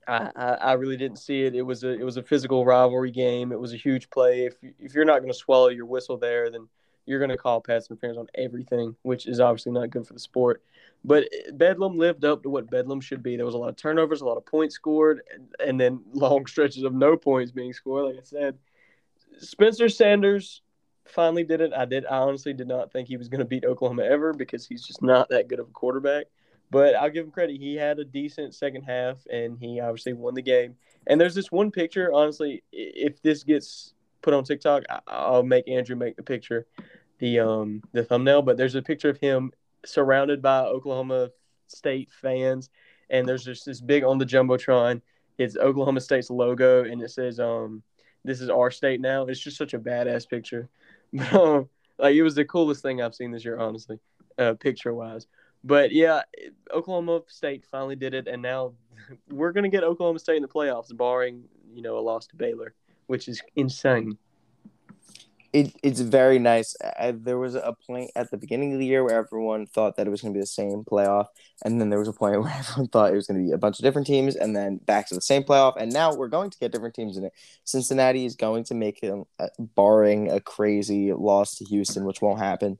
I, 0.07 0.57
I, 0.61 0.73
really 0.73 0.97
didn't 0.97 1.19
see 1.19 1.43
it. 1.43 1.55
It 1.55 1.61
was 1.61 1.83
a 1.83 1.89
it 1.89 2.03
was 2.03 2.17
a 2.17 2.23
physical 2.23 2.65
rivalry 2.65 3.11
game. 3.11 3.51
It 3.51 3.59
was 3.59 3.73
a 3.73 3.77
huge 3.77 4.09
play. 4.09 4.45
If 4.45 4.55
if 4.79 4.93
you're 4.93 5.05
not 5.05 5.19
going 5.19 5.31
to 5.31 5.37
swallow 5.37 5.69
your 5.69 5.85
whistle 5.85 6.17
there, 6.17 6.49
then 6.49 6.67
you're 7.05 7.19
going 7.19 7.29
to 7.29 7.37
call 7.37 7.61
pass 7.61 7.89
interference 7.89 8.17
on 8.17 8.27
everything, 8.35 8.95
which 9.01 9.27
is 9.27 9.39
obviously 9.39 9.71
not 9.71 9.89
good 9.89 10.07
for 10.07 10.13
the 10.13 10.19
sport. 10.19 10.61
But 11.03 11.23
eh, 11.33 11.51
Bedlam 11.53 11.97
lived 11.97 12.25
up 12.25 12.43
to 12.43 12.49
what 12.49 12.69
Bedlam 12.69 13.01
should 13.01 13.23
be. 13.23 13.35
There 13.35 13.45
was 13.45 13.55
a 13.55 13.57
lot 13.57 13.69
of 13.69 13.75
turnovers, 13.75 14.21
a 14.21 14.25
lot 14.25 14.37
of 14.37 14.45
points 14.45 14.75
scored, 14.75 15.21
and, 15.33 15.47
and 15.59 15.79
then 15.79 16.01
long 16.13 16.45
stretches 16.45 16.83
of 16.83 16.93
no 16.93 17.17
points 17.17 17.51
being 17.51 17.73
scored. 17.73 18.05
Like 18.05 18.21
I 18.21 18.23
said, 18.23 18.57
Spencer 19.39 19.89
Sanders 19.89 20.61
finally 21.05 21.43
did 21.43 21.61
it. 21.61 21.73
I 21.73 21.85
did. 21.85 22.05
I 22.05 22.17
honestly 22.17 22.53
did 22.53 22.67
not 22.67 22.91
think 22.91 23.07
he 23.07 23.17
was 23.17 23.29
going 23.29 23.39
to 23.39 23.45
beat 23.45 23.65
Oklahoma 23.65 24.03
ever 24.03 24.33
because 24.33 24.65
he's 24.65 24.85
just 24.85 25.01
not 25.01 25.29
that 25.29 25.47
good 25.47 25.59
of 25.59 25.67
a 25.67 25.71
quarterback. 25.71 26.27
But 26.73 26.95
I'll 26.95 27.11
give 27.11 27.23
him 27.23 27.31
credit. 27.31 27.61
He 27.61 27.75
had 27.75 27.99
a 27.99 28.03
decent 28.03 28.55
second 28.55 28.81
half, 28.81 29.19
and 29.31 29.59
he 29.59 29.79
obviously 29.79 30.13
won 30.13 30.33
the 30.33 30.41
game. 30.41 30.75
And 31.05 31.21
there's 31.21 31.35
this 31.35 31.51
one 31.51 31.69
picture. 31.69 32.11
Honestly, 32.11 32.63
if 32.71 33.21
this 33.21 33.43
gets 33.43 33.93
put 34.23 34.33
on 34.33 34.43
TikTok, 34.43 34.81
I'll 35.05 35.43
make 35.43 35.69
Andrew 35.69 35.95
make 35.95 36.15
the 36.15 36.23
picture, 36.23 36.65
the 37.19 37.39
um 37.41 37.83
the 37.91 38.03
thumbnail. 38.03 38.41
But 38.41 38.57
there's 38.57 38.73
a 38.73 38.81
picture 38.81 39.09
of 39.09 39.19
him 39.19 39.51
surrounded 39.85 40.41
by 40.41 40.61
Oklahoma 40.61 41.29
State 41.67 42.09
fans, 42.11 42.71
and 43.11 43.29
there's 43.29 43.45
just 43.45 43.67
this 43.67 43.79
big 43.79 44.03
on 44.03 44.17
the 44.17 44.25
jumbotron. 44.25 45.01
It's 45.37 45.55
Oklahoma 45.55 46.01
State's 46.01 46.31
logo, 46.31 46.85
and 46.85 47.03
it 47.03 47.11
says 47.11 47.39
um 47.39 47.83
this 48.25 48.41
is 48.41 48.49
our 48.49 48.71
state 48.71 48.99
now. 48.99 49.25
It's 49.27 49.39
just 49.39 49.57
such 49.57 49.75
a 49.75 49.79
badass 49.79 50.27
picture. 50.27 50.69
Um, 51.31 51.69
like 51.99 52.15
it 52.15 52.23
was 52.23 52.33
the 52.33 52.43
coolest 52.43 52.81
thing 52.81 52.99
I've 52.99 53.13
seen 53.13 53.29
this 53.29 53.45
year, 53.45 53.59
honestly, 53.59 53.99
uh, 54.39 54.55
picture 54.55 54.95
wise. 54.95 55.27
But 55.63 55.91
yeah, 55.91 56.23
Oklahoma 56.73 57.21
State 57.27 57.65
finally 57.65 57.95
did 57.95 58.13
it, 58.13 58.27
and 58.27 58.41
now 58.41 58.73
we're 59.29 59.51
gonna 59.51 59.69
get 59.69 59.83
Oklahoma 59.83 60.19
State 60.19 60.37
in 60.37 60.41
the 60.41 60.47
playoffs, 60.47 60.95
barring 60.95 61.43
you 61.73 61.81
know 61.81 61.97
a 61.97 62.01
loss 62.01 62.27
to 62.27 62.35
Baylor, 62.35 62.73
which 63.07 63.27
is 63.27 63.41
insane 63.55 64.17
it, 65.53 65.75
it's 65.83 65.99
very 65.99 66.39
nice. 66.39 66.75
I, 66.99 67.11
there 67.11 67.37
was 67.37 67.53
a 67.53 67.75
point 67.85 68.09
at 68.15 68.31
the 68.31 68.37
beginning 68.37 68.73
of 68.73 68.79
the 68.79 68.87
year 68.87 69.03
where 69.03 69.15
everyone 69.15 69.67
thought 69.67 69.95
that 69.95 70.07
it 70.07 70.09
was 70.09 70.19
going 70.19 70.33
to 70.33 70.37
be 70.37 70.41
the 70.41 70.47
same 70.47 70.83
playoff, 70.83 71.27
and 71.63 71.79
then 71.79 71.91
there 71.91 71.99
was 71.99 72.07
a 72.07 72.13
point 72.13 72.39
where 72.41 72.51
everyone 72.51 72.87
thought 72.87 73.11
it 73.11 73.15
was 73.15 73.27
going 73.27 73.39
to 73.39 73.45
be 73.45 73.51
a 73.51 73.57
bunch 73.57 73.77
of 73.77 73.83
different 73.83 74.07
teams, 74.07 74.35
and 74.35 74.55
then 74.55 74.77
back 74.77 75.07
to 75.09 75.15
the 75.15 75.21
same 75.21 75.43
playoff. 75.43 75.75
And 75.79 75.93
now 75.93 76.13
we're 76.15 76.27
going 76.27 76.49
to 76.49 76.57
get 76.57 76.71
different 76.71 76.95
teams 76.95 77.17
in 77.17 77.25
it. 77.25 77.33
Cincinnati 77.65 78.25
is 78.25 78.35
going 78.35 78.63
to 78.65 78.73
make 78.73 78.99
him, 78.99 79.25
uh, 79.39 79.47
barring 79.59 80.31
a 80.31 80.39
crazy 80.39 81.13
loss 81.13 81.55
to 81.57 81.65
Houston, 81.65 82.05
which 82.05 82.21
won't 82.21 82.39
happen. 82.39 82.79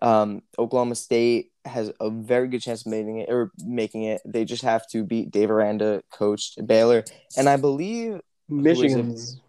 Um, 0.00 0.42
Oklahoma 0.58 0.94
State 0.94 1.50
has 1.64 1.92
a 2.00 2.08
very 2.10 2.48
good 2.48 2.62
chance 2.62 2.86
of 2.86 2.90
making 2.90 3.18
it 3.18 3.30
or 3.30 3.50
making 3.64 4.04
it. 4.04 4.20
They 4.24 4.44
just 4.44 4.62
have 4.62 4.88
to 4.90 5.04
beat 5.04 5.32
Dave 5.32 5.50
Aranda, 5.50 6.02
coached 6.12 6.64
Baylor, 6.66 7.04
and 7.36 7.48
I 7.48 7.56
believe 7.56 8.20
Michigan's 8.48 9.40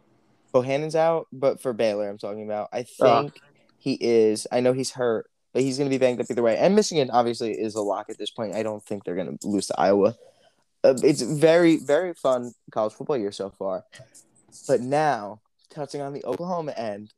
Bohanon's 0.54 0.96
out, 0.96 1.28
but 1.32 1.62
for 1.62 1.74
Baylor, 1.74 2.10
I'm 2.10 2.18
talking 2.18 2.44
about. 2.44 2.70
I 2.72 2.86
ah. 3.02 3.22
think 3.22 3.40
he 3.78 3.98
is. 4.00 4.48
I 4.52 4.60
know 4.60 4.74
he's 4.74 4.92
hurt, 4.92 5.30
but 5.52 5.62
he's 5.62 5.78
going 5.78 5.90
to 5.90 5.94
be 5.94 6.00
banged 6.00 6.22
up 6.22 6.28
either 6.30 6.44
way. 6.44 6.58
And 6.58 6.76
Michigan 6.76 7.10
obviously 7.12 7.52
is 7.52 7.76
a 7.76 7.82
lock 7.82 8.10
at 8.10 8.18
this 8.18 8.32
point. 8.32 8.56
I 8.56 8.64
don't 8.64 8.84
think 8.84 9.04
they're 9.04 9.16
going 9.16 9.38
to 9.38 9.48
lose 9.48 9.68
to 9.68 9.80
Iowa. 9.80 10.16
Uh, 10.84 10.96
it's 11.04 11.22
very, 11.22 11.78
very 11.78 12.14
fun 12.14 12.54
college 12.72 12.94
football 12.94 13.18
year 13.18 13.32
so 13.32 13.50
far. 13.50 13.84
But 14.68 14.82
now, 14.82 15.42
touching 15.70 16.02
on 16.02 16.14
the 16.14 16.24
Oklahoma 16.26 16.74
end, 16.74 17.14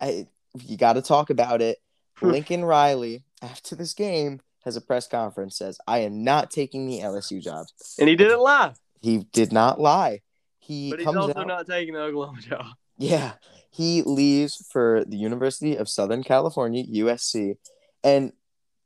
I 0.00 0.26
you 0.64 0.76
got 0.76 0.94
to 0.94 1.02
talk 1.02 1.30
about 1.30 1.62
it. 1.62 1.78
Lincoln 2.22 2.64
Riley, 2.64 3.24
after 3.42 3.76
this 3.76 3.92
game, 3.92 4.40
has 4.64 4.76
a 4.76 4.80
press 4.80 5.06
conference 5.06 5.56
says, 5.56 5.78
"I 5.86 5.98
am 5.98 6.24
not 6.24 6.50
taking 6.50 6.86
the 6.86 7.00
LSU 7.00 7.42
job," 7.42 7.66
and 7.98 8.08
he 8.08 8.16
didn't 8.16 8.40
lie. 8.40 8.72
He 9.00 9.18
did 9.32 9.52
not 9.52 9.78
lie. 9.80 10.22
He 10.66 10.90
but 10.90 10.98
he's 10.98 11.06
comes 11.06 11.18
also 11.18 11.40
out, 11.40 11.46
not 11.46 11.66
taking 11.66 11.94
the 11.94 12.00
Oklahoma 12.00 12.40
job. 12.48 12.66
Yeah, 12.98 13.32
he 13.70 14.02
leaves 14.02 14.66
for 14.72 15.04
the 15.06 15.16
University 15.16 15.76
of 15.76 15.88
Southern 15.88 16.22
California, 16.22 16.84
USC, 16.84 17.56
and 18.02 18.32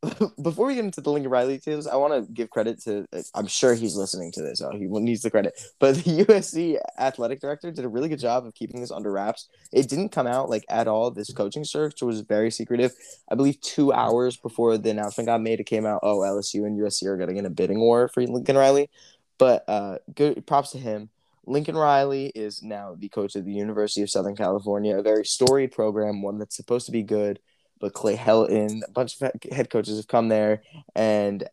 before 0.42 0.66
we 0.66 0.74
get 0.74 0.84
into 0.84 1.00
the 1.02 1.10
Lincoln 1.10 1.30
Riley 1.30 1.58
details, 1.58 1.86
I 1.86 1.96
want 1.96 2.14
to 2.14 2.32
give 2.32 2.48
credit 2.48 2.82
to. 2.84 3.06
I'm 3.34 3.46
sure 3.46 3.74
he's 3.74 3.96
listening 3.96 4.32
to 4.32 4.42
this. 4.42 4.58
So 4.60 4.70
he 4.70 4.86
needs 4.86 5.20
the 5.20 5.30
credit. 5.30 5.60
But 5.78 5.96
the 5.96 6.24
USC 6.24 6.78
athletic 6.98 7.40
director 7.40 7.70
did 7.70 7.84
a 7.84 7.88
really 7.88 8.08
good 8.08 8.18
job 8.18 8.46
of 8.46 8.54
keeping 8.54 8.80
this 8.80 8.90
under 8.90 9.12
wraps. 9.12 9.48
It 9.72 9.88
didn't 9.88 10.08
come 10.08 10.26
out 10.26 10.48
like 10.48 10.64
at 10.70 10.88
all. 10.88 11.10
This 11.10 11.32
coaching 11.32 11.64
search 11.64 12.02
was 12.02 12.22
very 12.22 12.50
secretive. 12.50 12.92
I 13.30 13.34
believe 13.34 13.60
two 13.60 13.92
hours 13.92 14.36
before 14.38 14.78
the 14.78 14.90
announcement 14.90 15.26
got 15.26 15.42
made, 15.42 15.60
it 15.60 15.64
came 15.64 15.84
out. 15.84 16.00
Oh, 16.02 16.18
LSU 16.18 16.64
and 16.66 16.78
USC 16.78 17.04
are 17.06 17.18
getting 17.18 17.36
in 17.36 17.46
a 17.46 17.50
bidding 17.50 17.80
war 17.80 18.08
for 18.08 18.22
Lincoln 18.22 18.56
Riley. 18.56 18.88
But 19.36 19.64
uh, 19.68 19.98
good 20.14 20.46
props 20.46 20.70
to 20.70 20.78
him. 20.78 21.10
Lincoln 21.50 21.76
Riley 21.76 22.26
is 22.26 22.62
now 22.62 22.94
the 22.96 23.08
coach 23.08 23.34
of 23.34 23.44
the 23.44 23.52
University 23.52 24.02
of 24.02 24.10
Southern 24.10 24.36
California, 24.36 24.96
a 24.96 25.02
very 25.02 25.24
storied 25.24 25.72
program, 25.72 26.22
one 26.22 26.38
that's 26.38 26.56
supposed 26.56 26.86
to 26.86 26.92
be 26.92 27.02
good. 27.02 27.40
But 27.80 27.92
Clay 27.92 28.16
Helton, 28.16 28.82
a 28.86 28.90
bunch 28.92 29.20
of 29.20 29.32
head 29.50 29.68
coaches 29.68 29.96
have 29.96 30.06
come 30.06 30.28
there, 30.28 30.62
and 30.94 31.48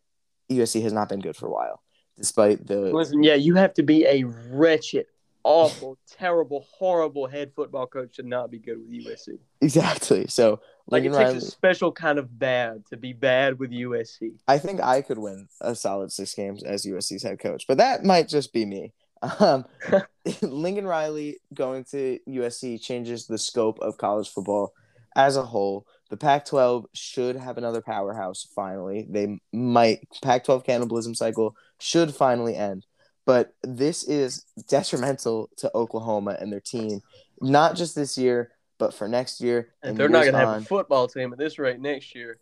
USC 0.50 0.82
has 0.82 0.92
not 0.92 1.08
been 1.08 1.20
good 1.20 1.36
for 1.36 1.46
a 1.46 1.50
while, 1.50 1.82
despite 2.16 2.64
the. 2.66 2.94
Listen, 2.94 3.24
yeah, 3.24 3.34
you 3.34 3.56
have 3.56 3.74
to 3.74 3.82
be 3.82 4.04
a 4.04 4.22
wretched, 4.24 5.06
awful, 5.42 5.98
terrible, 6.06 6.66
horrible 6.70 7.26
head 7.26 7.50
football 7.56 7.86
coach 7.88 8.16
to 8.16 8.22
not 8.22 8.52
be 8.52 8.58
good 8.58 8.78
with 8.78 8.90
USC. 8.90 9.38
Exactly. 9.62 10.28
So 10.28 10.60
like 10.86 11.02
Lincoln 11.02 11.20
it 11.20 11.24
takes 11.24 11.32
Riley, 11.32 11.38
a 11.38 11.50
special 11.50 11.90
kind 11.90 12.18
of 12.18 12.38
bad 12.38 12.84
to 12.90 12.96
be 12.96 13.14
bad 13.14 13.58
with 13.58 13.72
USC. 13.72 14.34
I 14.46 14.58
think 14.58 14.80
I 14.80 15.02
could 15.02 15.18
win 15.18 15.48
a 15.60 15.74
solid 15.74 16.12
six 16.12 16.34
games 16.34 16.62
as 16.62 16.86
USC's 16.86 17.24
head 17.24 17.40
coach, 17.40 17.66
but 17.66 17.78
that 17.78 18.04
might 18.04 18.28
just 18.28 18.52
be 18.52 18.64
me. 18.64 18.92
Um, 19.22 19.64
Lincoln 20.42 20.86
Riley 20.86 21.38
going 21.54 21.84
to 21.90 22.18
USC 22.28 22.80
changes 22.80 23.26
the 23.26 23.38
scope 23.38 23.78
of 23.80 23.98
college 23.98 24.28
football 24.28 24.72
as 25.16 25.36
a 25.36 25.42
whole. 25.42 25.86
The 26.10 26.16
Pac 26.16 26.46
12 26.46 26.86
should 26.94 27.36
have 27.36 27.58
another 27.58 27.82
powerhouse 27.82 28.46
finally. 28.54 29.06
They 29.08 29.40
might, 29.52 30.06
Pac 30.22 30.44
12 30.44 30.64
cannibalism 30.64 31.14
cycle 31.14 31.54
should 31.78 32.14
finally 32.14 32.56
end. 32.56 32.86
But 33.26 33.52
this 33.62 34.04
is 34.04 34.46
detrimental 34.68 35.50
to 35.58 35.70
Oklahoma 35.74 36.38
and 36.40 36.50
their 36.50 36.60
team, 36.60 37.02
not 37.42 37.76
just 37.76 37.94
this 37.94 38.16
year, 38.16 38.52
but 38.78 38.94
for 38.94 39.06
next 39.06 39.42
year. 39.42 39.74
And, 39.82 39.98
they're 39.98 40.08
not 40.08 40.22
going 40.22 40.32
to 40.32 40.38
have 40.38 40.62
a 40.62 40.64
football 40.64 41.08
team 41.08 41.32
at 41.32 41.38
this 41.38 41.58
rate 41.58 41.78
next 41.78 42.14
year. 42.14 42.38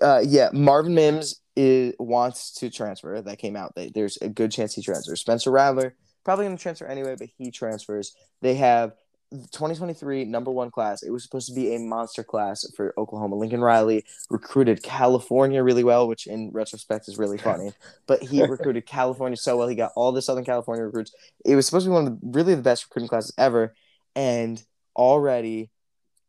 Uh, 0.00 0.22
yeah, 0.24 0.48
Marvin 0.52 0.94
Mims 0.94 1.42
is, 1.56 1.94
wants 1.98 2.52
to 2.54 2.70
transfer. 2.70 3.20
That 3.20 3.38
came 3.38 3.54
out. 3.54 3.74
There's 3.92 4.16
a 4.22 4.30
good 4.30 4.50
chance 4.50 4.74
he 4.74 4.82
transfers. 4.82 5.20
Spencer 5.20 5.50
Rattler 5.50 5.94
probably 6.24 6.46
going 6.46 6.56
to 6.56 6.62
transfer 6.62 6.86
anyway, 6.86 7.16
but 7.18 7.28
he 7.36 7.50
transfers. 7.50 8.14
They 8.40 8.54
have 8.54 8.92
2023 9.30 10.24
number 10.24 10.50
one 10.50 10.70
class. 10.70 11.02
It 11.02 11.10
was 11.10 11.22
supposed 11.22 11.48
to 11.48 11.54
be 11.54 11.74
a 11.74 11.78
monster 11.78 12.24
class 12.24 12.66
for 12.76 12.92
Oklahoma. 12.98 13.36
Lincoln 13.36 13.60
Riley 13.60 14.04
recruited 14.28 14.82
California 14.82 15.62
really 15.62 15.84
well, 15.84 16.08
which 16.08 16.26
in 16.26 16.50
retrospect 16.50 17.08
is 17.08 17.16
really 17.16 17.38
funny. 17.38 17.72
but 18.06 18.22
he 18.22 18.42
recruited 18.42 18.86
California 18.86 19.36
so 19.36 19.56
well. 19.56 19.68
He 19.68 19.76
got 19.76 19.92
all 19.94 20.10
the 20.10 20.22
Southern 20.22 20.44
California 20.44 20.84
recruits. 20.84 21.14
It 21.44 21.54
was 21.54 21.66
supposed 21.66 21.84
to 21.84 21.90
be 21.90 21.94
one 21.94 22.06
of 22.06 22.20
the, 22.20 22.26
really 22.26 22.54
the 22.54 22.62
best 22.62 22.84
recruiting 22.84 23.08
classes 23.08 23.32
ever. 23.38 23.74
And 24.16 24.62
already 24.96 25.70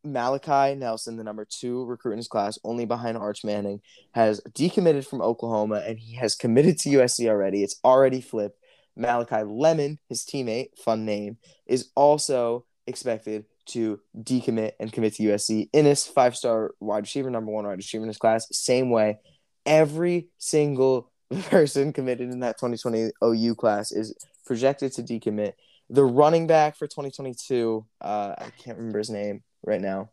Malachi 0.04 0.76
Nelson, 0.76 1.18
the 1.18 1.24
number 1.24 1.46
two 1.46 1.86
recruit 1.86 2.14
in 2.14 2.18
his 2.18 2.28
class, 2.28 2.60
only 2.64 2.86
behind 2.86 3.18
Arch 3.18 3.44
Manning, 3.44 3.82
has 4.12 4.42
decommitted 4.52 5.08
from 5.08 5.22
Oklahoma 5.22 5.84
and 5.86 6.00
he 6.00 6.16
has 6.16 6.36
committed 6.36 6.78
to 6.80 6.90
USC 6.90 7.28
already. 7.28 7.64
It's 7.64 7.80
already 7.84 8.22
flipped. 8.22 8.60
Malachi 8.96 9.44
Lemon, 9.44 10.00
his 10.10 10.24
teammate, 10.24 10.78
fun 10.78 11.06
name, 11.06 11.38
is 11.66 11.90
also 11.96 12.66
expected 12.88 13.46
to 13.68 14.00
decommit 14.18 14.74
and 14.80 14.92
commit 14.92 15.16
to 15.16 15.24
USC. 15.24 15.70
Inniss, 15.72 16.08
five 16.08 16.36
star 16.36 16.72
wide 16.80 17.04
receiver, 17.04 17.30
number 17.30 17.52
one 17.52 17.66
wide 17.66 17.78
receiver 17.78 18.04
in 18.04 18.08
his 18.08 18.18
class, 18.18 18.48
same 18.52 18.90
way. 18.90 19.20
Every 19.66 20.28
single 20.38 21.12
person 21.50 21.94
committed 21.94 22.32
in 22.32 22.40
that 22.42 22.58
2020 22.58 23.12
OU 23.24 23.56
class 23.56 23.92
is 23.92 24.16
projected 24.46 24.92
to 24.94 25.04
decommit. 25.04 25.54
The 25.90 26.04
running 26.04 26.48
back 26.48 26.78
for 26.78 26.88
2022, 26.88 27.86
uh, 28.02 28.36
I 28.38 28.50
can't 28.64 28.78
remember 28.78 29.00
his 29.00 29.10
name 29.10 29.44
right 29.64 29.82
now. 29.82 30.10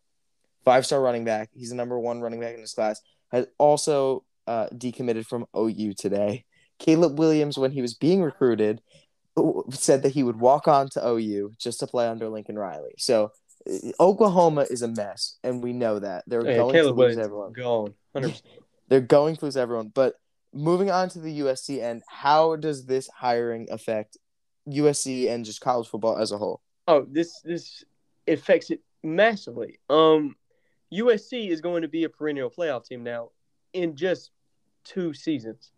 Five 0.65 0.85
star 0.85 1.01
running 1.01 1.25
back. 1.25 1.51
He's 1.55 1.71
the 1.71 1.77
number 1.77 1.99
one 1.99 2.21
running 2.21 2.41
back 2.41 2.55
in 2.55 2.61
his 2.61 2.75
class. 2.75 3.01
Has 3.33 3.47
also 3.59 4.25
uh, 4.47 4.69
decommitted 4.73 5.27
from 5.27 5.47
OU 5.57 5.95
today. 5.95 6.45
Caleb 6.79 7.19
Williams, 7.19 7.59
when 7.59 7.73
he 7.73 7.83
was 7.83 7.95
being 7.95 8.23
recruited, 8.23 8.81
said 9.71 10.03
that 10.03 10.13
he 10.13 10.23
would 10.23 10.41
walk 10.41 10.69
on 10.69 10.89
to 10.91 11.07
OU 11.07 11.55
just 11.59 11.81
to 11.81 11.87
play 11.87 12.09
under 12.09 12.29
Lincoln 12.29 12.59
Riley. 12.59 12.95
So 12.99 13.33
Oklahoma 14.01 14.67
is 14.71 14.83
a 14.83 14.89
mess, 14.89 15.39
and 15.43 15.63
we 15.63 15.73
know 15.73 15.99
that 15.99 16.25
they're 16.27 16.47
yeah, 16.47 16.57
going 16.57 16.73
Caleb 16.73 16.97
to 16.97 17.03
lose 17.03 17.19
everyone. 17.19 17.53
Going, 17.53 17.95
100%. 18.17 18.43
they're 18.89 19.01
going 19.01 19.37
to 19.37 19.45
lose 19.45 19.57
everyone. 19.57 19.91
But 19.95 20.15
moving 20.53 20.91
on 20.91 21.09
to 21.11 21.21
the 21.21 21.41
USC 21.41 21.83
end, 21.83 22.03
how 22.09 22.57
does 22.57 22.87
this 22.87 23.09
hiring 23.09 23.69
affect 23.71 24.17
USC 24.69 25.31
and 25.31 25.45
just 25.45 25.61
college 25.61 25.89
football 25.89 26.19
as 26.19 26.33
a 26.33 26.39
whole? 26.39 26.61
Oh, 26.87 27.07
this 27.11 27.41
this 27.43 27.85
affects 28.27 28.71
it 28.71 28.81
massively. 29.03 29.79
Um, 29.91 30.37
USC 30.93 31.51
is 31.51 31.61
going 31.61 31.83
to 31.83 31.89
be 31.89 32.05
a 32.05 32.09
perennial 32.09 32.51
playoff 32.51 32.87
team 32.87 33.03
now 33.03 33.31
in 33.73 33.95
just 33.97 34.31
two 34.85 35.13
seasons. 35.13 35.71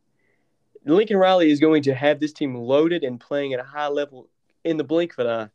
Lincoln 0.85 1.17
Riley 1.17 1.51
is 1.51 1.61
going 1.61 1.83
to 1.85 1.95
have 1.95 2.21
this 2.21 2.33
team 2.33 2.55
loaded 2.55 3.05
and 3.05 3.21
playing 3.21 3.53
at 3.53 3.61
a 3.61 3.65
high 3.65 3.89
level 3.89 4.29
in 4.65 4.77
the 4.77 4.85
blink 4.85 5.13
of 5.19 5.27
an 5.27 5.27
eye. 5.27 5.49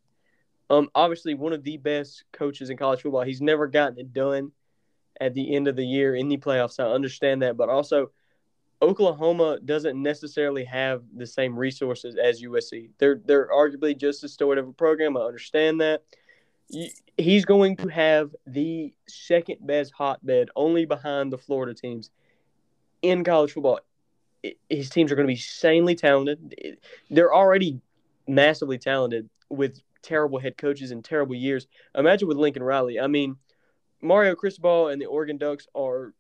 Um, 0.69 0.89
obviously 0.95 1.33
one 1.33 1.53
of 1.53 1.63
the 1.63 1.77
best 1.77 2.23
coaches 2.31 2.69
in 2.69 2.77
college 2.77 3.01
football. 3.01 3.21
He's 3.21 3.41
never 3.41 3.67
gotten 3.67 3.99
it 3.99 4.13
done 4.13 4.51
at 5.19 5.33
the 5.33 5.55
end 5.55 5.67
of 5.67 5.75
the 5.75 5.85
year 5.85 6.15
in 6.15 6.27
the 6.27 6.37
playoffs. 6.37 6.79
I 6.79 6.91
understand 6.91 7.41
that, 7.41 7.57
but 7.57 7.69
also 7.69 8.11
Oklahoma 8.81 9.59
doesn't 9.63 10.01
necessarily 10.01 10.65
have 10.65 11.03
the 11.15 11.25
same 11.25 11.57
resources 11.57 12.15
as 12.15 12.41
USC. 12.41 12.89
They're 12.97 13.21
they're 13.23 13.49
arguably 13.49 13.97
just 13.97 14.23
as 14.23 14.33
storied 14.33 14.59
of 14.59 14.67
a 14.67 14.73
program. 14.73 15.17
I 15.17 15.21
understand 15.21 15.81
that. 15.81 16.03
he's 17.17 17.45
going 17.45 17.77
to 17.77 17.87
have 17.87 18.35
the 18.45 18.93
second 19.07 19.65
best 19.65 19.93
hotbed, 19.93 20.49
only 20.55 20.85
behind 20.85 21.31
the 21.31 21.37
Florida 21.37 21.73
teams 21.73 22.09
in 23.01 23.23
college 23.23 23.53
football. 23.53 23.79
His 24.69 24.89
teams 24.89 25.11
are 25.11 25.15
going 25.15 25.27
to 25.27 25.31
be 25.31 25.33
insanely 25.33 25.95
talented. 25.95 26.79
They're 27.09 27.33
already 27.33 27.81
massively 28.27 28.77
talented 28.77 29.29
with 29.49 29.79
terrible 30.01 30.39
head 30.39 30.57
coaches 30.57 30.91
and 30.91 31.03
terrible 31.03 31.35
years. 31.35 31.67
Imagine 31.95 32.27
with 32.27 32.37
Lincoln 32.37 32.63
Riley. 32.63 32.99
I 32.99 33.07
mean, 33.07 33.37
Mario 34.01 34.35
Cristobal 34.35 34.89
and 34.89 35.01
the 35.01 35.05
Oregon 35.05 35.37
Ducks 35.37 35.67
are 35.75 36.13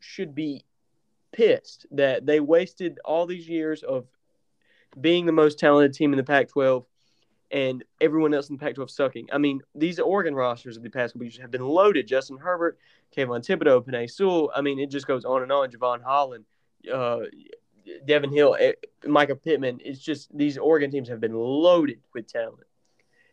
should 0.00 0.34
be 0.34 0.64
pissed 1.32 1.86
that 1.90 2.26
they 2.26 2.40
wasted 2.40 2.98
all 3.04 3.26
these 3.26 3.48
years 3.48 3.82
of 3.82 4.06
being 5.00 5.26
the 5.26 5.32
most 5.32 5.58
talented 5.58 5.92
team 5.94 6.12
in 6.12 6.16
the 6.16 6.24
Pac-12 6.24 6.84
and 7.50 7.84
everyone 8.00 8.34
else 8.34 8.50
in 8.50 8.56
the 8.56 8.60
Pac-12 8.60 8.90
sucking. 8.90 9.28
I 9.32 9.38
mean, 9.38 9.60
these 9.74 9.98
Oregon 9.98 10.34
rosters 10.34 10.76
of 10.76 10.82
the 10.82 10.90
past 10.90 11.14
couple 11.14 11.24
years 11.24 11.38
have 11.38 11.50
been 11.50 11.64
loaded. 11.64 12.06
Justin 12.06 12.38
Herbert, 12.38 12.78
Kayvon 13.16 13.44
Thibodeaux, 13.46 13.86
Penei 13.86 14.10
Sewell. 14.10 14.50
I 14.54 14.60
mean, 14.60 14.78
it 14.78 14.90
just 14.90 15.06
goes 15.06 15.24
on 15.24 15.42
and 15.42 15.52
on. 15.52 15.70
Jevon 15.70 16.02
Holland, 16.02 16.44
uh, 16.92 17.20
Devin 18.06 18.32
Hill, 18.32 18.56
eh, 18.58 18.72
Mycah 19.04 19.40
Pittman. 19.42 19.80
It's 19.84 20.00
just 20.00 20.36
these 20.36 20.58
Oregon 20.58 20.90
teams 20.90 21.08
have 21.08 21.20
been 21.20 21.34
loaded 21.34 22.00
with 22.14 22.26
talent. 22.26 22.66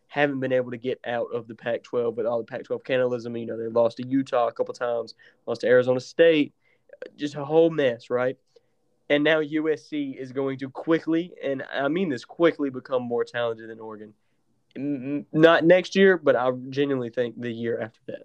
Haven't 0.07 0.39
been 0.39 0.53
able 0.53 0.71
to 0.71 0.77
get 0.77 0.99
out 1.05 1.27
of 1.33 1.47
the 1.47 1.55
Pac-12 1.55 2.15
with 2.15 2.25
all 2.25 2.37
the 2.37 2.45
Pac-12 2.45 2.83
cannibalism. 2.83 3.35
You 3.35 3.45
know, 3.47 3.57
they 3.57 3.67
lost 3.67 3.97
to 3.97 4.07
Utah 4.07 4.47
a 4.47 4.51
couple 4.51 4.73
times, 4.73 5.15
lost 5.45 5.61
to 5.61 5.67
Arizona 5.67 5.99
State. 5.99 6.53
Just 7.17 7.35
a 7.35 7.43
whole 7.43 7.69
mess, 7.69 8.09
right? 8.09 8.37
And 9.09 9.23
now 9.23 9.41
USC 9.41 10.15
is 10.17 10.31
going 10.31 10.57
to 10.59 10.69
quickly, 10.69 11.33
and 11.43 11.63
I 11.71 11.87
mean 11.89 12.09
this 12.09 12.25
quickly, 12.25 12.69
become 12.69 13.03
more 13.03 13.23
talented 13.23 13.69
than 13.69 13.79
Oregon. 13.79 14.13
Not 15.31 15.63
next 15.63 15.95
year, 15.95 16.17
but 16.17 16.35
I 16.35 16.51
genuinely 16.69 17.09
think 17.09 17.39
the 17.39 17.51
year 17.51 17.79
after 17.81 17.99
that. 18.07 18.23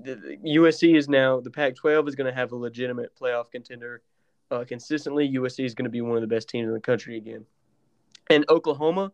The, 0.00 0.14
the 0.14 0.56
USC 0.56 0.96
is 0.96 1.08
now 1.08 1.40
the 1.40 1.50
Pac-12 1.50 2.08
is 2.08 2.14
going 2.14 2.30
to 2.30 2.38
have 2.38 2.52
a 2.52 2.56
legitimate 2.56 3.12
playoff 3.20 3.50
contender 3.50 4.02
uh, 4.50 4.64
consistently. 4.66 5.30
USC 5.34 5.64
is 5.64 5.74
going 5.74 5.84
to 5.84 5.90
be 5.90 6.00
one 6.00 6.16
of 6.16 6.20
the 6.20 6.26
best 6.26 6.48
teams 6.48 6.68
in 6.68 6.74
the 6.74 6.80
country 6.80 7.16
again. 7.16 7.44
And 8.30 8.44
Oklahoma, 8.48 9.12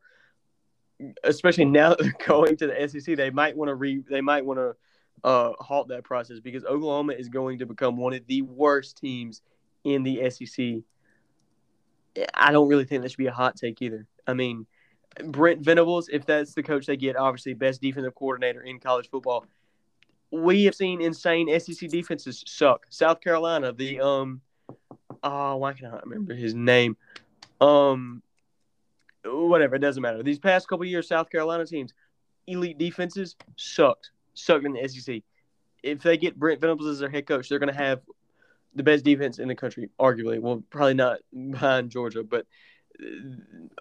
especially 1.22 1.66
now 1.66 1.94
they're 1.94 2.14
going 2.26 2.56
to 2.56 2.66
the 2.66 2.88
SEC, 2.88 3.16
they 3.16 3.30
might 3.30 3.56
want 3.56 3.68
to 3.68 3.74
re 3.74 4.02
they 4.08 4.20
might 4.20 4.44
want 4.44 4.58
to 4.58 4.76
uh, 5.22 5.52
halt 5.58 5.88
that 5.88 6.04
process 6.04 6.40
because 6.40 6.64
Oklahoma 6.64 7.14
is 7.14 7.28
going 7.28 7.58
to 7.58 7.66
become 7.66 7.96
one 7.96 8.12
of 8.12 8.26
the 8.26 8.42
worst 8.42 8.98
teams 8.98 9.42
in 9.84 10.02
the 10.02 10.30
SEC. 10.30 10.82
I 12.34 12.52
don't 12.52 12.68
really 12.68 12.84
think 12.84 13.02
that 13.02 13.10
should 13.10 13.18
be 13.18 13.26
a 13.26 13.32
hot 13.32 13.56
take 13.56 13.80
either. 13.82 14.06
I 14.26 14.34
mean, 14.34 14.66
Brent 15.24 15.60
Venables, 15.60 16.08
if 16.08 16.26
that's 16.26 16.54
the 16.54 16.62
coach 16.62 16.86
they 16.86 16.96
get, 16.96 17.16
obviously 17.16 17.54
best 17.54 17.80
defensive 17.80 18.14
coordinator 18.14 18.62
in 18.62 18.78
college 18.78 19.08
football. 19.10 19.46
We 20.30 20.64
have 20.64 20.74
seen 20.74 21.00
insane 21.00 21.48
SEC 21.60 21.88
defenses 21.88 22.42
suck. 22.46 22.86
South 22.90 23.20
Carolina, 23.20 23.72
the 23.72 24.00
um, 24.00 24.40
oh, 25.24 25.56
why 25.56 25.72
can 25.72 25.86
I 25.86 25.98
remember 26.04 26.34
his 26.34 26.54
name? 26.54 26.96
Um, 27.60 28.22
whatever, 29.24 29.76
it 29.76 29.80
doesn't 29.80 30.02
matter. 30.02 30.22
These 30.22 30.38
past 30.38 30.68
couple 30.68 30.84
years, 30.84 31.08
South 31.08 31.30
Carolina 31.30 31.66
teams, 31.66 31.92
elite 32.46 32.78
defenses 32.78 33.36
sucked, 33.56 34.10
sucked 34.34 34.66
in 34.66 34.74
the 34.74 34.86
SEC. 34.88 35.22
If 35.82 36.02
they 36.02 36.16
get 36.16 36.38
Brent 36.38 36.60
Venables 36.60 36.88
as 36.88 36.98
their 36.98 37.10
head 37.10 37.26
coach, 37.26 37.48
they're 37.48 37.58
going 37.58 37.72
to 37.72 37.78
have 37.78 38.00
the 38.74 38.82
best 38.82 39.04
defense 39.04 39.38
in 39.38 39.48
the 39.48 39.54
country, 39.54 39.88
arguably. 39.98 40.40
Well, 40.40 40.62
probably 40.70 40.94
not 40.94 41.18
behind 41.50 41.90
Georgia, 41.90 42.22
but 42.22 42.46
uh, 43.00 43.06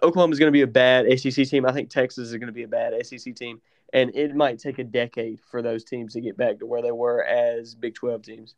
Oklahoma 0.02 0.32
is 0.32 0.38
going 0.38 0.48
to 0.48 0.52
be 0.52 0.62
a 0.62 0.66
bad 0.66 1.06
SEC 1.18 1.46
team. 1.46 1.66
I 1.66 1.72
think 1.72 1.90
Texas 1.90 2.28
is 2.28 2.36
going 2.36 2.46
to 2.46 2.52
be 2.52 2.62
a 2.62 2.68
bad 2.68 2.94
SEC 3.06 3.34
team, 3.34 3.60
and 3.92 4.14
it 4.14 4.34
might 4.34 4.58
take 4.58 4.78
a 4.78 4.84
decade 4.84 5.40
for 5.50 5.62
those 5.62 5.84
teams 5.84 6.14
to 6.14 6.20
get 6.20 6.36
back 6.36 6.58
to 6.58 6.66
where 6.66 6.82
they 6.82 6.92
were 6.92 7.22
as 7.24 7.74
Big 7.74 7.94
Twelve 7.94 8.22
teams. 8.22 8.54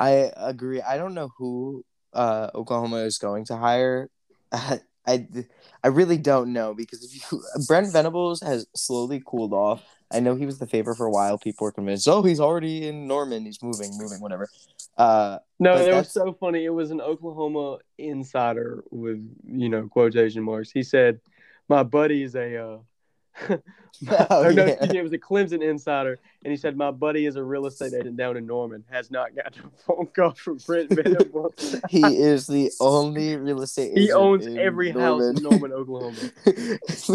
I 0.00 0.32
agree. 0.36 0.80
I 0.80 0.96
don't 0.96 1.14
know 1.14 1.30
who 1.36 1.84
uh, 2.12 2.50
Oklahoma 2.54 2.96
is 2.98 3.18
going 3.18 3.44
to 3.46 3.56
hire. 3.56 4.08
I, 4.52 4.80
I, 5.06 5.26
I 5.84 5.88
really 5.88 6.18
don't 6.18 6.52
know 6.52 6.74
because 6.74 7.04
if 7.04 7.14
you 7.32 7.42
Brent 7.66 7.92
Venables 7.92 8.40
has 8.40 8.66
slowly 8.74 9.22
cooled 9.24 9.52
off. 9.52 9.84
I 10.12 10.18
know 10.18 10.34
he 10.34 10.44
was 10.44 10.58
the 10.58 10.66
favorite 10.66 10.96
for 10.96 11.06
a 11.06 11.10
while. 11.10 11.38
People 11.38 11.66
were 11.66 11.72
convinced, 11.72 12.08
oh, 12.08 12.22
he's 12.22 12.40
already 12.40 12.88
in 12.88 13.06
Norman. 13.06 13.44
He's 13.44 13.62
moving, 13.62 13.96
moving, 13.96 14.20
whatever. 14.20 14.48
Uh, 14.98 15.38
No, 15.60 15.76
it 15.76 15.92
was 15.92 16.12
so 16.12 16.32
funny. 16.32 16.64
It 16.64 16.70
was 16.70 16.90
an 16.90 17.00
Oklahoma 17.00 17.78
insider 17.96 18.82
with 18.90 19.24
you 19.46 19.68
know 19.68 19.86
quotation 19.86 20.42
marks. 20.42 20.70
He 20.72 20.82
said, 20.82 21.20
"My 21.68 21.82
buddy 21.84 22.22
is 22.24 22.34
a." 22.34 22.56
Uh, 22.56 22.78
Oh, 24.30 24.50
no, 24.50 24.64
yeah. 24.64 24.76
it 24.82 25.02
was 25.02 25.12
a 25.12 25.18
Clemson 25.18 25.62
insider, 25.62 26.18
and 26.42 26.50
he 26.50 26.56
said, 26.56 26.74
"My 26.74 26.90
buddy 26.90 27.26
is 27.26 27.36
a 27.36 27.44
real 27.44 27.66
estate 27.66 27.92
agent 27.92 28.16
down 28.16 28.36
in 28.38 28.46
Norman. 28.46 28.82
Has 28.90 29.10
not 29.10 29.34
gotten 29.36 29.64
a 29.66 29.82
phone 29.82 30.06
call 30.06 30.32
from 30.32 30.56
Brent 30.56 30.88
Venables. 30.94 31.76
he 31.90 32.00
is 32.00 32.46
the 32.46 32.70
only 32.80 33.36
real 33.36 33.60
estate. 33.60 33.96
he 33.98 34.10
owns 34.10 34.46
in 34.46 34.58
every 34.58 34.90
house 34.90 35.22
in 35.22 35.42
Norman, 35.42 35.72
Oklahoma." 35.72 36.16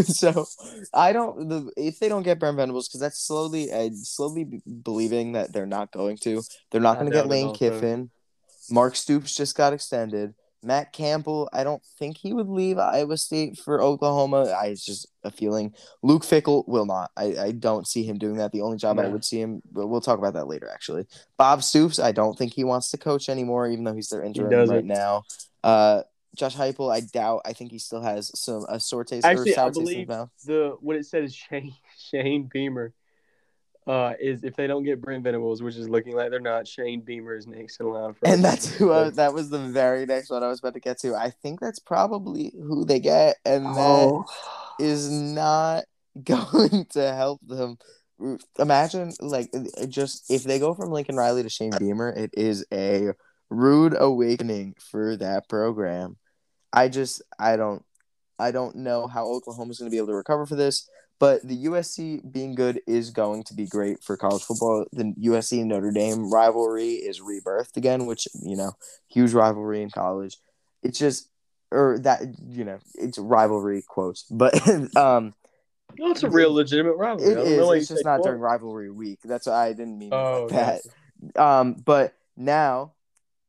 so 0.04 0.46
I 0.94 1.12
don't 1.12 1.50
the 1.50 1.72
if 1.76 1.98
they 2.00 2.08
don't 2.08 2.24
get 2.24 2.40
Brent 2.40 2.58
Venables 2.58 2.88
because 2.88 3.00
that's 3.00 3.20
slowly 3.20 3.74
I 3.74 3.90
slowly 3.96 4.62
believing 4.84 5.32
that 5.32 5.54
they're 5.54 5.66
not 5.66 5.92
going 5.92 6.18
to. 6.18 6.44
They're 6.70 6.82
not 6.82 7.00
going 7.00 7.10
to 7.10 7.16
get 7.16 7.28
Lane. 7.28 7.56
Kiffin. 7.56 8.12
Mark 8.70 8.96
Stoops 8.96 9.36
just 9.36 9.58
got 9.58 9.74
extended. 9.74 10.36
Matt 10.64 10.94
Campbell, 10.94 11.50
I 11.54 11.64
don't 11.64 11.84
think 12.00 12.18
he 12.18 12.34
would 12.34 12.50
leave 12.50 12.80
Iowa 12.80 13.18
State 13.18 13.58
for 13.58 13.82
Oklahoma. 13.82 14.46
I 14.46 14.68
it's 14.68 14.86
just 14.86 15.08
a 15.24 15.32
feeling. 15.32 15.74
Luke 16.02 16.24
Fickell 16.24 16.68
will 16.68 16.86
not. 16.86 17.12
I, 17.16 17.36
I 17.38 17.52
don't 17.52 17.88
see 17.88 18.04
him 18.04 18.18
doing 18.18 18.38
that. 18.38 18.52
The 18.52 18.62
only 18.62 18.78
job 18.78 18.98
I 19.00 19.08
would 19.08 19.24
see 19.24 19.40
him. 19.40 19.62
We'll 19.72 19.88
we'll 19.88 20.02
talk 20.02 20.18
about 20.18 20.34
that 20.34 20.48
later. 20.48 20.70
Actually, 20.72 21.06
Bob 21.38 21.64
Stoops, 21.64 22.00
I 22.00 22.12
don't 22.12 22.38
think 22.38 22.54
he 22.54 22.64
wants 22.64 22.92
to 22.92 22.98
coach 22.98 23.30
anymore, 23.30 23.68
even 23.68 23.84
though 23.84 23.94
he's 23.94 24.10
their 24.10 24.24
interim 24.24 24.70
right 24.70 24.86
now. 24.86 25.24
Uh, 25.64 26.02
Josh 26.36 26.56
Heupel, 26.56 26.92
I 26.92 27.00
doubt. 27.00 27.42
I 27.46 27.54
think 27.54 27.72
he 27.72 27.80
still 27.80 28.02
has 28.02 28.32
some 28.40 28.66
a 28.70 28.74
taste 28.78 29.26
Actually, 29.26 29.32
I 29.32 29.36
taste 29.36 29.58
in 29.58 29.66
his 29.66 29.78
believe 29.78 30.08
the 30.46 30.78
what 30.82 30.96
it 30.96 31.06
said 31.06 31.24
is 31.24 31.34
Shane 31.34 31.74
Shane 31.98 32.50
Beamer. 32.52 32.94
Uh, 33.88 34.14
is 34.20 34.44
if 34.44 34.56
they 34.56 34.66
don't 34.66 34.84
get 34.84 35.00
Brent 35.00 35.24
Venables, 35.24 35.62
which 35.62 35.76
is 35.76 35.88
looking 35.88 36.16
like 36.16 36.32
they're 36.32 36.40
not, 36.40 36.68
Shane 36.68 37.02
Beamer 37.02 37.36
is 37.36 37.46
next 37.46 37.80
in 37.80 37.86
line 37.88 38.14
for. 38.16 38.28
And 38.28 38.44
that's 38.44 38.74
who 38.74 38.92
I, 38.92 39.12
that 39.12 39.34
was 39.34 39.52
the 39.52 39.60
very 39.60 40.08
next 40.08 40.32
one 40.32 40.42
I 40.42 40.48
was 40.48 40.58
about 40.58 40.74
to 40.74 40.80
get 40.80 41.00
to. 41.02 41.14
I 41.16 41.30
think 41.30 41.60
that's 41.60 41.78
probably 41.78 42.52
who 42.58 42.84
they 42.84 43.00
get, 43.00 43.38
and 43.46 43.66
that 43.66 44.10
Oh, 44.10 44.26
is 44.80 45.12
not 45.12 45.84
going 46.24 46.88
to 46.92 47.14
help 47.14 47.42
them. 47.46 47.78
Imagine, 48.58 49.14
like, 49.20 49.52
just 49.90 50.32
if 50.32 50.44
they 50.44 50.58
go 50.58 50.74
from 50.74 50.90
Lincoln 50.90 51.18
Riley 51.18 51.44
to 51.44 51.50
Shane 51.50 51.74
Beamer, 51.78 52.10
it 52.10 52.32
is 52.36 52.66
a 52.74 53.12
rude 53.52 53.96
awakening 54.00 54.76
for 54.80 55.16
that 55.18 55.48
program. 55.48 56.18
I 56.74 56.88
just, 56.90 57.22
I 57.38 57.56
don't, 57.56 57.84
I 58.40 58.52
don't 58.52 58.78
know 58.78 59.06
how 59.08 59.28
Oklahoma's 59.28 59.78
going 59.80 59.92
to 59.92 59.94
be 59.94 59.98
able 59.98 60.08
to 60.08 60.16
recover 60.16 60.46
for 60.46 60.56
this. 60.56 60.90
But 61.20 61.48
the 61.48 61.66
USC 61.68 62.30
being 62.32 62.56
good 62.56 62.82
is 62.88 63.10
going 63.10 63.44
to 63.46 63.54
be 63.54 63.66
great 63.66 64.04
for 64.04 64.18
college 64.18 64.44
football. 64.44 64.86
The 64.92 65.14
USC 65.24 65.64
Notre 65.64 65.92
Dame 65.92 66.30
rivalry 66.32 66.92
is 66.94 67.22
rebirthed 67.22 67.78
again, 67.78 68.06
which 68.06 68.28
you 68.42 68.58
know, 68.58 68.74
huge 69.08 69.32
rivalry 69.34 69.82
in 69.82 69.90
college. 69.90 70.38
It's 70.84 71.00
just, 71.00 71.30
or 71.72 71.98
that 72.00 72.22
you 72.50 72.66
know, 72.66 72.80
it's 72.96 73.18
rivalry 73.18 73.82
quotes, 73.88 74.24
but 74.24 74.56
um. 74.98 75.34
no, 75.98 76.12
it's 76.12 76.24
a 76.24 76.30
real 76.30 76.54
legitimate 76.54 76.96
rivalry. 76.98 77.32
It 77.32 77.38
is. 77.38 77.66
why 77.66 77.76
It's 77.78 77.88
just 77.88 78.04
not 78.04 78.18
quote. 78.18 78.26
during 78.26 78.42
rivalry 78.42 78.92
week. 78.92 79.20
That's 79.24 79.48
why 79.48 79.68
I 79.68 79.74
didn't 79.74 79.98
mean 79.98 80.10
Oh, 80.12 80.50
that. 80.50 80.82
gotcha. 81.34 81.42
Um, 81.42 81.74
but 81.86 82.14
now 82.36 82.92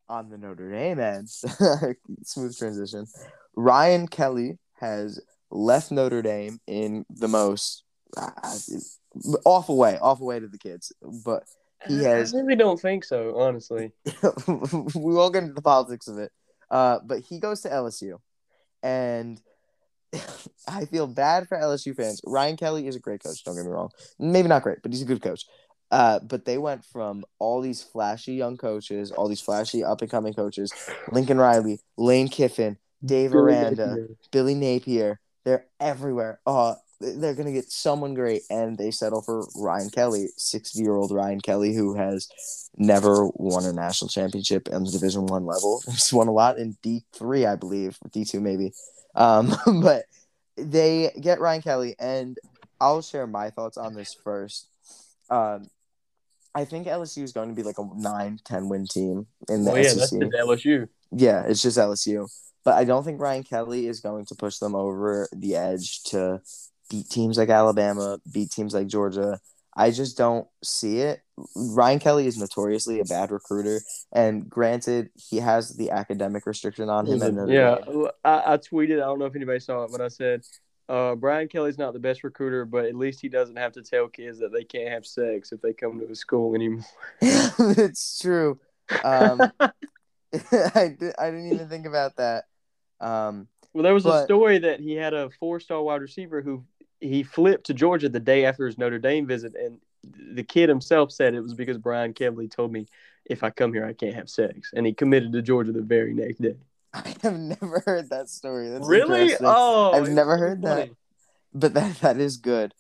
on 0.09 0.31
the 0.31 0.39
Notre 0.39 0.71
Dame 0.71 1.01
end, 1.01 1.29
smooth 2.23 2.57
transition. 2.57 3.07
Ryan 3.57 4.07
Kelly 4.07 4.59
has 4.79 5.21
left 5.57 5.91
Notre 5.91 6.23
Dame 6.23 6.61
in 6.67 7.05
the 7.11 7.29
most 7.29 7.83
uh, 8.17 8.31
awful 9.45 9.77
way, 9.77 9.99
awful 10.01 10.27
way 10.27 10.39
to 10.39 10.49
the 10.49 10.59
kids. 10.59 10.93
But 11.25 11.45
he 11.87 12.03
has 12.05 12.35
I 12.35 12.39
really 12.39 12.57
don't 12.57 12.81
think 12.81 13.05
so, 13.05 13.39
honestly. 13.39 13.93
we 14.47 15.15
won't 15.15 15.35
get 15.35 15.43
into 15.43 15.55
the 15.55 15.63
politics 15.63 16.09
of 16.09 16.19
it. 16.19 16.33
Uh, 16.71 16.99
but 17.05 17.21
he 17.21 17.39
goes 17.39 17.61
to 17.63 17.69
LSU, 17.69 18.19
and 18.83 19.41
I 20.69 20.85
feel 20.87 21.07
bad 21.07 21.49
for 21.49 21.57
LSU 21.57 21.95
fans. 21.95 22.21
Ryan 22.27 22.57
Kelly 22.57 22.87
is 22.87 22.97
a 22.97 23.01
great 23.01 23.23
coach. 23.23 23.45
Don't 23.45 23.57
get 23.57 23.65
me 23.65 23.71
wrong. 23.71 23.91
Maybe 24.19 24.49
not 24.49 24.63
great, 24.63 24.79
but 24.83 24.93
he's 24.93 25.03
a 25.03 25.07
good 25.07 25.23
coach. 25.23 25.45
Uh, 25.93 26.19
but 26.19 26.45
they 26.45 26.59
went 26.59 26.85
from 26.85 27.25
all 27.39 27.61
these 27.61 27.83
flashy 27.83 28.35
young 28.35 28.57
coaches, 28.57 29.13
all 29.13 29.29
these 29.29 29.41
flashy 29.41 29.85
up 29.85 30.01
and 30.01 30.11
coming 30.11 30.35
coaches, 30.35 30.73
Lincoln 31.13 31.39
Riley, 31.39 31.79
Lane 31.97 32.29
Kiffin, 32.29 32.77
Dave 33.05 33.35
Aranda, 33.35 34.09
Billy 34.33 34.55
Napier. 34.55 35.21
They're 35.47 35.65
everywhere. 35.79 36.41
Oh, 36.45 36.75
they're 37.01 37.37
gonna 37.37 37.53
get 37.53 37.71
someone 37.71 38.15
great, 38.15 38.43
and 38.51 38.77
they 38.77 38.91
settle 38.91 39.23
for 39.23 39.47
Ryan 39.55 39.91
Kelly, 39.91 40.27
sixty-year-old 40.37 41.13
Ryan 41.13 41.41
Kelly, 41.41 41.73
who 41.73 41.95
has 41.95 42.29
never 42.77 43.29
won 43.35 43.65
a 43.65 43.73
national 43.73 44.09
championship 44.09 44.69
on 44.73 44.83
the 44.83 44.91
Division 44.91 45.27
One 45.27 45.47
level. 45.47 45.83
He's 45.89 46.13
won 46.13 46.27
a 46.27 46.33
lot 46.33 46.59
in 46.59 46.77
D 46.83 47.05
three, 47.13 47.47
I 47.47 47.55
believe, 47.55 47.97
D 48.13 48.25
two 48.25 48.41
maybe. 48.41 48.73
Um, 49.15 49.55
but 49.83 50.07
they 50.57 51.13
get 51.21 51.41
Ryan 51.41 51.63
Kelly, 51.63 51.95
and 51.99 52.37
I'll 52.81 53.01
share 53.03 53.29
my 53.29 53.51
thoughts 53.51 53.77
on 53.79 53.95
this 53.95 54.13
first. 54.13 54.67
Um, 55.31 55.71
I 56.57 56.65
think 56.65 56.89
LSU 56.89 57.23
is 57.23 57.33
going 57.33 57.51
to 57.51 57.55
be 57.55 57.63
like 57.63 57.79
a 57.79 57.85
9 57.95 58.41
10 58.43 58.69
win 58.69 58.87
team 58.87 59.27
in 59.49 59.65
the 59.65 59.73
Well, 59.73 59.83
yeah, 59.83 59.91
SEC. 59.91 59.99
that's 59.99 60.11
the 60.11 60.19
LSU. 60.19 60.89
Yeah, 61.13 61.45
it's 61.47 61.63
just 61.63 61.77
LSU. 61.77 62.29
But 62.67 62.75
I 62.75 62.83
don't 62.83 63.05
think 63.05 63.21
Ryan 63.21 63.45
Kelly 63.45 63.87
is 63.87 64.01
going 64.01 64.25
to 64.25 64.35
push 64.35 64.59
them 64.59 64.75
over 64.75 65.29
the 65.33 65.55
edge 65.55 66.03
to 66.07 66.43
beat 66.91 67.09
teams 67.09 67.39
like 67.39 67.49
Alabama, 67.49 68.19
beat 68.33 68.51
teams 68.51 68.75
like 68.75 68.89
Georgia. 68.89 69.39
I 69.77 69.93
just 69.93 70.19
don't 70.19 70.49
see 70.65 70.99
it. 70.99 71.23
Ryan 71.55 72.01
Kelly 72.01 72.27
is 72.27 72.37
notoriously 72.39 72.99
a 72.99 73.05
bad 73.05 73.31
recruiter, 73.31 73.83
and 74.13 74.51
granted, 74.51 75.11
he 75.15 75.37
has 75.37 75.77
the 75.77 75.93
academic 75.93 76.45
restriction 76.45 76.89
on 76.89 77.07
him. 77.07 77.49
yeah, 77.49 77.77
I, 78.25 78.55
I 78.55 78.57
tweeted. 78.57 78.97
I 78.97 79.07
don't 79.07 79.21
know 79.21 79.27
if 79.27 79.37
anybody 79.37 79.61
saw 79.61 79.85
it, 79.85 79.93
but 79.93 80.01
I 80.01 80.09
said 80.09 80.43
uh, 80.89 81.15
Brian 81.15 81.47
Kelly's 81.47 81.79
not 81.79 81.93
the 81.93 82.01
best 82.01 82.25
recruiter, 82.25 82.65
but 82.65 82.85
at 82.87 82.97
least 82.97 83.21
he 83.21 83.29
doesn't 83.29 83.57
have 83.57 83.75
to 83.75 83.83
tell 83.83 84.09
kids 84.09 84.41
that 84.41 84.53
they 84.53 84.65
can't 84.65 84.89
have 84.89 85.07
sex 85.07 85.53
if 85.53 85.61
they 85.61 85.73
come 85.73 86.01
to 86.01 86.07
his 86.09 86.19
school 86.19 86.57
anymore. 86.57 86.85
it's 87.21 88.19
true. 88.19 88.59
Um, 89.05 89.53
I, 89.61 90.97
I 91.17 91.31
didn't 91.31 91.53
even 91.53 91.69
think 91.69 91.87
about 91.87 92.17
that. 92.17 92.47
Um, 93.01 93.49
Well, 93.73 93.83
there 93.83 93.95
was 93.95 94.07
a 94.07 94.25
story 94.25 94.59
that 94.59 94.81
he 94.81 94.95
had 94.95 95.15
a 95.15 95.31
four-star 95.39 95.83
wide 95.83 96.01
receiver 96.01 96.41
who 96.43 96.65
he 97.01 97.23
flipped 97.23 97.67
to 97.67 97.75
Georgia 97.75 98.09
the 98.09 98.21
day 98.21 98.45
after 98.47 98.67
his 98.67 98.79
Notre 98.79 98.99
Dame 98.99 99.27
visit, 99.27 99.55
and 99.55 99.79
the 100.35 100.43
kid 100.45 100.69
himself 100.69 101.13
said 101.13 101.35
it 101.35 101.41
was 101.41 101.55
because 101.55 101.79
Brian 101.79 102.15
Kelly 102.15 102.49
told 102.49 102.73
me 102.73 102.87
if 103.27 103.43
I 103.43 103.51
come 103.51 103.73
here 103.73 103.85
I 103.85 103.93
can't 103.93 104.15
have 104.15 104.31
sex, 104.31 104.71
and 104.75 104.87
he 104.87 104.93
committed 104.93 105.33
to 105.33 105.43
Georgia 105.43 105.73
the 105.73 105.83
very 105.83 106.15
next 106.15 106.41
day. 106.41 106.57
I 106.95 107.15
have 107.23 107.39
never 107.39 107.83
heard 107.85 108.09
that 108.11 108.31
story. 108.31 108.71
That's 108.71 108.87
interesting. 109.27 109.47
Oh, 109.51 109.93
I've 109.93 110.09
never 110.09 110.39
heard 110.39 110.63
that. 110.63 110.91
but 111.53 111.75
that 111.75 111.97
that 112.01 112.19
is 112.19 112.37
good. 112.39 112.73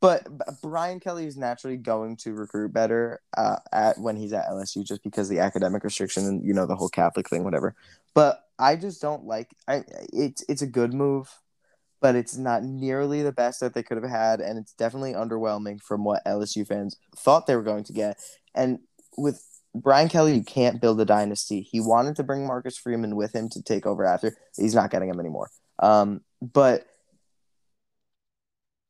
But 0.00 0.24
B- 0.36 0.44
Brian 0.62 1.00
Kelly 1.00 1.26
is 1.26 1.36
naturally 1.38 1.78
going 1.78 2.16
to 2.18 2.34
recruit 2.34 2.72
better 2.74 3.20
uh, 3.36 3.56
at 3.72 3.98
when 3.98 4.16
he's 4.16 4.34
at 4.34 4.46
LSU, 4.50 4.84
just 4.84 5.02
because 5.02 5.30
the 5.30 5.38
academic 5.38 5.82
restriction 5.82 6.26
and 6.26 6.44
you 6.44 6.52
know 6.52 6.66
the 6.66 6.76
whole 6.76 6.90
Catholic 6.90 7.28
thing, 7.28 7.42
whatever. 7.42 7.74
But 8.12 8.43
I 8.58 8.76
just 8.76 9.00
don't 9.02 9.24
like. 9.24 9.54
I 9.68 9.84
it's 10.12 10.44
it's 10.48 10.62
a 10.62 10.66
good 10.66 10.94
move, 10.94 11.28
but 12.00 12.14
it's 12.14 12.36
not 12.36 12.62
nearly 12.62 13.22
the 13.22 13.32
best 13.32 13.60
that 13.60 13.74
they 13.74 13.82
could 13.82 13.96
have 13.96 14.10
had, 14.10 14.40
and 14.40 14.58
it's 14.58 14.72
definitely 14.72 15.12
underwhelming 15.12 15.80
from 15.82 16.04
what 16.04 16.24
LSU 16.24 16.66
fans 16.66 16.96
thought 17.16 17.46
they 17.46 17.56
were 17.56 17.62
going 17.62 17.84
to 17.84 17.92
get. 17.92 18.18
And 18.54 18.80
with 19.16 19.44
Brian 19.74 20.08
Kelly, 20.08 20.34
you 20.36 20.44
can't 20.44 20.80
build 20.80 21.00
a 21.00 21.04
dynasty. 21.04 21.62
He 21.62 21.80
wanted 21.80 22.16
to 22.16 22.22
bring 22.22 22.46
Marcus 22.46 22.76
Freeman 22.76 23.16
with 23.16 23.34
him 23.34 23.48
to 23.50 23.62
take 23.62 23.86
over 23.86 24.04
after. 24.04 24.36
He's 24.56 24.74
not 24.74 24.90
getting 24.90 25.08
him 25.08 25.18
anymore. 25.18 25.50
Um, 25.80 26.20
but 26.40 26.86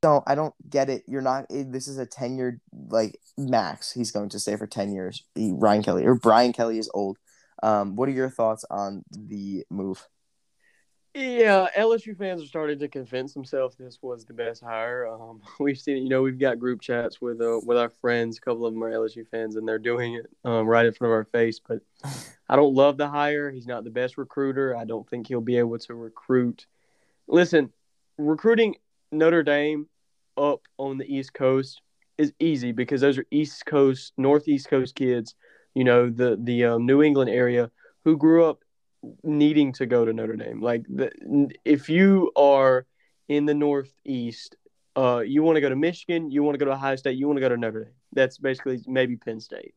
don't 0.02 0.22
I 0.26 0.34
don't 0.34 0.54
get 0.68 0.90
it. 0.90 1.04
You're 1.06 1.22
not. 1.22 1.46
This 1.48 1.88
is 1.88 1.96
a 1.96 2.04
ten 2.04 2.36
year 2.36 2.60
like 2.88 3.18
max. 3.38 3.90
He's 3.90 4.10
going 4.10 4.28
to 4.30 4.38
stay 4.38 4.56
for 4.56 4.66
ten 4.66 4.92
years. 4.92 5.24
He, 5.34 5.52
Ryan 5.54 5.82
Kelly 5.82 6.04
or 6.04 6.14
Brian 6.14 6.52
Kelly 6.52 6.78
is 6.78 6.90
old. 6.92 7.16
Um, 7.62 7.96
what 7.96 8.08
are 8.08 8.12
your 8.12 8.30
thoughts 8.30 8.64
on 8.70 9.04
the 9.10 9.64
move? 9.70 10.06
Yeah, 11.16 11.68
LSU 11.78 12.18
fans 12.18 12.42
are 12.42 12.46
starting 12.46 12.80
to 12.80 12.88
convince 12.88 13.34
themselves 13.34 13.76
this 13.76 14.00
was 14.02 14.24
the 14.24 14.32
best 14.32 14.64
hire. 14.64 15.06
Um, 15.06 15.40
we've 15.60 15.78
seen 15.78 15.98
it. 15.98 16.00
You 16.00 16.08
know, 16.08 16.22
we've 16.22 16.38
got 16.38 16.58
group 16.58 16.80
chats 16.80 17.20
with 17.20 17.40
uh, 17.40 17.60
with 17.64 17.78
our 17.78 17.88
friends. 17.88 18.38
A 18.38 18.40
couple 18.40 18.66
of 18.66 18.74
them 18.74 18.82
are 18.82 18.90
LSU 18.90 19.26
fans, 19.28 19.54
and 19.54 19.66
they're 19.66 19.78
doing 19.78 20.14
it 20.14 20.26
um, 20.44 20.66
right 20.66 20.84
in 20.84 20.92
front 20.92 21.12
of 21.12 21.14
our 21.14 21.24
face. 21.24 21.60
But 21.60 21.82
I 22.48 22.56
don't 22.56 22.74
love 22.74 22.96
the 22.96 23.08
hire. 23.08 23.50
He's 23.50 23.66
not 23.66 23.84
the 23.84 23.90
best 23.90 24.18
recruiter. 24.18 24.76
I 24.76 24.84
don't 24.84 25.08
think 25.08 25.28
he'll 25.28 25.40
be 25.40 25.58
able 25.58 25.78
to 25.78 25.94
recruit. 25.94 26.66
Listen, 27.28 27.72
recruiting 28.18 28.74
Notre 29.12 29.44
Dame 29.44 29.86
up 30.36 30.62
on 30.78 30.98
the 30.98 31.06
East 31.06 31.32
Coast 31.32 31.80
is 32.18 32.32
easy 32.40 32.72
because 32.72 33.00
those 33.00 33.18
are 33.18 33.26
East 33.30 33.64
Coast, 33.66 34.12
Northeast 34.16 34.68
Coast 34.68 34.96
kids. 34.96 35.36
You 35.74 35.84
know, 35.84 36.10
the 36.10 36.38
the 36.40 36.64
um, 36.64 36.86
New 36.86 37.02
England 37.02 37.30
area 37.30 37.70
who 38.04 38.16
grew 38.16 38.44
up 38.44 38.64
needing 39.22 39.72
to 39.74 39.86
go 39.86 40.04
to 40.04 40.12
Notre 40.12 40.36
Dame. 40.36 40.60
Like 40.60 40.84
the, 40.88 41.10
if 41.64 41.88
you 41.88 42.32
are 42.36 42.86
in 43.28 43.46
the 43.46 43.54
Northeast, 43.54 44.56
uh, 44.96 45.22
you 45.26 45.42
want 45.42 45.56
to 45.56 45.60
go 45.60 45.68
to 45.68 45.76
Michigan, 45.76 46.30
you 46.30 46.42
want 46.42 46.54
to 46.54 46.58
go 46.58 46.66
to 46.66 46.72
Ohio 46.72 46.96
State, 46.96 47.16
you 47.16 47.26
want 47.26 47.36
to 47.36 47.40
go 47.40 47.48
to 47.48 47.56
Notre 47.56 47.84
Dame. 47.84 47.92
That's 48.12 48.38
basically 48.38 48.80
maybe 48.86 49.16
Penn 49.16 49.40
State. 49.40 49.74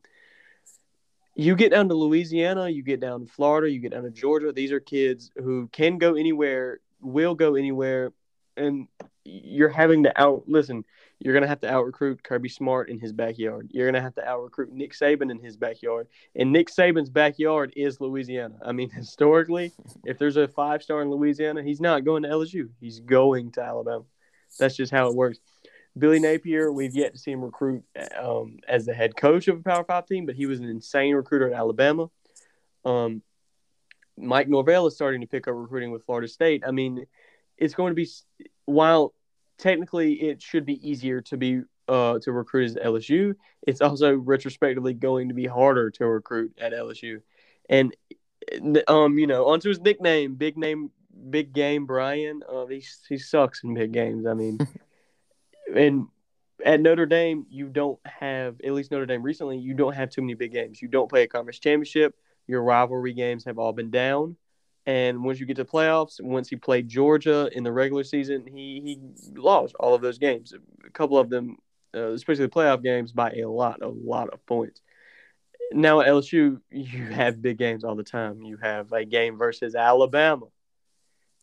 You 1.34 1.54
get 1.54 1.70
down 1.70 1.88
to 1.88 1.94
Louisiana, 1.94 2.68
you 2.68 2.82
get 2.82 3.00
down 3.00 3.26
to 3.26 3.32
Florida, 3.32 3.70
you 3.70 3.78
get 3.78 3.92
down 3.92 4.02
to 4.02 4.10
Georgia. 4.10 4.52
These 4.52 4.72
are 4.72 4.80
kids 4.80 5.30
who 5.36 5.68
can 5.68 5.98
go 5.98 6.14
anywhere, 6.14 6.80
will 7.00 7.34
go 7.34 7.54
anywhere, 7.54 8.12
and 8.56 8.88
you're 9.24 9.68
having 9.68 10.04
to 10.04 10.20
out 10.20 10.44
listen. 10.48 10.84
You're 11.20 11.34
gonna 11.34 11.48
have 11.48 11.60
to 11.60 11.72
out 11.72 11.84
recruit 11.84 12.22
Kirby 12.22 12.48
Smart 12.48 12.88
in 12.88 12.98
his 12.98 13.12
backyard. 13.12 13.68
You're 13.72 13.86
gonna 13.86 14.00
have 14.00 14.14
to 14.16 14.28
out 14.28 14.42
recruit 14.42 14.72
Nick 14.72 14.92
Saban 14.92 15.30
in 15.30 15.40
his 15.40 15.56
backyard. 15.56 16.06
And 16.36 16.52
Nick 16.52 16.68
Saban's 16.68 17.10
backyard 17.10 17.72
is 17.76 18.00
Louisiana. 18.00 18.54
I 18.64 18.72
mean, 18.72 18.90
historically, 18.94 19.72
if 20.04 20.18
there's 20.18 20.36
a 20.36 20.48
five 20.48 20.82
star 20.82 21.02
in 21.02 21.10
Louisiana, 21.10 21.62
he's 21.62 21.80
not 21.80 22.04
going 22.04 22.22
to 22.22 22.28
LSU. 22.28 22.68
He's 22.80 23.00
going 23.00 23.50
to 23.52 23.62
Alabama. 23.62 24.04
That's 24.58 24.76
just 24.76 24.92
how 24.92 25.08
it 25.08 25.14
works. 25.14 25.40
Billy 25.98 26.20
Napier, 26.20 26.70
we've 26.70 26.94
yet 26.94 27.14
to 27.14 27.18
see 27.18 27.32
him 27.32 27.42
recruit 27.42 27.82
um, 28.16 28.58
as 28.68 28.86
the 28.86 28.94
head 28.94 29.16
coach 29.16 29.48
of 29.48 29.58
a 29.58 29.62
Power 29.62 29.84
Five 29.84 30.06
team, 30.06 30.26
but 30.26 30.36
he 30.36 30.46
was 30.46 30.60
an 30.60 30.66
insane 30.66 31.14
recruiter 31.14 31.48
at 31.48 31.58
Alabama. 31.58 32.08
Um, 32.84 33.22
Mike 34.16 34.48
Norvell 34.48 34.86
is 34.86 34.94
starting 34.94 35.20
to 35.20 35.26
pick 35.26 35.48
up 35.48 35.54
recruiting 35.56 35.90
with 35.90 36.04
Florida 36.04 36.28
State. 36.28 36.62
I 36.66 36.70
mean, 36.70 37.06
it's 37.56 37.74
going 37.74 37.90
to 37.90 37.94
be 37.94 38.08
while 38.64 39.14
technically 39.58 40.14
it 40.14 40.40
should 40.40 40.64
be 40.64 40.88
easier 40.88 41.20
to 41.22 41.36
be 41.36 41.62
uh, 41.88 42.18
to 42.20 42.32
recruit 42.32 42.64
as 42.66 42.76
LSU. 42.76 43.34
It's 43.66 43.80
also 43.80 44.14
retrospectively 44.14 44.94
going 44.94 45.28
to 45.28 45.34
be 45.34 45.46
harder 45.46 45.90
to 45.92 46.06
recruit 46.06 46.52
at 46.58 46.72
LSU, 46.72 47.20
and 47.68 47.94
um, 48.86 49.18
you 49.18 49.26
know, 49.26 49.46
onto 49.46 49.68
his 49.68 49.80
nickname, 49.80 50.34
big 50.34 50.56
name, 50.56 50.90
big 51.30 51.52
game 51.52 51.86
Brian. 51.86 52.42
Uh, 52.50 52.66
he 52.66 52.84
he 53.08 53.18
sucks 53.18 53.64
in 53.64 53.74
big 53.74 53.92
games. 53.92 54.26
I 54.26 54.34
mean, 54.34 54.58
and 55.74 56.06
at 56.64 56.80
Notre 56.80 57.06
Dame, 57.06 57.46
you 57.50 57.68
don't 57.68 57.98
have 58.04 58.60
at 58.62 58.72
least 58.72 58.90
Notre 58.90 59.06
Dame 59.06 59.22
recently. 59.22 59.58
You 59.58 59.74
don't 59.74 59.94
have 59.94 60.10
too 60.10 60.22
many 60.22 60.34
big 60.34 60.52
games. 60.52 60.80
You 60.82 60.88
don't 60.88 61.08
play 61.08 61.22
a 61.22 61.28
conference 61.28 61.58
championship. 61.58 62.14
Your 62.46 62.62
rivalry 62.62 63.12
games 63.12 63.44
have 63.44 63.58
all 63.58 63.72
been 63.72 63.90
down. 63.90 64.36
And 64.88 65.22
once 65.22 65.38
you 65.38 65.44
get 65.44 65.58
to 65.58 65.66
playoffs, 65.66 66.18
once 66.18 66.48
he 66.48 66.56
played 66.56 66.88
Georgia 66.88 67.50
in 67.52 67.62
the 67.62 67.70
regular 67.70 68.04
season, 68.04 68.46
he 68.46 68.80
he 68.82 69.38
lost 69.38 69.74
all 69.78 69.92
of 69.94 70.00
those 70.00 70.16
games. 70.16 70.54
A 70.86 70.90
couple 70.90 71.18
of 71.18 71.28
them, 71.28 71.58
uh, 71.94 72.12
especially 72.12 72.46
the 72.46 72.50
playoff 72.50 72.82
games, 72.82 73.12
by 73.12 73.32
a 73.32 73.44
lot, 73.44 73.82
a 73.82 73.88
lot 73.88 74.30
of 74.30 74.44
points. 74.46 74.80
Now 75.72 76.00
at 76.00 76.08
LSU, 76.08 76.62
you 76.70 77.04
have 77.04 77.42
big 77.42 77.58
games 77.58 77.84
all 77.84 77.96
the 77.96 78.02
time. 78.02 78.40
You 78.40 78.56
have 78.62 78.90
a 78.92 79.04
game 79.04 79.36
versus 79.36 79.74
Alabama. 79.74 80.46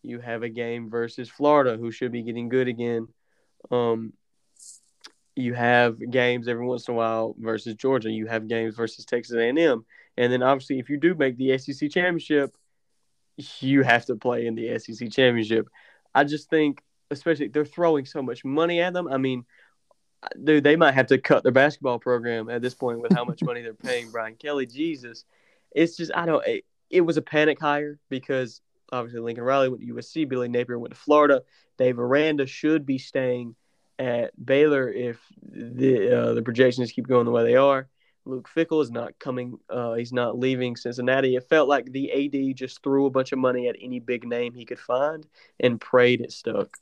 You 0.02 0.20
have 0.22 0.42
a 0.42 0.50
game 0.50 0.90
versus 0.90 1.30
Florida, 1.30 1.78
who 1.78 1.92
should 1.92 2.12
be 2.12 2.24
getting 2.24 2.50
good 2.50 2.68
again. 2.68 3.10
Um, 3.70 4.14
you 5.36 5.54
have 5.54 6.00
games 6.10 6.48
every 6.48 6.66
once 6.66 6.88
in 6.88 6.96
a 6.96 6.98
while 6.98 7.36
versus 7.38 7.76
Georgia. 7.76 8.10
You 8.10 8.26
have 8.26 8.48
games 8.48 8.74
versus 8.74 9.06
Texas 9.06 9.36
A&M, 9.36 9.86
and 10.18 10.34
then 10.34 10.42
obviously, 10.42 10.80
if 10.80 10.90
you 10.90 10.98
do 10.98 11.14
make 11.14 11.38
the 11.38 11.56
SEC 11.60 11.92
championship, 11.92 12.56
you 13.60 13.84
have 13.84 14.06
to 14.06 14.16
play 14.16 14.46
in 14.46 14.56
the 14.56 14.78
SEC 14.80 15.12
championship. 15.12 15.68
I 16.14 16.24
just 16.24 16.50
think, 16.50 16.82
especially 17.12 17.50
they're 17.50 17.66
throwing 17.66 18.06
so 18.06 18.22
much 18.22 18.46
money 18.46 18.82
at 18.82 18.94
them. 18.94 19.08
I 19.08 19.18
mean, 19.18 19.46
dude, 20.44 20.64
they 20.64 20.76
might 20.76 20.94
have 20.94 21.08
to 21.08 21.18
cut 21.18 21.44
their 21.44 21.52
basketball 21.52 22.00
program 22.00 22.50
at 22.50 22.62
this 22.62 22.74
point 22.74 23.02
with 23.02 23.14
how 23.14 23.26
much 23.26 23.44
money 23.44 23.62
they're 23.62 23.74
paying 23.74 24.12
Brian 24.12 24.36
Kelly. 24.36 24.66
Jesus, 24.66 25.26
it's 25.72 25.98
just 25.98 26.12
I 26.16 26.26
don't. 26.26 26.46
It, 26.48 26.66
it 26.90 27.02
was 27.02 27.18
a 27.18 27.22
panic 27.22 27.60
hire 27.60 28.00
because 28.10 28.62
obviously 28.92 29.20
Lincoln 29.20 29.44
Riley 29.44 29.70
went 29.70 29.82
to 29.82 29.94
USC, 29.94 30.28
Billy 30.28 30.48
Napier 30.48 30.80
went 30.80 30.94
to 30.94 31.00
Florida. 31.00 31.44
Dave 31.78 32.00
Aranda 32.00 32.46
should 32.46 32.86
be 32.86 32.98
staying 32.98 33.56
at 34.00 34.32
Baylor 34.44 34.92
if 34.92 35.20
the 35.42 36.20
uh, 36.20 36.34
the 36.34 36.42
projections 36.42 36.92
keep 36.92 37.08
going 37.08 37.26
the 37.26 37.32
way 37.32 37.44
they 37.44 37.56
are. 37.56 37.88
Luke 38.26 38.50
Fickell 38.54 38.82
is 38.82 38.92
not 38.92 39.18
coming. 39.20 39.60
Uh, 39.70 39.94
he's 39.94 40.14
not 40.14 40.38
leaving 40.38 40.76
Cincinnati. 40.76 41.36
It 41.36 41.48
felt 41.50 41.70
like 41.70 41.92
the 41.92 42.12
AD 42.12 42.56
just 42.56 42.82
threw 42.84 43.06
a 43.06 43.12
bunch 43.12 43.32
of 43.32 43.40
money 43.40 43.68
at 43.68 43.76
any 43.80 44.00
big 44.00 44.28
name 44.28 44.54
he 44.54 44.66
could 44.66 44.80
find 44.80 45.26
and 45.60 45.80
prayed 45.80 46.22
it 46.22 46.32
stuck. 46.32 46.78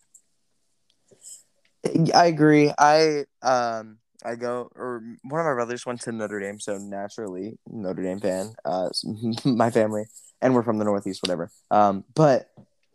I 2.13 2.27
agree. 2.27 2.71
I 2.77 3.25
um 3.41 3.97
I 4.23 4.35
go 4.35 4.71
or 4.75 5.03
one 5.23 5.41
of 5.41 5.45
my 5.45 5.53
brothers 5.53 5.85
went 5.85 6.01
to 6.01 6.11
Notre 6.11 6.39
Dame, 6.39 6.59
so 6.59 6.77
naturally 6.77 7.57
Notre 7.67 8.03
Dame 8.03 8.19
fan. 8.19 8.53
Uh, 8.63 8.89
my 9.45 9.69
family, 9.69 10.05
and 10.41 10.55
we're 10.55 10.63
from 10.63 10.77
the 10.77 10.85
Northeast, 10.85 11.21
whatever. 11.21 11.51
Um, 11.71 12.05
but 12.15 12.49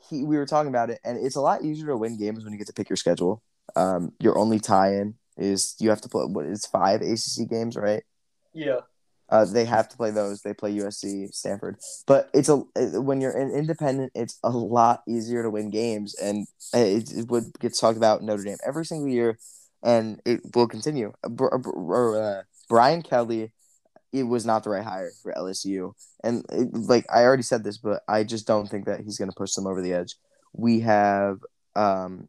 he 0.08 0.24
we 0.24 0.36
were 0.36 0.46
talking 0.46 0.70
about 0.70 0.90
it, 0.90 1.00
and 1.04 1.18
it's 1.24 1.36
a 1.36 1.40
lot 1.40 1.64
easier 1.64 1.88
to 1.88 1.96
win 1.96 2.18
games 2.18 2.44
when 2.44 2.52
you 2.52 2.58
get 2.58 2.68
to 2.68 2.72
pick 2.72 2.88
your 2.88 2.96
schedule. 2.96 3.42
Um, 3.76 4.12
your 4.18 4.38
only 4.38 4.58
tie-in 4.58 5.14
is 5.36 5.76
you 5.78 5.90
have 5.90 6.00
to 6.00 6.08
play 6.08 6.24
what 6.24 6.46
is 6.46 6.64
five 6.64 7.02
ACC 7.02 7.48
games, 7.48 7.76
right? 7.76 8.02
Yeah. 8.52 8.80
Uh, 9.30 9.44
they 9.44 9.66
have 9.66 9.88
to 9.90 9.96
play 9.96 10.10
those. 10.10 10.40
They 10.40 10.54
play 10.54 10.74
USC, 10.74 11.34
Stanford, 11.34 11.76
but 12.06 12.30
it's 12.32 12.48
a 12.48 12.56
when 12.56 13.20
you're 13.20 13.36
an 13.36 13.50
independent, 13.50 14.12
it's 14.14 14.38
a 14.42 14.48
lot 14.48 15.02
easier 15.06 15.42
to 15.42 15.50
win 15.50 15.68
games, 15.70 16.14
and 16.14 16.46
it, 16.72 17.12
it 17.12 17.28
what 17.28 17.44
gets 17.60 17.78
talked 17.78 17.98
about 17.98 18.22
Notre 18.22 18.44
Dame 18.44 18.56
every 18.66 18.86
single 18.86 19.08
year. 19.08 19.38
and 19.82 20.20
it 20.24 20.40
will 20.54 20.66
continue. 20.66 21.12
Uh, 21.24 22.42
Brian 22.68 23.02
Kelly, 23.02 23.52
it 24.12 24.22
was 24.24 24.46
not 24.46 24.64
the 24.64 24.70
right 24.70 24.84
hire 24.84 25.10
for 25.22 25.32
LSU, 25.34 25.92
and 26.24 26.44
it, 26.50 26.72
like 26.74 27.04
I 27.12 27.22
already 27.24 27.42
said 27.42 27.64
this, 27.64 27.76
but 27.78 28.02
I 28.08 28.24
just 28.24 28.46
don't 28.46 28.66
think 28.66 28.86
that 28.86 29.00
he's 29.00 29.18
going 29.18 29.30
to 29.30 29.36
push 29.36 29.54
them 29.54 29.66
over 29.66 29.82
the 29.82 29.92
edge. 29.92 30.16
We 30.54 30.80
have 30.80 31.38
um, 31.76 32.28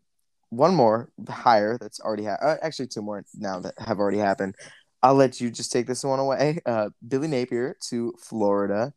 one 0.49 0.75
more 0.75 1.11
hire 1.29 1.77
that's 1.79 1.99
already 1.99 2.25
ha- 2.25 2.37
uh, 2.41 2.57
actually 2.61 2.87
two 2.87 3.01
more 3.01 3.23
now 3.37 3.59
that 3.61 3.75
have 3.77 3.99
already 3.99 4.17
happened. 4.17 4.55
I'll 5.01 5.15
let 5.15 5.39
you 5.39 5.49
just 5.49 5.71
take 5.71 5.87
this 5.87 6.03
one 6.03 6.19
away. 6.19 6.59
Uh, 6.65 6.89
Billy 7.07 7.27
Napier 7.27 7.75
to 7.89 8.13
Florida. 8.19 8.93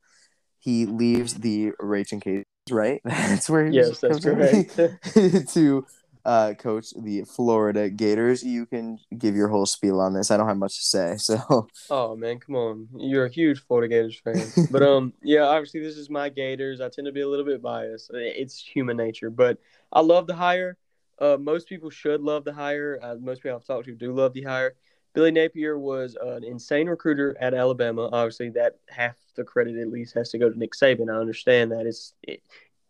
He 0.58 0.84
leaves 0.84 1.34
the 1.34 1.72
Raging 1.78 2.20
Cajuns, 2.20 2.44
right? 2.70 3.00
That's 3.04 3.48
where 3.48 3.66
he 3.66 3.76
Yes, 3.76 3.98
that's 4.00 4.20
correct. 4.20 4.76
to 5.54 5.86
uh, 6.24 6.54
coach 6.58 6.92
the 6.96 7.22
Florida 7.22 7.88
Gators. 7.88 8.42
You 8.42 8.66
can 8.66 8.98
give 9.16 9.34
your 9.34 9.48
whole 9.48 9.66
spiel 9.66 10.00
on 10.00 10.12
this. 10.12 10.30
I 10.30 10.36
don't 10.36 10.48
have 10.48 10.58
much 10.58 10.76
to 10.76 10.84
say, 10.84 11.16
so 11.16 11.68
Oh 11.90 12.16
man, 12.16 12.38
come 12.38 12.56
on! 12.56 12.88
You're 12.96 13.26
a 13.26 13.30
huge 13.30 13.64
Florida 13.66 13.88
Gators 13.88 14.20
fan, 14.20 14.52
but 14.70 14.82
um, 14.82 15.12
yeah, 15.22 15.42
obviously 15.42 15.80
this 15.80 15.96
is 15.96 16.08
my 16.08 16.28
Gators. 16.28 16.80
I 16.80 16.88
tend 16.88 17.06
to 17.06 17.12
be 17.12 17.22
a 17.22 17.28
little 17.28 17.44
bit 17.44 17.60
biased. 17.60 18.10
It's 18.14 18.58
human 18.58 18.96
nature, 18.96 19.30
but 19.30 19.58
I 19.92 20.00
love 20.00 20.26
the 20.26 20.34
hire. 20.34 20.76
Uh, 21.18 21.36
most 21.38 21.68
people 21.68 21.90
should 21.90 22.20
love 22.20 22.44
the 22.44 22.52
hire. 22.52 22.98
Uh, 23.02 23.16
most 23.20 23.42
people 23.42 23.56
I've 23.56 23.64
talked 23.64 23.86
to 23.86 23.94
do 23.94 24.12
love 24.12 24.32
the 24.32 24.42
hire. 24.42 24.74
Billy 25.14 25.30
Napier 25.30 25.78
was 25.78 26.16
an 26.20 26.44
insane 26.44 26.88
recruiter 26.88 27.36
at 27.40 27.54
Alabama. 27.54 28.08
Obviously, 28.12 28.50
that 28.50 28.78
half 28.88 29.14
the 29.36 29.44
credit 29.44 29.76
at 29.76 29.88
least 29.88 30.14
has 30.14 30.30
to 30.30 30.38
go 30.38 30.48
to 30.48 30.58
Nick 30.58 30.72
Saban. 30.72 31.12
I 31.14 31.20
understand 31.20 31.72
that 31.72 31.86
it's 31.86 32.14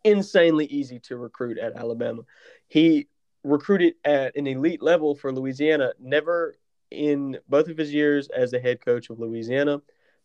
insanely 0.03 0.65
easy 0.65 0.99
to 0.99 1.17
recruit 1.17 1.57
at 1.57 1.75
Alabama. 1.75 2.21
He 2.67 3.07
recruited 3.43 3.95
at 4.05 4.35
an 4.35 4.47
elite 4.47 4.81
level 4.81 5.15
for 5.15 5.33
Louisiana. 5.33 5.93
Never 5.99 6.55
in 6.91 7.37
both 7.49 7.67
of 7.67 7.77
his 7.77 7.93
years 7.93 8.29
as 8.29 8.51
the 8.51 8.59
head 8.59 8.79
coach 8.83 9.09
of 9.09 9.19
Louisiana, 9.19 9.81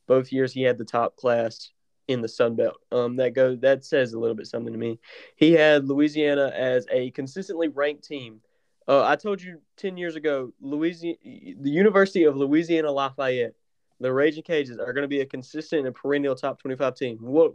both 0.06 0.32
years 0.32 0.52
he 0.52 0.62
had 0.62 0.78
the 0.78 0.84
top 0.84 1.16
class 1.16 1.70
in 2.06 2.22
the 2.22 2.28
Sun 2.28 2.56
Belt. 2.56 2.76
Um, 2.90 3.16
that 3.16 3.34
goes 3.34 3.60
that 3.60 3.84
says 3.84 4.12
a 4.12 4.18
little 4.18 4.36
bit 4.36 4.46
something 4.46 4.72
to 4.72 4.78
me. 4.78 4.98
He 5.36 5.52
had 5.52 5.86
Louisiana 5.86 6.52
as 6.54 6.86
a 6.90 7.10
consistently 7.10 7.68
ranked 7.68 8.04
team. 8.04 8.40
Uh, 8.88 9.04
I 9.04 9.16
told 9.16 9.42
you 9.42 9.60
ten 9.76 9.98
years 9.98 10.16
ago, 10.16 10.52
Louisiana, 10.60 11.18
the 11.22 11.70
University 11.70 12.24
of 12.24 12.36
Louisiana 12.36 12.90
Lafayette, 12.90 13.52
the 14.00 14.10
Raging 14.10 14.42
Cajuns 14.42 14.78
are 14.78 14.94
going 14.94 15.02
to 15.02 15.08
be 15.08 15.20
a 15.20 15.26
consistent 15.26 15.86
and 15.86 15.94
perennial 15.94 16.34
top 16.34 16.58
twenty-five 16.58 16.94
team. 16.94 17.18
What 17.20 17.52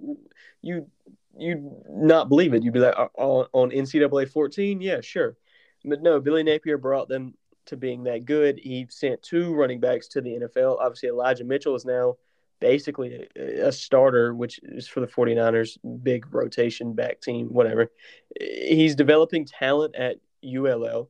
you 0.61 0.87
you 1.35 1.81
not 1.89 2.29
believe 2.29 2.53
it? 2.53 2.61
You'd 2.61 2.73
be 2.73 2.79
like 2.79 2.95
on, 3.15 3.47
on 3.51 3.71
NCAA 3.71 4.29
fourteen, 4.29 4.79
yeah, 4.79 5.01
sure, 5.01 5.35
but 5.83 6.03
no. 6.03 6.19
Billy 6.19 6.43
Napier 6.43 6.77
brought 6.77 7.09
them 7.09 7.33
to 7.65 7.77
being 7.77 8.03
that 8.03 8.25
good. 8.25 8.59
He 8.61 8.85
sent 8.91 9.23
two 9.23 9.55
running 9.55 9.79
backs 9.79 10.07
to 10.09 10.21
the 10.21 10.31
NFL. 10.31 10.77
Obviously, 10.79 11.09
Elijah 11.09 11.45
Mitchell 11.45 11.75
is 11.75 11.85
now 11.85 12.17
basically 12.59 13.27
a, 13.35 13.67
a, 13.67 13.71
starter, 13.71 14.33
which 14.35 14.59
is 14.63 14.87
for 14.87 14.99
the 14.99 15.07
49ers, 15.07 15.77
big 16.03 16.31
rotation 16.33 16.93
back 16.93 17.21
team, 17.21 17.47
whatever. 17.47 17.91
He's 18.39 18.95
developing 18.95 19.45
talent 19.45 19.95
at 19.95 20.17
ULL. 20.45 21.09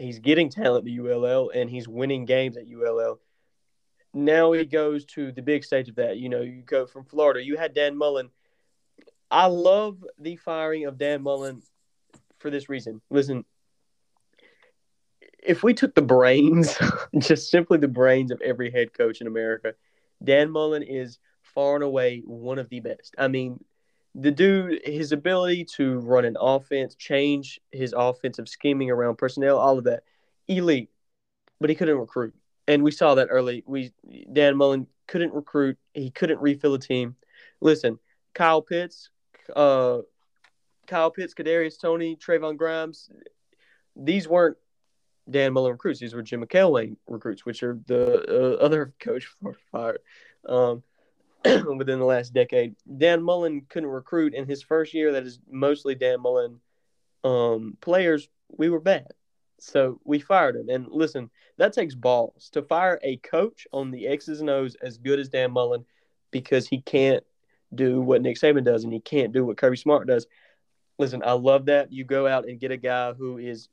He's 0.00 0.18
getting 0.18 0.48
talent 0.48 0.88
at 0.88 0.98
ULL, 0.98 1.50
and 1.50 1.68
he's 1.68 1.88
winning 1.88 2.24
games 2.24 2.56
at 2.56 2.66
ULL. 2.66 3.20
Now 4.12 4.52
he 4.52 4.64
goes 4.64 5.04
to 5.06 5.30
the 5.32 5.42
big 5.42 5.64
stage 5.64 5.88
of 5.88 5.96
that. 5.96 6.18
You 6.18 6.28
know, 6.28 6.40
you 6.40 6.62
go 6.62 6.86
from 6.86 7.04
Florida. 7.04 7.44
You 7.44 7.56
had 7.56 7.74
Dan 7.74 7.96
Mullen. 7.96 8.30
I 9.30 9.46
love 9.46 10.04
the 10.18 10.36
firing 10.36 10.86
of 10.86 10.98
Dan 10.98 11.22
Mullen 11.22 11.62
for 12.38 12.50
this 12.50 12.68
reason. 12.68 13.00
Listen, 13.10 13.44
if 15.42 15.62
we 15.62 15.74
took 15.74 15.94
the 15.94 16.02
brains, 16.02 16.76
just 17.18 17.50
simply 17.50 17.78
the 17.78 17.88
brains 17.88 18.30
of 18.30 18.40
every 18.40 18.70
head 18.70 18.92
coach 18.92 19.20
in 19.20 19.26
America, 19.26 19.74
Dan 20.22 20.50
Mullen 20.50 20.82
is 20.82 21.18
far 21.42 21.76
and 21.76 21.84
away 21.84 22.22
one 22.24 22.58
of 22.58 22.68
the 22.68 22.80
best. 22.80 23.14
I 23.16 23.28
mean, 23.28 23.62
the 24.14 24.30
dude, 24.30 24.80
his 24.84 25.12
ability 25.12 25.64
to 25.76 25.98
run 26.00 26.24
an 26.24 26.36
offense, 26.40 26.94
change 26.94 27.60
his 27.70 27.94
offensive 27.96 28.48
scheming 28.48 28.90
around 28.90 29.16
personnel, 29.16 29.58
all 29.58 29.78
of 29.78 29.84
that, 29.84 30.02
elite. 30.48 30.90
But 31.60 31.70
he 31.70 31.76
couldn't 31.76 31.98
recruit, 31.98 32.34
and 32.66 32.82
we 32.82 32.90
saw 32.90 33.14
that 33.16 33.28
early. 33.30 33.62
We 33.66 33.92
Dan 34.32 34.56
Mullen 34.56 34.86
couldn't 35.06 35.34
recruit. 35.34 35.76
He 35.92 36.10
couldn't 36.10 36.40
refill 36.40 36.74
a 36.74 36.78
team. 36.78 37.16
Listen, 37.60 37.98
Kyle 38.34 38.62
Pitts, 38.62 39.10
uh, 39.54 39.98
Kyle 40.86 41.10
Pitts, 41.10 41.34
Kadarius 41.34 41.78
Toney, 41.78 42.16
Trevon 42.16 42.56
Grimes. 42.56 43.10
These 43.94 44.26
weren't 44.26 44.56
Dan 45.28 45.52
Mullen 45.52 45.72
recruits. 45.72 46.00
These 46.00 46.14
were 46.14 46.22
Jim 46.22 46.42
McElwain 46.42 46.96
recruits, 47.06 47.44
which 47.44 47.62
are 47.62 47.78
the 47.86 48.24
uh, 48.28 48.64
other 48.64 48.94
coach 49.00 49.26
for 49.40 49.54
fired 49.70 50.00
um, 50.48 50.82
within 51.76 51.98
the 51.98 52.04
last 52.04 52.32
decade. 52.34 52.74
Dan 52.98 53.22
Mullen 53.22 53.62
couldn't 53.68 53.88
recruit 53.88 54.34
in 54.34 54.46
his 54.46 54.62
first 54.62 54.94
year. 54.94 55.12
That 55.12 55.24
is 55.24 55.38
mostly 55.50 55.94
Dan 55.94 56.20
Mullen 56.20 56.60
um, 57.24 57.76
players. 57.80 58.28
We 58.48 58.68
were 58.68 58.80
bad, 58.80 59.12
so 59.58 60.00
we 60.04 60.18
fired 60.18 60.56
him. 60.56 60.68
And 60.68 60.86
listen, 60.90 61.30
that 61.56 61.72
takes 61.72 61.94
balls 61.94 62.50
to 62.52 62.62
fire 62.62 62.98
a 63.02 63.16
coach 63.18 63.66
on 63.72 63.90
the 63.90 64.06
X's 64.08 64.40
and 64.40 64.50
O's 64.50 64.74
as 64.76 64.98
good 64.98 65.18
as 65.18 65.28
Dan 65.28 65.52
Mullen 65.52 65.84
because 66.30 66.68
he 66.68 66.80
can't 66.80 67.24
do 67.74 68.00
what 68.00 68.22
Nick 68.22 68.36
Saban 68.36 68.64
does 68.64 68.84
and 68.84 68.92
he 68.92 69.00
can't 69.00 69.32
do 69.32 69.44
what 69.44 69.56
Kirby 69.56 69.76
Smart 69.76 70.06
does. 70.06 70.26
Listen, 70.98 71.22
I 71.24 71.32
love 71.32 71.66
that 71.66 71.92
you 71.92 72.04
go 72.04 72.26
out 72.26 72.48
and 72.48 72.60
get 72.60 72.72
a 72.72 72.76
guy 72.76 73.12
who 73.12 73.38
is 73.38 73.68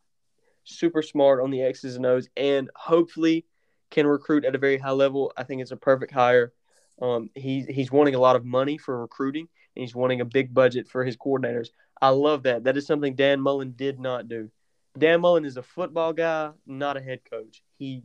super 0.63 1.01
smart 1.01 1.41
on 1.41 1.49
the 1.49 1.61
X's 1.61 1.95
and 1.95 2.05
O's, 2.05 2.29
and 2.37 2.69
hopefully 2.75 3.45
can 3.89 4.05
recruit 4.05 4.45
at 4.45 4.55
a 4.55 4.59
very 4.59 4.77
high 4.77 4.91
level. 4.91 5.31
I 5.37 5.43
think 5.43 5.61
it's 5.61 5.71
a 5.71 5.77
perfect 5.77 6.11
hire. 6.11 6.53
Um, 7.01 7.29
he's 7.35 7.65
he's 7.67 7.91
wanting 7.91 8.15
a 8.15 8.19
lot 8.19 8.35
of 8.35 8.45
money 8.45 8.77
for 8.77 8.99
recruiting, 8.99 9.47
and 9.75 9.81
he's 9.81 9.95
wanting 9.95 10.21
a 10.21 10.25
big 10.25 10.53
budget 10.53 10.87
for 10.87 11.03
his 11.03 11.17
coordinators. 11.17 11.69
I 12.01 12.09
love 12.09 12.43
that. 12.43 12.63
That 12.63 12.77
is 12.77 12.87
something 12.87 13.15
Dan 13.15 13.41
Mullen 13.41 13.73
did 13.75 13.99
not 13.99 14.27
do. 14.27 14.49
Dan 14.97 15.21
Mullen 15.21 15.45
is 15.45 15.57
a 15.57 15.63
football 15.63 16.13
guy, 16.13 16.51
not 16.65 16.97
a 16.97 17.01
head 17.01 17.21
coach. 17.29 17.61
He 17.77 18.03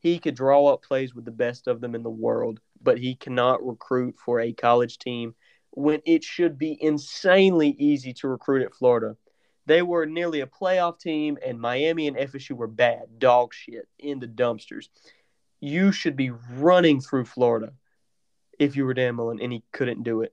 he 0.00 0.18
could 0.18 0.34
draw 0.34 0.66
up 0.66 0.82
plays 0.82 1.14
with 1.14 1.24
the 1.24 1.30
best 1.30 1.66
of 1.66 1.80
them 1.80 1.94
in 1.94 2.02
the 2.02 2.10
world, 2.10 2.60
but 2.82 2.98
he 2.98 3.14
cannot 3.14 3.66
recruit 3.66 4.16
for 4.22 4.40
a 4.40 4.52
college 4.52 4.98
team 4.98 5.34
when 5.70 6.00
it 6.06 6.22
should 6.22 6.58
be 6.58 6.76
insanely 6.80 7.70
easy 7.78 8.12
to 8.14 8.28
recruit 8.28 8.62
at 8.62 8.74
Florida. 8.74 9.16
They 9.66 9.82
were 9.82 10.06
nearly 10.06 10.40
a 10.42 10.46
playoff 10.46 11.00
team, 11.00 11.38
and 11.44 11.60
Miami 11.60 12.06
and 12.06 12.16
FSU 12.16 12.52
were 12.52 12.68
bad, 12.68 13.18
dog 13.18 13.52
shit, 13.52 13.88
in 13.98 14.20
the 14.20 14.28
dumpsters. 14.28 14.88
You 15.60 15.90
should 15.90 16.16
be 16.16 16.30
running 16.30 17.00
through 17.00 17.24
Florida 17.24 17.72
if 18.58 18.76
you 18.76 18.84
were 18.84 18.94
Dan 18.94 19.14
Mullen, 19.14 19.40
and 19.40 19.52
he 19.52 19.62
couldn't 19.72 20.02
do 20.02 20.22
it. 20.22 20.32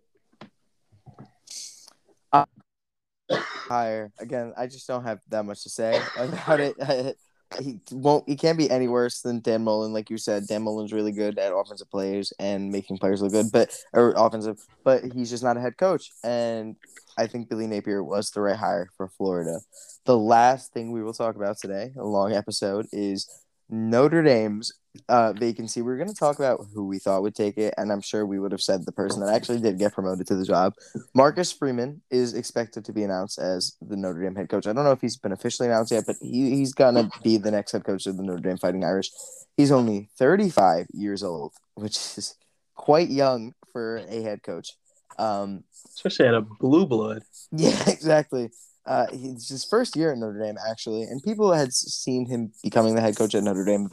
higher 3.63 4.11
again. 4.19 4.53
I 4.57 4.67
just 4.67 4.87
don't 4.87 5.03
have 5.03 5.19
that 5.29 5.45
much 5.45 5.63
to 5.63 5.69
say 5.69 6.01
about 6.17 6.59
it. 6.59 6.75
he 7.61 7.79
won't. 7.91 8.27
He 8.27 8.35
can't 8.35 8.57
be 8.57 8.69
any 8.69 8.87
worse 8.87 9.21
than 9.21 9.41
Dan 9.41 9.63
Mullen, 9.63 9.93
like 9.93 10.09
you 10.09 10.17
said. 10.17 10.47
Dan 10.47 10.63
Mullen's 10.63 10.93
really 10.93 11.11
good 11.11 11.37
at 11.37 11.53
offensive 11.53 11.89
players 11.89 12.33
and 12.39 12.71
making 12.71 12.97
players 12.97 13.21
look 13.21 13.31
good, 13.31 13.51
but 13.51 13.75
or 13.93 14.13
offensive, 14.15 14.59
but 14.83 15.03
he's 15.13 15.29
just 15.29 15.43
not 15.43 15.57
a 15.57 15.61
head 15.61 15.77
coach. 15.77 16.11
And 16.23 16.75
I 17.17 17.27
think 17.27 17.49
Billy 17.49 17.67
Napier 17.67 18.03
was 18.03 18.31
the 18.31 18.41
right 18.41 18.55
hire 18.55 18.89
for 18.97 19.07
Florida. 19.07 19.59
The 20.05 20.17
last 20.17 20.73
thing 20.73 20.91
we 20.91 21.03
will 21.03 21.13
talk 21.13 21.35
about 21.35 21.57
today, 21.57 21.93
a 21.97 22.03
long 22.03 22.33
episode, 22.33 22.87
is 22.91 23.29
Notre 23.69 24.23
Dame's 24.23 24.73
uh, 25.10 25.34
vacancy. 25.34 25.81
We 25.81 25.91
are 25.91 25.98
going 25.98 26.10
to 26.10 26.15
talk 26.15 26.38
about 26.38 26.68
who 26.73 26.85
we 26.85 26.99
thought 26.99 27.23
would 27.23 27.35
take 27.35 27.57
it, 27.57 27.73
and 27.77 27.91
I'm 27.91 28.02
sure 28.02 28.26
we 28.26 28.40
would 28.40 28.52
have 28.52 28.61
said 28.61 28.85
the 28.85 28.91
person 28.91 29.26
that 29.26 29.34
actually 29.34 29.60
did 29.60 29.80
get 29.80 29.94
promoted 29.94 30.27
to 30.27 30.35
the 30.35 30.45
job. 30.45 30.73
Marcus 31.14 31.52
Freeman 31.52 32.02
is 32.11 32.34
expected 32.34 32.85
to 32.85 32.94
be 32.94 33.03
announced 33.03 33.40
as 33.40 33.76
the 33.81 33.95
Notre 33.95 34.22
Dame 34.22 34.35
head 34.35 34.49
coach. 34.49 34.68
I 34.68 34.73
don't 34.73 34.84
know 34.84 34.91
if 34.91 35.02
he's 35.02 35.18
been 35.18 35.31
officially 35.31 35.68
announced 35.69 35.91
yet, 35.91 36.06
but 36.06 36.18
he, 36.22 36.56
he's 36.56 36.73
going 36.73 36.95
to 36.95 37.10
be 37.23 37.38
the 37.38 37.52
next 37.52 37.72
head 37.72 37.84
coach 37.84 38.06
of 38.06 38.18
the 38.18 38.23
Notre 38.23 38.41
Dame 38.41 38.57
Fighting 38.57 38.84
Irish. 38.84 39.10
He's 39.57 39.72
only 39.72 40.10
35 40.18 40.88
years 40.94 41.23
old, 41.23 41.53
which 41.76 41.95
is 41.95 42.35
quite 42.76 43.10
young 43.10 43.53
for 43.72 43.98
a 43.98 44.22
head 44.22 44.44
coach. 44.44 44.73
Um, 45.18 45.64
Especially 45.95 46.27
at 46.27 46.34
a 46.34 46.41
blue 46.41 46.85
blood. 46.85 47.23
Yeah, 47.52 47.88
exactly. 47.88 48.49
Uh, 48.85 49.07
it's 49.11 49.49
his 49.49 49.64
first 49.64 49.95
year 49.95 50.11
at 50.11 50.18
Notre 50.18 50.39
Dame, 50.39 50.57
actually, 50.69 51.03
and 51.03 51.23
people 51.23 51.53
had 51.53 51.73
seen 51.73 52.26
him 52.26 52.51
becoming 52.64 52.95
the 52.95 53.01
head 53.01 53.15
coach 53.15 53.34
at 53.34 53.43
Notre 53.43 53.64
Dame. 53.64 53.88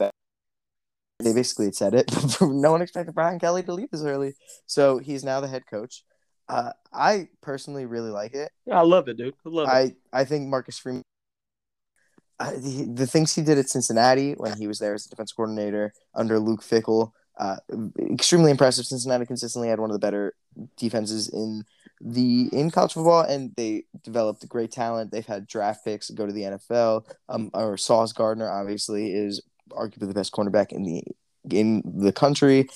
They 1.19 1.33
basically 1.33 1.65
had 1.65 1.75
said 1.75 1.93
it. 1.93 2.11
no 2.41 2.71
one 2.71 2.81
expected 2.81 3.15
Brian 3.15 3.39
Kelly 3.39 3.63
to 3.63 3.73
leave 3.73 3.91
this 3.91 4.03
early, 4.03 4.33
so 4.65 4.97
he's 4.97 5.23
now 5.23 5.39
the 5.39 5.47
head 5.47 5.65
coach. 5.65 6.03
Uh, 6.49 6.71
I 6.91 7.29
personally 7.41 7.85
really 7.85 8.09
like 8.09 8.33
it. 8.33 8.51
Yeah, 8.65 8.79
I 8.79 8.83
love 8.83 9.07
it, 9.07 9.17
dude. 9.17 9.35
I 9.45 9.49
love 9.49 9.67
I, 9.69 9.79
it. 9.81 9.97
I 10.11 10.25
think 10.25 10.49
Marcus 10.49 10.77
Freeman, 10.77 11.03
uh, 12.39 12.51
the, 12.51 12.91
the 12.93 13.07
things 13.07 13.33
he 13.33 13.41
did 13.41 13.57
at 13.57 13.69
Cincinnati 13.69 14.33
when 14.33 14.57
he 14.57 14.67
was 14.67 14.79
there 14.79 14.93
as 14.93 15.05
the 15.05 15.11
defense 15.11 15.31
coordinator 15.31 15.93
under 16.13 16.39
Luke 16.39 16.61
Fickell, 16.61 17.13
uh, 17.39 17.55
extremely 18.11 18.51
impressive. 18.51 18.85
Cincinnati 18.85 19.25
consistently 19.25 19.69
had 19.69 19.79
one 19.79 19.89
of 19.89 19.93
the 19.93 19.99
better 20.05 20.33
defenses 20.75 21.29
in 21.29 21.63
the 22.01 22.49
in 22.51 22.71
college 22.71 22.93
football, 22.93 23.21
and 23.21 23.53
they 23.55 23.85
developed 24.03 24.47
great 24.47 24.71
talent. 24.71 25.11
They've 25.11 25.25
had 25.25 25.47
draft 25.47 25.85
picks 25.85 26.09
go 26.09 26.25
to 26.25 26.33
the 26.33 26.43
NFL. 26.43 27.05
Um, 27.29 27.49
or 27.53 27.77
Sauce 27.77 28.13
Gardner 28.13 28.49
obviously 28.49 29.13
is 29.13 29.41
arguably 29.71 30.07
the 30.07 30.13
best 30.13 30.33
cornerback 30.33 30.71
in 30.71 30.83
the 30.83 31.03
in 31.49 31.81
the 31.85 32.11
country. 32.11 32.69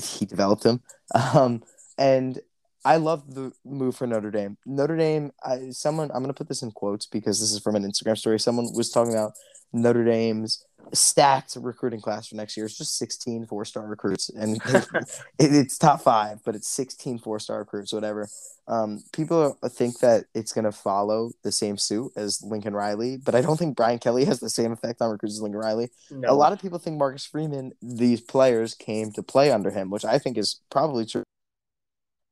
He 0.00 0.26
developed 0.26 0.64
him, 0.64 0.80
um, 1.34 1.62
and 1.98 2.40
I 2.84 2.96
love 2.96 3.34
the 3.34 3.52
move 3.64 3.96
for 3.96 4.06
Notre 4.06 4.30
Dame. 4.30 4.58
Notre 4.66 4.96
Dame, 4.96 5.32
I, 5.42 5.70
someone 5.70 6.10
I'm 6.12 6.22
gonna 6.22 6.34
put 6.34 6.48
this 6.48 6.62
in 6.62 6.72
quotes 6.72 7.06
because 7.06 7.40
this 7.40 7.52
is 7.52 7.60
from 7.60 7.76
an 7.76 7.84
Instagram 7.84 8.18
story. 8.18 8.38
Someone 8.38 8.68
was 8.74 8.90
talking 8.90 9.12
about 9.12 9.32
Notre 9.72 10.04
Dame's 10.04 10.64
stacked 10.92 11.56
recruiting 11.60 12.00
class 12.00 12.28
for 12.28 12.36
next 12.36 12.56
year. 12.56 12.66
It's 12.66 12.78
just 12.78 12.98
16 12.98 13.46
four 13.46 13.64
star 13.64 13.86
recruits, 13.86 14.28
and 14.28 14.56
it, 14.66 14.94
it's 15.38 15.78
top 15.78 16.00
five, 16.00 16.40
but 16.44 16.54
it's 16.54 16.68
16 16.68 17.18
four 17.18 17.38
star 17.38 17.58
recruits, 17.58 17.92
whatever. 17.92 18.28
Um, 18.66 19.02
people 19.12 19.58
think 19.68 19.98
that 20.00 20.24
it's 20.34 20.52
going 20.52 20.64
to 20.64 20.72
follow 20.72 21.32
the 21.42 21.52
same 21.52 21.76
suit 21.76 22.12
as 22.16 22.42
Lincoln 22.42 22.74
Riley, 22.74 23.18
but 23.18 23.34
I 23.34 23.42
don't 23.42 23.58
think 23.58 23.76
Brian 23.76 23.98
Kelly 23.98 24.24
has 24.24 24.40
the 24.40 24.48
same 24.50 24.72
effect 24.72 25.02
on 25.02 25.10
recruits 25.10 25.34
as 25.34 25.42
Lincoln 25.42 25.60
Riley. 25.60 25.90
No. 26.10 26.30
A 26.30 26.34
lot 26.34 26.52
of 26.52 26.60
people 26.60 26.78
think 26.78 26.98
Marcus 26.98 27.26
Freeman, 27.26 27.72
these 27.82 28.20
players 28.20 28.74
came 28.74 29.12
to 29.12 29.22
play 29.22 29.50
under 29.50 29.70
him, 29.70 29.90
which 29.90 30.04
I 30.04 30.18
think 30.18 30.38
is 30.38 30.60
probably 30.70 31.06
true. 31.06 31.22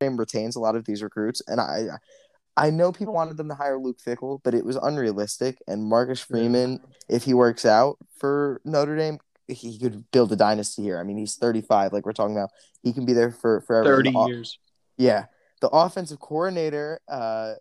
Retains 0.00 0.56
a 0.56 0.60
lot 0.60 0.74
of 0.74 0.84
these 0.84 1.00
recruits, 1.00 1.42
and 1.46 1.60
I, 1.60 1.86
I 2.56 2.70
know 2.70 2.92
people 2.92 3.14
wanted 3.14 3.36
them 3.36 3.48
to 3.48 3.54
hire 3.54 3.78
Luke 3.78 3.98
Fickell, 4.04 4.40
but 4.42 4.54
it 4.54 4.64
was 4.64 4.76
unrealistic. 4.76 5.58
And 5.66 5.84
Marcus 5.84 6.20
Freeman, 6.20 6.80
if 7.08 7.24
he 7.24 7.34
works 7.34 7.64
out 7.64 7.96
for 8.18 8.60
Notre 8.64 8.96
Dame, 8.96 9.18
he 9.48 9.78
could 9.78 10.10
build 10.10 10.32
a 10.32 10.36
dynasty 10.36 10.82
here. 10.82 10.98
I 10.98 11.02
mean, 11.02 11.16
he's 11.16 11.36
35, 11.36 11.92
like 11.92 12.04
we're 12.04 12.12
talking 12.12 12.36
about. 12.36 12.50
He 12.82 12.92
can 12.92 13.06
be 13.06 13.12
there 13.12 13.30
for 13.30 13.62
forever. 13.62 13.96
30 13.96 14.12
The 14.12 14.18
years. 14.26 14.58
Yeah. 14.96 15.26
The 15.60 15.68
offensive 15.68 16.20
coordinator, 16.20 17.00
uh, 17.08 17.54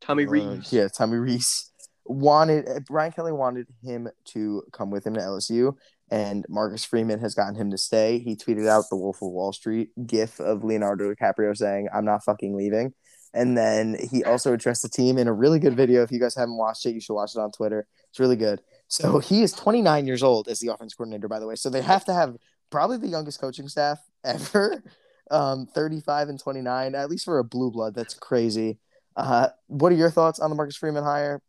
Tommy 0.00 0.26
uh, 0.26 0.30
Reeves. 0.30 0.72
yeah, 0.72 0.88
Tommy 0.88 1.16
Rees 1.16 1.70
wanted 2.04 2.68
uh, 2.68 2.80
Brian 2.80 3.12
Kelly 3.12 3.32
wanted 3.32 3.66
him 3.82 4.08
to 4.24 4.62
come 4.72 4.90
with 4.90 5.06
him 5.06 5.14
to 5.14 5.20
LSU, 5.20 5.76
and 6.10 6.44
Marcus 6.48 6.84
Freeman 6.84 7.20
has 7.20 7.34
gotten 7.34 7.54
him 7.54 7.70
to 7.70 7.78
stay. 7.78 8.18
He 8.18 8.34
tweeted 8.34 8.66
out 8.68 8.86
the 8.90 8.96
Wolf 8.96 9.22
of 9.22 9.30
Wall 9.30 9.52
Street 9.52 9.90
gif 10.06 10.40
of 10.40 10.64
Leonardo 10.64 11.12
DiCaprio 11.14 11.56
saying, 11.56 11.88
"I'm 11.92 12.04
not 12.04 12.24
fucking 12.24 12.56
leaving." 12.56 12.94
And 13.34 13.56
then 13.56 13.96
he 14.10 14.24
also 14.24 14.52
addressed 14.52 14.82
the 14.82 14.88
team 14.88 15.18
in 15.18 15.28
a 15.28 15.32
really 15.32 15.58
good 15.58 15.76
video. 15.76 16.02
If 16.02 16.10
you 16.10 16.18
guys 16.18 16.34
haven't 16.34 16.56
watched 16.56 16.86
it, 16.86 16.94
you 16.94 17.00
should 17.00 17.14
watch 17.14 17.34
it 17.34 17.40
on 17.40 17.52
Twitter. 17.52 17.86
It's 18.08 18.18
really 18.18 18.36
good. 18.36 18.60
So 18.88 19.18
he 19.18 19.42
is 19.42 19.52
29 19.52 20.06
years 20.06 20.22
old 20.22 20.48
as 20.48 20.60
the 20.60 20.72
offense 20.72 20.94
coordinator, 20.94 21.28
by 21.28 21.38
the 21.38 21.46
way. 21.46 21.54
So 21.54 21.68
they 21.68 21.82
have 21.82 22.04
to 22.06 22.14
have 22.14 22.36
probably 22.70 22.96
the 22.96 23.08
youngest 23.08 23.40
coaching 23.40 23.68
staff 23.68 23.98
ever. 24.24 24.82
Um, 25.30 25.66
35 25.66 26.30
and 26.30 26.40
29, 26.40 26.94
at 26.94 27.10
least 27.10 27.26
for 27.26 27.38
a 27.38 27.44
blue 27.44 27.70
blood. 27.70 27.94
That's 27.94 28.14
crazy. 28.14 28.78
Uh, 29.14 29.48
what 29.66 29.92
are 29.92 29.96
your 29.96 30.10
thoughts 30.10 30.40
on 30.40 30.48
the 30.48 30.56
Marcus 30.56 30.76
Freeman 30.76 31.04
hire? 31.04 31.42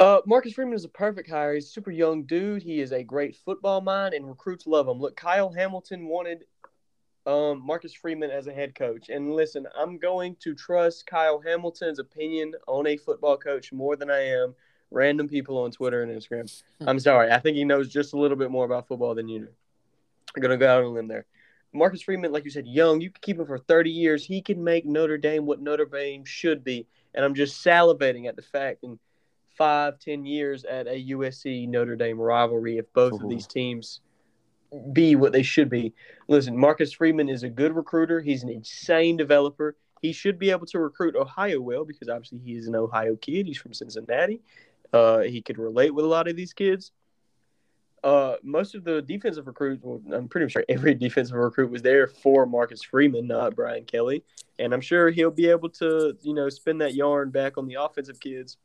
Uh, 0.00 0.20
Marcus 0.26 0.54
Freeman 0.54 0.74
is 0.74 0.84
a 0.84 0.88
perfect 0.88 1.28
hire. 1.28 1.54
He's 1.54 1.66
a 1.66 1.68
super 1.68 1.90
young 1.90 2.24
dude. 2.24 2.62
He 2.62 2.80
is 2.80 2.92
a 2.92 3.02
great 3.02 3.36
football 3.36 3.80
mind, 3.80 4.14
and 4.14 4.26
recruits 4.26 4.66
love 4.66 4.88
him. 4.88 4.98
Look, 4.98 5.16
Kyle 5.16 5.52
Hamilton 5.52 6.06
wanted 6.06 6.44
um, 7.26 7.64
Marcus 7.64 7.94
Freeman 7.94 8.30
as 8.30 8.46
a 8.46 8.52
head 8.52 8.74
coach. 8.74 9.08
And 9.08 9.34
listen, 9.34 9.66
I'm 9.78 9.98
going 9.98 10.36
to 10.40 10.54
trust 10.54 11.06
Kyle 11.06 11.40
Hamilton's 11.40 11.98
opinion 11.98 12.54
on 12.66 12.86
a 12.86 12.96
football 12.96 13.36
coach 13.36 13.72
more 13.72 13.96
than 13.96 14.10
I 14.10 14.20
am 14.20 14.54
random 14.90 15.28
people 15.28 15.58
on 15.58 15.70
Twitter 15.70 16.02
and 16.02 16.12
Instagram. 16.12 16.62
Hmm. 16.80 16.88
I'm 16.88 17.00
sorry. 17.00 17.30
I 17.30 17.38
think 17.38 17.56
he 17.56 17.64
knows 17.64 17.92
just 17.92 18.12
a 18.12 18.18
little 18.18 18.36
bit 18.36 18.50
more 18.50 18.64
about 18.64 18.86
football 18.86 19.14
than 19.14 19.28
you 19.28 19.40
do. 19.40 19.48
I'm 20.34 20.42
going 20.42 20.50
to 20.50 20.56
go 20.56 20.70
out 20.70 20.80
on 20.80 20.84
a 20.84 20.88
limb 20.88 21.08
there. 21.08 21.26
Marcus 21.72 22.02
Freeman, 22.02 22.32
like 22.32 22.44
you 22.44 22.50
said, 22.50 22.66
young. 22.66 23.00
You 23.00 23.10
can 23.10 23.20
keep 23.20 23.38
him 23.38 23.46
for 23.46 23.58
30 23.58 23.90
years. 23.90 24.24
He 24.24 24.40
can 24.40 24.62
make 24.62 24.86
Notre 24.86 25.18
Dame 25.18 25.44
what 25.44 25.60
Notre 25.60 25.86
Dame 25.86 26.24
should 26.24 26.62
be. 26.62 26.86
And 27.14 27.24
I'm 27.24 27.34
just 27.34 27.64
salivating 27.64 28.26
at 28.26 28.36
the 28.36 28.42
fact 28.42 28.84
in 28.84 28.98
five, 29.56 29.98
ten 29.98 30.24
years 30.24 30.64
at 30.64 30.86
a 30.86 31.08
USC 31.10 31.68
Notre 31.68 31.96
Dame 31.96 32.20
rivalry, 32.20 32.78
if 32.78 32.92
both 32.92 33.20
of 33.20 33.28
these 33.28 33.46
teams 33.46 34.00
be 34.92 35.16
what 35.16 35.32
they 35.32 35.42
should 35.42 35.68
be. 35.68 35.94
Listen, 36.28 36.56
Marcus 36.56 36.92
Freeman 36.92 37.28
is 37.28 37.42
a 37.42 37.48
good 37.48 37.74
recruiter. 37.74 38.20
He's 38.20 38.42
an 38.42 38.48
insane 38.48 39.16
developer. 39.16 39.76
He 40.02 40.12
should 40.12 40.38
be 40.38 40.50
able 40.50 40.66
to 40.66 40.78
recruit 40.78 41.16
Ohio 41.16 41.60
well 41.60 41.84
because 41.84 42.08
obviously 42.08 42.40
he's 42.44 42.66
an 42.66 42.74
Ohio 42.74 43.16
kid. 43.16 43.46
He's 43.46 43.58
from 43.58 43.72
Cincinnati. 43.72 44.40
Uh, 44.92 45.20
he 45.20 45.40
could 45.40 45.58
relate 45.58 45.94
with 45.94 46.04
a 46.04 46.08
lot 46.08 46.28
of 46.28 46.36
these 46.36 46.52
kids. 46.52 46.92
Uh, 48.02 48.36
most 48.42 48.74
of 48.74 48.84
the 48.84 49.00
defensive 49.00 49.46
recruits, 49.46 49.82
well, 49.82 50.02
I'm 50.12 50.28
pretty 50.28 50.50
sure 50.50 50.62
every 50.68 50.94
defensive 51.06 51.36
recruit 51.36 51.70
was 51.70 51.80
there 51.80 52.06
for 52.06 52.44
Marcus 52.44 52.82
Freeman, 52.82 53.26
not 53.26 53.56
Brian 53.56 53.84
Kelly. 53.84 54.22
And 54.58 54.74
I'm 54.74 54.82
sure 54.82 55.10
he'll 55.10 55.30
be 55.30 55.48
able 55.48 55.70
to, 55.70 56.16
you 56.20 56.34
know, 56.34 56.50
spin 56.50 56.78
that 56.78 56.94
yarn 56.94 57.30
back 57.30 57.56
on 57.56 57.66
the 57.66 57.82
offensive 57.82 58.20
kids. 58.20 58.58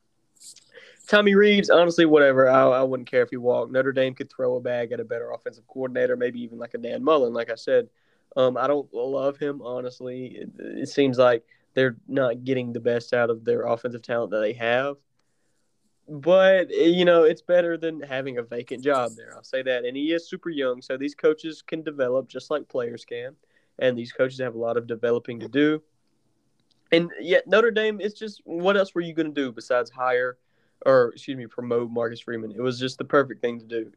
Tommy 1.09 1.33
Reeves, 1.33 1.71
honestly, 1.71 2.05
whatever. 2.05 2.47
I, 2.47 2.61
I 2.61 2.83
wouldn't 2.83 3.09
care 3.09 3.23
if 3.23 3.31
he 3.31 3.37
walked. 3.37 3.71
Notre 3.71 3.91
Dame 3.91 4.13
could 4.13 4.29
throw 4.29 4.57
a 4.57 4.61
bag 4.61 4.91
at 4.91 4.99
a 4.99 5.03
better 5.03 5.31
offensive 5.31 5.65
coordinator, 5.67 6.15
maybe 6.15 6.39
even 6.43 6.59
like 6.59 6.75
a 6.75 6.77
Dan 6.77 7.03
Mullen. 7.03 7.33
Like 7.33 7.49
I 7.49 7.55
said, 7.55 7.89
um, 8.37 8.55
I 8.57 8.67
don't 8.67 8.93
love 8.93 9.37
him 9.37 9.59
honestly. 9.63 10.37
It, 10.37 10.49
it 10.59 10.89
seems 10.89 11.17
like 11.17 11.43
they're 11.73 11.97
not 12.07 12.43
getting 12.43 12.71
the 12.71 12.79
best 12.79 13.11
out 13.15 13.31
of 13.31 13.43
their 13.43 13.65
offensive 13.65 14.03
talent 14.03 14.29
that 14.31 14.41
they 14.41 14.53
have. 14.53 14.97
But 16.07 16.69
you 16.69 17.05
know, 17.05 17.23
it's 17.23 17.41
better 17.41 17.75
than 17.75 18.01
having 18.01 18.37
a 18.37 18.43
vacant 18.43 18.83
job 18.83 19.13
there. 19.17 19.33
I'll 19.35 19.43
say 19.43 19.63
that. 19.63 19.85
And 19.85 19.97
he 19.97 20.13
is 20.13 20.29
super 20.29 20.51
young, 20.51 20.79
so 20.79 20.95
these 20.95 21.15
coaches 21.15 21.63
can 21.63 21.81
develop 21.81 22.27
just 22.27 22.51
like 22.51 22.67
players 22.67 23.03
can. 23.03 23.35
And 23.79 23.97
these 23.97 24.11
coaches 24.11 24.39
have 24.41 24.53
a 24.53 24.59
lot 24.59 24.77
of 24.77 24.85
developing 24.85 25.39
to 25.39 25.47
do. 25.47 25.81
And 26.91 27.09
yet 27.19 27.47
Notre 27.47 27.71
Dame, 27.71 27.99
it's 27.99 28.17
just 28.19 28.41
what 28.43 28.77
else 28.77 28.93
were 28.93 29.01
you 29.01 29.15
going 29.15 29.33
to 29.33 29.41
do 29.41 29.51
besides 29.51 29.89
hire 29.89 30.37
or 30.85 31.11
excuse 31.13 31.37
me, 31.37 31.47
promote 31.47 31.91
Marcus 31.91 32.19
Freeman? 32.19 32.51
It 32.51 32.61
was 32.61 32.79
just 32.79 32.97
the 32.97 33.05
perfect 33.05 33.41
thing 33.41 33.59
to 33.59 33.65
do. 33.65 33.91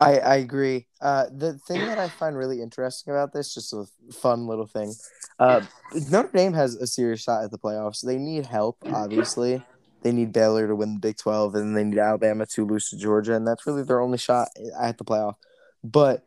I, 0.00 0.18
I 0.18 0.36
agree. 0.36 0.86
Uh, 1.00 1.26
the 1.34 1.54
thing 1.54 1.80
that 1.86 1.98
I 1.98 2.08
find 2.08 2.36
really 2.36 2.60
interesting 2.60 3.14
about 3.14 3.32
this, 3.32 3.54
just 3.54 3.72
a 3.72 3.86
fun 4.12 4.46
little 4.46 4.66
thing, 4.66 4.94
uh, 5.38 5.62
Notre 6.10 6.30
Dame 6.32 6.52
has 6.52 6.74
a 6.74 6.86
serious 6.86 7.22
shot 7.22 7.44
at 7.44 7.50
the 7.50 7.58
playoffs. 7.58 8.04
They 8.04 8.18
need 8.18 8.44
help, 8.44 8.76
obviously. 8.92 9.62
They 10.02 10.12
need 10.12 10.32
Baylor 10.32 10.68
to 10.68 10.76
win 10.76 10.94
the 10.94 11.00
Big 11.00 11.16
12, 11.16 11.54
and 11.54 11.76
they 11.76 11.82
need 11.82 11.98
Alabama 11.98 12.44
to 12.46 12.66
lose 12.66 12.90
to 12.90 12.98
Georgia, 12.98 13.34
and 13.34 13.46
that's 13.46 13.66
really 13.66 13.82
their 13.82 14.00
only 14.00 14.18
shot 14.18 14.48
at 14.78 14.98
the 14.98 15.04
playoff. 15.04 15.36
But 15.82 16.26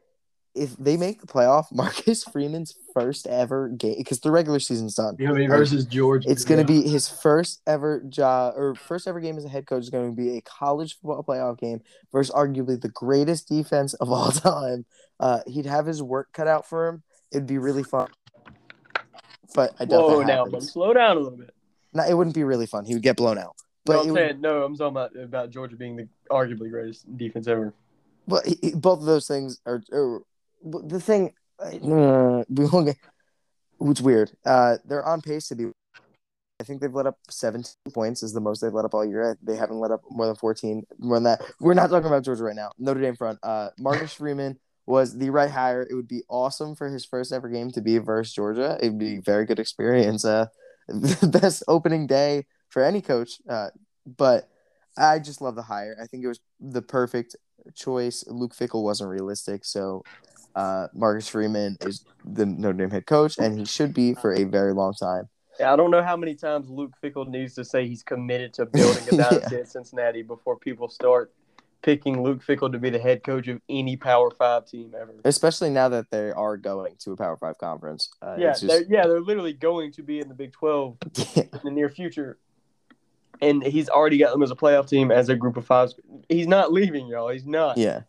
if 0.55 0.75
they 0.77 0.97
make 0.97 1.21
the 1.21 1.27
playoff, 1.27 1.65
Marcus 1.71 2.23
Freeman's 2.23 2.75
first 2.93 3.27
ever 3.27 3.69
game, 3.69 3.95
because 3.97 4.19
the 4.19 4.31
regular 4.31 4.59
season's 4.59 4.95
done. 4.95 5.15
You 5.19 5.27
know, 5.27 5.47
versus 5.47 5.85
Georgia. 5.85 6.29
It's 6.29 6.45
going 6.45 6.59
to 6.59 6.65
be 6.65 6.87
his 6.87 7.07
first 7.07 7.61
ever 7.67 8.01
job 8.09 8.53
or 8.57 8.75
first 8.75 9.07
ever 9.07 9.19
game 9.19 9.37
as 9.37 9.45
a 9.45 9.49
head 9.49 9.65
coach 9.65 9.83
is 9.83 9.89
going 9.89 10.09
to 10.09 10.15
be 10.15 10.37
a 10.37 10.41
college 10.41 10.95
football 10.95 11.23
playoff 11.23 11.59
game 11.59 11.81
versus 12.11 12.33
arguably 12.33 12.79
the 12.79 12.89
greatest 12.89 13.47
defense 13.47 13.93
of 13.95 14.11
all 14.11 14.31
time. 14.31 14.85
Uh, 15.19 15.41
he'd 15.47 15.65
have 15.65 15.85
his 15.85 16.01
work 16.01 16.29
cut 16.33 16.47
out 16.47 16.65
for 16.65 16.87
him. 16.87 17.03
It'd 17.31 17.47
be 17.47 17.57
really 17.57 17.83
fun. 17.83 18.09
But 19.55 19.73
I 19.79 19.85
doubt 19.85 20.01
Whoa, 20.01 20.19
that 20.19 20.27
now, 20.27 20.45
but 20.45 20.63
slow 20.63 20.93
down 20.93 21.17
a 21.17 21.19
little 21.19 21.37
bit. 21.37 21.53
No, 21.93 22.03
it 22.03 22.13
wouldn't 22.13 22.35
be 22.35 22.43
really 22.43 22.67
fun. 22.67 22.85
He 22.85 22.93
would 22.93 23.03
get 23.03 23.17
blown 23.17 23.37
out. 23.37 23.55
But 23.85 23.93
no, 23.93 24.01
I'm 24.01 24.11
would- 24.13 24.41
no. 24.41 24.63
I'm 24.63 24.75
talking 24.75 24.91
about 24.91 25.15
about 25.15 25.49
Georgia 25.49 25.75
being 25.75 25.95
the 25.95 26.07
arguably 26.29 26.69
greatest 26.69 27.17
defense 27.17 27.47
ever. 27.47 27.73
But 28.27 28.45
he, 28.45 28.59
he- 28.61 28.75
both 28.75 28.99
of 28.99 29.05
those 29.05 29.27
things 29.27 29.59
are, 29.65 29.81
are 29.91 30.21
the 30.63 30.99
thing. 30.99 31.33
Uh, 31.59 32.43
we. 32.49 32.93
It's 33.81 34.01
weird. 34.01 34.31
Uh, 34.45 34.77
they're 34.85 35.05
on 35.05 35.21
pace 35.21 35.47
to 35.49 35.55
be. 35.55 35.71
I 36.61 36.65
think 36.65 36.81
they've 36.81 36.93
let 36.93 37.07
up 37.07 37.17
17 37.29 37.73
points 37.93 38.21
is 38.21 38.33
the 38.33 38.41
most 38.41 38.59
they've 38.59 38.73
let 38.73 38.83
up 38.83 38.93
all 38.93 39.05
year. 39.05 39.37
They 39.41 39.55
haven't 39.55 39.79
let 39.79 39.91
up 39.91 40.01
more 40.09 40.25
than 40.25 40.35
14. 40.35 40.83
More 40.99 41.15
than 41.15 41.23
that. 41.23 41.41
We're 41.61 41.73
not 41.73 41.89
talking 41.89 42.07
about 42.07 42.25
Georgia 42.25 42.43
right 42.43 42.55
now. 42.55 42.71
Notre 42.77 42.99
Dame 42.99 43.15
front. 43.15 43.39
Uh, 43.41 43.69
Marcus 43.79 44.13
Freeman 44.13 44.59
was 44.85 45.17
the 45.17 45.29
right 45.29 45.49
hire. 45.49 45.87
It 45.89 45.93
would 45.93 46.07
be 46.07 46.23
awesome 46.27 46.75
for 46.75 46.89
his 46.89 47.05
first 47.05 47.31
ever 47.31 47.47
game 47.47 47.71
to 47.71 47.81
be 47.81 47.97
versus 47.99 48.33
Georgia. 48.33 48.77
It 48.81 48.89
would 48.89 48.99
be 48.99 49.17
a 49.17 49.21
very 49.21 49.45
good 49.45 49.59
experience. 49.59 50.25
Uh, 50.25 50.47
the 50.89 51.39
best 51.41 51.63
opening 51.67 52.07
day 52.07 52.45
for 52.67 52.83
any 52.83 53.01
coach. 53.01 53.39
Uh, 53.47 53.69
but 54.05 54.49
I 54.97 55.19
just 55.19 55.41
love 55.41 55.55
the 55.55 55.61
hire. 55.61 55.95
I 56.01 56.07
think 56.07 56.23
it 56.23 56.27
was 56.27 56.39
the 56.59 56.81
perfect 56.81 57.35
choice. 57.75 58.25
Luke 58.27 58.55
Fickell 58.55 58.83
wasn't 58.83 59.09
realistic, 59.09 59.63
so 59.63 60.03
uh, 60.55 60.87
Marcus 60.93 61.27
Freeman 61.27 61.77
is 61.81 62.03
the 62.25 62.45
Notre 62.45 62.73
Dame 62.77 62.89
head 62.91 63.05
coach, 63.05 63.37
and 63.37 63.57
he 63.57 63.65
should 63.65 63.93
be 63.93 64.13
for 64.13 64.33
a 64.33 64.43
very 64.43 64.73
long 64.73 64.93
time. 64.93 65.29
Yeah, 65.59 65.73
I 65.73 65.75
don't 65.75 65.91
know 65.91 66.01
how 66.03 66.15
many 66.15 66.35
times 66.35 66.69
Luke 66.69 66.91
Fickell 67.03 67.27
needs 67.27 67.53
to 67.55 67.65
say 67.65 67.85
he's 67.87 68.03
committed 68.03 68.53
to 68.55 68.65
building 68.65 69.03
a 69.11 69.15
Yeah. 69.15 69.29
dynasty 69.29 69.55
at 69.57 69.67
Cincinnati 69.67 70.21
before 70.21 70.57
people 70.57 70.87
start 70.89 71.33
picking 71.81 72.21
Luke 72.23 72.41
Fickell 72.45 72.71
to 72.71 72.77
be 72.79 72.89
the 72.89 72.99
head 72.99 73.23
coach 73.23 73.47
of 73.47 73.61
any 73.69 73.95
Power 73.97 74.31
Five 74.31 74.65
team 74.65 74.93
ever. 74.99 75.13
Especially 75.25 75.69
now 75.69 75.87
that 75.89 76.11
they 76.11 76.29
are 76.31 76.57
going 76.57 76.95
to 76.99 77.11
a 77.11 77.17
Power 77.17 77.37
Five 77.37 77.57
conference. 77.57 78.09
Uh, 78.21 78.35
Yeah, 78.37 78.51
it's 78.51 78.61
they're, 78.61 78.83
yeah, 78.89 79.07
they're 79.07 79.21
literally 79.21 79.53
going 79.53 79.91
to 79.93 80.03
be 80.03 80.19
in 80.19 80.27
the 80.29 80.33
Big 80.33 80.51
Twelve 80.53 80.97
in 81.35 81.49
the 81.63 81.71
near 81.71 81.89
future, 81.89 82.37
and 83.41 83.63
he's 83.63 83.89
already 83.89 84.17
got 84.17 84.31
them 84.31 84.43
as 84.43 84.51
a 84.51 84.55
playoff 84.55 84.87
team 84.89 85.11
as 85.11 85.29
a 85.29 85.35
group 85.35 85.55
of 85.57 85.65
five. 85.65 85.91
He's 86.27 86.47
not 86.47 86.71
leaving, 86.73 87.07
y'all. 87.07 87.29
He's 87.29 87.45
not. 87.45 87.77
yeah, 87.77 88.01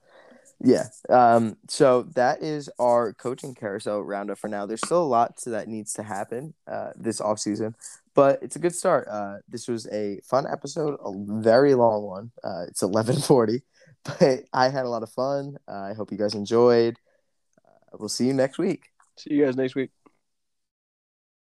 yeah. 0.62 0.88
Um, 1.08 1.56
so 1.68 2.02
that 2.14 2.42
is 2.42 2.68
our 2.78 3.12
coaching 3.14 3.54
carousel 3.54 4.00
roundup 4.02 4.38
for 4.38 4.48
now. 4.48 4.66
There's 4.66 4.84
still 4.84 5.02
a 5.02 5.04
lot 5.04 5.38
that 5.46 5.68
needs 5.68 5.94
to 5.94 6.02
happen 6.02 6.54
uh, 6.70 6.90
this 6.96 7.20
offseason, 7.20 7.74
but 8.14 8.42
it's 8.42 8.56
a 8.56 8.58
good 8.58 8.74
start. 8.74 9.08
Uh, 9.08 9.36
this 9.48 9.68
was 9.68 9.86
a 9.88 10.20
fun 10.22 10.46
episode, 10.50 10.98
a 11.02 11.12
very 11.42 11.74
long 11.74 12.02
one. 12.02 12.30
Uh, 12.44 12.64
it's 12.68 12.82
11:40, 12.82 13.62
but 14.04 14.44
I 14.52 14.68
had 14.68 14.84
a 14.84 14.90
lot 14.90 15.02
of 15.02 15.10
fun. 15.10 15.56
I 15.66 15.94
hope 15.94 16.12
you 16.12 16.18
guys 16.18 16.34
enjoyed. 16.34 16.98
Uh, 17.58 17.96
we'll 17.98 18.08
see 18.08 18.26
you 18.26 18.34
next 18.34 18.58
week. 18.58 18.90
See 19.16 19.34
you 19.34 19.44
guys 19.44 19.56
next 19.56 19.74
week. 19.74 19.90